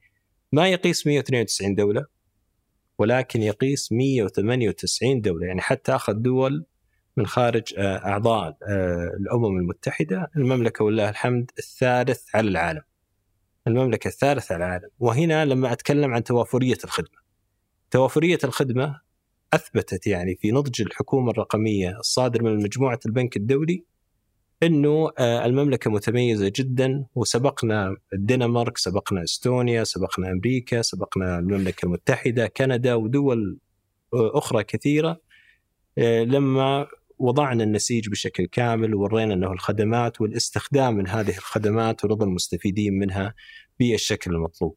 ما 0.52 0.68
يقيس 0.68 1.06
192 1.06 1.74
دولة 1.74 2.06
ولكن 2.98 3.42
يقيس 3.42 3.92
198 3.92 5.20
دولة 5.20 5.46
يعني 5.46 5.60
حتى 5.60 5.94
أخذ 5.94 6.12
دول 6.12 6.66
من 7.16 7.26
خارج 7.26 7.74
أعضاء 7.78 8.56
الأمم 9.20 9.58
المتحدة 9.58 10.30
المملكة 10.36 10.84
ولله 10.84 11.08
الحمد 11.08 11.50
الثالث 11.58 12.22
على 12.34 12.48
العالم. 12.48 12.82
المملكة 13.66 14.08
الثالث 14.08 14.52
على 14.52 14.64
العالم، 14.64 14.88
وهنا 14.98 15.44
لما 15.44 15.72
أتكلم 15.72 16.14
عن 16.14 16.24
توافرية 16.24 16.78
الخدمة. 16.84 17.18
توافرية 17.90 18.38
الخدمة 18.44 19.00
أثبتت 19.52 20.06
يعني 20.06 20.36
في 20.36 20.50
نضج 20.50 20.82
الحكومة 20.82 21.30
الرقمية 21.30 21.98
الصادر 21.98 22.42
من 22.42 22.56
مجموعة 22.56 23.00
البنك 23.06 23.36
الدولي 23.36 23.84
إنه 24.62 25.10
المملكة 25.20 25.90
متميزة 25.90 26.52
جدا 26.56 27.06
وسبقنا 27.14 27.96
الدنمارك، 28.12 28.78
سبقنا 28.78 29.22
إستونيا، 29.22 29.84
سبقنا 29.84 30.30
أمريكا، 30.30 30.82
سبقنا 30.82 31.38
المملكة 31.38 31.86
المتحدة، 31.86 32.46
كندا 32.46 32.94
ودول 32.94 33.58
أخرى 34.14 34.64
كثيرة 34.64 35.20
لما 35.98 36.86
وضعنا 37.18 37.64
النسيج 37.64 38.08
بشكل 38.08 38.46
كامل 38.46 38.94
وورينا 38.94 39.34
إنه 39.34 39.52
الخدمات 39.52 40.20
والاستخدام 40.20 40.94
من 40.94 41.08
هذه 41.08 41.36
الخدمات 41.38 42.04
ورضا 42.04 42.26
المستفيدين 42.26 42.98
منها 42.98 43.34
بالشكل 43.78 44.30
المطلوب. 44.30 44.76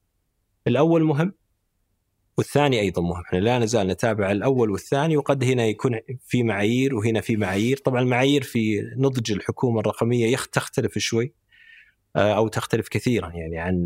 الأول 0.67 1.03
مهم 1.03 1.33
والثاني 2.37 2.79
أيضا 2.79 3.01
مهم. 3.01 3.21
إحنا 3.21 3.37
لا 3.37 3.59
نزال 3.59 3.87
نتابع 3.87 4.31
الأول 4.31 4.71
والثاني 4.71 5.17
وقد 5.17 5.43
هنا 5.43 5.65
يكون 5.65 5.99
في 6.25 6.43
معايير 6.43 6.95
وهنا 6.95 7.21
في 7.21 7.37
معايير. 7.37 7.77
طبعا 7.77 8.01
المعايير 8.01 8.43
في 8.43 8.81
نضج 8.97 9.31
الحكومة 9.31 9.79
الرقمية 9.79 10.35
تختلف 10.35 10.97
شوي 10.97 11.33
آه، 12.15 12.37
أو 12.37 12.47
تختلف 12.47 12.87
كثيرا 12.87 13.29
يعني 13.29 13.57
عن 13.57 13.85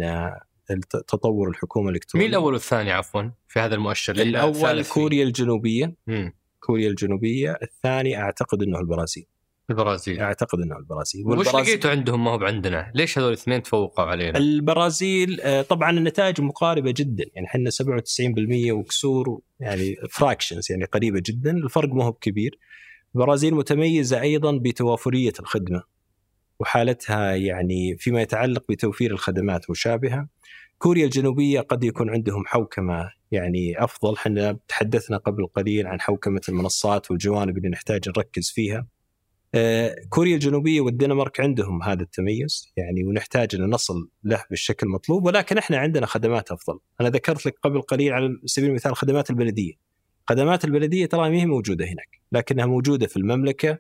تطور 1.08 1.50
الحكومة 1.50 1.90
الإلكترونية. 1.90 2.26
مين 2.28 2.36
الأول 2.36 2.54
والثاني 2.54 2.92
عفوا 2.92 3.24
في 3.48 3.60
هذا 3.60 3.76
المؤشر؟ 3.76 4.16
الأول 4.16 4.86
كوريا 4.86 5.24
الجنوبية. 5.24 5.96
مم. 6.08 6.34
كوريا 6.66 6.90
الجنوبية 6.90 7.60
الثاني 7.62 8.18
أعتقد 8.18 8.64
إنه 8.64 8.80
البرازيل. 8.80 9.26
البرازيل. 9.70 10.20
أعتقد 10.20 10.60
إنه 10.60 10.78
البرازيل. 10.78 11.28
وش 11.28 11.56
لقيتوا 11.56 11.92
عندهم؟ 11.92 12.24
ما 12.24 12.32
هو 12.32 12.44
عندنا؟ 12.44 12.92
ليش 12.96 13.18
هذول 13.18 13.28
الاثنين 13.28 13.64
تفوقوا 13.64 14.06
علينا؟ 14.06 14.38
البرازيل 14.38 15.42
آه، 15.42 15.62
طبعا 15.62 15.92
النتائج 15.92 16.42
مقاربة 16.42 16.94
جدا. 16.98 17.26
يعني 17.34 17.48
إحنا 17.48 17.70
97% 17.70 18.72
وكسور 18.72 19.42
يعني 19.60 19.96
فراكشنز 20.10 20.72
يعني 20.72 20.86
قريبة 20.86 21.22
جدا. 21.26 21.52
الفرق 21.52 21.90
ما 21.90 22.04
هو 22.04 22.14
كبير. 22.14 22.60
البرازيل 23.16 23.56
متميزة 23.56 24.22
أيضا 24.22 24.58
بتوافرية 24.58 25.34
الخدمة 25.40 25.84
وحالتها 26.60 27.36
يعني 27.36 27.98
فيما 27.98 28.22
يتعلق 28.22 28.64
بتوفير 28.70 29.12
الخدمات 29.12 29.70
مشابهة. 29.70 30.28
كوريا 30.84 31.06
الجنوبية 31.06 31.60
قد 31.60 31.84
يكون 31.84 32.10
عندهم 32.10 32.46
حوكمة 32.46 33.12
يعني 33.32 33.84
أفضل. 33.84 34.14
إحنا 34.14 34.58
تحدثنا 34.68 35.18
قبل 35.18 35.48
قليل 35.48 35.88
عن 35.88 36.02
حوكمة 36.02 36.42
المنصات 36.50 37.12
والجوانب 37.12 37.58
اللي 37.58 37.70
نحتاج 37.70 38.10
نركز 38.10 38.50
فيها. 38.50 38.88
آه، 39.56 39.96
كوريا 40.10 40.36
الجنوبية 40.36 40.82
والدنمارك 40.82 41.40
عندهم 41.40 41.84
هذا 41.84 42.02
التميز 42.02 42.74
يعني 42.78 43.04
ونحتاج 43.04 43.56
إن 43.56 43.70
نصل 43.70 44.10
له 44.24 44.44
بالشكل 44.50 44.88
المطلوب. 44.88 45.26
ولكن 45.26 45.58
إحنا 45.58 45.78
عندنا 45.78 46.06
خدمات 46.06 46.52
أفضل، 46.52 46.80
أنا 47.02 47.10
ذكرت 47.10 47.46
لك 47.46 47.56
قبل 47.64 47.82
قليل 47.82 48.14
على 48.14 48.40
سبيل 48.46 48.70
المثال 48.70 48.96
خدمات 48.96 49.30
البلدية. 49.30 49.74
خدمات 50.30 50.66
البلدية 50.66 51.06
ترى 51.06 51.30
ما 51.30 51.36
هي 51.36 51.46
موجودة 51.46 51.86
هناك، 51.86 52.22
لكنها 52.32 52.66
موجودة 52.66 53.08
في 53.08 53.18
المملكة. 53.18 53.78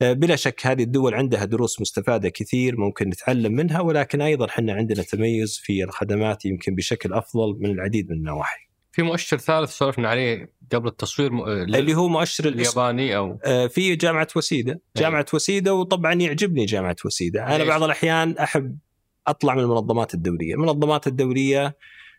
بلا 0.00 0.36
شك 0.36 0.66
هذه 0.66 0.82
الدول 0.82 1.14
عندها 1.14 1.44
دروس 1.44 1.80
مستفادة 1.80 2.28
كثير 2.28 2.76
ممكن 2.76 3.08
نتعلم 3.08 3.52
منها 3.52 3.80
ولكن 3.80 4.20
أيضا 4.22 4.46
إحنا 4.46 4.72
عندنا 4.72 5.02
تميز 5.02 5.58
في 5.58 5.84
الخدمات 5.84 6.44
يمكن 6.44 6.74
بشكل 6.74 7.12
أفضل 7.12 7.56
من 7.60 7.70
العديد 7.70 8.10
من 8.10 8.16
النواحي. 8.16 8.64
في 8.92 9.02
مؤشر 9.02 9.38
ثالث 9.38 9.70
سولفنا 9.70 10.08
عليه 10.08 10.52
قبل 10.72 10.88
التصوير 10.88 11.32
م... 11.32 11.42
اللي 11.48 11.94
هو 11.94 12.08
مؤشر 12.08 12.48
الياباني 12.48 13.16
أو 13.16 13.38
آه، 13.44 13.66
في 13.66 13.96
جامعة 13.96 14.28
وسيدة، 14.36 14.80
جامعة 14.96 15.26
وسيدة 15.34 15.74
وطبعا 15.74 16.12
يعجبني 16.12 16.64
جامعة 16.64 16.96
وسيدة، 17.04 17.46
أنا 17.56 17.64
بعض 17.64 17.82
الأحيان 17.82 18.38
أحب 18.38 18.78
أطلع 19.26 19.54
من 19.54 19.60
المنظمات 19.62 20.14
الدولية، 20.14 20.54
المنظمات 20.54 21.06
الدولية 21.06 21.76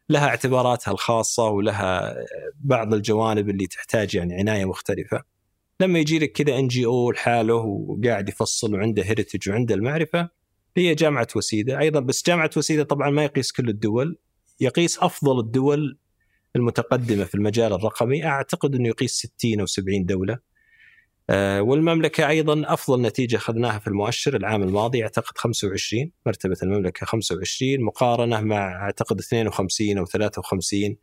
لها 0.09 0.27
اعتباراتها 0.27 0.91
الخاصة 0.91 1.49
ولها 1.49 2.15
بعض 2.59 2.93
الجوانب 2.93 3.49
اللي 3.49 3.67
تحتاج 3.67 4.15
يعني 4.15 4.33
عناية 4.33 4.65
مختلفة. 4.65 5.34
لما 5.79 5.99
يجي 5.99 6.19
لك 6.19 6.31
كذا 6.31 6.59
ان 6.59 6.67
جي 6.67 6.85
أو 6.85 7.11
لحاله 7.11 7.55
وقاعد 7.55 8.29
يفصل 8.29 8.75
وعنده 8.75 9.03
هيرتج 9.03 9.49
وعنده 9.49 9.75
المعرفة 9.75 10.29
هي 10.77 10.95
جامعة 10.95 11.27
وسيدة، 11.35 11.79
أيضا. 11.79 11.99
بس 11.99 12.23
جامعة 12.27 12.49
وسيدة 12.57 12.83
طبعا 12.83 13.09
ما 13.09 13.23
يقيس 13.23 13.51
كل 13.51 13.69
الدول، 13.69 14.17
يقيس 14.59 14.99
أفضل 14.99 15.39
الدول 15.39 15.97
المتقدمة 16.55 17.23
في 17.23 17.35
المجال 17.35 17.73
الرقمي. 17.73 18.25
أعتقد 18.25 18.75
إنه 18.75 18.87
يقيس 18.87 19.11
60 19.11 19.59
أو 19.59 19.65
70 19.65 20.05
دولة. 20.05 20.39
آه، 21.29 21.61
والمملكة 21.61 22.29
أيضا 22.29 22.73
أفضل 22.73 23.01
نتيجة 23.01 23.35
أخذناها 23.35 23.79
في 23.79 23.87
المؤشر 23.87 24.35
العام 24.35 24.63
الماضي 24.63 25.03
أعتقد 25.03 25.37
25 25.37 26.11
مرتبة 26.25 26.57
المملكة 26.63 27.05
25 27.05 27.81
مقارنة 27.81 28.41
مع 28.41 28.85
أعتقد 28.85 29.19
52 29.19 29.97
أو 29.97 30.05
53 30.05 30.97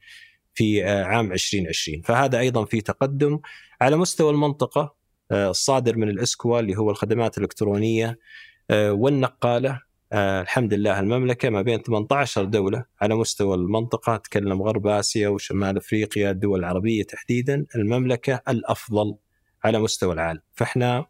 في 0.55 0.85
آه، 0.85 1.05
عام 1.05 1.33
2020 1.33 2.03
فهذا 2.03 2.39
أيضا 2.39 2.65
في 2.65 2.81
تقدم. 2.81 3.41
على 3.83 3.97
مستوى 3.97 4.31
المنطقة 4.31 4.95
آه، 5.31 5.51
الصادر 5.51 5.97
من 5.97 6.09
الاسكوا 6.09 6.61
اللي 6.61 6.77
هو 6.77 6.91
الخدمات 6.91 7.39
الإلكترونية 7.39 8.19
والنقالة 8.73 9.81
آه 10.13 10.41
الحمد 10.41 10.75
لله 10.75 11.01
المملكة 11.01 11.51
ما 11.51 11.63
بين 11.63 11.83
18 11.83 12.45
دولة 12.45 12.85
على 13.01 13.15
مستوى 13.15 13.55
المنطقة 13.55 14.17
تكلم 14.17 14.63
غرب 14.63 14.87
آسيا 14.87 15.29
وشمال 15.29 15.77
أفريقيا 15.77 16.31
الدول 16.31 16.59
العربية 16.59 17.03
تحديدا 17.03 17.67
المملكة 17.77 18.43
الأفضل 18.49 19.15
على 19.65 19.79
مستوى 19.79 20.13
العالم 20.13 20.41
فإحنا 20.53 21.07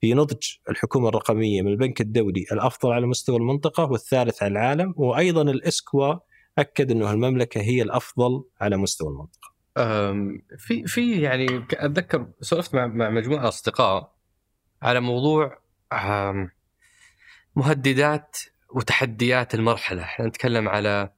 في 0.00 0.14
نضج 0.14 0.46
الحكومة 0.70 1.08
الرقمية 1.08 1.62
من 1.62 1.68
البنك 1.72 2.00
الدولي 2.00 2.46
الأفضل 2.52 2.92
على 2.92 3.06
مستوى 3.06 3.36
المنطقة 3.36 3.84
والثالث 3.84 4.42
على 4.42 4.52
العالم 4.52 4.94
وأيضا 4.96 5.42
الاسكوا 5.42 6.14
أكد 6.58 6.90
إنه 6.90 7.12
المملكة 7.12 7.60
هي 7.60 7.82
الأفضل 7.82 8.44
على 8.60 8.76
مستوى 8.76 9.08
المنطقة. 9.08 9.59
في 10.58 10.86
في 10.86 11.20
يعني 11.20 11.66
أتذكر 11.72 12.26
سولفت 12.40 12.74
مع 12.74 12.86
مع 12.86 13.10
مجموعة 13.10 13.48
أصدقاء 13.48 14.14
على 14.82 15.00
موضوع 15.00 15.58
مهددات 17.56 18.36
وتحديات 18.70 19.54
المرحلة، 19.54 20.02
إحنا 20.02 20.26
نتكلم 20.26 20.68
على 20.68 21.12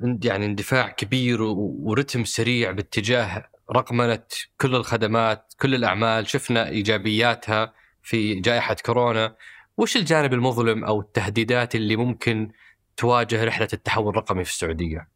يعني 0.00 0.46
اندفاع 0.46 0.88
كبير 0.88 1.42
ورتم 1.42 2.24
سريع 2.24 2.70
باتجاه 2.70 3.48
رقمنة 3.76 4.22
كل 4.60 4.74
الخدمات، 4.74 5.54
كل 5.60 5.74
الأعمال، 5.74 6.28
شفنا 6.28 6.68
إيجابياتها 6.68 7.72
في 8.02 8.34
جائحة 8.40 8.76
كورونا، 8.86 9.36
وش 9.76 9.96
الجانب 9.96 10.32
المظلم 10.32 10.84
أو 10.84 11.00
التهديدات 11.00 11.74
اللي 11.74 11.96
ممكن 11.96 12.50
تواجه 12.96 13.44
رحلة 13.44 13.68
التحول 13.72 14.08
الرقمي 14.08 14.44
في 14.44 14.50
السعودية؟ 14.50 15.15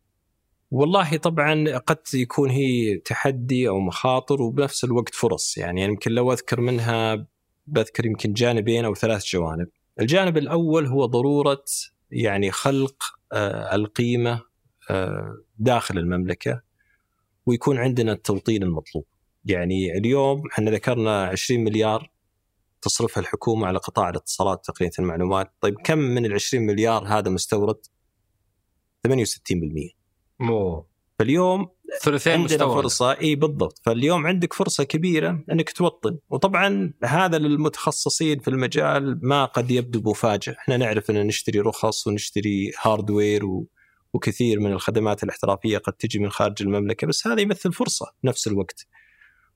والله 0.71 1.17
طبعا 1.17 1.79
قد 1.79 1.99
يكون 2.15 2.51
هي 2.51 2.97
تحدي 2.97 3.69
أو 3.69 3.81
مخاطر 3.81 4.43
وبنفس 4.43 4.85
الوقت 4.85 5.15
فرص 5.15 5.59
يعني 5.59 5.85
يمكن 5.85 6.11
لو 6.11 6.33
أذكر 6.33 6.61
منها 6.61 7.27
بذكر 7.67 8.07
يمكن 8.07 8.33
جانبين 8.33 8.85
أو 8.85 8.95
ثلاث 8.95 9.25
جوانب. 9.27 9.69
الجانب 10.01 10.37
الأول 10.37 10.87
هو 10.87 11.07
ضرورة 11.07 11.65
يعني 12.11 12.51
خلق 12.51 13.05
آه، 13.33 13.75
القيمة 13.75 14.43
آه، 14.91 15.37
داخل 15.59 15.99
المملكة 15.99 16.63
ويكون 17.47 17.79
عندنا 17.79 18.13
التوطين 18.13 18.63
المطلوب. 18.63 19.07
يعني 19.45 19.99
اليوم 19.99 20.43
إحنا 20.53 20.71
ذكرنا 20.71 21.25
20 21.25 21.65
مليار 21.65 22.11
تصرفها 22.83 23.21
الحكومة 23.21 23.67
على 23.67 23.79
قطاع 23.79 24.09
الاتصالات 24.09 24.59
وتقنيه 24.59 24.91
المعلومات، 24.99 25.53
طيب 25.61 25.75
كم 25.85 25.99
من 25.99 26.27
ال 26.27 26.33
20 26.33 26.67
مليار 26.67 27.05
هذا 27.07 27.31
مستورد؟ 27.31 27.87
68%. 29.07 30.00
مو. 30.41 30.87
فاليوم 31.19 31.69
ثلثين 32.03 32.33
عندنا 32.33 32.45
مستورد. 32.45 32.83
فرصة. 32.83 33.21
إي 33.21 33.35
بالضبط. 33.35 33.81
فاليوم 33.85 34.27
عندك 34.27 34.53
فرصة 34.53 34.85
كبيرة 34.85 35.45
إنك 35.53 35.71
توطن. 35.71 36.19
وطبعا 36.31 36.93
هذا 37.05 37.39
للمتخصصين 37.39 38.39
في 38.39 38.49
المجال 38.49 39.19
ما 39.23 39.45
قد 39.45 39.71
يبدو 39.71 40.11
مفاجئ. 40.11 40.53
إحنا 40.53 40.77
نعرف 40.77 41.11
إن 41.11 41.27
نشتري 41.27 41.61
رخص 41.61 42.07
ونشتري 42.07 42.73
هاردوير 42.83 43.45
و... 43.45 43.67
وكثير 44.15 44.61
من 44.61 44.73
الخدمات 44.73 45.25
الاحترافية 45.25 45.79
قد 45.79 45.93
تجي 45.93 46.19
من 46.19 46.31
خارج 46.31 46.63
المملكة. 46.63 47.07
بس 47.07 47.27
هذا 47.27 47.41
يمثل 47.41 47.73
فرصة 47.73 48.07
نفس 48.25 48.47
الوقت. 48.47 48.87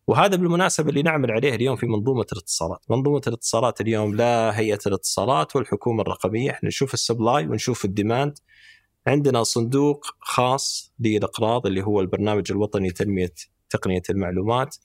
وهذا 0.07 0.37
بالمناسبة 0.37 0.89
اللي 0.89 1.03
نعمل 1.03 1.31
عليه 1.31 1.55
اليوم 1.55 1.77
في 1.77 1.87
منظومة 1.87 2.27
الاتصالات، 2.33 2.81
منظومة 2.91 3.23
الاتصالات 3.27 3.81
اليوم 3.81 4.15
لا 4.15 4.59
هيئة 4.59 4.79
الاتصالات 4.87 5.57
والحكومة 5.57 6.03
الرقمية، 6.03 6.51
إحنا 6.51 6.69
نشوف 6.69 6.95
ال 6.95 7.02
supply 7.02 7.47
ونشوف 7.47 7.85
ال 7.85 7.93
demand 7.93 8.39
عندنا 9.07 9.43
صندوق 9.43 10.07
خاص 10.21 10.93
للإقراض 11.01 11.67
اللي 11.67 11.83
هو 11.83 12.01
البرنامج 12.01 12.53
الوطني 12.53 12.89
لتنمية 12.89 13.35
تقنية 13.71 14.03
المعلومات. 14.11 14.77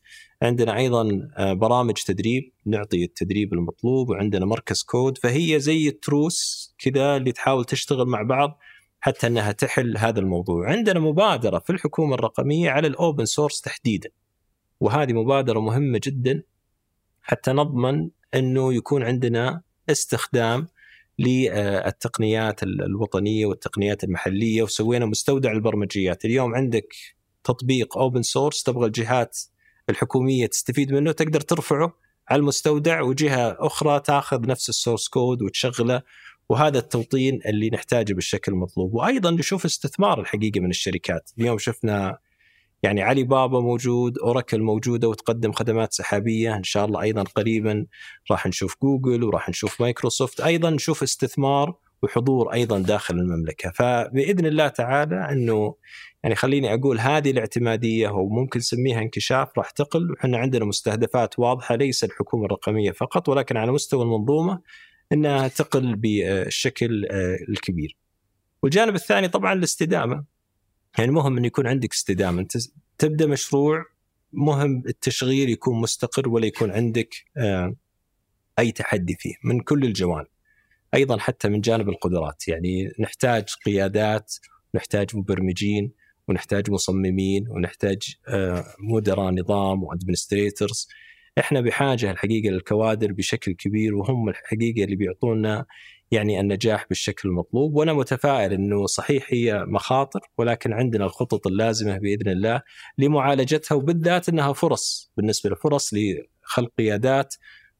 عندنا 0.41 0.78
أيضا 0.78 1.30
آه، 1.38 1.54
برامج 1.54 1.94
تدريب 1.94 2.52
نعطي 2.66 3.04
التدريب 3.04 3.54
المطلوب 3.54 4.10
وعندنا 4.10 4.46
مركز 4.46 4.84
كود. 4.84 5.18
فهي 5.18 5.60
زي 5.60 5.88
التروس 5.88 6.70
كذا 6.78 7.18
اللي 7.18 7.32
تحاول 7.32 7.66
تشتغل 7.66 8.06
مع 8.06 8.22
بعض 8.22 8.60
حتى 9.00 9.28
إنها 9.28 9.52
تحل 9.52 9.98
هذا 9.98 10.20
الموضوع. 10.20 10.70
عندنا 10.70 11.00
مبادرة 11.00 11.60
في 11.60 11.70
الحكومة 11.70 12.16
الرقمية 12.16 12.70
على 12.70 12.88
ال 12.88 12.95
open 12.95 13.26
source 13.26 13.61
تحديدا. 13.62 14.10
وهذه 14.80 15.14
مبادرة 15.14 15.60
مهمة 15.60 16.00
جدا 16.04 16.44
حتى 17.22 17.52
نضمن 17.52 18.10
إنه 18.36 18.74
يكون 18.74 19.04
عندنا 19.04 19.62
استخدام 19.90 20.68
للتقنيات 21.20 22.64
الوطنية 22.64 23.46
والتقنيات 23.46 24.04
المحلية 24.04 24.64
وسوينا 24.64 25.06
مستودع 25.06 25.52
البرمجيات، 25.52 26.26
اليوم 26.26 26.56
عندك 26.56 26.96
تطبيق 27.44 27.98
open 27.98 28.22
source 28.22 28.64
تبغى 28.64 28.86
الجهات 28.86 29.40
الحكومية 29.90 30.46
تستفيد 30.46 30.94
منه 30.94 31.12
تقدر 31.12 31.41
ترفعه 31.41 31.94
على 32.30 32.40
المستودع 32.40 33.02
وجهة 33.02 33.58
أخرى 33.60 34.00
تاخذ 34.00 34.48
نفس 34.48 34.70
ال 34.69 34.75
source 34.75 35.07
code 35.07 35.41
وتشغله. 35.41 36.02
وهذا 36.50 36.80
التوطين 36.80 37.40
اللي 37.46 37.70
نحتاجه 37.70 38.14
بالشكل 38.14 38.52
المطلوب. 38.52 38.94
وأيضا 38.94 39.32
نشوف 39.32 39.66
استثمار 39.66 40.20
الحقيقة 40.20 40.60
من 40.60 40.70
الشركات. 40.70 41.32
اليوم 41.40 41.58
شفنا 41.58 42.18
يعني 42.84 43.01
علي 43.01 43.23
بابا 43.23 43.60
موجود 43.60 44.18
أوراكل 44.18 44.61
موجودة 44.61 45.07
وتقدم 45.07 45.51
خدمات 45.51 45.93
سحابية 45.93 46.56
إن 46.56 46.64
شاء 46.64 46.85
الله 46.85 47.01
أيضا 47.01 47.23
قريبا 47.23 47.85
راح 48.31 48.47
نشوف 48.47 48.76
جوجل 48.81 49.23
وراح 49.23 49.49
نشوف 49.49 49.81
مايكروسوفت 49.81 50.41
أيضا 50.41 50.69
نشوف 50.69 51.03
استثمار 51.03 51.76
وحضور 52.03 52.53
أيضا 52.53 52.80
داخل 52.80 53.15
المملكة 53.15 53.72
فبإذن 53.76 54.45
الله 54.45 54.68
تعالى 54.68 55.31
إنه 55.31 55.76
يعني 56.23 56.35
خليني 56.35 56.73
أقول 56.73 56.99
هذه 56.99 57.31
الاعتمادية 57.31 58.10
وممكن 58.10 58.60
نسميها 58.60 59.01
انكشاف 59.01 59.57
راح 59.57 59.69
تقل 59.69 60.11
وحنا 60.11 60.38
عندنا 60.38 60.65
مستهدفات 60.65 61.39
واضحة 61.39 61.76
ليس 61.76 62.03
الحكومة 62.03 62.45
الرقمية 62.45 62.91
فقط 62.91 63.30
ولكن 63.30 63.57
على 63.57 63.72
مستوى 63.72 64.03
المنظومة 64.03 64.61
إنها 65.11 65.47
تقل 65.47 65.95
بالشكل 65.95 67.06
آه، 67.11 67.38
الكبير. 67.49 67.97
والجانب 68.64 68.95
الثاني 68.95 69.27
طبعا 69.27 69.53
الاستدامة. 69.53 70.23
يعني 70.98 71.11
مهم 71.11 71.38
انه 71.38 71.48
يكون 71.48 71.68
عندك 71.68 71.94
استدامة، 71.94 72.41
أنت 72.41 72.57
تبدأ 72.98 73.26
مشروع 73.28 73.86
مهم 74.34 74.84
التشغيل 74.88 75.49
يكون 75.49 75.82
مستقر 75.82 76.30
ولا 76.30 76.48
يكون 76.48 76.72
عندك 76.72 77.16
آه، 77.38 77.76
أي 78.60 78.72
تحدي 78.72 79.16
فيه 79.20 79.34
من 79.44 79.60
كل 79.60 79.84
الجوانب. 79.84 80.28
أيضا 80.94 81.18
حتى 81.18 81.49
من 81.49 81.61
جانب 81.61 81.90
القدرات. 81.90 82.48
يعني 82.48 82.91
نحتاج 82.99 83.45
قيادات 83.66 84.36
نحتاج 84.76 85.16
مبرمجين 85.16 85.91
ونحتاج 86.28 86.72
مصممين 86.72 87.49
ونحتاج 87.49 88.16
آه، 88.28 88.66
مدراء 88.80 89.32
نظام 89.34 89.84
وادمنستريتورز 89.84 90.88
إحنا 91.40 91.61
بحاجة 91.61 92.11
الحقيقة 92.11 92.49
للكوادر 92.49 93.11
بشكل 93.11 93.52
كبير 93.52 93.95
وهم 93.95 94.30
الحقيقة 94.30 94.84
اللي 94.84 94.95
بيعطونا 94.95 95.66
يعني 96.11 96.40
النجاح 96.40 96.86
بالشكل 96.90 97.30
المطلوب 97.30 97.76
وأنا 97.76 97.94
متفائل 97.94 98.53
إنه 98.53 98.86
صحيح 98.86 99.27
هي 99.30 99.65
مخاطر 99.68 100.19
ولكن 100.38 100.73
عندنا 100.73 101.06
الخطط 101.06 101.48
اللازمة 101.48 101.98
بإذن 101.98 102.31
الله 102.31 102.61
لمعالجتها 102.98 103.76
وبالذات 103.76 104.30
إنها 104.30 104.53
فرص 104.53 105.11
بالنسبة 105.18 105.49
لفرص 105.49 105.94
لخلق 105.94 106.72
قيادات 106.77 107.36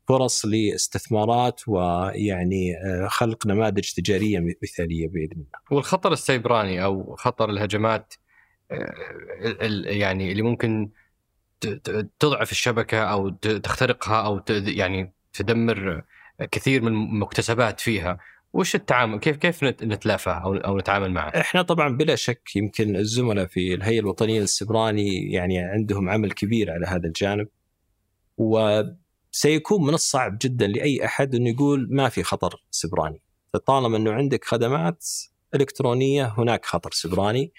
فرص 0.08 0.46
لاستثمارات 0.46 1.62
ويعني 1.68 2.78
آه، 2.78 3.08
خلق 3.08 3.48
نماذج 3.48 3.92
تجارية 3.92 4.40
مثالية 4.64 5.08
بإذن 5.08 5.32
الله. 5.32 5.60
والخطر 5.72 6.14
السيبراني 6.14 6.84
أو 6.84 7.16
خطر 7.16 7.50
الهجمات 7.50 8.14
آه، 8.72 8.94
يعني 9.86 10.32
اللي 10.32 10.42
ممكن 10.42 10.90
تضعف 12.20 12.52
الشبكة 12.52 13.04
أو 13.04 13.30
تخترقها 13.40 14.22
أو 14.26 14.42
يعني 14.50 15.14
تدمر 15.34 16.04
كثير 16.52 16.82
من 16.82 16.88
المكتسبات 16.88 17.80
فيها. 17.80 18.18
وش 18.54 18.76
التعامل؟ 18.76 19.20
كيف 19.20 19.38
كيف 19.38 19.64
نتلافى 19.64 20.30
أو 20.30 20.56
أو 20.56 20.78
نتعامل 20.78 21.12
معه؟ 21.12 21.30
إحنا 21.30 21.62
طبعا 21.62 21.98
بلا 21.98 22.16
شك 22.16 22.56
يمكن 22.56 22.96
الزملاء 22.96 23.46
في 23.46 23.74
الهيئة 23.74 24.00
الوطنية 24.00 24.40
للسيبراني 24.40 25.32
يعني 25.32 25.60
عندهم 25.60 26.10
عمل 26.10 26.32
كبير 26.32 26.72
على 26.72 26.88
هذا 26.88 27.08
الجانب. 27.08 27.48
وسيكون 28.38 29.88
من 29.88 29.94
الصعب 29.94 30.38
جدا 30.42 30.68
لأي 30.68 31.06
أحد 31.06 31.36
إنه 31.36 31.50
يقول 31.50 31.88
ما 31.92 32.10
في 32.10 32.24
خطر 32.24 32.64
سيبراني. 32.72 33.22
طالما 33.66 33.98
إنه 33.98 34.12
عندك 34.12 34.46
خدمات 34.46 35.06
إلكترونية 35.56 36.34
هناك 36.38 36.66
خطر 36.66 36.90
سيبراني. 36.94 37.52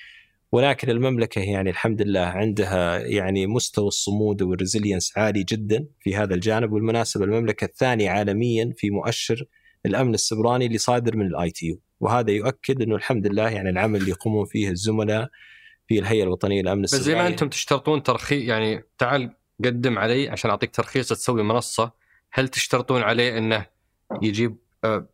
ولكن 0.52 0.90
المملكة 0.90 1.40
يعني 1.40 1.70
الحمد 1.70 2.02
لله 2.02 2.20
عندها 2.20 2.98
يعني 2.98 3.46
مستوى 3.46 3.88
الصمود 3.88 4.42
وال 4.42 4.55
resilience 4.55 5.18
عالي 5.18 5.42
جدا 5.42 5.86
في 6.00 6.16
هذا 6.16 6.34
الجانب 6.34 6.72
وبالمناسبة 6.72 7.24
المملكة 7.24 7.64
الثانية 7.64 8.10
عالميا 8.10 8.72
في 8.76 8.90
مؤشر 8.90 9.44
الأمن 9.86 10.14
السيبراني 10.14 10.66
اللي 10.66 10.78
صادر 10.78 11.16
من 11.16 11.26
ال 11.26 11.50
ITU 11.50 11.80
وهذا 12.00 12.30
يؤكد 12.30 12.82
إنه 12.82 12.94
الحمد 12.96 13.26
لله 13.26 13.48
يعني 13.48 13.70
العمل 13.70 14.00
اللي 14.00 14.10
يقومون 14.10 14.44
فيه 14.44 14.70
الزملاء 14.70 15.28
في 15.88 15.98
الهيئة 15.98 16.22
الوطنية 16.22 16.62
للأمن 16.62 16.84
السيبراني 16.84 17.02
بس 17.04 17.06
زي 17.06 17.14
ما 17.14 17.26
أنتم 17.26 17.48
تشترطون 17.48 18.02
ترخيص 18.02 18.48
يعني 18.48 18.84
تعال 18.98 19.34
قدم 19.64 19.98
علي 19.98 20.28
عشان 20.28 20.50
أعطيك 20.50 20.74
ترخيص 20.74 21.08
تسوي 21.08 21.42
منصة 21.42 21.92
هل 22.32 22.48
تشترطون 22.48 23.02
عليه 23.02 23.38
إنه 23.38 23.66
يجيب 24.22 24.56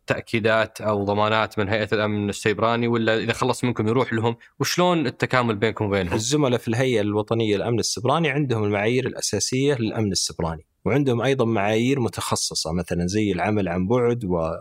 تأكيدات 0.07 0.81
أو 0.81 1.03
ضمانات 1.03 1.59
من 1.59 1.69
هيئة 1.69 1.87
الأمن 1.93 2.29
السيبراني 2.29 2.87
ولا 2.87 3.17
إذا 3.17 3.33
خلص 3.33 3.63
منكم 3.63 3.87
يروح 3.87 4.13
لهم 4.13 4.35
وشلون 4.59 5.07
التكامل 5.07 5.55
بينكم 5.55 5.85
وبينهم؟ 5.85 6.13
الزملاء 6.13 6.59
في 6.59 6.67
الهيئة 6.67 7.01
الوطنية 7.01 7.55
للأمن 7.55 7.79
السيبراني 7.79 8.29
عندهم 8.29 8.63
المعايير 8.63 9.07
الأساسية 9.07 9.75
للأمن 9.75 10.11
السيبراني 10.11 10.65
وعندهم 10.85 11.21
أيضا 11.21 11.45
معايير 11.45 11.99
متخصصة 11.99 12.73
مثلا 12.73 13.07
زي 13.07 13.31
العمل 13.31 13.67
عن 13.67 13.87
بعد 13.87 14.51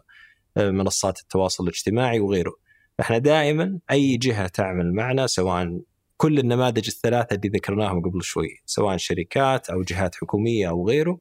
ومنصات 0.57 1.20
التواصل 1.20 1.65
الاجتماعي 1.65 2.20
وغيره. 2.20 2.57
إحنا 3.01 3.19
دائما 3.19 3.78
أي 3.91 4.16
جهة 4.16 4.47
تعمل 4.47 4.95
معنا 4.95 5.27
سواء 5.27 5.81
كل 6.16 6.39
النماذج 6.39 6.89
الثلاثة 6.89 7.37
اللي 7.37 7.49
ذكرناهم 7.49 8.03
قبل 8.03 8.23
شوي 8.23 8.49
سواء 8.66 8.97
شركات 8.97 9.70
أو 9.70 9.83
جهات 9.83 10.15
حكومية 10.15 10.69
أو 10.69 10.89
غيره 10.89 11.19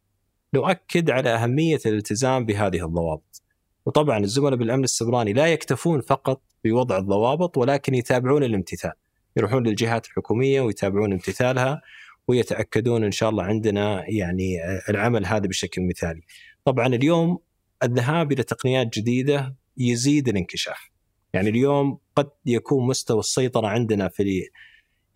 نؤكد 0.53 1.09
على 1.09 1.29
أهمية 1.29 1.79
الالتزام 1.85 2.45
بهذه 2.45 2.85
الضوابط. 2.85 3.44
وطبعا 3.85 4.19
الزملاء 4.19 4.55
بالأمن 4.55 4.83
السبراني 4.83 5.33
لا 5.33 5.47
يكتفون 5.47 6.01
فقط 6.01 6.41
بوضع 6.63 6.97
الضوابط 6.97 7.57
ولكن 7.57 7.93
يتابعون 7.95 8.43
الامتثال 8.43 8.93
يروحون 9.37 9.67
للجهات 9.67 10.05
الحكومية 10.05 10.61
ويتابعون 10.61 11.11
امتثالها 11.11 11.81
ويتأكدون 12.27 13.03
إن 13.03 13.11
شاء 13.11 13.29
الله 13.29 13.43
عندنا 13.43 14.03
يعني 14.07 14.57
العمل 14.89 15.25
هذا 15.25 15.47
بشكل 15.47 15.81
مثالي. 15.81 16.21
طبعا 16.65 16.87
اليوم 16.87 17.39
الذهاب 17.83 18.31
إلى 18.31 18.43
تقنيات 18.43 18.97
جديدة 18.97 19.55
يزيد 19.77 20.27
الانكشاف. 20.29 20.89
يعني 21.33 21.49
اليوم 21.49 21.97
قد 22.15 22.29
يكون 22.45 22.87
مستوى 22.87 23.19
السيطرة 23.19 23.67
عندنا 23.67 24.07
في 24.07 24.49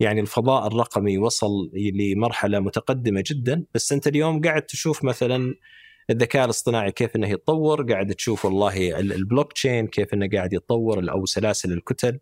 يعني 0.00 0.20
الفضاء 0.20 0.66
الرقمي 0.66 1.18
وصل 1.18 1.70
لمرحلة 1.74 2.60
متقدمة 2.60 3.24
جدا 3.26 3.64
بس 3.74 3.92
أنت 3.92 4.06
اليوم 4.06 4.40
قاعد 4.40 4.62
تشوف 4.62 5.04
مثلا 5.04 5.54
الذكاء 6.10 6.44
الاصطناعي 6.44 6.92
كيف 6.92 7.16
إنه 7.16 7.28
يتطور 7.28 7.92
قاعد 7.92 8.14
تشوف 8.14 8.44
والله 8.44 9.00
البلوك 9.00 9.52
تشين 9.52 9.86
كيف 9.86 10.14
إنه 10.14 10.28
قاعد 10.32 10.52
يتطور 10.52 11.10
أو 11.10 11.26
سلاسل 11.26 11.72
الكتل. 11.72 12.18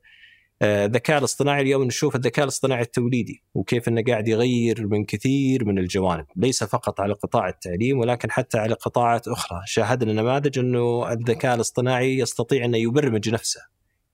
آه، 0.63 0.87
الذكاء 0.87 1.19
الاصطناعي 1.19 1.63
اليوم 1.63 1.85
نشوف 1.85 2.17
الذكاء 2.17 2.45
الاصطناعي 2.45 2.83
التوليدي 2.83 3.43
وكيف 3.55 3.89
إنه 3.89 4.03
قاعد 4.03 4.29
يغير 4.29 4.87
من 4.87 5.05
كثير 5.05 5.65
من 5.65 5.79
الجوانب 5.79 6.27
ليس 6.37 6.65
فقط 6.65 7.01
على 7.01 7.15
قطاع 7.15 7.49
التعليم 7.49 7.99
ولكن 7.99 8.31
حتى 8.31 8.59
على 8.59 8.75
قطاعات 8.75 9.29
أخرى. 9.29 9.63
شاهدنا 9.67 10.13
نماذج 10.13 10.59
إنه 10.59 11.13
الذكاء 11.13 11.55
الاصطناعي 11.55 12.19
يستطيع 12.19 12.65
إنه 12.65 12.79
يبرمج 12.79 13.31
نفسه 13.31 13.61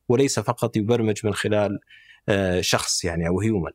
وليس 0.09 0.38
فقط 0.40 0.76
يبرمج 0.76 1.26
من 1.26 1.34
خلال 1.34 1.78
آه، 2.28 2.60
شخص 2.60 3.05
يعني 3.05 3.28
أو 3.28 3.40
هيومن 3.40 3.70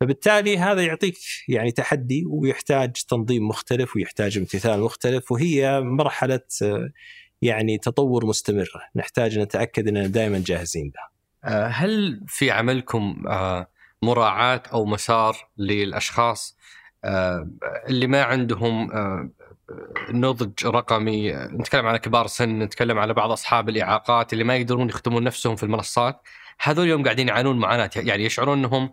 فبالتالي 0.00 0.58
هذا 0.58 0.82
يعطيك 0.82 1.14
يعني 1.48 1.70
تحدي 1.70 2.24
ويحتاج 2.26 2.92
تنظيم 2.92 3.48
مختلف 3.48 3.96
ويحتاج 3.96 4.38
امتثال 4.38 4.80
مختلف 4.80 5.32
وهي 5.32 5.80
مرحلة 5.80 6.40
يعني 7.42 7.78
تطور 7.78 8.26
مستمر. 8.26 8.68
نحتاج 8.96 9.38
نتأكد 9.38 9.88
إننا 9.88 10.06
دائما 10.06 10.42
جاهزين 10.46 10.92
لها. 10.94 11.10
آه، 11.44 11.66
هل 11.66 12.20
في 12.26 12.50
عملكم 12.50 13.22
آه، 13.28 13.66
مراعاة 14.02 14.62
أو 14.72 14.84
مسار 14.84 15.36
للأشخاص 15.58 16.56
آه، 17.04 17.50
اللي 17.88 18.06
ما 18.06 18.22
عندهم 18.22 18.90
نضج 20.10 20.66
رقمي؟ 20.66 21.32
نتكلم 21.32 21.86
على 21.86 21.98
كبار 21.98 22.24
السن 22.24 22.58
نتكلم 22.58 22.98
على 22.98 23.14
بعض 23.14 23.30
أصحاب 23.30 23.68
الإعاقات 23.68 24.32
اللي 24.32 24.44
ما 24.44 24.56
يقدرون 24.56 24.88
يخدمون 24.88 25.24
نفسهم 25.24 25.56
في 25.56 25.62
المنصات. 25.62 26.22
هذول 26.60 26.84
اليوم 26.84 27.04
قاعدين 27.04 27.28
يعانون 27.28 27.58
معاناة 27.58 27.90
يعني 27.96 28.24
يشعرون 28.24 28.58
إنهم 28.58 28.92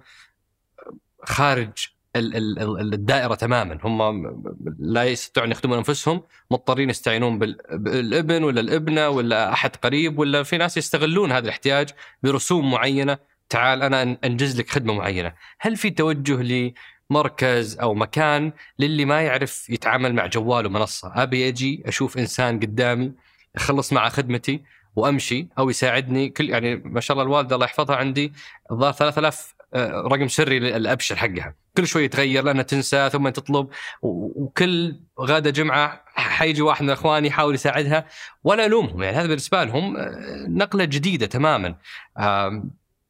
خارج 1.30 1.88
الدائرة 2.16 3.36
تماما. 3.36 3.78
هم 3.84 4.44
لا 4.80 5.04
يستطيعون 5.04 5.52
يخدمون 5.52 5.78
أنفسهم 5.78 6.22
مضطرين 6.52 6.90
يستعينون 6.90 7.40
بالابن 7.40 8.44
ولا 8.44 8.62
الابنة 8.62 9.10
ولا 9.10 9.54
أحد 9.54 9.76
قريب 9.76 10.20
ولا 10.20 10.44
في 10.44 10.58
ناس 10.58 10.78
يستغلون 10.78 11.32
هذا 11.32 11.44
الاحتياج 11.44 11.90
برسوم 12.24 12.72
معينة. 12.72 13.18
تعال 13.50 13.82
أنا 13.84 14.18
أنجز 14.24 14.60
لك 14.60 14.70
خدمة 14.70 14.94
معينة. 14.94 15.34
هل 15.60 15.76
في 15.78 15.90
توجه 15.90 16.74
لمركز 17.12 17.80
أو 17.80 17.94
مكان 17.94 18.52
للي 18.80 19.06
ما 19.06 19.22
يعرف 19.22 19.70
يتعامل 19.70 20.14
مع 20.14 20.26
جوال 20.26 20.66
ومنصه 20.66 21.12
أبي 21.16 21.48
أجي 21.48 21.84
أشوف 21.86 22.18
إنسان 22.18 22.60
قدامي 22.60 23.12
اخلص 23.56 23.94
معه 23.94 24.10
خدمتي 24.10 24.64
وأمشي 24.96 25.48
أو 25.58 25.70
يساعدني. 25.70 26.30
كل 26.30 26.50
يعني 26.50 26.76
ما 26.76 27.00
شاء 27.00 27.18
الله 27.18 27.24
الوالدة 27.24 27.56
الله 27.56 27.66
يحفظها 27.66 27.96
عندي 27.96 28.34
الظاهر 28.72 28.94
3000 28.94 29.52
آه، 29.52 29.55
رقم 29.76 30.28
سري 30.28 30.60
للأبشر 30.60 31.16
حقها. 31.16 31.56
كل 31.78 31.88
شوي 31.88 32.04
يتغير 32.04 32.44
لأنها 32.44 32.64
تنسى 32.64 33.10
ثم 33.10 33.30
تطلب 33.30 33.68
وكل 34.02 35.00
غدا 35.20 35.50
جمعة 35.50 36.04
حيجي 36.16 36.62
واحد 36.62 36.84
من 36.84 36.90
اخواني 36.90 37.28
يحاول 37.28 37.54
يساعدها 37.56 38.06
ولا 38.44 38.66
الومهم 38.66 39.04
يعني 39.04 39.18
هذا 39.18 39.28
بالنسبة 39.28 39.64
لهم 39.64 39.98
آه، 39.98 40.46
نقلة 40.50 40.86
جديدة 40.86 41.26
تماما. 41.26 41.76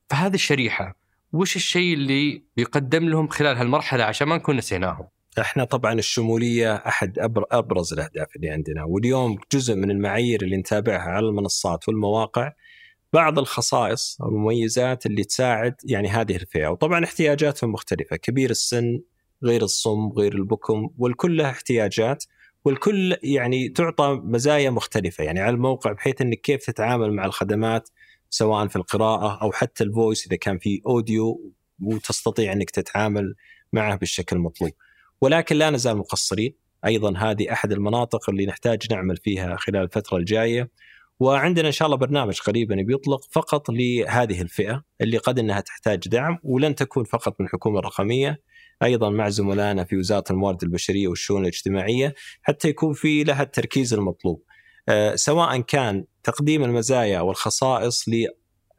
فهذه 0.09 0.33
الشريحة 0.33 0.95
وش 1.33 1.55
الشيء 1.55 1.93
اللي 1.93 2.43
بيقدم 2.57 3.09
لهم 3.09 3.27
خلال 3.27 3.57
هالمرحلة 3.57 4.03
عشان 4.03 4.27
ما 4.27 4.35
نكون 4.35 4.57
نسيناهم؟ 4.57 5.07
إحنا 5.41 5.63
طبعا 5.63 5.93
الشمولية 5.93 6.75
أحد 6.75 7.19
أبرز 7.51 7.93
الأهداف 7.93 8.35
اللي 8.35 8.49
عندنا 8.49 8.83
واليوم 8.83 9.37
جزء 9.53 9.75
من 9.75 9.91
المعايير 9.91 10.41
اللي 10.41 10.57
نتابعها 10.57 11.09
على 11.09 11.25
المنصات 11.25 11.87
والمواقع 11.87 12.51
بعض 13.15 13.39
الخصائص 13.39 14.17
أو 14.21 14.27
المميزات 14.29 15.05
اللي 15.05 15.23
تساعد 15.23 15.75
يعني 15.83 16.07
هذه 16.07 16.35
الفئة 16.35 16.67
وطبعا 16.67 17.03
احتياجاتهم 17.03 17.71
مختلفة 17.71 18.15
كبير 18.15 18.49
السن 18.49 19.01
غير 19.43 19.63
الصم 19.63 20.09
غير 20.17 20.35
البكم 20.35 20.89
والكل 20.97 21.37
له 21.37 21.49
احتياجات 21.49 22.23
والكل 22.65 23.17
يعني 23.23 23.69
تعطى 23.69 24.21
مزايا 24.23 24.69
مختلفة 24.69 25.23
يعني 25.23 25.39
على 25.39 25.55
الموقع 25.55 25.91
بحيث 25.91 26.21
إنك 26.21 26.41
كيف 26.41 26.65
تتعامل 26.65 27.13
مع 27.13 27.25
الخدمات 27.25 27.89
سواء 28.29 28.67
في 28.67 28.75
القراءة 28.75 29.41
أو 29.41 29.51
حتى 29.51 29.83
ال 29.83 29.91
voice 29.91 30.27
إذا 30.27 30.35
كان 30.35 30.57
في 30.57 30.81
audio 30.87 31.51
وتستطيع 31.83 32.53
إنك 32.53 32.69
تتعامل 32.69 33.35
معه 33.73 33.95
بالشكل 33.95 34.35
المطلوب. 34.35 34.71
ولكن 35.21 35.55
لا 35.55 35.69
نزال 35.69 35.97
مقصرين، 35.97 36.55
أيضا 36.85 37.17
هذه 37.17 37.51
أحد 37.51 37.71
المناطق 37.71 38.29
اللي 38.29 38.45
نحتاج 38.45 38.93
نعمل 38.93 39.17
فيها 39.17 39.55
خلال 39.55 39.83
الفترة 39.83 40.17
الجاية. 40.17 40.69
وعندنا 41.19 41.67
إن 41.67 41.71
شاء 41.71 41.85
الله 41.85 41.97
برنامج 41.97 42.39
قريبا 42.39 42.75
بيطلق 42.75 43.21
فقط 43.31 43.69
لهذه 43.69 44.41
الفئة 44.41 44.83
اللي 45.01 45.17
قد 45.17 45.39
إنها 45.39 45.59
تحتاج 45.59 46.07
دعم 46.07 46.39
ولن 46.43 46.75
تكون 46.75 47.03
فقط 47.03 47.35
من 47.39 47.45
الحكومة 47.45 47.79
الرقمية 47.79 48.41
أيضا 48.83 49.09
مع 49.09 49.29
زملائنا 49.29 49.83
في 49.83 49.97
وزارة 49.97 50.23
الموارد 50.31 50.63
البشرية 50.63 51.07
والشؤون 51.07 51.41
الاجتماعية 51.41 52.13
حتى 52.41 52.67
يكون 52.69 52.93
في 52.93 53.23
لها 53.23 53.43
التركيز 53.43 53.93
المطلوب. 53.93 54.43
آه، 54.89 55.15
سواء 55.15 55.59
كان 55.61 56.05
تقديم 56.23 56.63
المزايا 56.63 57.21
والخصائص 57.21 58.05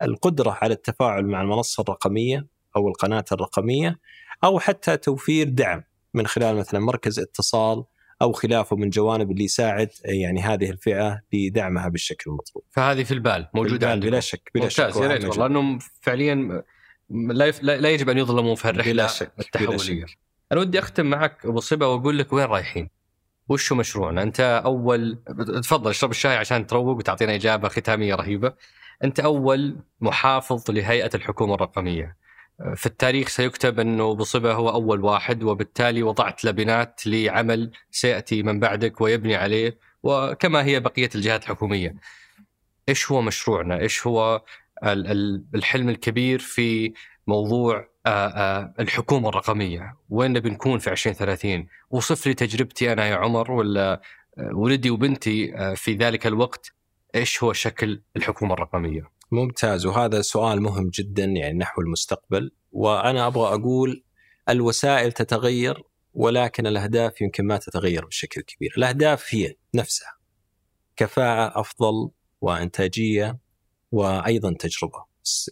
للقدرة 0.03 0.59
على 0.63 0.75
التفاعل 0.75 1.27
مع 1.27 1.43
المنصة 1.43 1.81
الرقمية 1.81 2.47
أو 2.77 2.89
القناة 2.89 3.25
الرقمية 3.33 3.99
أو 4.45 4.59
حتى 4.61 4.97
توفير 4.97 5.49
دعم 5.49 5.83
من 6.15 6.27
خلال 6.27 6.57
مثلا 6.57 6.81
مركز 6.81 7.19
اتصال 7.19 7.85
أو 8.23 8.33
خلافه 8.33 8.77
من 8.77 8.91
جوانب 8.91 9.31
اللي 9.31 9.45
يساعد 9.45 9.89
يعني 10.05 10.41
هذه 10.41 10.71
الفئة 10.71 11.21
لدعمها 11.33 11.89
بالشكل 11.89 12.31
المطلوب. 12.31 12.65
فهذه 12.71 13.03
في 13.03 13.15
البال 13.15 13.49
موجودة 13.55 13.91
عندنا 13.91 14.11
بلا 14.11 14.21
شك 14.21 14.51
بلا 14.55 14.69
شك 14.69 14.85
ممتاز 14.85 15.03
يا 15.03 15.09
ريت 15.09 15.25
والله 15.25 15.47
إنهم 15.47 15.79
فعليا 16.01 16.65
لا, 17.11 17.51
لا 17.63 17.91
يجب 17.91 18.09
أن 18.09 18.19
يظلمون 18.19 18.55
في 18.55 18.69
الرحلة 18.71 19.09
التحولية. 19.39 20.07
أنا 20.53 20.61
ودي 20.61 20.79
أختم 20.79 21.07
معك 21.07 21.47
أبو 21.47 21.61
صبا 21.61 21.87
وأقول 21.87 22.19
لك 22.19 22.33
وين 22.33 22.45
رايحين؟ 22.45 22.91
وش 23.49 23.73
هو 23.73 23.79
مشروعنا؟ 23.79 24.23
أنت 24.23 24.41
أول 24.65 25.19
تفضل 25.63 25.91
اشرب 25.91 26.11
الشاي 26.11 26.37
عشان 26.37 26.67
تروق 26.67 26.97
وتعطينا 26.97 27.35
إجابة 27.35 27.69
ختامية 27.69 28.15
رهيبة. 28.15 28.53
أنت 29.05 29.21
أول 29.21 29.77
محافظ 30.01 30.71
لهيئة 30.71 31.11
الحكومة 31.15 31.55
الرقمية. 31.55 32.17
في 32.75 32.87
التاريخ 32.87 33.29
سيكتب 33.29 33.81
أنه 33.81 34.15
بصبة 34.15 34.53
هو 34.53 34.71
أول 34.71 35.05
واحد 35.05 35.43
وبالتالي 35.43 36.03
وضعت 36.03 36.45
لبنات 36.45 37.07
لعمل 37.07 37.73
سيأتي 37.91 38.43
من 38.43 38.61
بعدك 38.61 39.01
ويبني 39.01 39.35
عليه 39.37 39.79
وكما 40.03 40.65
هي 40.65 40.81
بقية 40.81 41.11
الجهات 41.15 41.43
الحكومية. 41.43 41.95
إيش 42.89 43.11
هو 43.11 43.23
مشروعنا؟ 43.23 43.81
إيش 43.81 44.07
هو 44.07 44.43
الحلم 45.55 45.89
الكبير 45.89 46.39
في 46.39 46.93
موضوع 47.27 47.89
الحكومة 48.81 49.29
الرقمية؟ 49.29 49.97
وين 50.11 50.33
نبي 50.33 50.51
نكون 50.51 50.79
في 50.79 50.91
2030؟ 51.67 51.69
وصف 51.91 52.27
لي 52.27 52.35
تجربتي 52.35 52.93
أنا 52.93 53.07
يا 53.07 53.17
عمر 53.17 53.53
ولا 53.53 54.01
ولدي 54.53 54.91
وبنتي 54.91 55.53
في 55.77 55.95
ذلك 55.95 56.27
الوقت 56.27 56.73
إيش 57.15 57.43
هو 57.43 57.53
شكل 57.53 58.03
الحكومة 58.17 58.55
الرقمية؟ 58.55 59.16
ممتاز. 59.31 59.87
وهذا 59.87 60.21
سؤال 60.21 60.63
مهم 60.63 60.91
جدا 60.95 61.25
يعني 61.25 61.59
نحو 61.59 61.81
المستقبل. 61.81 62.53
وأنا 62.73 63.27
أبغى 63.27 63.55
أقول 63.55 64.05
الوسائل 64.49 65.13
تتغير 65.13 65.83
ولكن 66.15 66.67
الأهداف 66.67 67.21
يمكن 67.21 67.47
ما 67.47 67.57
تتغير 67.57 68.05
بشكل 68.07 68.41
كبير، 68.41 68.75
الأهداف 68.79 69.35
هي 69.35 69.55
نفسها 69.75 70.17
كفاءة 70.97 71.61
أفضل 71.61 72.11
وإنتاجية 72.41 73.39
وأيضا 73.93 74.53
تجربة. 74.53 75.05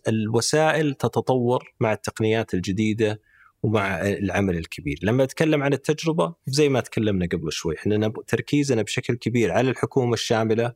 الوسائل 0.08 0.94
تتطور 0.94 1.74
مع 1.80 1.92
التقنيات 1.92 2.54
الجديدة 2.54 3.20
ومع 3.62 4.00
العمل 4.00 4.56
الكبير، 4.56 4.98
لما 5.02 5.24
أتكلم 5.24 5.62
عن 5.62 5.72
التجربة 5.72 6.34
زي 6.46 6.68
ما 6.68 6.80
تكلمنا 6.80 7.26
قبل 7.32 7.52
شوي، 7.52 7.76
إحنا 7.76 8.12
تركيزنا 8.26 8.82
بشكل 8.82 9.14
كبير 9.14 9.52
على 9.52 9.70
الحكومة 9.70 10.14
الشاملة 10.14 10.72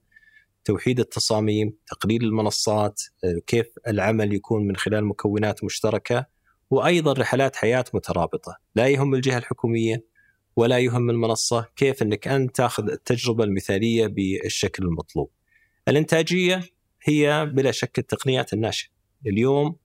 توحيد 0.69 1.01
التصاميم 1.01 1.73
تقليل 1.87 2.25
المنصات 2.25 3.03
آه، 3.25 3.41
كيف 3.47 3.67
العمل 3.87 4.33
يكون 4.33 4.67
من 4.67 4.77
خلال 4.77 5.05
مكونات 5.05 5.65
مشتركة 5.65 6.27
وأيضا 6.71 7.13
رحلات 7.13 7.57
حياة 7.57 7.85
مترابطة. 7.95 8.57
لا 8.75 8.87
يهم 8.87 9.15
الجهة 9.15 9.39
الحكومية 9.39 10.05
ولا 10.57 10.79
يهم 10.79 11.11
المنصة 11.11 11.67
كيف 11.77 12.03
أنك 12.03 12.29
أنت 12.29 12.57
تأخذ 12.57 12.91
التجربة 12.91 13.45
المثالية 13.45 14.07
بالشكل 14.07 14.85
المطلوب. 14.85 15.31
الإنتاجية 15.89 16.61
هي 17.03 17.47
بلا 17.47 17.71
شك 17.71 17.99
التقنيات 17.99 18.53
الناشئة. 18.53 18.91
اليوم 19.27 19.77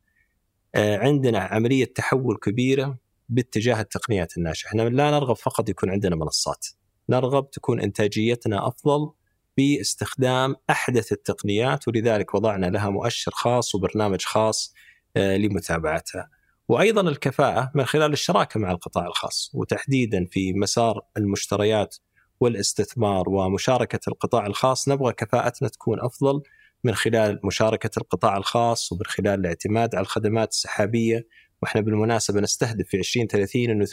آه، 0.76 0.98
عندنا 0.98 1.40
عملية 1.40 1.86
تحول 1.86 2.38
كبيرة 2.38 2.98
باتجاه 3.30 3.82
التقنيات 3.82 4.38
الناشئة. 4.38 4.68
إحنا 4.68 4.82
لا 4.82 5.12
نرغب 5.12 5.36
فقط 5.36 5.70
يكون 5.70 5.90
عندنا 5.90 6.16
منصات. 6.16 6.68
نرغب 7.10 7.50
تكون 7.50 7.82
إنتاجيتنا 7.82 8.68
أفضل 8.68 9.12
باستخدام 9.58 10.56
أحدث 10.70 11.12
التقنيات 11.12 11.88
ولذلك 11.88 12.36
وضعنا 12.36 12.66
لها 12.66 12.90
مؤشر 12.90 13.32
خاص 13.32 13.76
وبرنامج 13.76 14.22
خاص 14.22 14.74
آه، 15.18 15.38
لمتابعتها. 15.38 16.30
وأيضا 16.68 17.02
الكفاءة 17.02 17.72
من 17.76 17.86
خلال 17.86 18.14
الشراكة 18.14 18.60
مع 18.60 18.72
القطاع 18.72 19.06
الخاص 19.06 19.52
وتحديدا 19.54 20.26
في 20.32 20.54
مسار 20.54 21.02
المشتريات 21.18 21.96
والاستثمار 22.40 23.30
ومشاركة 23.30 24.00
القطاع 24.08 24.46
الخاص 24.46 24.90
نبغى 24.90 25.14
كفاءتنا 25.14 25.70
تكون 25.70 26.00
أفضل 26.02 26.42
من 26.84 26.96
خلال 26.96 27.40
مشاركة 27.44 27.90
القطاع 27.98 28.38
الخاص 28.38 28.92
ومن 28.92 29.06
خلال 29.06 29.40
الاعتماد 29.40 29.96
على 29.96 30.04
الخدمات 30.04 30.52
السحابية 30.52 31.28
وإحنا 31.62 31.82
بالمناسبة 31.82 32.40
نستهدف 32.40 32.88
في 32.88 32.98
2030 32.98 33.70
انه 33.70 33.86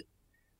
80% 0.00 0.15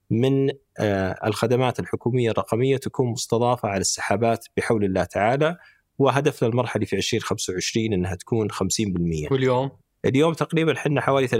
من 0.09 0.49
آه، 0.79 1.19
الخدمات 1.25 1.79
الحكومية 1.79 2.31
الرقمية 2.31 2.77
تكون 2.77 3.11
مستضافة 3.11 3.69
على 3.69 3.81
السحابات 3.81 4.45
بحول 4.57 4.83
الله 4.83 5.03
تعالى 5.03 5.57
وهدفنا 5.97 6.49
المرحلي 6.49 6.85
في 6.85 6.95
2025 6.95 7.93
إنها 7.93 8.15
تكون 8.15 8.51
50% 8.51 9.31
واليوم؟ 9.31 9.71
اليوم 10.05 10.33
تقريبا 10.33 10.73
إحنا 10.73 11.01
حوالي 11.01 11.27
30% 11.27 11.31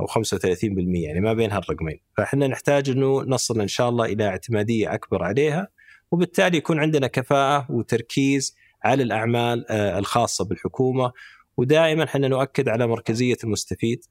أو 0.00 0.06
35% 0.06 1.04
يعني 1.04 1.20
ما 1.20 1.32
بين 1.32 1.52
هالرقمين. 1.52 2.00
فإحنا 2.16 2.46
نحتاج 2.46 2.90
إنه 2.90 3.22
نصل 3.22 3.60
إن 3.60 3.68
شاء 3.68 3.88
الله 3.88 4.04
إلى 4.04 4.26
اعتمادية 4.26 4.94
أكبر 4.94 5.22
عليها 5.22 5.68
وبالتالي 6.10 6.56
يكون 6.56 6.78
عندنا 6.78 7.06
كفاءة 7.06 7.66
وتركيز 7.70 8.56
على 8.84 9.02
الأعمال 9.02 9.66
آه، 9.70 9.98
الخاصة 9.98 10.44
بالحكومة. 10.44 11.12
ودائما 11.56 12.04
إحنا 12.04 12.28
نؤكد 12.28 12.68
على 12.68 12.86
مركزية 12.86 13.36
المستفيد 13.44 14.04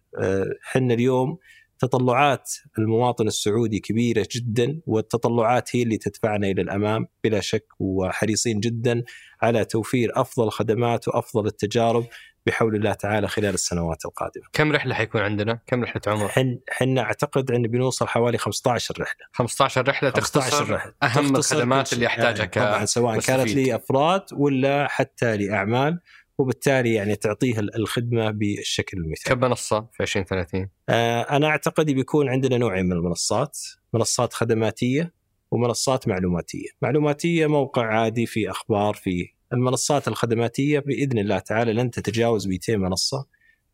إحنا 0.67 0.93
اليوم 0.93 1.37
تطلعات 1.79 2.51
المواطن 2.77 3.27
السعودي 3.27 3.79
كبيرة 3.79 4.27
جدا 4.35 4.81
والتطلعات 4.85 5.75
هي 5.75 5.83
اللي 5.83 5.97
تدفعنا 5.97 6.47
إلى 6.47 6.61
الأمام 6.61 7.07
بلا 7.23 7.39
شك 7.39 7.65
وحريصين 7.79 8.59
جدا 8.59 9.03
على 9.41 9.65
توفير 9.65 10.11
أفضل 10.15 10.49
خدمات 10.49 11.07
وأفضل 11.07 11.47
التجارب 11.47 12.05
بحول 12.45 12.75
الله 12.75 12.93
تعالى 12.93 13.27
خلال 13.27 13.53
السنوات 13.53 14.05
القادمة. 14.05 14.43
كم 14.53 14.71
رحلة 14.71 14.93
حيكون 14.93 15.21
عندنا؟ 15.21 15.59
كم 15.67 15.83
رحلة 15.83 16.01
عمر؟ 16.07 16.27
حن 16.27 16.59
حنا 16.69 17.01
أعتقد 17.01 17.51
إن 17.51 17.61
بنوصل 17.61 18.07
حوالي 18.07 18.37
15 18.37 18.95
رحلة. 19.01 19.25
15 19.33 19.87
رحلة 19.87 20.11
15 20.11 20.21
تختصر 20.21 20.73
رحلة. 20.73 20.93
أهم 21.03 21.09
تختصر 21.09 21.55
الخدمات 21.55 21.93
اللي 21.93 22.05
يحتاجها 22.05 22.49
يعني 22.55 22.71
طبعا 22.71 22.85
سواء 22.85 23.19
كانت 23.19 23.55
لأفراد 23.55 24.23
ولا 24.33 24.87
حتى 24.87 25.37
لأعمال 25.37 25.99
وبالتالي 26.39 26.93
يعني 26.93 27.15
تعطيه 27.15 27.59
الخدمة 27.59 28.31
بالشكل 28.31 28.97
المثالي. 28.97 29.35
كم 29.35 29.41
منصه 29.41 29.87
في 29.93 30.03
2030؟ 30.03 30.69
آه 30.89 31.21
أنا 31.21 31.47
أعتقد 31.47 31.85
بيكون 31.85 32.29
عندنا 32.29 32.57
نوعين 32.57 32.85
من 32.85 32.91
المنصات، 32.91 33.57
منصات 33.93 34.33
خدماتية 34.33 35.13
ومنصات 35.51 36.07
معلوماتية، 36.07 36.67
معلوماتية 36.81 37.47
موقع 37.47 37.85
عادي 37.85 38.25
في 38.25 38.49
أخبار 38.49 38.93
في 38.93 39.27
المنصات 39.53 40.07
الخدماتية 40.07 40.79
بإذن 40.79 41.17
الله 41.17 41.39
تعالى 41.39 41.73
لن 41.73 41.91
تتجاوز 41.91 42.47
200 42.47 42.77
منصة 42.77 43.25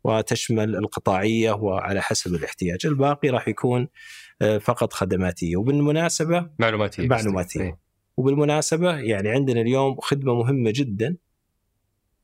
وتشمل 0.04 0.76
القطاعية 0.76 1.52
وعلى 1.52 2.02
حسب 2.02 2.36
الاحتياج، 2.36 2.86
الباقي 2.86 3.30
راح 3.30 3.48
يكون 3.48 3.88
آه، 4.42 4.58
فقط 4.58 4.94
خدماتية. 4.94 5.58
وبالمناسبة 5.58 6.50
معلوماتية 6.60 7.08
معلوماتية. 7.08 7.62
إيه. 7.62 7.80
وبالمناسبة 8.18 8.98
يعني 8.98 9.30
عندنا 9.30 9.62
اليوم 9.62 9.96
خدمة 10.00 10.34
مهمة 10.34 10.72
جدا. 10.76 11.18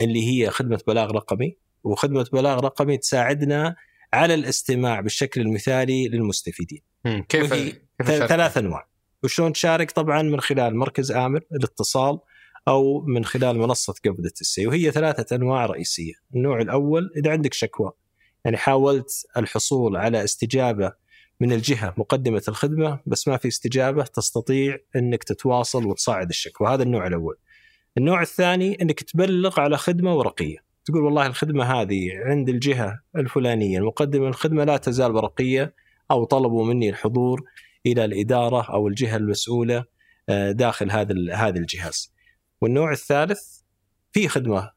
اللي 0.02 0.30
هي 0.30 0.50
خدمة 0.50 0.80
بلاغ 0.88 1.12
رقمي 1.12 1.58
وخدمة 1.84 2.26
بلاغ 2.34 2.60
رقمي 2.60 2.98
تساعدنا 2.98 3.76
على 4.14 4.34
الاستماع 4.34 5.00
بالشكل 5.00 5.42
المثالي 5.42 6.08
للمستفيدين. 6.08 6.82
كيف, 7.30 7.54
كيف 7.54 7.78
ثلاث 8.00 8.58
أنواع. 8.58 8.88
وشلون 9.24 9.54
تشارك؟ 9.54 9.92
طبعا 9.92 10.22
من 10.22 10.42
خلال 10.42 10.76
مركز 10.76 11.12
أمر 11.12 11.42
الاتصال 11.52 12.20
أو 12.68 13.02
من 13.02 13.26
خلال 13.26 13.58
منصة 13.58 13.94
قبضه 14.06 14.32
السي 14.42 14.68
وهي 14.68 14.92
ثلاثة 14.92 15.36
أنواع 15.36 15.66
رئيسية، 15.66 16.14
النوع 16.36 16.62
الأول 16.62 17.12
إذا 17.18 17.32
عندك 17.32 17.54
شكوى 17.54 17.92
يعني 18.46 18.58
حاولت 18.58 19.12
الحصول 19.38 19.98
على 19.98 20.24
استجابة 20.24 20.94
من 21.40 21.54
الجهة 21.54 21.94
مقدمة 21.98 22.44
الخدمة 22.48 23.00
بس 23.06 23.28
ما 23.28 23.38
في 23.38 23.48
استجابة 23.48 24.04
تستطيع 24.04 24.78
إنك 24.96 25.24
تتواصل 25.24 25.86
وتصعد 25.86 26.30
الشكوى، 26.30 26.68
هذا 26.68 26.84
النوع 26.84 27.08
الأول. 27.08 27.36
النوع 27.98 28.22
الثاني 28.22 28.78
إنك 28.82 29.04
تبلغ 29.04 29.60
على 29.60 29.78
خدمة 29.78 30.16
ورقية 30.16 30.58
تقول 30.86 31.04
والله 31.04 31.28
الخدمة 31.28 31.64
هذه 31.64 32.10
عند 32.26 32.50
الجهة 32.50 33.00
الفلانية 33.16 33.78
المقدمة 33.78 34.28
الخدمة 34.28 34.64
لا 34.64 34.78
تزال 34.78 35.16
ورقية 35.16 35.74
أو 36.12 36.24
طلبوا 36.24 36.66
مني 36.66 36.90
الحضور 36.90 37.44
إلى 37.86 38.06
الإدارة 38.06 38.74
أو 38.74 38.88
الجهة 38.88 39.18
المسؤولة 39.18 39.86
آه، 40.30 40.52
داخل 40.52 40.92
هذا 40.92 41.16
هذا 41.34 41.60
الجهاز. 41.60 42.14
والنوع 42.62 42.92
الثالث 42.92 43.42
في 44.12 44.28
خدمة 44.28 44.72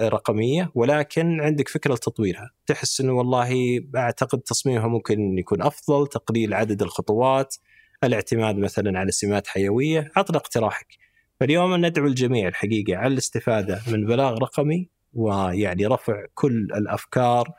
رقمية 0.00 0.70
ولكن 0.74 1.40
عندك 1.40 1.68
فكرة 1.68 1.94
لتطويرها، 1.94 2.50
تحس 2.66 3.00
إنه 3.00 3.12
والله 3.12 3.80
أعتقد 3.96 4.40
تصميمها 4.40 4.86
ممكن 4.86 5.38
يكون 5.38 5.62
أفضل، 5.62 6.06
تقليل 6.06 6.54
عدد 6.54 6.82
الخطوات، 6.82 7.56
الاعتماد 8.04 8.56
مثلا 8.56 8.98
على 8.98 9.10
سمات 9.10 9.46
حيوية، 9.46 10.12
عطنا 10.16 10.36
اقتراحك. 10.36 11.03
فاليوم 11.40 11.86
ندعو 11.86 12.06
الجميع 12.06 12.48
الحقيقة 12.48 12.96
على 12.96 13.12
الاستفادة 13.12 13.80
من 13.88 14.06
بلاغ 14.06 14.38
رقمي 14.38 14.88
ويعني 15.14 15.86
رفع 15.86 16.24
كل 16.34 16.56
الأفكار 16.56 17.52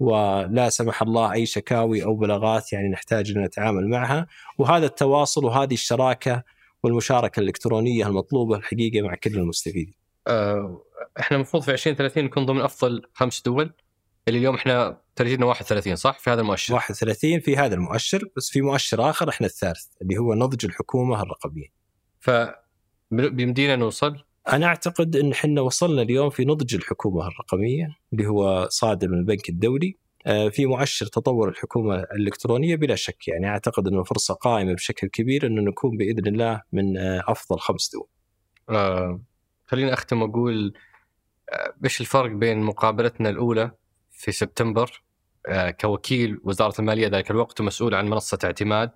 ولا 0.00 0.68
سمح 0.68 1.02
الله 1.02 1.32
أي 1.32 1.46
شكاوي 1.46 2.04
أو 2.04 2.16
بلاغات 2.16 2.72
يعني 2.72 2.88
نحتاج 2.88 3.30
أن 3.30 3.42
نتعامل 3.42 3.88
معها. 3.88 4.26
وهذا 4.58 4.86
التواصل 4.86 5.44
وهذه 5.44 5.74
الشراكة 5.74 6.42
والمشاركة 6.82 7.40
الإلكترونية 7.40 8.06
المطلوبة 8.06 8.56
الحقيقة 8.56 9.02
مع 9.02 9.14
كل 9.14 9.38
المستفيدين. 9.38 9.94
أه 10.26 10.82
إحنا 11.20 11.36
المفروض 11.36 11.62
في 11.62 11.72
2030 11.72 12.24
نكون 12.24 12.46
ضمن 12.46 12.60
أفضل 12.60 13.02
خمس 13.14 13.42
دول. 13.42 13.72
اللي 14.28 14.38
اليوم 14.38 14.54
إحنا 14.54 15.00
ترتيبنا 15.16 15.46
31 15.46 15.96
صح؟ 15.96 16.18
في 16.18 16.30
هذا 16.30 16.40
المؤشر. 16.40 16.74
31 16.74 17.40
في 17.40 17.56
هذا 17.56 17.74
المؤشر 17.74 18.24
بس 18.36 18.50
في 18.50 18.60
مؤشر 18.60 19.10
آخر 19.10 19.28
إحنا 19.28 19.46
الثالث 19.46 19.86
اللي 20.02 20.18
هو 20.18 20.34
نضج 20.34 20.64
الحكومة 20.64 21.22
الرقمية. 21.22 21.68
ف 22.20 22.30
بيمدينا 23.10 23.76
نوصل؟ 23.76 24.16
أنا 24.52 24.66
أعتقد 24.66 25.16
إن 25.16 25.32
إحنا 25.32 25.60
وصلنا 25.60 26.02
اليوم 26.02 26.30
في 26.30 26.44
نضج 26.44 26.74
الحكومة 26.74 27.26
الرقمية 27.26 27.96
اللي 28.12 28.26
هو 28.26 28.66
صادر 28.70 29.08
من 29.08 29.18
البنك 29.18 29.48
الدولي. 29.48 29.96
آه، 30.26 30.48
في 30.48 30.66
مؤشر 30.66 31.06
تطور 31.06 31.48
الحكومة 31.48 31.96
الإلكترونية 32.00 32.76
بلا 32.76 32.94
شك. 32.94 33.28
يعني 33.28 33.48
أعتقد 33.48 33.86
إنه 33.88 34.02
فرصة 34.02 34.34
قائمة 34.34 34.72
بشكل 34.74 35.06
كبير 35.08 35.46
إنه 35.46 35.62
نكون 35.62 35.96
بإذن 35.96 36.26
الله 36.26 36.62
من 36.72 36.96
آه، 36.96 37.24
أفضل 37.28 37.58
خمس 37.58 37.90
دول. 37.92 38.06
آه 38.70 39.20
خليني 39.66 39.92
أختم 39.92 40.22
وأقول 40.22 40.72
آه، 41.52 41.74
إيش 41.84 42.00
الفرق 42.00 42.30
بين 42.30 42.58
مقابلتنا 42.58 43.30
الأولى 43.30 43.70
في 44.10 44.32
سبتمبر 44.32 45.02
آه 45.46 45.70
كوكيل 45.70 46.40
وزارة 46.44 46.80
المالية 46.80 47.08
ذلك 47.08 47.30
الوقت 47.30 47.60
ومسؤول 47.60 47.94
عن 47.94 48.06
منصة 48.08 48.38
اعتماد 48.44 48.90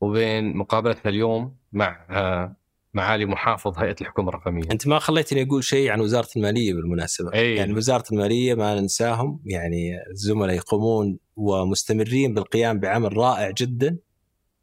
وبين 0.00 0.56
مقابلتنا 0.56 1.10
اليوم 1.10 1.56
مع 1.72 2.06
آه 2.10 2.56
معالي 2.94 3.26
محافظ 3.26 3.78
هيئة 3.78 3.96
الحكومة 4.00 4.28
الرقمية. 4.28 4.62
أنت 4.72 4.86
ما 4.86 4.98
خليتني 4.98 5.42
أقول 5.42 5.64
شيء 5.64 5.90
عن 5.90 6.00
وزارة 6.00 6.28
المالية 6.36 6.74
بالمناسبة، 6.74 7.34
أي. 7.34 7.54
يعني 7.54 7.72
وزارة 7.72 8.04
المالية 8.12 8.54
ما 8.54 8.80
ننساهم 8.80 9.40
يعني 9.44 9.90
الزملاء 10.10 10.56
يقومون 10.56 11.18
ومستمرين 11.36 12.34
بالقيام 12.34 12.80
بعمل 12.80 13.16
رائع 13.16 13.50
جدا 13.50 13.98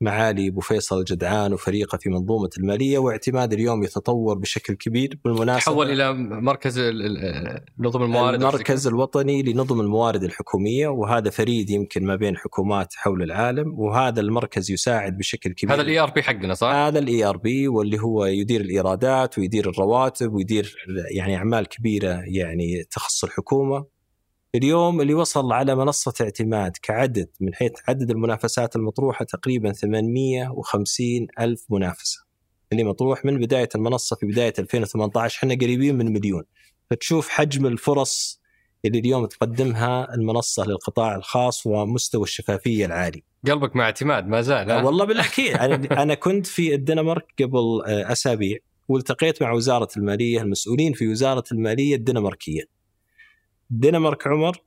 معالي 0.01 0.47
أبو 0.47 0.61
فيصل 0.61 0.99
الجدعان 0.99 1.53
وفريقه 1.53 1.97
في 1.97 2.09
منظومة 2.09 2.49
المالية 2.57 2.97
واعتماد 2.97 3.53
اليوم 3.53 3.84
يتطور 3.84 4.38
بشكل 4.38 4.73
كبير 4.73 5.19
بالمناسبة 5.26 5.59
تحول 5.59 5.91
إلى 5.91 6.13
مركز 6.13 6.80
نظم 7.80 8.03
الموارد 8.03 8.41
المركز 8.41 8.88
الوطني 8.88 9.43
لنظم 9.43 9.81
الموارد 9.81 10.23
الحكومية 10.23 10.88
وهذا 10.88 11.30
فريد 11.30 11.69
يمكن 11.69 12.05
ما 12.05 12.15
بين 12.15 12.38
حكومات 12.38 12.93
حول 12.95 13.23
العالم 13.23 13.80
وهذا 13.80 14.22
المركز 14.22 14.72
يساعد 14.72 15.17
بشكل 15.17 15.53
كبير. 15.53 15.76
هذا 15.76 15.81
ال 15.81 15.99
ERP 15.99 16.23
حقنا 16.23 16.53
صح؟ 16.53 16.67
هذا 16.67 16.99
ال 16.99 17.23
ERP 17.23 17.67
واللي 17.67 18.01
هو 18.01 18.26
يدير 18.26 18.61
الإيرادات 18.61 19.38
ويدير 19.38 19.69
الرواتب 19.69 20.34
ويدير 20.34 20.76
يعني 21.15 21.35
أعمال 21.35 21.67
كبيرة 21.67 22.22
يعني 22.26 22.84
تخص 22.91 23.23
الحكومة. 23.23 23.94
اليوم 24.56 25.02
اللي 25.02 25.14
وصل 25.14 25.52
على 25.52 25.76
منصة 25.76 26.14
اعتماد 26.22 26.77
كعدد 26.82 27.30
من 27.40 27.53
حيث 27.53 27.72
عدد 27.88 28.10
المنافسات 28.11 28.76
المطروحة 28.76 29.26
تقريبا 29.26 29.72
850 29.72 31.27
ألف 31.40 31.65
منافسة. 31.69 32.26
اللي 32.72 32.84
مطروح 32.84 33.26
من 33.26 33.40
بداية 33.40 33.69
المنصة 33.76 34.15
في 34.15 34.26
بداية 34.26 34.53
2018 34.60 35.38
إحنا 35.38 35.53
قريبين 35.53 35.95
من 35.95 36.14
مليون. 36.14 36.44
فتشوف 36.90 37.30
حجم 37.30 37.65
الفرص 37.65 38.41
اللي 38.86 38.99
اليوم 38.99 39.26
تقدمها 39.26 40.14
المنصة 40.14 40.65
للقطاع 40.65 41.15
الخاص 41.15 41.68
ومستوى 41.68 42.23
الشفافية 42.23 42.86
العالي. 42.86 43.23
قلبك 43.48 43.76
مع 43.76 43.86
اعتماد 43.86 44.27
ما 44.27 44.41
زال 44.41 44.72
أه 44.72 44.86
والله 44.86 45.06
بالأكيد. 45.06 45.56
أنا 46.03 46.14
كنت 46.14 46.48
في 46.48 46.76
الدنمارك 46.76 47.26
قبل 47.40 47.82
آه، 47.88 48.11
أسابيع 48.11 48.57
والتقيت 48.88 49.41
مع 49.41 49.52
وزارة 49.52 49.88
المالية 49.98 50.41
المسؤولين 50.41 50.94
في 50.94 51.07
وزارة 51.07 51.44
المالية 51.52 51.95
الدنماركية. 51.95 52.74
الدنمارك 53.71 54.27
عمر 54.27 54.57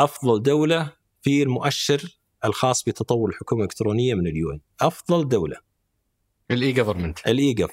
أفضل 0.00 0.42
دولة 0.42 0.92
في 1.22 1.42
المؤشر 1.42 2.18
الخاص 2.44 2.84
بتطور 2.84 3.30
الحكومة 3.30 3.60
الإلكترونية 3.60 4.14
من 4.14 4.26
ال 4.26 4.37
UN 4.37 4.60
أفضل 4.80 5.28
دولة. 5.28 5.56
ال 6.50 6.72
e-government 6.72 7.18
ال 7.26 7.40
e- 7.40 7.68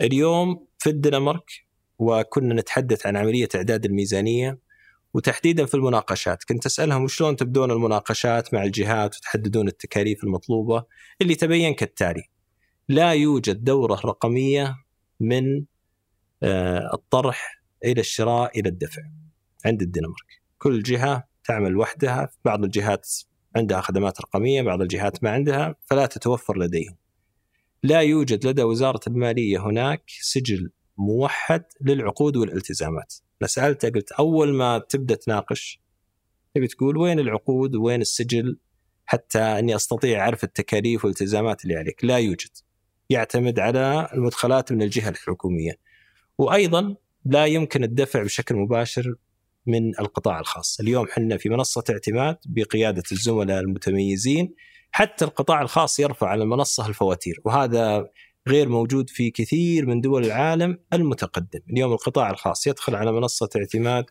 اليوم 0.00 0.66
في 0.78 0.90
الدنمارك 0.90 1.50
وكنا 1.98 2.54
نتحدث 2.54 3.06
عن 3.06 3.16
عملية 3.16 3.48
إعداد 3.54 3.84
الميزانية 3.84 4.58
وتحديدا 5.14 5.66
في 5.66 5.74
المناقشات. 5.74 6.44
كنت 6.44 6.66
أسألهم 6.66 7.04
وشلون 7.04 7.36
تبدون 7.36 7.70
المناقشات 7.70 8.54
مع 8.54 8.62
الجهات 8.62 9.16
وتحددون 9.16 9.68
التكاليف 9.68 10.24
المطلوبة 10.24 10.84
اللي 11.22 11.34
تبين 11.34 11.74
كالتالي. 11.74 12.22
لا 12.88 13.12
يوجد 13.12 13.64
دورة 13.64 14.00
رقمية 14.04 14.76
من 15.20 15.64
آه، 16.42 16.94
الطرح 16.94 17.62
إلى 17.84 18.00
الشراء 18.00 18.60
إلى 18.60 18.68
الدفع. 18.68 19.02
عند 19.64 19.82
الدنمارك. 19.82 20.42
كل 20.58 20.82
جهة 20.82 21.28
تعمل 21.44 21.76
وحدها 21.76 22.30
بعض 22.44 22.64
الجهات 22.64 23.08
عندها 23.56 23.80
خدمات 23.80 24.20
رقمية 24.20 24.62
بعض 24.62 24.80
الجهات 24.80 25.24
ما 25.24 25.30
عندها 25.30 25.74
فلا 25.86 26.06
تتوفر 26.06 26.58
لديهم. 26.58 26.96
لا 27.82 28.00
يوجد 28.00 28.46
لدى 28.46 28.62
وزارة 28.62 29.00
المالية 29.06 29.66
هناك 29.66 30.02
سجل 30.20 30.70
موحد 30.98 31.64
للعقود 31.80 32.36
والالتزامات. 32.36 33.14
سالته 33.44 33.88
قلت 33.88 34.12
أول 34.12 34.54
ما 34.54 34.78
تبدأ 34.78 35.14
تناقش 35.14 35.80
تبي 36.54 36.66
تقول 36.66 36.96
وين 36.96 37.18
العقود 37.18 37.76
وين 37.76 38.00
السجل؟ 38.00 38.58
حتى 39.06 39.38
إني 39.38 39.76
أستطيع 39.76 40.20
اعرف 40.20 40.44
التكاليف 40.44 41.04
والالتزامات 41.04 41.64
اللي 41.64 41.76
عليك. 41.76 42.04
لا 42.04 42.18
يوجد. 42.18 42.50
يعتمد 43.10 43.58
على 43.58 44.08
المدخلات 44.14 44.72
من 44.72 44.82
الجهة 44.82 45.08
الحكومية. 45.08 45.72
وأيضا 46.38 46.96
لا 47.24 47.46
يمكن 47.46 47.84
الدفع 47.84 48.22
بشكل 48.22 48.54
مباشر 48.54 49.14
من 49.70 49.98
القطاع 50.00 50.40
الخاص. 50.40 50.80
اليوم 50.80 51.06
حنا 51.06 51.36
في 51.36 51.48
منصة 51.48 51.84
اعتماد 51.90 52.36
بقيادة 52.46 53.02
الزملاء 53.12 53.60
المتميزين 53.60 54.54
حتى 54.92 55.24
القطاع 55.24 55.62
الخاص 55.62 56.00
يرفع 56.00 56.28
على 56.28 56.42
المنصة 56.42 56.86
الفواتير 56.86 57.40
وهذا 57.44 58.10
غير 58.48 58.68
موجود 58.68 59.10
في 59.10 59.30
كثير 59.30 59.86
من 59.86 60.00
دول 60.00 60.24
العالم 60.24 60.78
المتقدم. 60.92 61.60
اليوم 61.70 61.92
القطاع 61.92 62.30
الخاص 62.30 62.66
يدخل 62.66 62.94
على 62.94 63.12
منصة 63.12 63.48
اعتماد 63.56 64.04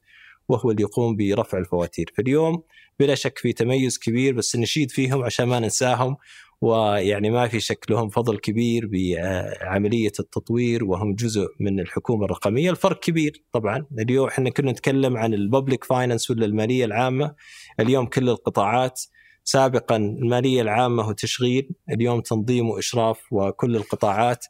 وهو 0.49 0.71
اللي 0.71 0.81
يقوم 0.81 1.15
برفع 1.15 1.57
الفواتير. 1.57 2.13
فاليوم 2.17 2.63
بلا 2.99 3.15
شك 3.15 3.37
في 3.37 3.53
تميز 3.53 3.97
كبير 3.97 4.33
بس 4.33 4.55
نشيد 4.55 4.91
فيهم 4.91 5.23
عشان 5.23 5.45
ما 5.45 5.59
ننساهم. 5.59 6.17
ويعني 6.61 7.29
ما 7.29 7.47
في 7.47 7.59
شك 7.59 7.85
لهم 7.89 8.09
فضل 8.09 8.37
كبير 8.37 8.89
بعملية 8.91 10.11
التطوير 10.19 10.83
وهم 10.83 11.15
جزء 11.15 11.47
من 11.59 11.79
الحكومة 11.79 12.25
الرقمية، 12.25 12.71
الفرق 12.71 12.99
كبير 12.99 13.43
طبعا، 13.51 13.85
اليوم 13.99 14.27
إحنا 14.27 14.49
كنا 14.49 14.71
نتكلم 14.71 15.17
عن 15.17 15.33
ال 15.33 15.40
public 15.40 15.83
finance 15.83 16.31
ولا 16.31 16.45
المالية 16.45 16.85
العامة، 16.85 17.35
اليوم 17.79 18.05
كل 18.05 18.29
القطاعات 18.29 19.01
سابقا 19.43 19.95
المالية 19.95 20.61
العامة 20.61 21.07
وتشغيل، 21.07 21.69
اليوم 21.89 22.21
تنظيم 22.21 22.69
وإشراف 22.69 23.19
وكل 23.31 23.75
القطاعات. 23.75 24.45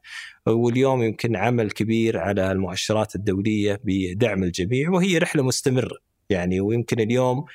واليوم 0.48 1.03
يمكن 1.03 1.36
عمل 1.36 1.72
كبير 1.72 2.18
على 2.18 2.52
المؤشرات 2.52 3.15
الدولية 3.15 3.81
بدعم 3.84 4.44
الجميع. 4.44 4.90
وهي 4.90 5.18
رحلة 5.18 5.44
مستمرة 5.44 5.98
يعني. 6.30 6.61
ويمكن 6.61 6.99
اليوم 6.99 7.45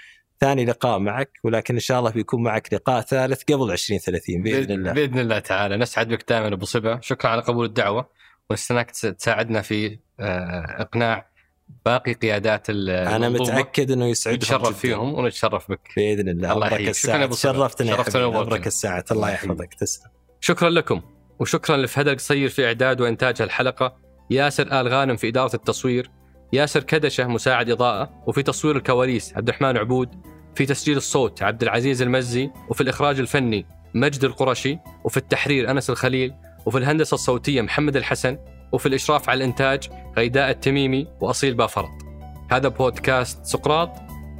ثاني 0.44 0.64
لقاء 0.64 0.98
معك 0.98 1.30
ولكن 1.44 1.74
إن 1.74 1.80
شاء 1.80 1.98
الله 1.98 2.10
بيكون 2.10 2.42
معك 2.42 2.74
لقاء 2.74 3.00
ثالث 3.00 3.42
قبل 3.42 3.70
2030 3.70 4.42
بإذن 4.42 4.70
الله. 4.70 4.92
بإذن 4.92 5.18
الله 5.18 5.38
تعالى. 5.38 5.76
نسعد 5.76 6.08
بك 6.08 6.28
دائما 6.28 6.54
أبو 6.54 6.64
صبا. 6.64 6.98
شكرا 7.02 7.30
على 7.30 7.42
قبول 7.42 7.66
الدعوة. 7.66 8.08
ونستناك 8.50 8.90
تساعدنا 8.90 9.62
في 9.62 9.98
آه، 10.20 10.82
إقناع 10.82 11.26
باقي 11.86 12.12
قيادات 12.12 12.70
أنا 12.70 13.28
متأكد 13.28 13.90
إنه 13.90 14.06
يسعدهم 14.06 14.36
نتشرف 14.36 14.78
فيهم 14.78 15.14
ونتشرف 15.14 15.70
بك. 15.70 15.88
بإذن 15.96 16.28
الله. 16.28 16.52
الله 16.52 16.66
يحييك 16.66 16.92
شكرا 16.94 17.24
أبو 17.24 17.34
شرفتنا 17.34 17.96
شرفتنا 17.96 18.24
عمرك 18.24 18.66
الساعة. 18.66 19.04
الله 19.10 19.30
يحفظك. 19.30 19.74
تسلم. 19.74 20.10
شكرا 20.40 20.70
لكم. 20.70 21.02
وشكرا 21.40 21.76
لفهد 21.76 22.08
القصير 22.08 22.48
في 22.48 22.66
إعداد 22.66 23.00
وإنتاج 23.00 23.42
الحلقة 23.42 23.96
ياسر 24.30 24.80
آل 24.80 24.88
غانم 24.88 25.16
في 25.16 25.28
إدارة 25.28 25.56
التصوير 25.56 26.10
ياسر 26.52 26.82
كدشة 26.82 27.26
مساعد 27.26 27.70
إضاءة 27.70 28.22
وفي 28.26 28.42
تصوير 28.42 28.76
الكواليس 28.76 29.36
عبد 29.36 29.48
الرحمن 29.48 29.76
عبود 29.76 30.33
في 30.56 30.66
تسجيل 30.66 30.96
الصوت 30.96 31.42
عبد 31.42 31.62
العزيز 31.62 32.02
المزي 32.02 32.50
وفي 32.68 32.80
الإخراج 32.80 33.20
الفني 33.20 33.66
مجد 33.94 34.24
القرشي 34.24 34.78
وفي 35.04 35.16
التحرير 35.16 35.70
أنس 35.70 35.90
الخليل 35.90 36.34
وفي 36.66 36.78
الهندسة 36.78 37.14
الصوتية 37.14 37.62
محمد 37.62 37.96
الحسن 37.96 38.38
وفي 38.72 38.86
الإشراف 38.86 39.28
على 39.30 39.36
الإنتاج 39.36 39.88
غيداء 40.16 40.50
التميمي 40.50 41.06
وأصيل 41.20 41.54
بافرط. 41.54 41.90
هذا 42.50 42.68
بودكاست 42.68 43.46
سقراط 43.46 43.90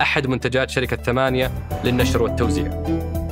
أحد 0.00 0.26
منتجات 0.26 0.70
شركة 0.70 0.96
ثمانية 0.96 1.52
للنشر 1.84 2.22
والتوزيع. 2.22 3.23